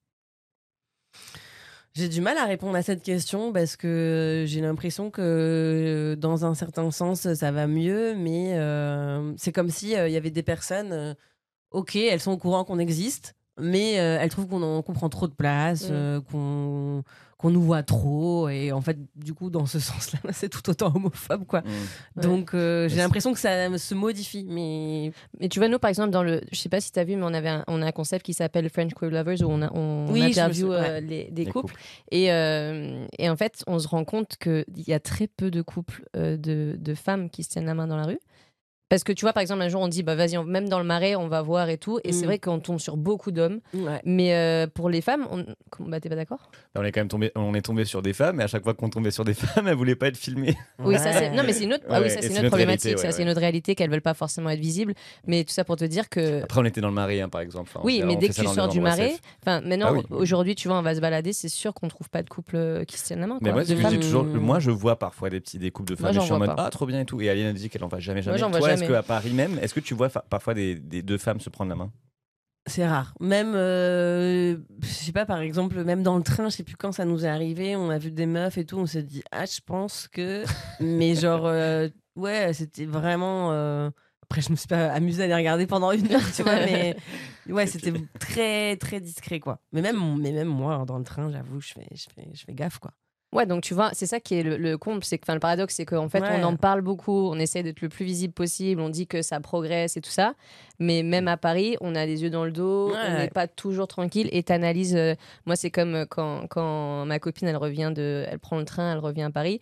J'ai 1.93 2.09
du 2.09 2.19
mal 2.19 2.37
à 2.37 2.45
répondre 2.45 2.75
à 2.75 2.81
cette 2.81 3.03
question 3.03 3.53
parce 3.53 3.77
que 3.77 4.43
j'ai 4.47 4.59
l'impression 4.59 5.09
que 5.11 6.17
dans 6.19 6.45
un 6.45 6.53
certain 6.53 6.91
sens 6.91 7.31
ça 7.35 7.51
va 7.53 7.67
mieux, 7.67 8.15
mais 8.15 8.57
euh, 8.57 9.33
c'est 9.37 9.53
comme 9.53 9.69
si 9.69 9.95
euh, 9.95 10.09
il 10.09 10.11
y 10.13 10.17
avait 10.17 10.29
des 10.31 10.43
personnes, 10.43 10.91
euh, 10.91 11.13
ok, 11.75 11.95
elles 11.95 12.19
sont 12.21 12.31
au 12.31 12.37
courant 12.37 12.63
qu'on 12.63 12.79
existe, 12.79 13.35
mais 13.59 13.99
euh, 13.99 14.17
elles 14.19 14.29
trouvent 14.29 14.47
qu'on 14.47 14.61
en- 14.61 14.81
qu'on 14.81 14.93
prend 14.93 15.09
trop 15.09 15.27
de 15.27 15.33
place, 15.33 15.83
Mm. 15.89 15.93
euh, 15.93 16.21
qu'on 16.21 17.03
qu'on 17.37 17.49
nous 17.51 17.61
voit 17.61 17.83
trop, 17.83 18.47
et 18.47 18.71
en 18.71 18.79
fait, 18.79 18.97
du 19.17 19.33
coup, 19.33 19.49
dans 19.49 19.65
ce 19.65 19.77
sens-là, 20.13 20.19
c'est 20.31 20.47
tout 20.49 20.67
autant 20.69 20.91
homophobe, 20.95 21.45
quoi. 21.45 21.61
Mm. 22.15 22.21
Donc, 22.21 22.53
euh, 22.53 22.87
j'ai 22.87 22.95
l'impression 22.95 23.33
que 23.33 23.39
ça 23.39 23.77
se 23.77 23.93
modifie, 23.93 24.45
mais 24.47 25.11
Mais 25.41 25.49
tu 25.49 25.59
vois, 25.59 25.67
nous, 25.67 25.77
par 25.77 25.89
exemple, 25.89 26.11
dans 26.11 26.23
le. 26.23 26.41
Je 26.53 26.57
sais 26.57 26.69
pas 26.69 26.79
si 26.79 26.91
tu 26.93 26.99
as 26.99 27.03
vu, 27.03 27.15
mais 27.17 27.23
on, 27.25 27.33
avait 27.33 27.49
un, 27.49 27.63
on 27.67 27.81
a 27.81 27.87
un 27.87 27.91
concept 27.91 28.25
qui 28.25 28.33
s'appelle 28.33 28.69
French 28.69 28.93
Queer 28.93 29.11
Lovers 29.11 29.41
où 29.41 29.51
on, 29.51 29.61
a, 29.61 29.69
on 29.73 30.07
Oui, 30.11 30.23
interview 30.23 30.71
euh, 30.71 31.01
les, 31.01 31.25
des 31.29 31.43
Les 31.43 31.51
couples. 31.51 31.73
couples. 31.73 31.81
Et, 32.11 32.31
euh, 32.31 33.05
et 33.19 33.29
en 33.29 33.35
fait, 33.35 33.63
on 33.67 33.79
se 33.79 33.87
rend 33.89 34.05
compte 34.05 34.37
qu'il 34.37 34.63
y 34.87 34.93
a 34.93 34.99
très 35.01 35.27
peu 35.27 35.51
de 35.51 35.61
couples 35.61 36.05
euh, 36.15 36.37
de, 36.37 36.77
de 36.79 36.93
femmes 36.95 37.29
qui 37.29 37.43
se 37.43 37.49
tiennent 37.49 37.65
la 37.65 37.75
main 37.75 37.85
dans 37.87 37.97
la 37.97 38.05
rue. 38.05 38.19
Parce 38.87 39.03
que 39.03 39.11
tu 39.11 39.25
vois, 39.25 39.33
par 39.33 39.41
exemple, 39.41 39.63
un 39.63 39.67
jour, 39.67 39.81
on 39.81 39.87
dit, 39.87 40.03
bah 40.03 40.13
vas-y, 40.13 40.37
on- 40.37 40.43
même 40.43 40.69
dans 40.69 40.77
le 40.77 40.85
marais, 40.85 41.15
on 41.15 41.27
va 41.27 41.41
voir 41.41 41.69
et 41.69 41.77
tout. 41.79 41.99
Et 42.03 42.11
c'est 42.13 42.21
Mm. 42.21 42.25
vrai 42.25 42.39
qu'on 42.39 42.59
tombe 42.59 42.79
sur 42.79 42.97
beaucoup 42.97 43.31
d'hommes. 43.31 43.59
ouais. 43.73 43.99
Mais 44.05 44.35
euh, 44.35 44.67
pour 44.67 44.89
les 44.89 45.01
femmes, 45.01 45.27
on... 45.31 45.43
bah, 45.79 45.99
t'es 45.99 46.07
pas 46.07 46.15
d'accord? 46.15 46.51
Là, 46.75 46.81
on 46.81 46.83
est 46.83 46.91
quand 46.91 46.99
même 47.01 47.07
tombé, 47.07 47.31
on 47.35 47.55
est 47.55 47.63
tombé 47.63 47.83
sur 47.85 48.03
des 48.03 48.13
femmes, 48.13 48.39
et 48.41 48.43
à 48.43 48.47
chaque 48.47 48.63
fois 48.63 48.75
qu'on 48.75 48.89
tombait 48.91 49.09
sur 49.09 49.25
des 49.25 49.33
femmes, 49.33 49.67
elles 49.67 49.75
voulaient 49.75 49.95
pas 49.95 50.07
être 50.09 50.17
filmées. 50.17 50.55
Oui, 50.83 50.99
ça 50.99 51.13
c'est. 51.13 51.31
Non, 51.31 51.41
mais 51.43 51.53
c'est 51.53 51.63
une 51.63 51.73
autre. 51.73 51.83
ah 51.89 51.95
oui, 51.95 52.01
Ouais, 52.03 52.09
ça 52.09 52.19
et 52.19 52.21
c'est 52.21 52.27
une 52.29 52.37
autre 52.37 52.47
problématique. 52.49 52.83
réalité, 52.83 53.01
ça 53.01 53.11
c'est 53.11 53.23
une 53.23 53.29
autre 53.29 53.39
réalité 53.39 53.73
qu'elles 53.73 53.89
veulent 53.89 54.01
pas 54.01 54.13
forcément 54.13 54.51
être 54.51 54.59
visibles. 54.59 54.93
Mais 55.25 55.43
tout 55.43 55.53
ça 55.53 55.63
pour 55.63 55.77
te 55.77 55.85
dire 55.85 56.07
que. 56.07 56.43
Après, 56.43 56.61
on 56.61 56.65
était 56.65 56.81
dans 56.81 56.89
le 56.89 56.93
marais, 56.93 57.21
hein, 57.21 57.29
par 57.29 57.41
exemple. 57.41 57.71
Enfin, 57.73 57.81
Oui, 57.83 58.01
on- 58.03 58.07
mais 58.07 58.15
on 58.15 58.19
dès 58.19 58.27
fait 58.27 58.29
que 58.29 58.35
ça 58.35 58.41
tu 58.43 58.45
dans 58.45 58.51
des 58.51 58.55
sors 58.55 58.67
du 58.67 58.77
endroits 58.77 58.89
marais, 58.97 59.09
safe. 59.13 59.19
enfin 59.41 59.61
maintenant, 59.61 59.87
Ah 59.89 59.93
oui. 59.93 60.01
aujourd'hui, 60.11 60.53
tu 60.53 60.67
vois, 60.67 60.77
on 60.77 60.83
va 60.83 60.93
se 60.93 60.99
balader, 61.01 61.33
c'est 61.33 61.49
sûr 61.49 61.73
qu'on 61.73 61.87
trouve 61.87 62.09
pas 62.11 62.21
de 62.21 62.29
couple 62.29 62.55
euh, 62.55 62.83
qui 62.83 62.99
se 62.99 63.05
tiennent 63.05 63.21
la 63.21 63.25
main. 63.27 63.39
Mais 63.41 63.49
quoi. 63.49 63.53
moi, 63.53 63.61
De 63.63 63.67
ce 63.67 63.71
que 63.73 63.77
je 63.79 63.81
femmes. 63.83 63.93
dis 63.93 63.99
toujours, 63.99 64.25
moi, 64.25 64.59
je 64.59 64.69
vois 64.69 64.99
parfois 64.99 65.31
des 65.31 65.39
petits 65.39 65.57
des 65.57 65.71
couples 65.71 65.95
de 65.95 65.99
Moi, 65.99 66.09
femmes, 66.09 66.11
et 66.11 66.13
j'en 66.13 66.21
je 66.21 66.25
suis 66.25 66.33
en 66.33 66.37
vois 66.37 66.47
mode 66.47 66.55
pas. 66.55 66.65
ah 66.67 66.69
trop 66.69 66.85
bien 66.85 66.99
et 67.01 67.05
tout. 67.05 67.19
Et 67.21 67.29
Aline 67.31 67.47
a 67.47 67.53
dit 67.53 67.67
qu'elle 67.69 67.83
en 67.83 67.87
va 67.87 67.99
jamais 67.99 68.21
jamais. 68.21 68.37
j'en 68.37 68.49
vois 68.51 68.59
Toi, 68.59 68.74
est-ce 68.75 68.83
jamais. 68.85 68.93
qu'à 68.95 69.03
Paris 69.03 69.33
même, 69.33 69.57
est-ce 69.59 69.73
que 69.73 69.79
tu 69.79 69.93
vois 69.95 70.09
parfois 70.09 70.53
des, 70.53 70.75
des 70.75 71.01
deux 71.01 71.17
femmes 71.17 71.39
se 71.39 71.49
prendre 71.49 71.69
la 71.69 71.75
main? 71.75 71.91
C'est 72.67 72.87
rare. 72.87 73.13
Même, 73.19 73.53
euh, 73.53 74.57
je 74.81 74.87
sais 74.87 75.11
pas, 75.11 75.25
par 75.27 75.39
exemple, 75.39 75.83
même 75.83 76.01
dans 76.01 76.17
le 76.17 76.23
train, 76.23 76.49
je 76.49 76.55
sais 76.55 76.63
plus 76.63 76.75
quand 76.75 76.91
ça 76.91 77.05
nous 77.05 77.23
est 77.23 77.27
arrivé, 77.29 77.75
on 77.75 77.91
a 77.91 77.99
vu 77.99 78.09
des 78.11 78.25
meufs 78.25 78.57
et 78.57 78.65
tout, 78.65 78.77
on 78.79 78.87
s'est 78.87 79.03
dit, 79.03 79.21
ah, 79.31 79.45
je 79.45 79.59
pense 79.63 80.07
que. 80.07 80.43
Mais 80.79 81.13
genre, 81.13 81.45
euh, 81.45 81.87
ouais, 82.15 82.53
c'était 82.53 82.85
vraiment. 82.85 83.51
euh, 83.51 83.91
Après, 84.23 84.41
je 84.41 84.49
me 84.49 84.55
suis 84.55 84.67
pas 84.67 84.87
amusée 84.91 85.23
à 85.23 85.27
les 85.27 85.35
regarder 85.35 85.67
pendant 85.67 85.91
une 85.91 86.11
heure, 86.11 86.31
tu 86.35 86.41
vois, 86.41 86.55
mais 86.65 86.97
ouais, 87.49 87.67
c'était 87.67 87.93
très, 88.19 88.75
très 88.77 88.99
discret, 88.99 89.39
quoi. 89.39 89.59
Mais 89.71 89.81
même, 89.83 90.17
mais 90.19 90.31
même 90.31 90.47
moi, 90.47 90.83
dans 90.87 90.97
le 90.97 91.03
train, 91.03 91.29
j'avoue, 91.31 91.61
je 91.61 91.73
fais, 91.73 91.87
je, 91.93 92.05
fais, 92.15 92.27
je 92.33 92.43
fais 92.45 92.53
gaffe, 92.55 92.79
quoi. 92.79 92.91
Ouais, 93.35 93.45
donc 93.45 93.61
tu 93.63 93.73
vois, 93.73 93.89
c'est 93.93 94.05
ça 94.05 94.19
qui 94.19 94.35
est 94.35 94.43
le, 94.43 94.57
le 94.57 94.77
comble, 94.77 95.03
c'est 95.03 95.17
que, 95.17 95.23
enfin, 95.25 95.33
le 95.35 95.39
paradoxe, 95.39 95.75
c'est 95.75 95.85
qu'en 95.85 96.09
fait, 96.09 96.21
Ouais. 96.21 96.39
on 96.41 96.43
en 96.43 96.55
parle 96.55 96.81
beaucoup, 96.81 97.29
on 97.29 97.37
essaie 97.37 97.61
d'être 97.63 97.81
le 97.81 97.89
plus 97.89 98.05
visible 98.05 98.33
possible, 98.33 98.81
on 98.81 98.89
dit 98.89 99.05
que 99.07 99.21
ça 99.21 99.39
progresse 99.39 99.97
et 99.97 100.01
tout 100.01 100.09
ça, 100.09 100.33
mais 100.79 101.03
même 101.03 101.27
à 101.27 101.37
Paris, 101.37 101.75
on 101.81 101.95
a 101.95 102.05
les 102.05 102.23
yeux 102.23 102.29
dans 102.29 102.45
le 102.45 102.51
dos, 102.51 102.91
Ouais. 102.91 102.97
on 103.09 103.17
n'est 103.19 103.29
pas 103.29 103.47
toujours 103.47 103.87
tranquille 103.87 104.29
et 104.31 104.41
t'analyses. 104.43 104.95
euh, 104.95 105.15
moi, 105.45 105.55
c'est 105.55 105.69
comme 105.69 105.95
euh, 105.95 106.05
quand, 106.05 106.47
quand 106.47 107.05
ma 107.05 107.19
copine, 107.19 107.47
elle 107.47 107.57
revient 107.57 107.91
de, 107.93 108.25
elle 108.29 108.39
prend 108.39 108.57
le 108.57 108.65
train, 108.65 108.93
elle 108.93 108.99
revient 108.99 109.23
à 109.23 109.29
Paris. 109.31 109.59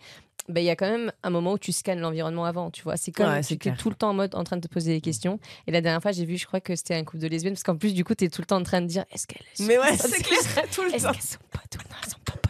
Ben, 0.48 0.60
il 0.60 0.66
y 0.66 0.70
a 0.70 0.76
quand 0.76 0.90
même 0.90 1.10
un 1.22 1.30
moment 1.30 1.52
où 1.54 1.58
tu 1.58 1.72
scannes 1.72 2.00
l'environnement 2.00 2.44
avant, 2.44 2.70
tu 2.70 2.82
vois. 2.82 2.98
C'est 2.98 3.12
comme 3.12 3.28
Ouais, 3.30 3.40
tu 3.42 3.54
es 3.54 3.56
clair. 3.56 3.76
tout 3.78 3.88
le 3.88 3.94
temps 3.96 4.10
en 4.10 4.14
mode 4.14 4.34
en 4.34 4.44
train 4.44 4.56
de 4.58 4.60
te 4.60 4.70
poser 4.70 4.92
des 4.92 5.00
questions. 5.00 5.38
Et 5.66 5.72
la 5.72 5.80
dernière 5.80 6.02
fois, 6.02 6.12
j'ai 6.12 6.26
vu, 6.26 6.36
je 6.36 6.46
crois 6.46 6.60
que 6.60 6.76
c'était 6.76 6.94
un 6.94 7.02
couple 7.02 7.22
de 7.22 7.28
lesbiennes, 7.28 7.54
parce 7.54 7.62
qu'en 7.62 7.76
plus, 7.76 7.94
du 7.94 8.04
coup, 8.04 8.14
tu 8.14 8.24
es 8.24 8.28
tout 8.28 8.42
le 8.42 8.46
temps 8.46 8.58
en 8.58 8.62
train 8.62 8.82
de 8.82 8.86
dire 8.86 9.04
est-ce 9.10 9.26
qu'elles 9.26 9.42
Mais 9.66 9.78
ouais, 9.78 9.96
sont 9.96 10.06
c'est 10.06 10.22
clair, 10.22 10.38
tout 10.74 10.82
le 10.82 10.90
temps. 10.90 10.98
sont 10.98 11.08
elles 11.08 11.22
sont 11.22 11.38
pas 11.50 11.60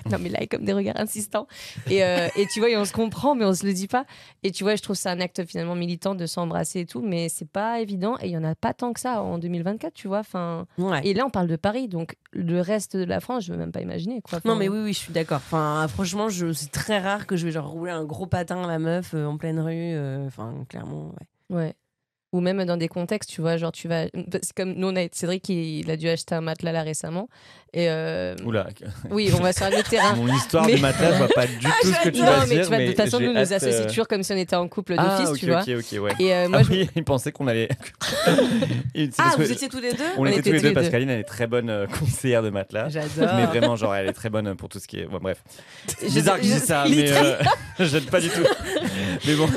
Non, 0.10 0.18
mais 0.20 0.28
là, 0.28 0.38
il 0.38 0.42
y 0.42 0.44
a 0.44 0.46
comme 0.48 0.64
des 0.64 0.72
regards 0.72 0.98
insistants. 1.00 1.46
Et, 1.90 2.04
euh, 2.04 2.28
et 2.36 2.46
tu 2.46 2.60
vois, 2.60 2.68
et 2.70 2.76
on 2.76 2.84
se 2.84 2.92
comprend, 2.92 3.34
mais 3.34 3.44
on 3.44 3.54
se 3.54 3.66
le 3.66 3.72
dit 3.72 3.88
pas. 3.88 4.04
Et 4.42 4.50
tu 4.50 4.62
vois, 4.64 4.76
je 4.76 4.82
trouve 4.82 4.96
ça 4.96 5.10
un 5.10 5.20
acte 5.20 5.44
finalement 5.46 5.74
militant 5.74 6.14
de 6.14 6.26
s'embrasser 6.26 6.80
et 6.80 6.86
tout, 6.86 7.00
mais 7.02 7.28
c'est 7.28 7.48
pas 7.48 7.80
évident. 7.80 8.16
Et 8.20 8.26
il 8.26 8.30
y 8.32 8.36
en 8.36 8.44
a 8.44 8.54
pas 8.54 8.74
tant 8.74 8.92
que 8.92 9.00
ça 9.00 9.22
en 9.22 9.38
2024, 9.38 9.92
tu 9.94 10.08
vois. 10.08 10.18
Enfin, 10.20 10.66
Ouais. 10.78 11.00
et 11.04 11.14
là, 11.14 11.24
on 11.26 11.30
parle 11.30 11.46
de 11.48 11.56
Paris, 11.56 11.88
donc 11.88 12.16
le 12.32 12.60
reste 12.60 12.96
de 12.96 13.04
la 13.04 13.20
France, 13.20 13.44
je 13.44 13.52
veux 13.52 13.58
même 13.58 13.72
pas 13.72 13.80
imaginer. 13.80 14.20
Quoi. 14.20 14.40
Non 14.44 14.56
mais 14.56 14.68
oui 14.68 14.78
oui 14.82 14.92
je 14.92 14.98
suis 14.98 15.12
d'accord. 15.12 15.36
Enfin 15.38 15.86
franchement 15.88 16.28
je 16.28 16.52
c'est 16.52 16.70
très 16.72 16.98
rare 16.98 17.26
que 17.26 17.36
je 17.36 17.44
vais 17.46 17.52
genre 17.52 17.68
rouler 17.68 17.92
un 17.92 18.04
gros 18.04 18.26
patin 18.26 18.62
à 18.64 18.66
la 18.66 18.78
meuf 18.78 19.14
euh, 19.14 19.24
en 19.26 19.36
pleine 19.36 19.60
rue. 19.60 19.72
euh, 19.72 20.26
Enfin 20.26 20.52
clairement 20.68 21.12
ouais. 21.50 21.56
Ouais. 21.56 21.74
Ou 22.34 22.40
même 22.40 22.64
dans 22.64 22.76
des 22.76 22.88
contextes, 22.88 23.30
tu 23.30 23.40
vois, 23.42 23.56
genre 23.58 23.70
tu 23.70 23.86
vas. 23.86 24.06
C'est 24.42 24.52
comme 24.56 24.72
nous, 24.72 24.88
on 24.88 24.96
a 24.96 25.06
Cédric, 25.12 25.48
il 25.48 25.88
a 25.88 25.96
dû 25.96 26.08
acheter 26.08 26.34
un 26.34 26.40
matelas 26.40 26.72
là 26.72 26.82
récemment. 26.82 27.28
Et 27.72 27.88
euh, 27.88 28.34
Oula, 28.44 28.66
oui, 29.10 29.30
on 29.36 29.40
va 29.42 29.52
sur 29.52 29.66
autre 29.66 29.88
terrain. 29.88 30.14
mon 30.16 30.26
histoire 30.34 30.64
Mais- 30.66 30.76
de 30.76 30.80
matelas, 30.80 31.12
je 31.12 31.16
vois 31.18 31.28
pas 31.28 31.46
du 31.46 31.58
tout 31.58 31.68
ce 31.88 32.02
que 32.04 32.08
tu 32.08 32.20
non, 32.20 32.26
vas 32.26 32.40
mais 32.40 32.46
dire. 32.54 32.62
tu 32.62 32.68
vois, 32.68 32.78
de 32.78 32.86
toute 32.88 32.96
façon, 32.96 33.20
nous 33.20 33.32
nous 33.32 33.38
associons 33.52 33.82
euh, 33.82 33.86
toujours 33.86 34.08
comme 34.08 34.22
si 34.24 34.32
on 34.32 34.36
était 34.36 34.56
en 34.56 34.66
couple 34.68 34.94
Ah, 34.98 35.18
d'office, 35.18 35.28
ok, 35.30 35.38
tu 35.38 35.98
vois. 35.98 36.08
ouais. 36.08 36.14
Et 36.24 36.34
euh, 36.34 36.48
moi, 36.48 36.58
ah 36.60 36.62
je- 36.64 36.70
oui, 36.70 36.90
il 36.96 37.04
pensait 37.04 37.30
qu'on 37.30 37.46
allait. 37.46 37.68
Ah 39.18 39.32
vous 39.36 39.50
étiez 39.50 39.68
tous 39.68 39.80
les 39.80 39.92
deux 39.92 40.04
On, 40.16 40.22
on 40.22 40.26
était 40.26 40.38
était 40.38 40.50
tous 40.58 40.64
les 40.64 40.72
deux 40.72 40.88
qu'Aline 40.90 41.10
elle 41.10 41.20
est 41.20 41.24
très 41.24 41.46
bonne 41.48 41.68
euh, 41.70 41.86
conseillère 41.86 42.42
de 42.42 42.50
matelas. 42.50 42.88
J'adore. 42.88 43.34
Mais 43.36 43.46
vraiment, 43.46 43.74
genre, 43.76 43.94
elle 43.94 44.08
est 44.08 44.12
très 44.12 44.30
bonne 44.30 44.54
pour 44.56 44.68
tout 44.68 44.78
ce 44.78 44.86
qui 44.86 44.98
est. 45.00 45.06
Bon, 45.06 45.18
bref. 45.20 45.42
Je- 46.00 46.06
Bizarre 46.06 46.36
que 46.38 46.42
je 46.44 46.48
je- 46.48 46.54
dise 46.54 46.64
ça, 46.64 46.84
mais 46.88 47.10
euh, 47.10 47.36
j'aime 47.80 48.04
pas 48.04 48.20
du 48.20 48.28
tout. 48.28 48.42
Mais 49.26 49.34
bon, 49.34 49.48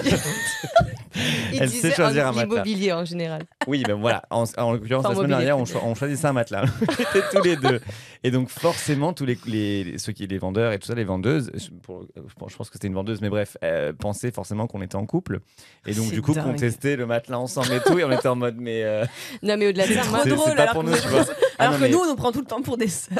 il 1.53 1.61
elle 1.61 1.69
sait 1.69 1.91
choisir 1.91 2.25
en 2.25 2.29
un 2.29 2.31
matelas. 2.33 2.45
L'immobilier 2.63 2.93
en 2.93 3.05
général. 3.05 3.43
oui, 3.67 3.83
ben 3.85 3.93
voilà. 3.95 4.23
En, 4.29 4.45
en 4.57 4.73
l'occurrence, 4.73 5.07
la 5.07 5.15
semaine 5.15 5.27
dernière, 5.29 5.57
on, 5.57 5.63
peut-être. 5.63 5.79
cho- 5.79 5.85
on 5.85 5.95
choisissait 5.95 6.27
un 6.27 6.33
matelas. 6.33 6.65
On 6.81 6.93
était 6.93 7.23
tous 7.31 7.41
les 7.43 7.55
deux. 7.55 7.79
Et 8.23 8.31
donc, 8.31 8.49
forcément, 8.49 9.13
tous 9.13 9.25
les, 9.25 9.37
les, 9.45 9.97
ceux 9.97 10.11
qui 10.11 10.25
les 10.27 10.37
vendeurs 10.37 10.71
et 10.73 10.79
tout 10.79 10.87
ça, 10.87 10.95
les 10.95 11.03
vendeuses, 11.03 11.51
je, 11.53 11.69
pour- 11.81 12.05
je 12.15 12.55
pense- 12.55 12.69
que 12.69 12.73
c'était 12.73 12.87
une 12.87 12.93
vendeuse, 12.95 13.21
mais 13.21 13.29
bref, 13.29 13.57
euh, 13.63 13.93
pensaient 13.93 14.31
forcément 14.31 14.67
qu'on 14.67 14.81
était 14.81 14.95
en 14.95 15.05
couple. 15.05 15.39
Et 15.85 15.93
donc, 15.93 16.11
du 16.11 16.21
coup, 16.21 16.33
dingue. 16.33 16.43
qu'on 16.45 16.53
testait 16.53 16.95
le 16.95 17.05
matelas 17.05 17.37
ensemble 17.39 17.73
et 17.73 17.79
tout. 17.79 17.97
Et 17.99 18.03
on 18.03 18.11
était 18.11 18.27
en 18.27 18.35
mode, 18.35 18.57
mais. 18.59 18.83
euh, 18.83 19.05
Non, 19.43 19.55
mais 19.57 19.67
au-delà 19.67 19.87
de 19.87 19.93
ça, 19.93 20.01
c'est- 20.23 20.29
drôle, 20.29 20.55
pas 20.55 20.61
alors 20.63 20.73
pour 20.73 20.83
nous, 20.83 20.93
tu 20.95 21.07
vois. 21.07 21.25
Ah 21.59 21.63
Alors 21.63 21.73
non, 21.73 21.77
que 21.79 21.83
mais- 21.83 21.89
nous 21.89 21.99
on 21.99 22.07
nous 22.07 22.15
prend 22.15 22.31
tout 22.31 22.39
le 22.41 22.45
temps 22.45 22.61
pour 22.61 22.77
des 22.77 22.87
sœurs. 22.87 23.17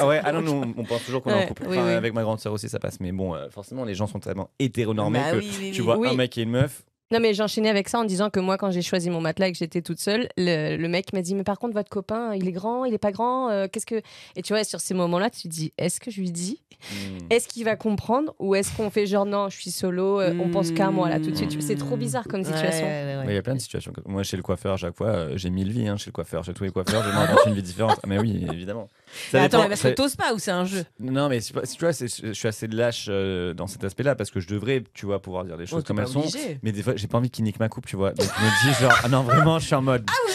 Ah 0.00 0.06
ouais, 0.06 0.20
ah 0.24 0.32
non, 0.32 0.40
nous, 0.42 0.72
on- 0.76 0.84
pense 0.84 1.04
toujours 1.04 1.22
qu'on 1.22 1.30
est 1.30 1.44
en 1.44 1.46
couple. 1.48 1.64
oui, 1.68 1.76
Enfin, 1.78 1.86
oui. 1.86 1.92
Avec 1.94 2.14
ma 2.14 2.22
grande 2.22 2.40
sœur 2.40 2.52
aussi, 2.52 2.68
ça 2.68 2.78
passe. 2.78 2.98
Mais 3.00 3.12
bon, 3.12 3.34
euh, 3.34 3.48
forcément, 3.50 3.84
les 3.84 3.94
gens 3.94 4.06
sont 4.06 4.20
tellement 4.20 4.50
hétéronormés 4.58 5.18
Bah 5.18 5.32
que 5.32 5.36
oui, 5.38 5.70
tu 5.74 5.82
vois 5.82 5.96
un 6.08 6.14
mec 6.14 6.36
et 6.38 6.42
une 6.42 6.50
meuf. 6.50 6.82
Non, 7.10 7.20
mais 7.20 7.32
j'enchaînais 7.32 7.70
avec 7.70 7.88
ça 7.88 7.98
en 7.98 8.04
disant 8.04 8.28
que 8.28 8.38
moi, 8.38 8.58
quand 8.58 8.70
j'ai 8.70 8.82
choisi 8.82 9.08
mon 9.08 9.20
matelas 9.20 9.48
et 9.48 9.52
que 9.52 9.58
j'étais 9.58 9.80
toute 9.80 9.98
seule, 9.98 10.28
le, 10.36 10.76
le 10.76 10.88
mec 10.88 11.12
m'a 11.14 11.22
dit 11.22 11.34
Mais 11.34 11.42
par 11.44 11.58
contre, 11.58 11.74
votre 11.74 11.88
copain, 11.88 12.34
il 12.34 12.46
est 12.46 12.52
grand, 12.52 12.84
il 12.84 12.92
est 12.92 12.98
pas 12.98 13.12
grand, 13.12 13.48
euh, 13.50 13.66
qu'est-ce 13.70 13.86
que. 13.86 14.02
Et 14.36 14.42
tu 14.42 14.52
vois, 14.52 14.62
sur 14.64 14.80
ces 14.80 14.92
moments-là, 14.94 15.30
tu 15.30 15.42
te 15.42 15.48
dis 15.48 15.72
Est-ce 15.78 16.00
que 16.00 16.10
je 16.10 16.20
lui 16.20 16.30
dis? 16.30 16.60
Hmm. 16.92 17.18
Est-ce 17.30 17.48
qu'il 17.48 17.64
va 17.64 17.76
comprendre? 17.76 18.34
Ou 18.38 18.54
est-ce 18.54 18.76
qu'on 18.76 18.90
fait 18.90 19.06
genre 19.06 19.26
Non, 19.26 19.48
je 19.48 19.56
suis 19.58 19.70
solo, 19.70 20.20
euh, 20.20 20.34
on 20.40 20.48
pense 20.50 20.70
qu'à 20.70 20.90
moi 20.90 21.08
là 21.08 21.18
tout 21.18 21.30
de 21.30 21.34
suite? 21.36 21.60
C'est 21.62 21.74
trop 21.76 21.96
bizarre 21.96 22.28
comme 22.28 22.44
situation. 22.44 22.86
ouais, 22.86 23.04
ouais, 23.04 23.16
ouais. 23.16 23.24
Mais 23.26 23.32
Il 23.32 23.36
y 23.36 23.38
a 23.38 23.42
plein 23.42 23.54
de 23.56 23.60
situations. 23.60 23.92
Moi, 24.06 24.22
chez 24.22 24.36
le 24.36 24.42
coiffeur, 24.42 24.74
à 24.74 24.76
chaque 24.76 24.94
fois, 24.94 25.08
euh, 25.08 25.32
j'ai 25.36 25.50
mille 25.50 25.72
vies. 25.72 25.88
Hein, 25.88 25.96
chez 25.96 26.06
le 26.10 26.12
coiffeur, 26.12 26.44
chez 26.44 26.52
tous 26.54 26.64
les 26.64 26.70
coiffeurs, 26.70 27.02
je 27.02 27.08
m'invente 27.10 27.40
une 27.46 27.54
vie 27.54 27.62
différente. 27.62 27.98
Ah, 28.02 28.06
mais 28.06 28.18
oui, 28.18 28.46
évidemment. 28.52 28.88
Ça 29.30 29.42
attends, 29.42 29.58
dépend- 29.58 29.68
parce 29.68 29.80
ça- 29.80 29.90
que 29.90 29.94
t'oses 29.94 30.16
pas 30.16 30.32
ou 30.34 30.38
c'est 30.38 30.50
un 30.50 30.64
jeu 30.64 30.84
Non, 31.00 31.28
mais 31.28 31.40
c'est 31.40 31.52
pas- 31.54 31.62
tu 31.62 31.78
vois, 31.80 31.92
c'est- 31.92 32.24
je 32.26 32.32
suis 32.32 32.48
assez 32.48 32.66
lâche 32.66 33.06
euh, 33.08 33.54
dans 33.54 33.66
cet 33.66 33.82
aspect-là 33.84 34.14
parce 34.14 34.30
que 34.30 34.40
je 34.40 34.48
devrais, 34.48 34.82
tu 34.94 35.06
vois, 35.06 35.20
pouvoir 35.20 35.44
dire 35.44 35.56
des 35.56 35.66
choses 35.66 35.78
Oh, 35.78 35.82
t'es 35.82 35.86
comme 35.88 35.96
pas 35.96 36.02
elles 36.02 36.08
sont. 36.08 36.20
obligé. 36.20 36.58
Mais 36.62 36.72
des 36.72 36.82
fois, 36.82 36.94
j'ai 36.96 37.06
pas 37.08 37.18
envie 37.18 37.30
qu'il 37.30 37.44
nique 37.44 37.58
ma 37.60 37.68
coupe, 37.68 37.86
tu 37.86 37.96
vois. 37.96 38.12
Donc 38.12 38.26
je 38.26 38.44
me 38.44 38.72
dis, 38.74 38.80
genre, 38.80 38.92
ah 39.04 39.08
non, 39.08 39.22
vraiment, 39.22 39.58
je 39.58 39.66
suis 39.66 39.74
en 39.74 39.82
mode. 39.82 40.04
Ah, 40.08 40.12
vous 40.26 40.32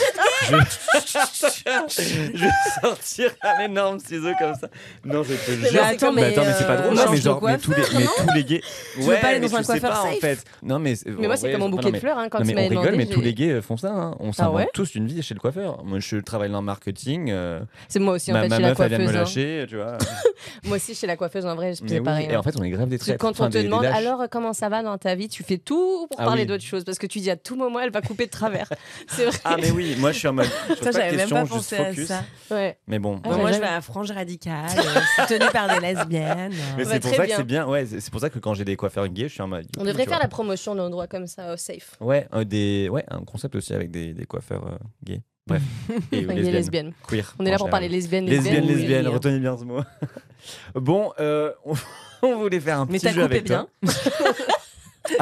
je... 0.49 2.33
je 2.35 2.43
vais 2.45 2.49
sortir 2.81 3.31
un 3.41 3.59
énorme 3.65 3.99
ciseau 3.99 4.31
comme 4.39 4.55
ça. 4.55 4.67
Non, 5.05 5.23
je 5.23 5.33
te 5.33 5.51
jure. 5.69 5.83
attends, 5.83 6.11
mais, 6.11 6.33
c'est 6.33 6.65
pas 6.67 6.73
euh, 6.73 6.81
drôle, 6.83 6.95
change 6.97 7.05
non, 7.05 7.11
mais 7.11 7.17
genre, 7.21 7.43
mais 7.43 7.57
tous 7.57 7.71
les, 7.71 7.77
mais 7.97 8.05
tous 8.05 8.33
les 8.35 8.43
gays. 8.43 8.61
veux 8.97 9.05
ouais, 9.07 9.21
pas 9.21 9.27
aller 9.29 9.39
dans 9.39 9.55
un 9.55 9.59
tu 9.61 9.65
coiffeur 9.65 9.91
pas, 9.91 10.01
en 10.01 10.11
safe 10.11 10.19
fait. 10.19 10.43
Non, 10.61 10.79
mais. 10.79 10.93
Mais 11.05 11.27
moi, 11.27 11.37
c'est 11.37 11.51
comme 11.51 11.61
mon 11.61 11.69
bouquet 11.69 11.91
de 11.91 11.97
fleurs 11.97 12.17
hein, 12.17 12.29
quand 12.29 12.39
non, 12.39 12.45
mais 12.45 12.53
m'avait 12.53 12.65
on 12.67 12.69
rigole, 12.69 12.85
demandé. 12.93 13.05
mais 13.05 13.13
tous 13.13 13.21
les 13.21 13.33
gays 13.33 13.51
euh, 13.51 13.61
font 13.61 13.77
ça. 13.77 13.91
hein. 13.91 14.15
On 14.19 14.33
s'invente 14.33 14.55
ouais 14.55 14.67
tous 14.73 14.95
une 14.95 15.07
vie 15.07 15.21
chez 15.21 15.33
le 15.33 15.39
coiffeur. 15.39 15.83
Moi, 15.83 15.99
je 15.99 16.17
travaille 16.17 16.49
dans 16.49 16.59
le 16.59 16.65
marketing. 16.65 17.29
euh, 17.31 17.59
C'est 17.87 17.99
moi 17.99 18.13
aussi 18.15 18.31
en 18.31 18.35
ma 18.35 18.43
fait 18.43 18.49
ma 18.49 18.55
chez 18.57 18.61
la 18.61 18.67
meuf, 18.69 18.79
elle 18.79 18.89
vient 18.89 18.97
me 18.99 19.03
coiffeuse. 19.05 19.17
hein. 19.17 19.19
lâcher, 19.21 19.65
tu 19.69 19.75
vois. 19.77 19.97
Moi 20.65 20.77
aussi 20.77 20.95
chez 20.95 21.07
la 21.07 21.15
coiffeuse 21.17 21.45
en 21.45 21.55
vrai, 21.55 21.73
c'est 21.75 22.01
pareil. 22.01 22.27
Et 22.29 22.35
hein. 22.35 22.39
en 22.39 22.43
fait, 22.43 22.55
on 22.57 22.63
est 22.63 22.69
grave 22.69 22.89
des 22.89 22.97
traîtres. 22.97 23.17
quand 23.19 23.39
on 23.39 23.49
te 23.49 23.57
demande 23.57 23.85
alors 23.85 24.23
comment 24.29 24.53
ça 24.53 24.69
va 24.69 24.81
dans 24.83 24.97
ta 24.97 25.15
vie, 25.15 25.27
tu 25.29 25.43
fais 25.43 25.57
tout 25.57 26.07
pour 26.09 26.19
Ah 26.19 26.25
parler 26.25 26.45
d'autre 26.45 26.63
chose 26.63 26.83
parce 26.83 26.97
que 26.99 27.07
tu 27.07 27.19
dis 27.19 27.29
à 27.29 27.35
tout 27.35 27.55
moment 27.55 27.79
elle 27.79 27.91
va 27.91 28.01
couper 28.01 28.25
de 28.25 28.31
travers. 28.31 28.67
C'est 29.07 29.25
vrai. 29.25 29.37
Ah 29.43 29.55
mais 29.59 29.71
oui, 29.71 29.95
moi 29.99 30.11
je 30.11 30.19
suis 30.19 30.27
en 30.33 30.35
mode. 30.35 30.45
Je 30.69 30.73
pose 30.75 30.77
Ça, 30.79 30.91
pas 30.91 30.91
j'avais 30.99 31.11
de 31.11 31.17
même 31.17 31.29
questions, 31.29 31.35
pas 31.35 31.41
juste 31.43 31.55
pensé 31.69 31.75
à 31.77 31.85
focus. 31.85 32.07
ça. 32.07 32.23
Ouais. 32.51 32.77
Mais 32.87 32.99
bon. 32.99 33.21
Ah, 33.23 33.29
Bon, 33.29 33.37
moi, 33.37 33.51
je 33.51 33.59
vais 33.59 33.65
à 33.65 33.81
Frange 33.81 34.11
Radicale, 34.11 34.65
euh, 34.77 34.99
soutenue 35.27 35.49
par 35.51 35.67
des 35.73 35.79
lesbiennes. 35.79 36.53
Mais 36.77 36.85
c'est 36.85 36.99
pour 36.99 37.11
ça 37.15 37.23
bien. 37.23 37.25
que 37.27 37.35
c'est 37.37 37.43
bien. 37.47 37.67
Ouais, 37.67 37.85
c'est 37.85 38.09
pour 38.11 38.19
ça 38.21 38.29
que 38.29 38.39
quand 38.39 38.53
j'ai 38.53 38.65
des 38.65 38.75
coiffeurs 38.75 39.07
gays, 39.07 39.27
je 39.29 39.33
suis 39.33 39.41
en 39.41 39.47
mode. 39.47 39.65
On 39.77 39.83
devrait 39.83 40.05
faire 40.05 40.19
la 40.19 40.27
promotion 40.27 40.75
d'un 40.75 40.83
endroit 40.83 41.07
comme 41.07 41.27
ça, 41.27 41.53
au 41.53 41.57
safe. 41.57 41.91
Ouais, 42.01 42.27
euh, 42.33 42.43
des, 42.43 42.89
ouais, 42.91 43.05
un 43.09 43.21
concept 43.23 43.55
aussi 43.55 43.73
avec 43.73 43.91
des, 43.91 44.13
des 44.13 44.25
coiffeurs 44.25 44.65
euh, 44.67 44.77
gays. 45.03 45.21
Bref. 45.45 45.61
Et 46.11 46.21
lesbiennes. 46.21 46.37
les 46.45 46.51
lesbiennes. 46.51 46.93
Queer. 47.07 47.33
On 47.39 47.45
est 47.45 47.51
là 47.51 47.57
pour 47.57 47.69
parler 47.69 47.89
lesbiennes, 47.89 48.25
Lesbiennes, 48.25 48.65
lesbiennes. 48.65 48.77
lesbiennes, 48.79 49.07
retenez 49.07 49.39
bien 49.39 49.57
ce 49.57 49.63
mot. 49.65 49.81
bon, 50.75 51.11
euh, 51.19 51.51
on, 51.65 51.73
on 52.21 52.37
voulait 52.37 52.59
faire 52.61 52.79
un 52.79 52.85
Mais 52.85 52.93
petit 52.97 53.07
ta 53.07 53.11
jeu 53.11 53.23
avec 53.23 53.43
bien. 53.43 53.67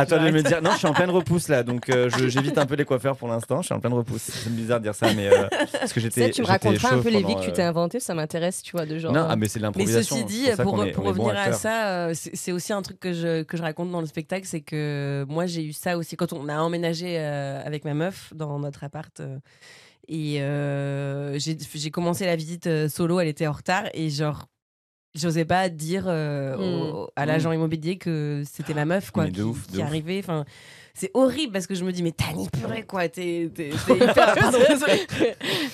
Toi 0.08 0.20
de 0.20 0.32
me 0.32 0.42
dire. 0.44 0.62
Non, 0.62 0.72
je 0.74 0.78
suis 0.78 0.88
en 0.88 0.94
pleine 0.94 1.10
repousse 1.10 1.48
là, 1.48 1.64
donc 1.64 1.90
euh, 1.90 2.10
je- 2.10 2.28
j'évite 2.28 2.58
un 2.58 2.66
peu 2.66 2.76
les 2.76 2.86
coiffeurs 2.86 3.18
pour 3.18 3.28
l'instant. 3.28 3.62
Je 3.62 3.68
suis 3.68 3.74
en 3.76 3.80
pleine 3.80 3.94
repousse. 3.94 4.22
C'est 4.22 4.54
bizarre 4.56 4.80
de 4.80 4.84
dire 4.84 4.96
ça, 4.96 5.14
mais 5.14 5.28
euh, 5.32 5.48
parce 5.80 5.92
que 5.94 6.00
Tu 6.00 6.02
j'étais. 6.02 6.30
tu 6.32 6.42
me 6.42 6.46
j'étais 6.48 6.52
raconteras 6.68 6.88
un 6.90 6.92
chauve 6.92 7.04
peu 7.04 7.10
les 7.10 7.18
vies 7.18 7.24
pendant, 7.24 7.40
que 7.40 7.46
tu 7.46 7.50
euh, 7.52 7.54
t'es 7.54 7.62
inventées, 7.64 8.00
ça 8.00 8.14
m'intéresse, 8.14 8.62
tu 8.62 8.72
vois, 8.74 8.86
de 8.86 8.98
genre. 9.00 9.12
Non, 9.12 9.22
euh, 9.22 9.28
ah, 9.30 9.36
mais 9.36 9.48
c'est 9.48 9.60
de 9.60 9.64
Mais 9.64 9.68
l'improvisation. 9.68 10.16
ceci 10.18 10.26
dit, 10.26 10.44
c'est 10.46 10.56
ça 10.56 10.64
pour, 10.64 10.74
qu'on 10.76 10.84
est- 10.86 10.92
pour 10.92 11.06
on 11.06 11.10
est 11.12 11.14
bon 11.14 11.24
revenir 11.24 11.40
à 11.40 11.44
acteurs. 11.46 11.60
ça, 11.60 11.88
euh, 11.88 12.12
c'est 12.14 12.36
c'est 12.36 12.52
aussi 12.52 12.74
un 12.74 12.82
truc 12.82 13.00
que 13.00 13.14
je, 13.14 13.44
que 13.44 13.58
je 13.58 13.62
raconte 13.62 13.92
dans 13.92 14.02
le 14.02 14.08
spectacle, 14.08 14.46
c'est 14.48 14.62
que 14.62 15.26
moi 15.28 15.46
j'ai 15.46 15.64
eu 15.66 15.74
ça 15.74 15.98
aussi 15.98 16.16
quand 16.16 16.32
on 16.34 16.48
a 16.50 16.58
emménagé 16.60 17.16
euh, 17.20 17.62
avec 17.66 17.84
ma 17.86 17.94
meuf 17.94 18.32
dans 18.36 18.60
notre 18.60 18.84
appart. 18.84 19.20
euh, 19.20 19.38
et 20.08 20.42
euh, 20.42 21.38
j'ai 21.40 21.58
j'ai 21.74 21.92
commencé 21.92 22.26
la 22.26 22.36
visite 22.36 22.68
euh, 22.68 22.90
solo, 22.90 23.20
elle 23.20 23.28
était 23.28 23.48
en 23.48 23.52
retard 23.54 23.84
et 23.94 24.10
genre 24.10 24.46
j'osais 25.16 25.46
pas 25.46 25.70
dire 25.70 26.06
euh, 26.08 26.56
au- 26.58 27.10
à 27.16 27.26
l'agent 27.26 27.52
immobilier 27.52 27.98
que 27.98 28.44
c'était 28.52 28.74
ma 28.74 28.86
meuf 28.86 29.12
quoi 29.12 29.26
Mais 29.26 29.32
qui, 29.32 29.42
ouf, 29.42 29.68
qui 29.68 29.82
arrivait. 29.82 30.20
Enfin, 30.20 30.46
c'est 30.94 31.12
horrible 31.14 31.54
parce 31.54 31.68
que 31.68 31.76
je 31.76 31.84
me 31.86 31.92
dis 31.92 32.04
mais 32.04 32.12
Tani 32.12 32.50
purée 32.50 32.84
quoi, 32.84 33.08
t'es 33.10 33.44
hyper. 33.90 34.36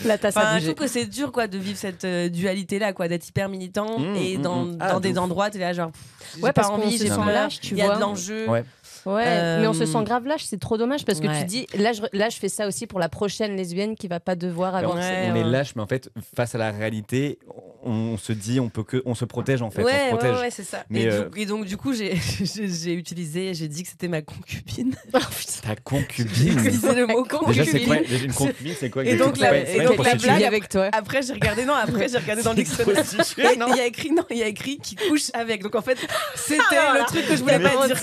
La 0.06 0.18
tasse 0.18 0.38
Enfin, 0.38 0.60
je 0.60 0.66
trouve 0.72 0.76
que 0.76 0.88
c'est 0.88 1.06
dur 1.06 1.32
quoi 1.32 1.48
de 1.48 1.58
vivre 1.58 1.78
cette 1.78 2.06
dualité 2.06 2.80
là 2.80 2.94
quoi 2.94 3.08
d'être 3.08 3.28
hyper 3.28 3.50
militant 3.50 4.00
Mmh, 4.00 4.16
et 4.16 4.38
dans, 4.38 4.64
mmh. 4.66 4.78
dans 4.78 4.86
Ah, 4.86 4.94
de 4.96 5.00
des 5.00 5.12
ouf. 5.14 5.18
endroits 5.20 5.50
t'es 5.50 5.60
là 5.60 5.74
genre 5.74 5.92
pff, 5.92 6.36
Ouais, 6.44 6.50
pas 6.52 6.54
parce 6.62 6.68
qu'on 6.70 6.76
envie 6.84 6.98
se 6.98 7.04
j'ai 7.06 7.10
sent 7.10 7.26
lâche, 7.26 7.60
tu 7.60 7.74
il 7.74 7.78
y 7.78 7.82
a 7.82 7.86
vois. 7.88 7.96
de 7.96 8.02
l'enjeu 8.02 8.48
Ouais. 8.50 8.64
Ouais, 9.06 9.24
Euh, 9.26 9.62
mais 9.62 9.68
on 9.68 9.74
se 9.74 9.86
sent 9.86 10.04
grave 10.04 10.26
lâche, 10.26 10.44
c'est 10.44 10.60
trop 10.60 10.78
dommage 10.78 11.06
parce 11.06 11.22
que 11.22 11.28
Ouais. 11.28 11.40
tu 11.40 11.46
dis, 11.46 11.66
là 11.78 11.94
je, 11.94 12.02
là 12.12 12.28
je 12.30 12.38
fais 12.38 12.50
ça 12.50 12.68
aussi 12.68 12.88
pour 12.88 13.00
la 13.00 13.08
prochaine 13.08 13.56
lesbienne 13.56 13.96
qui 13.96 14.08
va 14.10 14.20
pas 14.20 14.36
devoir. 14.36 14.76
Alors, 14.76 14.96
Ouais, 14.96 15.30
on 15.32 15.36
est 15.36 15.44
lâche, 15.46 15.76
mais 15.78 15.82
en 15.82 15.88
fait, 15.88 16.10
face 16.36 16.56
à 16.56 16.58
la 16.58 16.72
réalité, 16.72 17.40
on 17.88 18.18
se 18.18 18.34
dit, 18.34 18.60
on 18.60 18.70
peut 18.70 18.84
que, 18.84 19.02
on 19.06 19.16
se 19.16 19.26
protège 19.26 19.62
en 19.62 19.70
fait, 19.72 19.82
on 19.82 19.86
ouais, 19.86 19.92
se 19.92 19.98
ouais, 19.98 20.10
protège. 20.10 20.40
ouais, 20.40 20.52
c'est 20.52 20.64
ça. 20.64 20.84
Mais, 20.90 21.02
et, 21.04 21.10
euh, 21.12 21.30
du- 21.30 21.42
et 21.42 21.46
donc, 21.46 21.66
du 21.66 21.78
coup, 21.78 21.94
j'ai 21.94 22.16
j'ai- 22.44 22.68
j'ai 22.70 22.94
utilisé, 22.94 23.54
j'ai 23.54 23.68
dit 23.68 23.84
que 23.84 23.90
c'était 23.90 24.08
ma 24.08 24.22
concubine. 24.22 24.96
Ta 25.12 25.70
J'ai 25.70 25.76
concubine. 25.84 26.60
utilisé 26.60 26.94
le 26.96 27.08
mot 27.08 27.26
Déjà, 27.48 27.64
c'est 27.66 27.72
concubine. 27.72 27.88
quoi 27.88 27.96
Déjà, 27.98 28.26
une 28.26 28.34
concubine, 28.34 28.74
c'est 28.80 28.90
quoi 28.90 29.06
Et 29.06 29.16
donc, 29.16 29.38
la- 29.38 29.66
C'est 29.66 29.78
et 29.78 29.82
donc, 29.84 29.98
la 30.06 30.16
blague- 30.16 30.44
avec 30.44 30.70
toi. 30.70 30.90
Après, 30.94 31.22
j'ai 31.22 31.34
regardé, 31.34 31.66
non, 31.66 31.74
après, 31.74 32.08
j'ai 32.08 32.18
regardé 32.18 32.44
dans 32.44 32.52
le 32.54 32.58
dictionnaire. 32.64 33.04
Il 33.38 33.76
y 33.76 33.80
a 33.80 33.86
écrit, 33.86 34.12
non, 34.12 34.24
il 34.30 34.38
y 34.38 34.44
a 34.44 34.48
écrit 34.48 34.78
qui 34.78 34.96
couche 34.96 35.30
avec. 35.34 35.64
Donc, 35.64 35.76
en 35.76 35.82
fait, 35.82 35.98
c'était 36.36 36.62
Ah, 36.78 36.98
le 37.00 37.06
truc 37.06 37.28
que 37.28 37.36
je 37.36 37.42
voulais 37.42 37.60
pas 37.60 37.88
dire. 37.88 37.98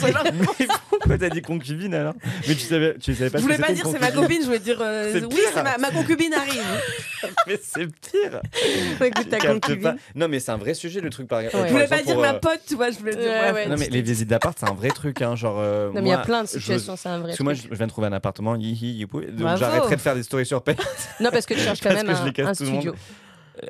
pourquoi 0.90 1.18
t'as 1.18 1.28
dit 1.28 1.42
concubine 1.42 1.94
alors 1.94 2.14
Mais 2.48 2.54
tu 2.54 2.60
savais, 2.60 2.96
tu 2.98 3.14
savais 3.14 3.30
pas 3.30 3.38
Je 3.38 3.42
ce 3.44 3.48
que 3.48 3.52
voulais 3.54 3.66
pas 3.66 3.72
dire 3.72 3.86
c'est 3.86 3.98
ma 4.00 4.10
concubine. 4.10 4.22
copine, 4.22 4.40
je 4.40 4.46
voulais 4.46 4.58
dire 4.58 4.78
euh, 4.80 5.20
oui, 5.30 5.40
c'est 5.54 5.62
ma, 5.78 5.90
concubine 5.90 6.34
arrive. 6.34 6.62
Mais 7.46 7.58
c'est 7.62 7.86
pire. 7.86 8.40
Écoute, 9.00 9.28
ta 9.30 9.38
captes 9.38 9.70
pas. 9.82 9.94
Non, 10.14 10.28
mais 10.28 10.40
c'est 10.40 10.52
un 10.52 10.56
vrai 10.56 10.74
sujet 10.74 11.00
le 11.00 11.10
truc 11.10 11.28
par. 11.28 11.40
Je 11.42 11.56
voulais 11.72 11.86
pas 11.86 12.02
dire 12.02 12.14
pour, 12.14 12.22
ma 12.22 12.34
euh, 12.34 12.38
pote, 12.38 12.60
tu 12.66 12.74
vois, 12.76 12.90
je 12.90 12.98
voulais 12.98 13.16
dire. 13.16 13.24
Ouais, 13.24 13.40
bref. 13.52 13.54
ouais. 13.54 13.66
Non, 13.68 13.76
mais 13.78 13.88
les 13.88 14.02
visites 14.02 14.28
d'appart, 14.28 14.56
c'est 14.58 14.68
un 14.68 14.74
vrai 14.74 14.88
truc, 14.90 15.22
hein. 15.22 15.36
Genre. 15.36 15.56
euh, 15.58 15.88
Non, 15.88 15.94
mais 15.94 16.00
il 16.02 16.08
y 16.08 16.12
a 16.12 16.18
plein 16.18 16.42
de 16.42 16.48
situations, 16.48 16.96
c'est 16.96 17.08
un 17.08 17.18
vrai 17.18 17.28
Parce 17.28 17.38
que 17.38 17.42
moi, 17.42 17.52
truc. 17.54 17.64
je 17.66 17.70
je 17.74 17.76
viens 17.78 17.86
de 17.86 17.92
trouver 17.92 18.06
un 18.08 18.12
appartement, 18.12 18.56
donc 18.56 18.62
j'arrêterai 19.58 19.96
de 19.96 20.00
faire 20.00 20.14
des 20.14 20.22
stories 20.22 20.46
sur 20.46 20.62
Pay. 20.62 20.76
Non, 21.20 21.30
parce 21.30 21.46
que 21.46 21.54
tu 21.54 21.60
cherches 21.60 21.80
quand 21.80 21.90
Parce 21.90 22.02
même 22.04 22.12
que 22.12 22.18
je 22.18 22.22
les 22.24 22.28
un, 22.30 22.32
casse 22.32 22.48
un 22.60 22.64
tout 22.64 22.64
le 22.64 22.70
monde. 22.70 22.80
studio. 22.82 22.94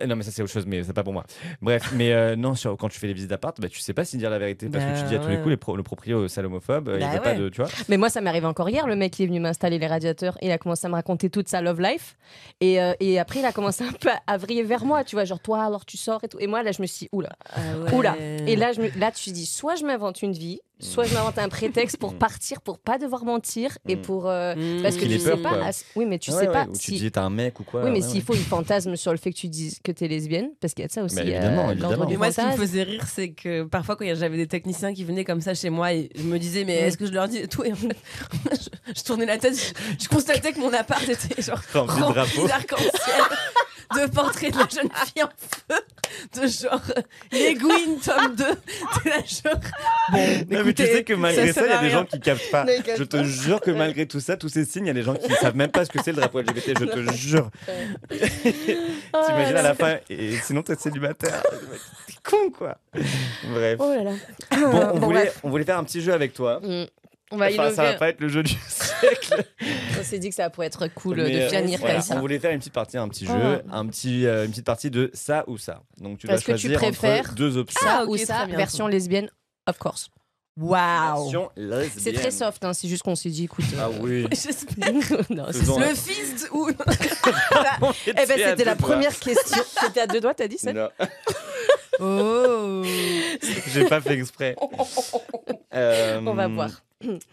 Euh, 0.03 0.07
Non, 0.07 0.17
mais 0.17 0.23
ça, 0.23 0.31
c'est 0.31 0.43
autre 0.43 0.53
chose, 0.53 0.67
mais 0.67 0.83
c'est 0.83 0.93
pas 0.93 1.03
pour 1.05 1.13
moi. 1.13 1.25
Bref, 1.63 1.93
mais 1.95 2.13
euh, 2.13 2.37
non, 2.37 2.55
sur, 2.55 2.77
quand 2.77 2.89
tu 2.89 2.99
fais 2.99 3.07
les 3.07 3.13
visites 3.13 3.31
d'appart, 3.31 3.61
bah, 3.61 3.69
tu 3.69 3.79
sais 3.81 3.93
pas 3.95 4.05
si 4.05 4.17
dire 4.17 4.31
la 4.31 4.39
vérité. 4.39 4.69
Parce 4.69 4.85
que 4.85 4.91
Bah, 4.91 4.97
tu 5.01 5.05
dis 5.09 5.15
à 5.15 5.19
tous 5.19 5.29
les 5.29 5.35
ouais. 5.37 5.41
coups, 5.41 5.51
les 5.51 5.57
pro- 5.57 5.77
le 5.77 5.83
proprio 5.83 6.23
euh, 6.25 6.29
il 6.29 6.43
Bah 7.01 7.09
veut 7.15 7.21
pas 7.21 7.33
ouais. 7.33 7.39
de. 7.39 7.49
Tu 7.49 7.61
vois 7.61 7.71
Mais 7.89 7.97
moi, 7.97 8.09
ça 8.09 8.21
m'est 8.21 8.31
arrivé 8.31 8.47
encore 8.47 8.69
hier. 8.69 8.87
Le 8.87 8.97
mec, 8.97 9.19
il 9.19 9.25
est 9.25 9.27
venu 9.27 9.41
m'installer 9.41 9.79
les 9.79 9.87
radiateurs 9.87 10.37
et 10.41 10.47
il 10.47 10.51
a 10.53 10.59
commencé 10.59 10.87
à 10.87 10.89
me 10.91 10.95
raconter 10.95 11.31
toute 11.31 11.49
sa 11.49 11.61
love 11.61 11.81
life. 11.81 12.17
Et, 12.61 12.81
euh, 12.81 12.93
et 13.01 13.19
après, 13.19 13.41
il 13.41 13.45
a 13.47 13.53
commencé 13.53 13.85
un 13.85 13.93
peu 13.93 14.09
à, 14.11 14.21
à 14.27 14.37
vriller 14.37 14.63
vers 14.63 14.85
moi, 14.85 15.05
tu 15.05 15.17
vois, 15.17 15.25
genre 15.25 15.41
toi, 15.41 15.65
alors 15.65 15.85
tu 15.85 15.97
sors 15.97 16.23
et 16.25 16.29
tout. 16.29 16.39
Et 16.41 16.47
moi, 16.47 16.63
là, 16.63 16.73
je 16.73 16.81
me 16.83 16.87
suis 16.87 17.07
dit, 17.07 17.09
oula, 17.13 17.31
Ah 17.53 17.61
ouais. 17.85 17.95
oula. 17.95 18.17
Et 18.19 18.57
là, 18.57 18.73
je 18.73 18.81
me, 18.81 18.89
là, 18.99 19.11
tu 19.13 19.25
te 19.31 19.35
dis, 19.35 19.47
soit 19.47 19.75
je 19.77 19.85
m'invente 19.85 20.23
une 20.23 20.33
vie, 20.33 20.61
soit 20.81 21.05
je 21.05 21.15
m'invente 21.15 21.39
un 21.39 21.49
prétexte 21.49 21.97
pour 21.99 22.15
partir, 22.17 22.61
pour 22.61 22.79
pas 22.79 22.99
devoir 22.99 23.25
mentir 23.25 23.79
et 23.89 23.97
Mm. 23.97 24.03
pour. 24.03 24.29
euh, 24.29 24.55
Mmh. 24.57 24.83
parce 24.83 24.97
que 24.97 25.05
tu 25.05 25.19
sais 25.19 25.31
peur, 25.31 25.43
pas. 25.43 25.49
quoi. 25.59 25.71
Oui, 25.97 26.05
mais 26.07 26.19
tu 26.19 26.31
Ouais, 26.31 26.39
sais 26.41 26.47
ouais, 26.49 26.53
pas 26.53 26.65
Ou 26.69 26.73
tu 26.77 26.79
si. 26.79 26.93
te 26.95 26.99
dis, 26.99 27.11
t'es 27.13 27.19
un 27.19 27.31
mec 27.31 27.59
ou 27.61 27.65
quoi 27.65 27.85
Oui, 27.85 27.91
mais 27.91 28.01
s'il 28.03 28.17
ouais. 28.17 28.21
faut, 28.21 28.35
il 28.35 28.41
fantasme 28.45 28.97
sur 28.97 29.13
le 29.13 29.19
fait 29.19 29.31
que 29.33 29.37
tu 29.39 29.49
dises 29.49 29.79
que 29.83 29.93
t'es 29.93 30.09
lesbienne, 30.09 30.51
parce 30.61 30.75
qu'il 30.75 30.83
y 30.83 30.85
a 30.85 30.89
de 30.89 30.93
ça 30.93 31.03
aussi. 31.05 31.17
Bah, 31.17 31.23
évidemment, 31.23 31.69
euh, 31.69 31.73
évidemment. 31.73 32.07
Mais 32.09 32.17
moi, 32.17 32.31
ce 32.31 32.37
qui 32.37 32.41
me 32.43 32.47
fantasme. 32.51 32.63
faisait 32.63 32.83
rire, 32.83 33.05
c'est 33.13 33.31
que 33.31 33.63
parfois, 33.65 33.97
quand 33.97 34.05
j'avais 34.15 34.37
des 34.37 34.47
techniciens 34.49 34.93
qui 34.95 35.05
venaient 35.05 35.25
comme 35.25 35.41
ça 35.41 35.55
chez 35.55 35.71
moi, 35.71 35.93
et 35.95 36.11
je 36.17 36.23
me 36.23 36.39
disais, 36.39 36.65
mais 36.65 36.83
Mm. 36.83 36.85
est-ce 36.87 36.99
que 36.99 37.07
je 37.07 37.13
leur 37.13 37.29
dis 37.29 37.39
et 37.39 37.49
tout 37.49 37.65
Et 37.65 37.73
en 37.73 37.77
fait, 37.77 37.97
je, 38.53 38.93
je 38.97 39.03
tournais 39.05 39.27
la 39.27 39.39
tête, 39.39 39.55
je, 39.57 40.05
je 40.05 40.09
constatais 40.09 40.53
que 40.53 40.61
mon 40.61 40.73
appart 40.73 41.09
était 41.09 41.41
genre 41.41 41.61
Rempli 41.73 41.95
de 42.01 42.13
drapeaux. 42.47 42.49
de 43.95 44.11
portraits 44.11 44.53
de 44.53 44.59
la 44.59 44.69
jeune 44.69 44.91
fille 45.07 45.23
en 45.23 45.29
feu, 45.29 45.81
de 46.41 46.47
genre 46.47 46.81
euh, 46.97 47.03
Les 47.33 47.55
tome 47.57 48.37
2. 48.37 48.45
T'es 49.03 49.09
là, 49.11 49.17
genre. 49.19 49.61
Bon, 50.13 50.47
Non, 50.51 50.63
mais 50.65 50.73
tu 50.75 50.85
sais 50.87 51.05
que 51.05 51.15
malgré 51.15 51.53
ça, 51.53 51.63
il 51.67 51.71
y 51.71 51.73
a 51.73 51.81
des 51.81 51.91
gens 51.91 52.05
qui 52.05 52.21
captent 52.21 52.51
pas. 52.51 52.67
Je 52.97 53.05
te 53.05 53.23
jure 53.25 53.61
que 53.61 53.71
malgré 53.71 54.07
tout 54.07 54.21
ça, 54.21 54.37
tous 54.37 54.49
ces 54.49 54.65
signes, 54.65 54.85
il 54.85 54.89
y 54.89 54.91
a 54.91 54.95
des 54.95 55.03
gens 55.03 55.15
qui 55.15 55.33
savent 55.35 55.57
même 55.57 55.71
pas 55.71 55.85
ce 55.85 55.91
que 55.91 56.03
c'est 56.03 56.13
le 56.13 56.19
drapeau 56.19 56.41
LGBT. 56.41 56.79
Je 56.81 56.85
te 56.85 57.13
jure. 57.13 57.51
T'imagines 58.09 59.57
à 59.57 59.63
la 59.63 59.75
fin, 59.75 59.97
et 60.11 60.37
sinon 60.39 60.63
t'es 60.63 60.75
célibataire. 60.77 61.43
T'es 62.07 62.15
con 62.23 62.51
quoi. 62.51 62.79
Bref. 62.95 63.77
Oh 63.79 63.95
là 63.95 64.03
là. 64.05 64.11
Bon, 64.51 64.91
on, 64.95 64.99
Bon, 64.99 65.07
voulait, 65.07 65.25
bref. 65.25 65.41
on 65.43 65.51
voulait 65.51 65.65
faire 65.65 65.79
un 65.79 65.85
petit 65.85 66.01
jeu 66.01 66.13
avec 66.13 66.33
toi. 66.35 66.61
Mm. 66.63 66.85
On 67.35 67.37
va 67.37 67.47
Enfin, 67.51 67.71
ça 67.73 67.83
va 67.83 67.95
pas 67.95 68.09
être 68.11 68.21
le 68.21 68.29
jeu 68.29 68.43
du 68.43 68.55
siècle. 68.69 69.45
On 69.99 70.03
s'est 70.05 70.19
dit 70.19 70.29
que 70.29 70.35
ça 70.35 70.49
pourrait 70.51 70.69
être 70.69 70.87
cool 70.95 71.17
mais, 71.17 71.31
de 71.31 71.37
euh, 71.39 71.49
finir 71.49 71.79
voilà, 71.81 71.95
comme 71.97 72.03
ça. 72.03 72.17
On 72.17 72.21
voulait 72.21 72.39
faire 72.39 72.53
une 72.53 72.59
petite 72.61 72.73
partie, 72.73 72.97
un 72.97 73.09
petit 73.09 73.27
Ah. 73.29 73.39
jeu, 73.41 73.63
un 73.71 73.87
petit, 73.87 74.27
euh, 74.27 74.45
une 74.45 74.51
petite 74.51 74.65
partie 74.67 74.91
de 74.91 75.11
ça 75.13 75.45
ou 75.49 75.59
ça. 75.59 75.83
Donc 75.99 76.19
tu 76.19 76.31
Est-ce 76.31 76.45
que 76.45 76.53
tu 76.53 76.59
choisir 76.61 76.79
préfères 76.79 77.21
entre 77.25 77.35
deux 77.35 77.57
options. 77.57 77.81
Ça 77.85 77.99
Ah, 78.01 78.05
ou 78.07 78.17
ça, 78.17 78.47
version 78.47 78.87
lesbienne, 78.87 79.29
of 79.67 79.79
course. 79.79 80.09
Waouh! 80.57 81.25
Version 81.25 81.51
C'est 81.99 82.13
très 82.13 82.31
soft, 82.31 82.65
hein, 82.65 82.73
c'est 82.73 82.87
juste 82.87 83.03
qu'on 83.03 83.17
s'est 83.17 83.29
dit, 83.31 83.45
écoute. 83.45 83.65
Ah 83.77 83.89
oui. 84.01 84.25
Non, 85.31 85.47
Faisons- 85.47 85.81
Le 85.81 85.87
fist 85.97 86.49
ou. 86.53 86.71
Eh 88.07 88.13
ben, 88.13 88.27
c'était 88.29 88.65
la 88.65 88.77
première 88.77 89.19
question. 89.19 89.63
C'était 89.85 90.01
à 90.03 90.07
deux 90.07 90.21
doigts, 90.21 90.35
t'as 90.35 90.47
dit 90.47 90.59
ça 90.59 90.73
Non, 90.73 90.89
Oh! 92.01 92.83
j'ai 93.73 93.85
pas 93.87 94.01
fait 94.01 94.15
exprès. 94.15 94.57
Euh, 95.75 96.21
On 96.25 96.35
va 96.35 96.49
voir. 96.49 96.71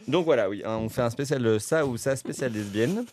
Donc 0.08 0.26
voilà, 0.26 0.50
oui, 0.50 0.62
hein, 0.66 0.78
on 0.78 0.90
fait 0.90 1.02
un 1.02 1.10
spécial 1.10 1.46
euh, 1.46 1.60
ça 1.60 1.86
ou 1.86 1.98
ça 1.98 2.16
spécial 2.16 2.52
lesbienne. 2.52 3.06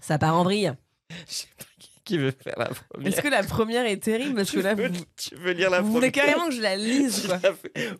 Ça 0.00 0.18
part 0.18 0.36
en 0.36 0.44
vrille. 0.44 0.72
Qui 2.04 2.18
veut 2.18 2.32
faire 2.32 2.58
la 2.58 2.66
première 2.66 3.08
Est-ce 3.08 3.22
que 3.22 3.28
la 3.28 3.42
première 3.42 3.86
est 3.86 3.96
terrible 3.96 4.34
Parce 4.34 4.50
que 4.50 4.60
là, 4.60 4.74
tu, 4.74 4.82
veux, 4.82 4.88
vous, 4.88 5.04
tu 5.16 5.34
veux 5.36 5.52
lire 5.52 5.70
la 5.70 5.80
vous 5.80 5.84
première? 5.92 6.00
voulez 6.00 6.12
carrément 6.12 6.48
que 6.48 6.54
je 6.54 6.60
la 6.60 6.76
lise, 6.76 7.26
quoi. 7.26 7.38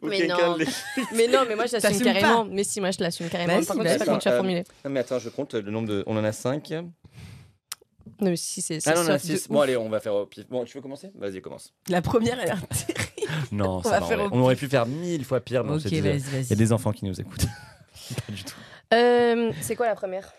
Ou 0.03 0.09
Mais 0.09 0.19
quelqu'un 0.19 0.47
non. 0.49 0.57
les- 0.59 0.67
Mais 1.17 1.27
non, 1.27 1.45
mais 1.49 1.55
moi 1.57 1.65
je 1.65 1.73
l'assume 1.73 1.91
T'assumes 1.91 2.05
carrément. 2.13 2.45
Mais 2.45 2.65
si, 2.65 2.83
moi 2.83 2.91
je 2.91 2.99
l'assume 3.03 3.31
carrément. 3.31 3.55
Vas-y, 3.55 3.65
Par 3.65 3.77
contre, 3.77 3.89
je 3.89 3.93
sais 3.95 3.99
pas 3.99 4.05
vas-y. 4.05 4.07
comment 4.09 4.19
tu 4.19 4.29
as 4.29 4.33
Euh, 4.33 4.37
formulé. 4.37 4.65
Non 4.85 4.91
mais 4.91 5.01
attends, 5.01 5.19
je 5.19 5.31
compte 5.31 5.55
le 5.55 5.71
nombre 5.71 5.89
de... 5.89 6.05
On 6.07 6.19
en 6.19 6.25
a 6.25 6.33
5. 6.33 6.71
Non, 8.21 8.31
mais 8.31 8.37
si, 8.37 8.63
c'est 8.63 8.87
Ah 8.87 8.95
non, 8.95 9.01
on 9.09 9.13
de 9.13 9.19
6. 9.19 9.49
Bon 9.49 9.61
allez, 9.61 9.77
on 9.77 9.89
va 9.89 10.01
faire 10.01 10.15
au 10.15 10.27
pif. 10.27 10.47
Bon, 10.49 10.65
tu 10.65 10.77
veux 10.77 10.83
commencer? 10.83 11.11
Vas-y, 11.15 11.41
commence. 11.41 11.73
La 11.89 12.03
première, 12.03 12.35
elle 12.41 12.51
a 12.51 12.55
l'air 12.55 12.69
terrible. 12.69 13.11
Non, 13.53 13.83
ça 13.83 13.91
va 13.91 14.01
va, 14.01 14.07
faire 14.07 14.33
On 14.33 14.41
aurait 14.41 14.57
pu 14.57 14.69
faire 14.69 14.87
mille 14.87 15.25
fois 15.25 15.41
pire, 15.41 15.65
mais 15.65 15.71
on 15.73 15.75
Ok, 15.77 15.85
vas-y, 15.85 15.97
euh, 15.97 16.01
Il 16.01 16.05
y 16.05 16.07
a 16.09 16.41
vas-y. 16.43 16.57
des 16.57 16.73
enfants 16.73 16.93
qui 16.93 17.05
nous 17.05 17.19
écoutent. 17.21 17.47
pas 18.27 18.33
du 18.33 18.45
tout. 18.45 18.55
Euh, 18.93 19.51
c'est 19.61 19.75
quoi 19.77 19.87
la 19.87 19.95
première? 19.95 20.33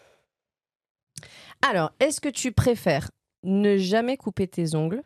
Alors, 1.68 1.92
est-ce 2.00 2.22
que 2.22 2.30
tu 2.30 2.52
préfères 2.52 3.10
ne 3.44 3.78
jamais 3.78 4.18
couper 4.18 4.48
tes 4.48 4.76
ongles 4.76 5.02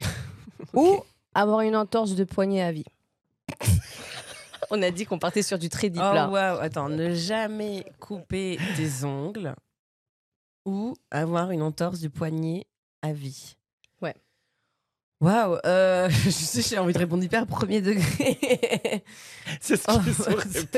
ou 0.74 1.02
avoir 1.34 1.60
une 1.60 1.76
entorse 1.76 2.14
de 2.14 2.24
poignet 2.24 2.62
à 2.62 2.72
vie? 2.72 2.84
On 4.70 4.80
a 4.82 4.90
dit 4.90 5.04
qu'on 5.04 5.18
partait 5.18 5.42
sur 5.42 5.58
du 5.58 5.68
très 5.68 5.90
deep 5.90 6.02
Oh 6.04 6.14
là. 6.14 6.28
waouh, 6.28 6.58
attends, 6.60 6.88
ne 6.88 7.14
jamais 7.14 7.84
couper 8.00 8.58
des 8.76 9.04
ongles 9.04 9.54
ou 10.64 10.94
avoir 11.10 11.50
une 11.50 11.62
entorse 11.62 12.00
du 12.00 12.10
poignet 12.10 12.66
à 13.02 13.12
vie. 13.12 13.56
Ouais. 14.00 14.14
Waouh, 15.20 15.58
euh, 15.66 16.08
je 16.24 16.30
sais, 16.30 16.62
j'ai 16.62 16.78
envie 16.78 16.92
de 16.92 16.98
répondre 16.98 17.22
hyper 17.24 17.46
premier 17.46 17.80
degré. 17.80 18.38
C'est 19.60 19.76
ce 19.76 19.84
Oh, 19.88 19.98
qu'ils 20.02 20.20
ont 20.20 20.36
répondu. 20.36 20.68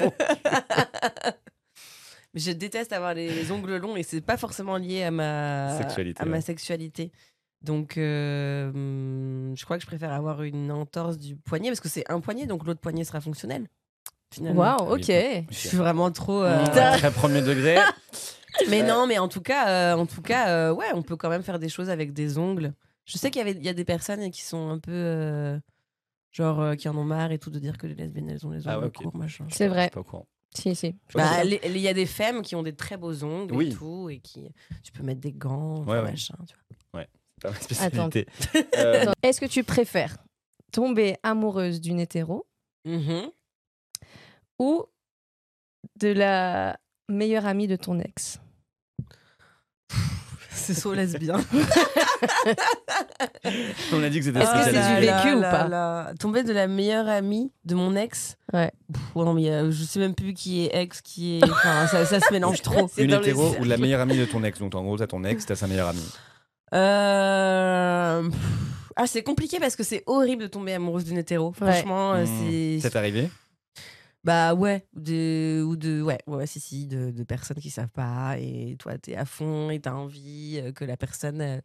Mais 2.35 2.41
je 2.41 2.51
déteste 2.53 2.93
avoir 2.93 3.15
les 3.15 3.51
ongles 3.53 3.77
longs 3.77 3.97
et 3.97 4.03
c'est 4.03 4.21
pas 4.21 4.37
forcément 4.37 4.77
lié 4.77 5.05
à 5.05 5.11
ma 5.11 5.77
Sexualité, 5.79 6.23
À 6.23 6.27
ma 6.27 6.41
sexualité. 6.41 7.13
Donc, 7.63 7.97
euh, 7.97 8.69
hum, 8.71 9.55
je 9.57 9.65
crois 9.65 9.77
que 9.79 9.83
je 9.83 9.87
préfère 9.87 10.13
avoir 10.13 10.43
une 10.43 10.71
entorse 10.71 11.17
du 11.17 11.37
poignet 11.37 11.69
parce 11.69 11.81
que 11.81 11.89
c'est 11.89 12.05
un 12.11 12.21
poignet, 12.21 12.47
donc 12.47 12.67
l'autre 12.67 12.81
poignet 12.81 13.05
sera 13.05 13.21
fonctionnel. 13.21 13.69
Waouh, 14.41 14.95
Oui. 14.95 15.01
ok. 15.01 15.45
Je 15.51 15.55
suis 15.69 15.77
vraiment 15.77 16.11
trop. 16.11 16.43
euh, 16.43 16.63
Mmh, 16.65 16.99
Très 16.99 17.11
premier 17.13 17.41
degré. 17.41 17.79
Mais 18.71 18.83
non, 18.83 19.07
mais 19.07 19.19
en 19.19 19.29
tout 19.29 19.41
cas, 19.41 19.69
euh, 19.69 19.97
en 19.97 20.07
tout 20.07 20.23
cas, 20.23 20.49
euh, 20.49 20.73
ouais, 20.75 20.87
on 20.95 21.03
peut 21.03 21.17
quand 21.17 21.29
même 21.29 21.43
faire 21.43 21.59
des 21.59 21.69
choses 21.69 21.91
avec 21.91 22.13
des 22.13 22.39
ongles. 22.39 22.73
Je 23.05 23.19
sais 23.19 23.31
qu'il 23.31 23.39
y 23.41 23.43
avait, 23.43 23.53
il 23.59 23.65
y 23.65 23.69
a 23.69 23.75
des 23.75 23.85
personnes 23.85 24.31
qui 24.31 24.43
sont 24.43 24.69
un 24.71 24.79
peu, 24.79 24.93
euh, 24.93 25.59
genre, 26.33 26.61
euh, 26.61 26.75
qui 26.75 26.89
en 26.89 26.97
ont 26.97 27.05
marre 27.05 27.33
et 27.33 27.39
tout 27.39 27.51
de 27.51 27.59
dire 27.59 27.77
que 27.79 27.87
les 27.87 27.95
lesbiennes 27.95 28.31
elles 28.31 28.47
ont 28.47 28.51
les 28.51 28.61
ongles 28.67 28.69
Ah 28.75 28.79
ouais, 28.81 28.87
ok. 28.87 28.95
courts, 29.03 29.17
machin. 29.17 29.47
C'est 29.51 29.69
vrai. 29.69 29.79
Je 29.79 29.83
suis 29.85 29.91
pas 29.91 30.01
au 30.01 30.05
courant. 30.05 30.27
Si, 30.57 30.75
si. 30.77 30.95
Bah, 31.15 31.43
les- 31.43 31.61
il 31.65 31.79
y 31.79 31.89
a 31.89 31.95
des 31.95 32.07
femmes 32.07 32.43
qui 32.43 32.55
ont 32.55 32.63
des 32.63 32.75
très 32.77 32.97
beaux 32.97 33.25
ongles 33.25 33.55
Oui. 33.57 33.69
et 33.71 33.73
tout, 33.75 34.09
et 34.09 34.21
qui, 34.21 34.49
tu 34.85 34.93
peux 34.93 35.03
mettre 35.03 35.21
des 35.21 35.33
gants, 35.33 35.79
enfin, 35.81 35.91
Ouais, 35.93 35.99
ouais. 35.99 36.11
machin, 36.13 36.37
tu 36.47 36.55
vois. 36.55 37.05
C'est 37.37 37.43
pas 37.43 37.51
ma 37.51 37.61
spécialité. 37.61 38.27
Euh, 38.79 39.03
Attends, 39.03 39.13
Est-ce 39.25 39.41
que 39.41 39.47
tu 39.47 39.65
préfères 39.65 40.17
tomber 40.73 41.17
amoureuse 41.25 41.81
d'une 41.81 41.99
hétéro 41.99 42.47
Mhm. 42.85 43.31
ou 44.61 44.85
de 45.99 46.09
la 46.09 46.79
meilleure 47.09 47.47
amie 47.47 47.67
de 47.67 47.77
ton 47.77 47.99
ex 48.01 48.41
C'est 50.51 50.75
so 50.75 50.95
lesbien. 50.95 51.41
On 53.93 54.03
a 54.03 54.09
dit 54.09 54.19
que 54.19 54.25
c'était 54.25 54.39
Est-ce 54.41 54.53
que 54.53 54.65
c'est 54.65 54.95
du 54.95 55.01
vécu 55.07 55.35
ou 55.35 55.41
là 55.41 55.51
pas 55.51 55.69
là. 55.69 56.13
Tomber 56.19 56.43
de 56.43 56.53
la 56.53 56.67
meilleure 56.67 57.09
amie 57.09 57.53
de 57.65 57.75
mon 57.75 57.95
ex. 57.97 58.37
Ouais. 58.53 58.71
Pff, 58.93 59.03
ouais, 59.17 59.25
non, 59.25 59.35
mais 59.35 59.51
euh, 59.51 59.71
je 59.71 59.85
sais 59.85 59.99
même 59.99 60.15
plus 60.15 60.33
qui 60.33 60.65
est 60.65 60.71
ex, 60.75 61.01
qui 61.03 61.39
est. 61.39 61.45
Enfin, 61.45 61.87
ça, 61.89 62.07
ça 62.07 62.21
se 62.21 62.33
mélange 62.33 62.63
trop. 62.69 62.89
Une 62.97 63.11
les 63.11 63.17
hétéro 63.17 63.55
ou 63.61 63.65
la 63.65 63.77
meilleure 63.77 64.01
amie 64.01 64.17
de 64.17 64.25
ton 64.25 64.43
ex. 64.45 64.59
Donc 64.59 64.75
en 64.75 64.83
gros, 64.83 64.97
t'as 64.97 65.07
ton 65.07 65.23
ex, 65.25 65.45
t'as 65.45 65.57
sa 65.57 65.67
meilleure 65.67 65.89
amie. 65.89 66.09
Euh, 66.75 68.23
Ah, 68.97 69.07
c'est 69.07 69.23
compliqué 69.23 69.59
parce 69.61 69.77
que 69.77 69.83
c'est 69.83 70.03
horrible 70.07 70.43
de 70.45 70.47
tomber 70.49 70.73
amoureuse 70.73 71.05
d'une 71.05 71.19
hétéro. 71.19 71.53
Franchement, 71.53 72.15
euh, 72.15 72.25
Mmh. 72.25 72.29
c'est. 72.81 72.89
C'est 72.89 72.97
arrivé 72.97 73.29
Bah 74.25 74.55
ouais, 74.55 74.87
de, 74.95 75.63
ou 75.63 75.77
de, 75.77 76.01
ouais, 76.01 76.19
ouais, 76.27 76.47
si, 76.47 76.59
si, 76.59 76.87
de, 76.87 77.11
de 77.11 77.23
personnes 77.25 77.59
qui 77.59 77.69
savent 77.71 77.91
pas, 77.91 78.37
et 78.39 78.75
toi, 78.79 78.97
t'es 78.97 79.15
à 79.17 79.27
fond, 79.27 79.69
et 79.69 79.81
t'as 79.81 79.93
envie 79.93 80.59
euh, 80.63 80.73
que 80.73 80.85
la 80.87 80.97
personne, 80.97 81.43
euh, 81.43 81.61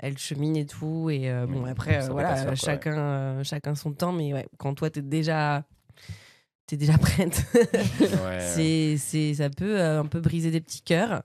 elle 0.00 0.18
chemine 0.18 0.56
et 0.56 0.66
tout, 0.66 1.08
et 1.10 1.30
euh, 1.30 1.46
bon, 1.46 1.60
Mmh, 1.62 1.68
après, 1.68 2.02
euh, 2.02 2.08
voilà, 2.10 2.34
faire, 2.34 2.46
quoi, 2.46 2.54
chacun, 2.56 2.98
euh, 2.98 3.44
chacun 3.44 3.74
son 3.76 3.92
temps, 3.92 4.10
mais 4.12 4.34
ouais, 4.34 4.48
quand 4.58 4.74
toi, 4.74 4.90
t'es 4.90 5.02
déjà, 5.02 5.64
t'es 6.66 6.76
déjà 6.76 6.98
prête, 6.98 7.44
Ouais. 7.54 8.40
c'est, 8.40 8.96
c'est, 8.98 9.34
ça 9.34 9.48
peut 9.48 9.80
euh, 9.80 10.00
un 10.00 10.06
peu 10.06 10.18
briser 10.20 10.50
des 10.50 10.60
petits 10.60 10.82
cœurs, 10.82 11.22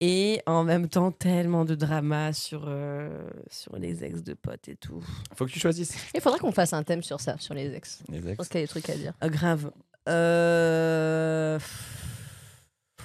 et 0.00 0.40
en 0.46 0.64
même 0.64 0.88
temps, 0.88 1.12
tellement 1.12 1.64
de 1.66 1.74
drama 1.74 2.32
sur, 2.32 2.64
euh, 2.66 3.22
sur 3.50 3.76
les 3.76 4.02
ex 4.02 4.22
de 4.22 4.32
potes 4.34 4.66
et 4.68 4.76
tout. 4.76 5.04
Faut 5.36 5.44
que 5.46 5.50
tu 5.50 5.60
choisisses. 5.60 5.94
Il 6.14 6.20
faudrait 6.20 6.40
qu'on 6.40 6.50
fasse 6.52 6.72
un 6.72 6.82
thème 6.82 7.02
sur 7.02 7.20
ça, 7.20 7.36
sur 7.38 7.52
les 7.54 7.72
ex. 7.74 8.02
Les 8.08 8.20
Je 8.20 8.28
ex. 8.28 8.36
pense 8.38 8.48
qu'il 8.48 8.60
y 8.60 8.62
a 8.62 8.66
des 8.66 8.68
trucs 8.70 8.88
à 8.90 8.96
dire. 8.96 9.12
Ah, 9.20 9.28
grave. 9.28 9.70
Euh... 10.08 11.58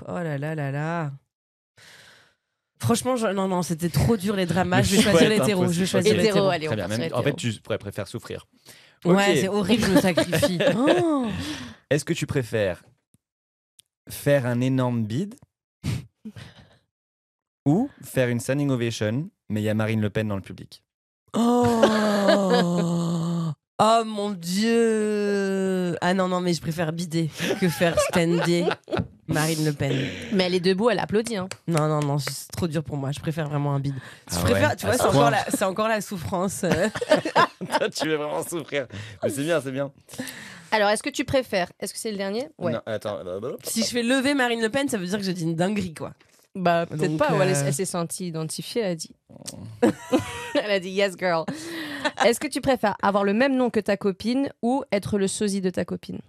Oh 0.08 0.12
là 0.14 0.38
là 0.38 0.56
là 0.56 0.72
là. 0.72 1.12
Franchement, 2.80 3.16
je- 3.16 3.28
non, 3.28 3.48
non, 3.48 3.64
c'était 3.64 3.90
trop 3.90 4.18
dur 4.18 4.36
les 4.36 4.46
dramas. 4.46 4.82
Je 4.84 4.96
vais 4.98 5.02
choisir 5.02 5.30
l'hétéro. 5.30 5.66
Je 5.72 5.80
vais 5.80 5.86
choisir 5.86 6.16
l'hétéro. 6.16 6.48
allez, 6.50 6.68
on 6.68 6.72
Très 6.72 6.76
bien. 6.78 6.88
part 6.88 6.96
sur 6.96 7.04
Même- 7.06 7.14
en 7.14 7.24
fait, 7.24 7.34
tu 7.36 7.52
pourrais 7.62 7.78
préférer 7.80 8.08
souffrir. 8.08 8.46
Ouais, 9.06 9.38
c'est 9.38 9.48
horrible, 9.48 9.84
je 9.84 9.92
me 9.92 10.02
sacrifie. 10.02 10.60
Oh. 10.76 11.28
Est-ce 11.90 12.04
que 12.06 12.14
tu 12.14 12.26
préfères 12.28 12.84
faire 14.10 14.46
un 14.46 14.60
énorme 14.62 15.04
bide 15.06 15.36
ou 17.66 17.90
faire 18.04 18.30
une 18.30 18.40
standing 18.40 18.70
ovation, 18.70 19.30
mais 19.50 19.62
il 19.62 19.64
y 19.66 19.70
a 19.70 19.74
Marine 19.74 20.02
Le 20.02 20.10
Pen 20.10 20.28
dans 20.28 20.36
le 20.36 20.42
public? 20.42 20.84
Oh. 21.34 21.84
Oh 23.80 24.02
mon 24.06 24.32
dieu 24.32 25.96
Ah 26.02 26.16
non, 26.16 26.28
non, 26.28 26.42
mais 26.42 26.54
je 26.54 26.62
préfère 26.62 26.92
bider 26.92 27.30
que 27.60 27.70
faire 27.70 28.00
stander 28.00 28.66
Marine 29.28 29.66
Le 29.66 29.72
Pen. 29.72 29.96
Mais 30.34 30.46
elle 30.46 30.56
est 30.56 30.60
debout, 30.60 30.90
elle 30.90 30.98
applaudit. 30.98 31.38
Hein. 31.38 31.48
Non, 31.68 31.88
non, 31.88 32.00
non, 32.00 32.18
c'est 32.18 32.48
trop 32.52 32.68
dur 32.68 32.84
pour 32.84 32.98
moi. 32.98 33.12
Je 33.12 33.20
préfère 33.20 33.48
vraiment 33.48 33.76
un 33.76 33.80
bide. 33.80 33.94
Je 34.32 34.38
Ah 34.38 34.42
préfère, 34.42 34.70
ouais, 34.70 34.76
tu 34.78 34.86
vois, 34.88 34.96
ce 34.96 35.04
c'est 35.04 35.08
encore, 35.10 35.30
la, 35.30 35.46
c'est 35.46 35.64
encore 35.66 35.88
la 35.88 36.02
souffrance. 36.02 36.66
tu 37.96 38.08
veux 38.08 38.16
vraiment 38.16 38.44
souffrir. 38.44 38.88
Mais 39.24 39.30
c'est 39.30 39.44
bien, 39.44 39.62
c'est 39.62 39.72
bien. 39.72 39.92
Alors, 40.72 40.90
est-ce 40.90 41.04
que 41.04 41.10
tu 41.12 41.24
préfères? 41.24 41.70
Est-ce 41.80 41.94
que 41.94 42.00
c'est 42.00 42.12
le 42.12 42.18
dernier? 42.18 42.50
Ouais. 42.58 42.72
Non, 42.74 42.82
attends. 42.88 43.20
si 43.64 43.84
je 43.84 43.90
fais 43.90 44.02
lever 44.04 44.34
Marine 44.34 44.62
Le 44.62 44.70
Pen, 44.70 44.90
ça 44.90 44.98
veut 44.98 45.06
dire 45.06 45.20
que 45.20 45.24
je 45.24 45.32
dis 45.32 45.44
une 45.44 45.56
dinguerie, 45.56 45.94
quoi. 45.94 46.14
Bah, 46.58 46.86
peut-être 46.86 47.18
pas. 47.18 47.34
ou 47.36 47.42
elle, 47.42 47.50
euh, 47.56 47.64
elle 47.68 47.74
s'est 47.74 47.86
sentie 47.86 48.28
identifiée, 48.28 48.82
elle 48.82 48.92
a 48.92 48.96
dit. 48.96 49.16
elle 50.56 50.72
a 50.72 50.80
dit 50.80 50.90
yes, 50.90 51.16
girl. 51.18 51.46
Est-ce 52.26 52.40
que 52.40 52.48
tu 52.48 52.62
préfères 52.62 52.96
avoir 53.02 53.24
le 53.24 53.34
même 53.34 53.56
nom 53.56 53.70
que 53.70 53.80
ta 53.80 53.98
copine 53.98 54.50
ou 54.62 54.84
être 54.92 55.18
le 55.18 55.28
sosie 55.28 55.62
de 55.62 55.70
ta 55.70 55.86
copine? 55.86 56.20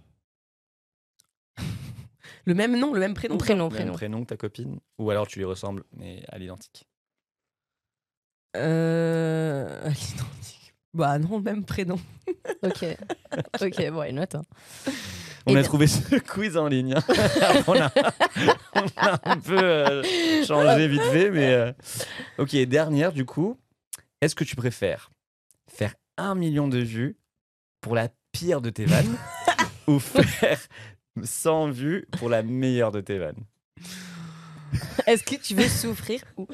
Le 2.44 2.54
même 2.54 2.78
nom, 2.78 2.94
le 2.94 3.00
même 3.00 3.14
prénom. 3.14 3.36
Prénom, 3.36 3.64
Même 3.68 3.72
prénom. 3.76 3.92
prénom 3.92 4.20
que 4.22 4.28
ta 4.28 4.36
copine 4.38 4.78
Ou 4.98 5.10
alors 5.10 5.26
tu 5.26 5.38
lui 5.38 5.44
ressembles, 5.44 5.84
mais 5.92 6.22
à 6.28 6.38
l'identique? 6.38 6.86
Euh... 8.56 9.82
à 9.84 9.88
l'identique. 9.90 10.74
Bah 10.94 11.18
non, 11.18 11.40
même 11.40 11.64
prénom. 11.64 11.98
Ok. 12.62 12.84
Ok, 13.60 13.90
bon, 13.90 14.02
une 14.04 14.16
note. 14.16 14.34
hein. 14.36 14.42
On 15.48 15.56
Et 15.56 15.58
a 15.58 15.62
trouvé 15.62 15.86
ce 15.86 16.16
quiz 16.18 16.56
en 16.56 16.68
ligne. 16.68 16.94
hein. 16.94 17.02
on, 17.66 17.80
a, 17.80 17.90
on 18.74 18.86
a 18.96 19.20
un 19.32 19.36
peu 19.38 19.58
euh, 19.58 20.44
changé 20.44 20.86
vite 20.88 21.02
fait, 21.02 21.30
mais. 21.30 21.52
euh, 21.52 21.72
Ok, 22.38 22.54
dernière 22.56 23.12
du 23.12 23.24
coup. 23.24 23.58
Est-ce 24.20 24.34
que 24.34 24.44
tu 24.44 24.56
préfères 24.56 25.10
faire 25.68 25.94
un 26.16 26.34
million 26.34 26.68
de 26.68 26.78
vues 26.78 27.16
pour 27.80 27.94
la 27.94 28.08
pire 28.32 28.60
de 28.60 28.70
tes 28.70 28.84
vannes 28.84 29.16
ou 29.86 29.98
faire 29.98 30.58
100 31.22 31.70
vues 31.70 32.06
pour 32.18 32.28
la 32.28 32.42
meilleure 32.42 32.92
de 32.92 33.00
tes 33.00 33.18
vannes? 33.18 33.44
Est-ce 35.06 35.22
que 35.22 35.36
tu 35.36 35.54
veux 35.54 35.68
souffrir 35.68 36.20
ou? 36.36 36.46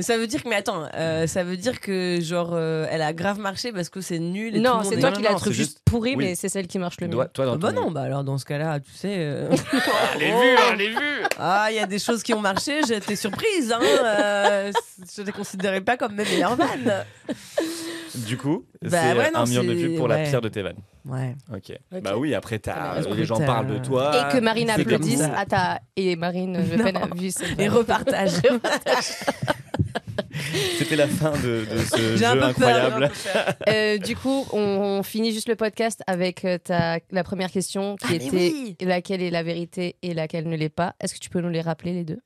Ça 0.00 0.16
veut 0.16 0.28
dire 0.28 0.44
que, 0.44 0.48
mais 0.48 0.54
attends, 0.54 0.84
euh, 0.94 1.26
ça 1.26 1.42
veut 1.42 1.56
dire 1.56 1.80
que 1.80 2.20
genre 2.20 2.50
euh, 2.52 2.86
elle 2.88 3.02
a 3.02 3.12
grave 3.12 3.40
marché 3.40 3.72
parce 3.72 3.88
que 3.88 4.00
c'est 4.00 4.20
nul. 4.20 4.54
Et 4.54 4.58
tout 4.58 4.62
Non, 4.64 4.82
c'est 4.84 4.94
est- 4.94 5.00
toi 5.00 5.10
non, 5.10 5.16
qui 5.16 5.22
non, 5.22 5.28
la 5.28 5.32
non, 5.32 5.38
trouves 5.40 5.52
c'est 5.52 5.58
juste 5.58 5.80
oui. 5.92 6.14
mais 6.16 6.34
c'est 6.36 6.48
celle 6.48 6.68
qui 6.68 6.78
marche 6.78 7.00
le 7.00 7.08
mieux. 7.08 7.12
Toi, 7.14 7.26
toi, 7.26 7.46
dans 7.46 7.54
Ah 7.54 7.56
bah 7.56 7.72
non, 7.72 7.90
bah 7.90 8.02
alors 8.02 8.22
dans 8.22 8.38
ce 8.38 8.44
cas-là, 8.44 8.78
tu 8.78 8.92
sais. 8.92 9.14
euh, 9.18 9.48
Ah, 9.72 10.16
les 10.18 10.26
vues, 10.26 10.32
hein, 10.58 10.74
les 10.76 10.88
vues 10.90 11.22
Ah, 11.38 11.66
il 11.70 11.76
y 11.76 11.80
a 11.80 11.86
des 11.86 11.98
choses 11.98 12.22
qui 12.22 12.32
ont 12.32 12.40
marché, 12.40 12.78
été 12.88 13.16
surprise. 13.16 13.72
Hein, 13.72 13.80
euh, 13.82 14.72
je 15.16 15.20
ne 15.22 15.26
les 15.26 15.32
considérais 15.32 15.80
pas 15.80 15.96
comme 15.96 16.14
mes 16.14 16.24
meilleures 16.24 16.54
vannes. 16.54 17.04
Du 18.14 18.36
coup, 18.36 18.64
Bah 18.82 18.88
c'est 19.02 19.18
ouais, 19.18 19.30
non, 19.32 19.40
un 19.40 19.44
million 19.46 19.64
de 19.64 19.72
vues 19.72 19.96
pour 19.96 20.06
la 20.08 20.18
pire 20.18 20.40
de 20.40 20.48
tes 20.48 20.62
vannes. 20.62 20.78
Ouais. 21.06 21.34
Ok. 21.52 21.72
Ok. 21.92 22.02
Bah 22.02 22.16
oui, 22.16 22.34
après, 22.34 22.58
t'as- 22.60 23.00
Écoute, 23.00 23.16
les 23.16 23.24
gens 23.24 23.38
parlent 23.40 23.66
de 23.66 23.78
toi. 23.78 24.12
Et 24.30 24.32
que 24.32 24.40
Marine 24.40 24.70
applaudisse 24.70 25.22
à 25.22 25.44
ta. 25.44 25.80
Et 25.96 26.14
Marine 26.16 26.56
Le 26.70 26.82
Pen 26.84 26.96
a 26.96 27.06
Non. 27.06 27.14
vu 27.16 27.28
Et 27.58 27.66
vanne. 27.68 27.78
repartage. 27.78 28.30
C'était 30.78 30.96
la 30.96 31.08
fin 31.08 31.32
de, 31.32 31.66
de 31.70 31.78
ce 31.78 32.16
jeu 32.16 32.24
peu 32.36 32.42
incroyable. 32.42 33.10
j'ai 33.24 33.30
un 33.30 33.44
peu 33.44 33.48
peur. 33.48 33.54
Euh, 33.68 33.98
du 33.98 34.16
coup, 34.16 34.46
on, 34.52 34.58
on 34.58 35.02
finit 35.02 35.32
juste 35.32 35.48
le 35.48 35.56
podcast 35.56 36.02
avec 36.06 36.44
euh, 36.44 36.58
ta, 36.58 36.98
la 37.10 37.24
première 37.24 37.50
question 37.50 37.96
qui 37.96 38.06
Ah, 38.10 38.14
était 38.14 38.30
oui. 38.30 38.76
laquelle 38.80 39.22
est 39.22 39.30
la 39.30 39.42
vérité 39.42 39.96
et 40.02 40.14
laquelle 40.14 40.48
ne 40.48 40.56
l'est 40.56 40.68
pas. 40.68 40.94
Est-ce 41.00 41.14
que 41.14 41.18
tu 41.20 41.30
peux 41.30 41.40
nous 41.40 41.48
les 41.50 41.60
rappeler 41.60 41.92
les 41.92 42.04
deux? 42.04 42.20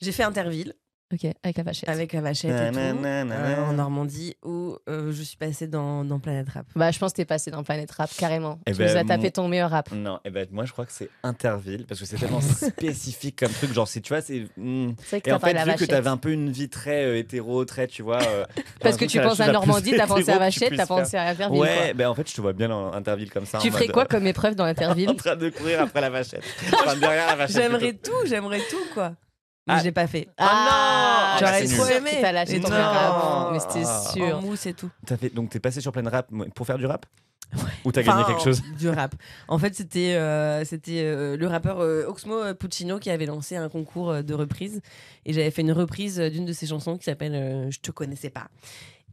J'ai 0.00 0.12
fait 0.12 0.22
Interville 0.22 0.74
Ok, 1.12 1.24
avec 1.44 1.56
la 1.56 1.62
vachette. 1.62 1.88
avec 1.88 2.12
la 2.12 2.20
vachette 2.20 2.50
et 2.50 2.70
tout, 2.72 2.76
Nanana. 3.00 3.34
euh, 3.36 3.64
en 3.66 3.74
Normandie 3.74 4.34
où 4.44 4.76
euh, 4.88 5.12
je 5.12 5.22
suis 5.22 5.36
passée 5.36 5.68
dans, 5.68 6.04
dans 6.04 6.18
Planète 6.18 6.48
Rap. 6.48 6.66
Bah, 6.74 6.90
je 6.90 6.98
pense 6.98 7.12
que 7.12 7.18
t'es 7.18 7.24
passé 7.24 7.52
dans 7.52 7.62
Planet 7.62 7.88
Rap 7.92 8.10
carrément. 8.18 8.58
Eh 8.66 8.72
tu 8.72 8.78
ben, 8.78 8.90
nous 8.90 8.96
as 8.96 9.04
tapé 9.04 9.22
mon- 9.26 9.30
ton 9.30 9.46
meilleur 9.48 9.70
rap. 9.70 9.92
Non, 9.92 10.18
et 10.24 10.30
ben 10.30 10.48
moi 10.50 10.64
je 10.64 10.72
crois 10.72 10.84
que 10.84 10.90
c'est 10.90 11.08
Interville 11.22 11.86
parce 11.86 12.00
que 12.00 12.06
c'est 12.06 12.16
tellement 12.16 12.40
spécifique 12.80 13.38
comme 13.38 13.52
truc. 13.52 13.72
Genre, 13.72 13.86
c'est, 13.86 14.00
tu 14.00 14.08
vois, 14.12 14.20
c'est. 14.20 14.46
que 14.56 15.28
Et 15.28 15.32
en 15.32 15.38
fait, 15.38 15.52
vu 15.52 15.60
que 15.60 15.64
vachette. 15.66 15.88
t'avais 15.90 16.08
un 16.08 16.16
peu 16.16 16.32
une 16.32 16.50
vie 16.50 16.68
très 16.68 17.04
euh, 17.04 17.16
hétéro, 17.18 17.64
très, 17.64 17.86
tu 17.86 18.02
vois. 18.02 18.20
euh, 18.22 18.44
Parce 18.80 18.96
que 18.96 19.04
tu 19.04 19.20
penses 19.20 19.38
à 19.38 19.52
Normandie, 19.52 19.92
t'as 19.96 20.08
pensé 20.08 20.28
à 20.30 20.34
que 20.34 20.38
Vachette, 20.40 20.76
t'as 20.76 20.86
pensé 20.86 21.16
à 21.16 21.28
Interville. 21.28 21.60
Ouais, 21.60 21.68
quoi. 21.84 21.94
ben 21.94 22.08
en 22.08 22.14
fait, 22.16 22.28
je 22.28 22.34
te 22.34 22.40
vois 22.40 22.52
bien 22.52 22.68
dans 22.68 22.92
Interville 22.92 23.30
comme 23.30 23.46
ça. 23.46 23.58
Tu 23.58 23.70
ferais 23.70 23.86
quoi 23.86 24.06
comme 24.06 24.26
épreuve 24.26 24.56
dans 24.56 24.64
Interville 24.76 25.10
En 25.10 25.14
train 25.14 25.36
de 25.36 25.50
courir 25.50 25.82
après 25.82 26.00
la 26.00 26.10
vachette. 26.10 26.42
J'aimerais 27.48 27.92
tout, 27.92 28.10
j'aimerais 28.26 28.60
tout 28.68 28.76
quoi. 28.92 29.12
Mais 29.66 29.74
Ah. 29.74 29.78
je 29.80 29.84
l'ai 29.84 29.92
pas 29.92 30.06
fait. 30.06 30.28
Ah, 30.38 31.38
non 31.40 31.46
J'aurais 31.46 31.66
c'est 31.66 31.76
trop 31.76 31.86
aimé. 31.86 32.10
T'as 32.20 32.32
lâché 32.32 32.60
ton 32.60 32.68
non. 32.70 32.76
rap, 32.76 33.48
mais 33.52 33.58
c'était 33.60 33.82
Ah. 33.86 34.02
sûr. 34.12 34.36
En 34.38 34.42
mousse 34.42 34.66
et 34.66 34.74
tout. 34.74 34.90
T'as 35.06 35.16
fait, 35.16 35.30
donc, 35.34 35.50
t'es 35.50 35.60
passé 35.60 35.80
sur 35.80 35.90
plein 35.92 36.08
rap 36.08 36.28
pour 36.54 36.66
faire 36.66 36.78
du 36.78 36.86
rap? 36.86 37.04
Ou 37.84 37.92
t'as 37.92 38.02
gagné 38.02 38.22
Enfin, 38.22 38.32
quelque 38.32 38.42
chose? 38.42 38.60
Du 38.76 38.88
rap. 38.88 39.14
En 39.46 39.58
fait, 39.58 39.72
c'était 39.74 40.14
euh, 40.16 40.64
c'était 40.64 41.02
euh, 41.04 41.36
le 41.36 41.46
rappeur 41.46 41.78
euh, 41.80 42.04
Oxmo 42.08 42.54
Puccino 42.54 42.98
qui 42.98 43.08
avait 43.08 43.26
lancé 43.26 43.54
un 43.56 43.68
concours 43.68 44.10
euh, 44.10 44.22
de 44.22 44.34
reprise. 44.34 44.80
Et 45.24 45.32
j'avais 45.32 45.52
fait 45.52 45.62
une 45.62 45.70
reprise 45.72 46.18
d'une 46.18 46.44
de 46.44 46.52
ses 46.52 46.66
chansons 46.66 46.96
qui 46.98 47.04
s'appelle 47.04 47.34
euh, 47.36 47.70
Je 47.70 47.78
te 47.78 47.92
connaissais 47.92 48.30
pas. 48.30 48.48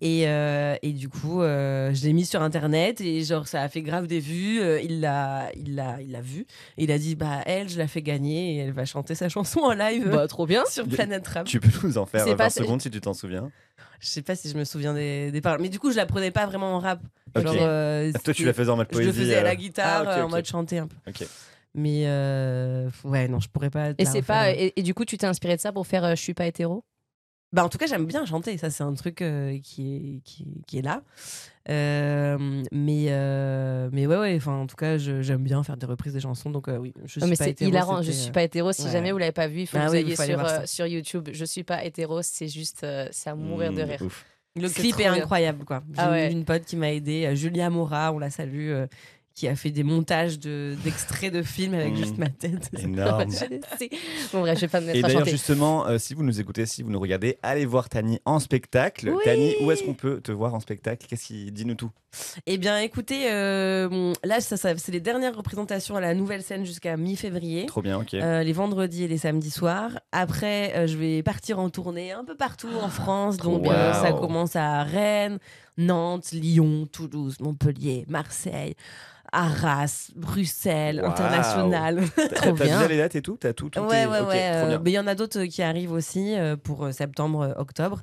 Et, 0.06 0.28
euh, 0.28 0.76
et 0.82 0.92
du 0.92 1.08
coup, 1.08 1.42
euh, 1.42 1.94
je 1.94 2.04
l'ai 2.04 2.12
mis 2.12 2.26
sur 2.26 2.42
internet 2.42 3.00
et 3.00 3.24
genre 3.24 3.48
ça 3.48 3.62
a 3.62 3.70
fait 3.70 3.82
grave 3.82 4.06
des 4.06 4.20
vues. 4.20 4.60
Euh, 4.60 4.82
il 4.82 5.00
l'a, 5.00 5.50
il 5.56 5.76
l'a, 5.76 6.02
il 6.02 6.12
l'a 6.12 6.20
vu. 6.20 6.42
Et 6.78 6.84
il 6.84 6.92
a 6.92 6.98
dit 6.98 7.16
bah 7.16 7.40
elle, 7.46 7.70
je 7.70 7.78
la 7.78 7.88
fais 7.88 8.02
gagner 8.02 8.56
et 8.56 8.58
elle 8.58 8.74
va 8.74 8.84
chanter 8.84 9.16
sa 9.16 9.30
chanson 9.30 9.62
en 9.62 9.72
live 9.74 10.10
Bah, 10.12 10.28
trop 10.28 10.46
bien. 10.46 10.66
sur 10.66 10.86
Planète 10.88 11.26
Rap. 11.28 11.46
Tu 11.48 11.62
peux 11.62 11.70
nous 11.88 11.98
en 11.98 12.06
faire 12.06 12.26
C'est 12.26 12.32
20 12.32 12.36
pas- 12.36 12.50
secondes 12.50 12.82
si 12.82 12.92
tu 12.92 13.00
t'en 13.00 13.14
souviens. 13.14 13.50
Je 14.02 14.08
sais 14.08 14.22
pas 14.22 14.36
si 14.36 14.50
je 14.50 14.58
me 14.58 14.66
souviens 14.66 14.94
des, 14.94 15.32
des 15.32 15.40
paroles, 15.40 15.62
mais 15.62 15.70
du 15.70 15.80
coup 15.80 15.90
je 15.92 15.96
la 15.96 16.06
prenais 16.06 16.32
pas 16.32 16.46
vraiment 16.48 16.76
en 16.76 16.80
rap. 16.80 17.00
Ok. 17.38 17.44
Genre, 17.44 17.56
euh, 17.62 18.12
Toi, 18.26 18.34
tu 18.34 18.44
la 18.44 18.52
faisais 18.52 18.70
en 18.72 18.76
mode 18.76 18.88
Je 18.92 18.96
poésie. 18.98 19.08
le 19.08 19.14
faisais 19.14 19.36
à 19.38 19.44
la 19.44 19.56
guitare, 19.56 20.04
ah, 20.06 20.26
en 20.26 20.30
mode 20.30 20.46
chanter 20.46 20.80
un 20.80 20.88
peu. 20.88 20.98
Ok. 21.08 21.26
Mais 21.76 22.04
euh, 22.08 22.90
ouais, 23.06 23.30
non, 23.30 23.40
je 23.40 23.48
pourrais 23.48 23.70
pas. 23.70 23.92
Et 23.98 24.04
c'est 24.06 24.22
pas. 24.22 24.52
Et, 24.52 24.74
et 24.76 24.84
du 24.84 24.94
coup, 24.94 25.06
tu 25.06 25.18
t'es 25.18 25.26
inspiré 25.26 25.56
de 25.56 25.62
ça 25.62 25.72
pour 25.72 25.88
faire 25.88 26.04
euh, 26.04 26.16
Je 26.16 26.22
suis 26.22 26.34
pas 26.34 26.46
hétéro? 26.46 26.84
Bah, 27.54 27.64
en 27.64 27.70
tout 27.70 27.78
cas, 27.78 27.86
j'aime 27.86 28.06
bien 28.06 28.26
chanter. 28.26 28.58
Ça, 28.58 28.70
c'est 28.70 28.84
un 28.84 28.94
truc 28.94 29.22
euh, 29.22 29.58
qui, 29.64 29.96
est, 29.96 30.22
qui, 30.24 30.46
qui 30.68 30.80
est 30.80 30.82
là. 30.82 31.04
Euh, 31.70 32.38
mais, 32.72 33.06
euh, 33.10 33.90
mais 33.94 34.08
ouais, 34.08 34.18
ouais. 34.18 34.34
Enfin, 34.36 34.54
en 34.54 34.68
tout 34.68 34.76
cas, 34.76 34.98
j'aime 34.98 35.44
bien 35.44 35.64
faire 35.64 35.78
des 35.78 35.86
reprises 35.86 36.14
des 36.14 36.20
chansons. 36.20 36.50
Donc, 36.50 36.68
euh, 36.68 36.78
oui, 36.78 36.94
je 37.06 37.12
suis 37.12 37.22
Non, 37.22 37.28
mais 37.28 37.36
pas 37.36 37.48
hétéro, 37.48 37.70
hilarant. 37.70 38.02
Je 38.02 38.12
suis 38.12 38.32
pas 38.32 38.44
hétéro. 38.44 38.72
Si 38.74 38.84
ouais. 38.86 38.92
jamais 38.92 39.12
vous 39.12 39.18
l'avez 39.20 39.32
pas 39.32 39.48
vu, 39.48 39.62
il 39.62 39.68
faut 39.68 39.78
Ah 39.78 39.84
que 39.86 39.88
vous 39.88 39.94
oui, 39.94 40.00
ayez 40.00 40.16
sur, 40.16 40.68
sur 40.68 40.86
YouTube. 40.88 41.30
Je 41.32 41.46
suis 41.46 41.64
pas 41.64 41.86
hétéro. 41.86 42.22
C'est 42.22 42.48
juste. 42.48 42.86
c'est 43.12 43.30
à 43.30 43.36
mourir 43.36 43.72
de 43.72 43.82
Mmh, 43.84 43.86
rire. 43.90 44.02
ouf. 44.02 44.26
Le 44.56 44.70
clip 44.70 45.00
est 45.00 45.06
incroyable, 45.08 45.64
quoi. 45.66 45.84
J'ai 45.94 46.00
Ah 46.00 46.12
ouais. 46.12 46.32
une 46.32 46.46
pote 46.46 46.64
qui 46.66 46.76
m'a 46.76 46.92
aidé, 46.92 47.36
Julia 47.36 47.70
Mora, 47.72 48.12
on 48.14 48.20
la 48.20 48.30
salue, 48.30 48.72
qui 49.36 49.48
a 49.48 49.56
fait 49.56 49.72
des 49.72 49.84
montages 49.84 50.38
de- 50.40 50.76
d'extraits 50.84 51.34
de, 51.34 51.42
films 51.42 51.74
avec 51.74 51.94
Mm. 51.94 51.98
juste 51.98 52.18
ma 52.20 52.30
tête. 52.30 52.70
Énorme. 52.78 53.26
Bon, 54.32 54.42
bref, 54.42 54.56
je 54.58 54.62
vais 54.62 54.68
pas 54.68 54.80
me 54.82 54.90
Et 54.90 54.94
mettre 54.94 55.06
à 55.06 55.08
d'ailleurs, 55.10 55.26
justement, 55.26 55.88
euh, 55.88 55.98
si 55.98 56.14
vous 56.14 56.24
nous 56.24 56.40
écoutez, 56.40 56.66
si 56.68 56.84
vous 56.84 56.92
nous 56.92 57.00
regardez, 57.00 57.38
allez 57.42 57.66
voir 57.66 57.90
Tani 57.90 58.20
en 58.26 58.40
spectacle. 58.40 59.10
Oui. 59.10 59.22
Tani, 59.26 59.56
où 59.62 59.72
est-ce 59.72 59.84
qu'on 59.84 59.96
peut 59.96 60.22
te 60.22 60.32
voir 60.32 60.54
en 60.54 60.60
spectacle? 60.60 61.08
Qu'est-ce 61.08 61.26
qui 61.26 61.52
dis-nous 61.52 61.74
tout 61.76 61.90
Eh 62.46 62.58
bien, 62.60 62.78
écoutez, 62.78 63.32
euh, 63.32 63.90
bon, 63.90 64.14
là, 64.24 64.40
ça, 64.40 64.56
ça- 64.56 64.78
c'est 64.78 64.92
les 64.92 65.00
dernières 65.00 65.36
représentations 65.36 65.96
à 65.96 66.02
la 66.02 66.14
nouvelle 66.14 66.44
scène 66.44 66.64
jusqu'à 66.64 66.96
mi-février. 66.96 67.66
Trop 67.66 67.82
bien, 67.82 68.00
ok. 68.00 68.14
Euh, 68.14 68.44
les 68.44 68.54
vendredis 68.54 69.06
et 69.06 69.08
les 69.08 69.18
samedis 69.18 69.50
soirs. 69.50 70.00
Après, 70.12 70.88
je 70.88 70.96
vais 70.98 71.24
partir 71.24 71.58
en 71.60 71.72
tournée 71.72 72.12
un 72.12 72.24
peu 72.24 72.36
partout 72.36 72.70
en 72.82 72.90
France. 72.90 73.38
Donc, 73.38 73.64
Wow. 73.66 73.72
ça 73.94 74.14
commence 74.14 74.56
à 74.56 74.84
Rennes, 74.84 75.40
Nantes, 75.78 76.32
Lyon, 76.32 76.88
Toulouse, 76.92 77.38
Montpellier, 77.40 78.06
Marseille, 78.08 78.76
Arras, 79.32 80.12
Bruxelles, 80.16 81.00
Wow. 81.04 81.10
international. 81.10 82.04
T'as 82.36 82.52
déjà 82.52 82.88
les 82.88 82.98
dates 82.98 83.16
et 83.16 83.22
tout 83.24 83.36
T'as 83.40 83.54
tout, 83.54 83.70
tout 83.72 83.80
ouais, 83.80 84.04
est- 84.04 84.06
ouais, 84.08 84.22
ouais. 84.22 84.50
euh, 84.54 84.80
mais 84.84 84.92
il 84.92 84.94
y 84.94 85.00
en 85.00 85.08
a 85.08 85.16
d'autres 85.16 85.40
euh, 85.40 85.48
qui 85.48 85.64
arrivent 85.64 85.92
aussi 85.92 86.36
euh, 86.38 86.56
pour 86.56 86.88
septembre, 86.94 87.56
octobre. 87.58 88.02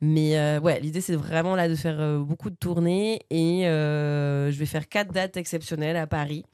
Mais 0.00 0.36
euh, 0.36 0.58
ouais, 0.58 0.80
l'idée 0.80 1.00
c'est 1.00 1.14
vraiment 1.14 1.54
là 1.54 1.68
de 1.68 1.76
faire 1.76 2.18
beaucoup 2.18 2.50
de 2.50 2.56
tournées 2.56 3.20
et 3.30 3.62
je 3.62 4.58
vais 4.58 4.66
faire 4.66 4.88
quatre 4.88 5.12
dates 5.12 5.36
exceptionnelles 5.36 5.96
à 5.96 6.08
Paris, 6.08 6.44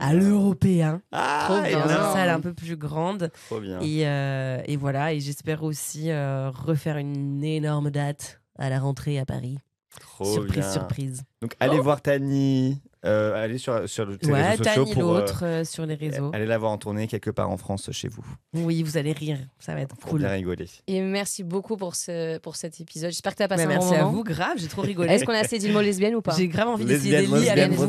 à 0.00 0.12
l'Européen, 0.12 1.00
Ah, 1.12 1.44
Trop 1.48 1.62
bien. 1.62 1.78
dans 1.78 1.88
une 1.88 2.12
salle 2.12 2.30
un 2.30 2.40
peu 2.40 2.52
plus 2.52 2.76
grande. 2.76 3.30
Trop 3.48 3.60
bien. 3.60 3.78
Et, 3.80 4.00
et 4.00 4.76
voilà, 4.76 5.12
et 5.12 5.20
j'espère 5.20 5.62
aussi 5.62 6.10
refaire 6.12 6.96
une 6.96 7.44
énorme 7.44 7.90
date 7.92 8.40
à 8.58 8.68
la 8.70 8.80
rentrée 8.80 9.20
à 9.20 9.24
Paris. 9.24 9.58
Trop 10.00 10.34
surprise, 10.34 10.52
bien. 10.52 10.72
surprise. 10.72 11.22
Donc, 11.42 11.52
allez 11.60 11.78
voir 11.78 12.00
Tani. 12.00 12.80
euh, 13.04 13.34
allez 13.44 13.58
sur, 13.58 13.86
sur 13.88 14.06
les 14.06 14.16
Ouais, 14.28 14.50
réseaux 14.50 14.64
sociaux 14.64 14.86
pour. 14.86 15.14
euh, 15.14 15.20
l'autre 15.20 15.40
euh, 15.44 15.64
sur 15.64 15.84
les 15.86 15.94
réseaux. 15.94 16.30
Allez 16.32 16.46
la 16.46 16.56
voir 16.58 16.72
en 16.72 16.78
tournée 16.78 17.06
quelque 17.06 17.30
part 17.30 17.50
en 17.50 17.56
France 17.58 17.90
chez 17.92 18.08
vous. 18.08 18.24
Oui, 18.54 18.82
vous 18.82 18.96
allez 18.96 19.12
rire, 19.12 19.38
ça 19.60 19.74
va 19.74 19.82
être 19.82 19.94
Pour 19.96 20.10
cool. 20.12 20.20
bien 20.20 20.30
rigoler. 20.30 20.66
Et 20.86 21.00
merci 21.02 21.44
beaucoup 21.44 21.76
pour, 21.76 21.94
ce, 21.94 22.38
pour 22.38 22.56
cet 22.56 22.80
épisode. 22.80 23.10
J'espère 23.10 23.32
que 23.32 23.36
tu 23.36 23.42
as 23.42 23.48
passé 23.48 23.66
Mais 23.66 23.74
un 23.74 23.76
merci 23.78 23.90
bon 23.90 23.94
à 23.96 23.98
moment. 23.98 24.12
vous, 24.12 24.24
grave, 24.24 24.54
j'ai 24.56 24.66
trop 24.66 24.80
rigolé. 24.82 25.12
Est-ce 25.12 25.24
qu'on 25.26 25.34
a 25.34 25.38
assez 25.40 25.58
dit 25.58 25.68
le 25.68 25.74
mot 25.74 25.82
lesbienne 25.82 26.14
ou 26.14 26.22
pas 26.22 26.34
J'ai 26.36 26.48
grave 26.48 26.68
envie 26.68 26.86
d'essayer 26.86 27.18
des 27.20 27.26
lits 27.26 27.48
avec 27.50 27.70
vous. 27.72 27.86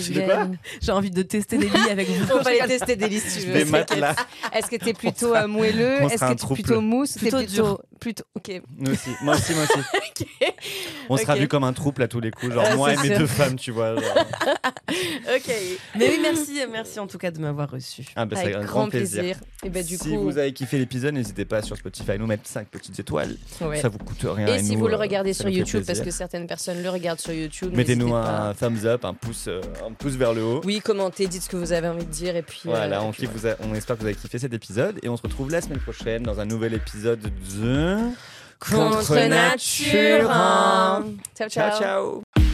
Tu. 0.00 0.12
J'ai 0.80 0.92
envie 0.92 1.10
de 1.10 1.22
tester 1.22 1.58
des 1.58 1.68
lits 1.68 1.90
avec 1.90 2.08
vous. 2.08 2.32
On 2.32 2.42
va 2.42 2.50
aller 2.50 2.60
tester 2.68 2.94
des 2.96 3.08
listes, 3.08 3.28
si 3.28 3.40
tu 3.40 3.46
veux. 3.48 3.54
Des 3.54 3.64
matelas. 3.64 4.14
Est-ce 4.52 4.68
que 4.70 4.76
t'es 4.76 4.92
plutôt 4.94 5.34
euh, 5.34 5.48
moelleux 5.48 6.00
Est-ce 6.04 6.14
sera 6.18 6.28
que 6.28 6.32
t'es 6.34 6.38
trouble. 6.38 6.62
plutôt 6.62 6.80
mousse 6.80 7.14
T'es 7.14 7.18
Plutôt 7.20 7.38
plutôt 7.38 7.52
dur. 7.52 7.82
plutôt 8.00 8.24
Ok. 8.36 8.62
Nous 8.78 8.92
aussi. 8.92 9.10
Moi 9.22 9.34
aussi, 9.34 9.52
moi 9.52 9.64
aussi. 9.64 10.26
On 11.08 11.16
sera 11.16 11.34
vu 11.34 11.48
comme 11.48 11.64
un 11.64 11.72
trouble 11.72 12.02
à 12.02 12.08
tous 12.08 12.20
les 12.20 12.30
coups. 12.30 12.52
Genre 12.54 12.64
moi 12.84 12.92
et 12.94 12.96
mes 13.08 13.08
sûr. 13.08 13.18
deux 13.18 13.26
femmes, 13.26 13.56
tu 13.56 13.70
vois. 13.70 13.94
Ok. 15.34 15.50
Mais 15.96 16.08
oui, 16.10 16.18
merci, 16.22 16.60
merci 16.70 17.00
en 17.00 17.06
tout 17.06 17.16
cas 17.18 17.30
de 17.30 17.38
m'avoir 17.40 17.70
reçu. 17.70 18.04
Ah, 18.14 18.26
bah, 18.26 18.36
Avec 18.38 18.54
un 18.54 18.58
grand 18.64 18.80
grand 18.82 18.88
plaisir. 18.90 19.36
Et 19.64 19.70
ben 19.70 19.82
du 19.84 19.96
si 19.96 20.10
coup. 20.10 20.20
vous 20.20 20.38
avez 20.38 20.52
kiffé 20.52 20.78
l'épisode, 20.78 21.14
n'hésitez 21.14 21.44
pas 21.46 21.62
sur 21.62 21.76
Spotify 21.76 22.12
à 22.12 22.18
nous 22.18 22.26
mettre 22.26 22.46
5 22.46 22.68
petites 22.68 22.98
étoiles. 23.00 23.36
ouais. 23.62 23.80
Ça 23.80 23.88
vous 23.88 23.98
coûte 23.98 24.24
rien. 24.24 24.46
Et 24.46 24.62
si 24.62 24.72
nous, 24.74 24.80
vous 24.80 24.88
le 24.88 24.94
euh, 24.94 24.98
regardez 24.98 25.32
sur 25.32 25.48
YouTube, 25.48 25.84
parce 25.86 26.00
que 26.00 26.10
certaines 26.10 26.46
personnes 26.46 26.82
le 26.82 26.90
regardent 26.90 27.18
sur 27.20 27.32
YouTube, 27.32 27.72
Mettez-nous 27.74 28.10
pas. 28.10 28.48
un 28.50 28.54
thumbs 28.54 28.84
up, 28.84 29.04
un 29.04 29.14
pouce, 29.14 29.46
euh, 29.48 29.60
un 29.86 29.92
pouce 29.92 30.12
vers 30.14 30.34
le 30.34 30.42
haut. 30.44 30.60
Oui, 30.64 30.80
commentez, 30.80 31.26
dites 31.26 31.42
ce 31.44 31.48
que 31.48 31.56
vous 31.56 31.72
avez 31.72 31.88
envie 31.88 32.04
de 32.04 32.10
dire 32.10 32.36
et 32.36 32.42
puis. 32.42 32.60
Voilà, 32.64 32.98
euh, 33.00 33.02
on, 33.04 33.08
et 33.08 33.12
puis 33.12 33.22
kiffe, 33.26 33.30
vous 33.34 33.46
a- 33.46 33.56
on 33.60 33.74
espère 33.74 33.96
que 33.96 34.02
vous 34.02 34.06
avez 34.06 34.16
kiffé 34.16 34.38
cet 34.38 34.52
épisode 34.52 34.98
et 35.02 35.08
on 35.08 35.16
se 35.16 35.22
retrouve 35.22 35.50
la 35.50 35.60
semaine 35.62 35.80
prochaine 35.80 36.22
dans 36.22 36.38
un 36.40 36.44
nouvel 36.44 36.74
épisode 36.74 37.20
de 37.20 37.98
Contre 38.60 39.14
nature. 39.28 40.30
hein. 40.30 41.04
Ciao, 41.36 41.48
ciao. 41.48 41.70
Ciao 41.70 41.80
ciao. 41.80 42.53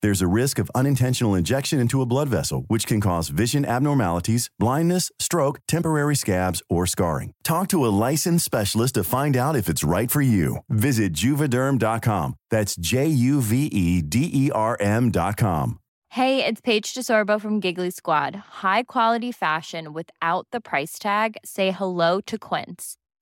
There's 0.00 0.22
a 0.22 0.28
risk 0.28 0.58
of 0.58 0.70
unintentional 0.74 1.34
injection 1.34 1.80
into 1.80 2.00
a 2.02 2.06
blood 2.06 2.28
vessel, 2.28 2.64
which 2.68 2.86
can 2.86 3.00
cause 3.00 3.30
vision 3.30 3.64
abnormalities, 3.64 4.48
blindness, 4.58 5.10
stroke, 5.18 5.58
temporary 5.66 6.14
scabs, 6.14 6.62
or 6.68 6.86
scarring. 6.86 7.32
Talk 7.42 7.68
to 7.68 7.84
a 7.84 7.94
licensed 8.06 8.44
specialist 8.44 8.94
to 8.94 9.04
find 9.04 9.36
out 9.36 9.56
if 9.56 9.68
it's 9.68 9.82
right 9.82 10.10
for 10.10 10.20
you. 10.20 10.58
Visit 10.68 11.14
juvederm.com. 11.14 12.34
That's 12.50 12.76
J 12.76 13.06
U 13.08 13.40
V 13.40 13.66
E 13.66 14.02
D 14.02 14.30
E 14.32 14.50
R 14.52 14.76
M.com. 14.78 15.80
Hey, 16.12 16.44
it's 16.44 16.62
Paige 16.62 16.94
DeSorbo 16.94 17.38
from 17.38 17.60
Giggly 17.60 17.90
Squad. 17.90 18.34
High 18.62 18.84
quality 18.84 19.30
fashion 19.30 19.92
without 19.92 20.46
the 20.52 20.60
price 20.60 20.98
tag. 20.98 21.36
Say 21.44 21.70
hello 21.70 22.22
to 22.22 22.38
Quince. 22.38 22.96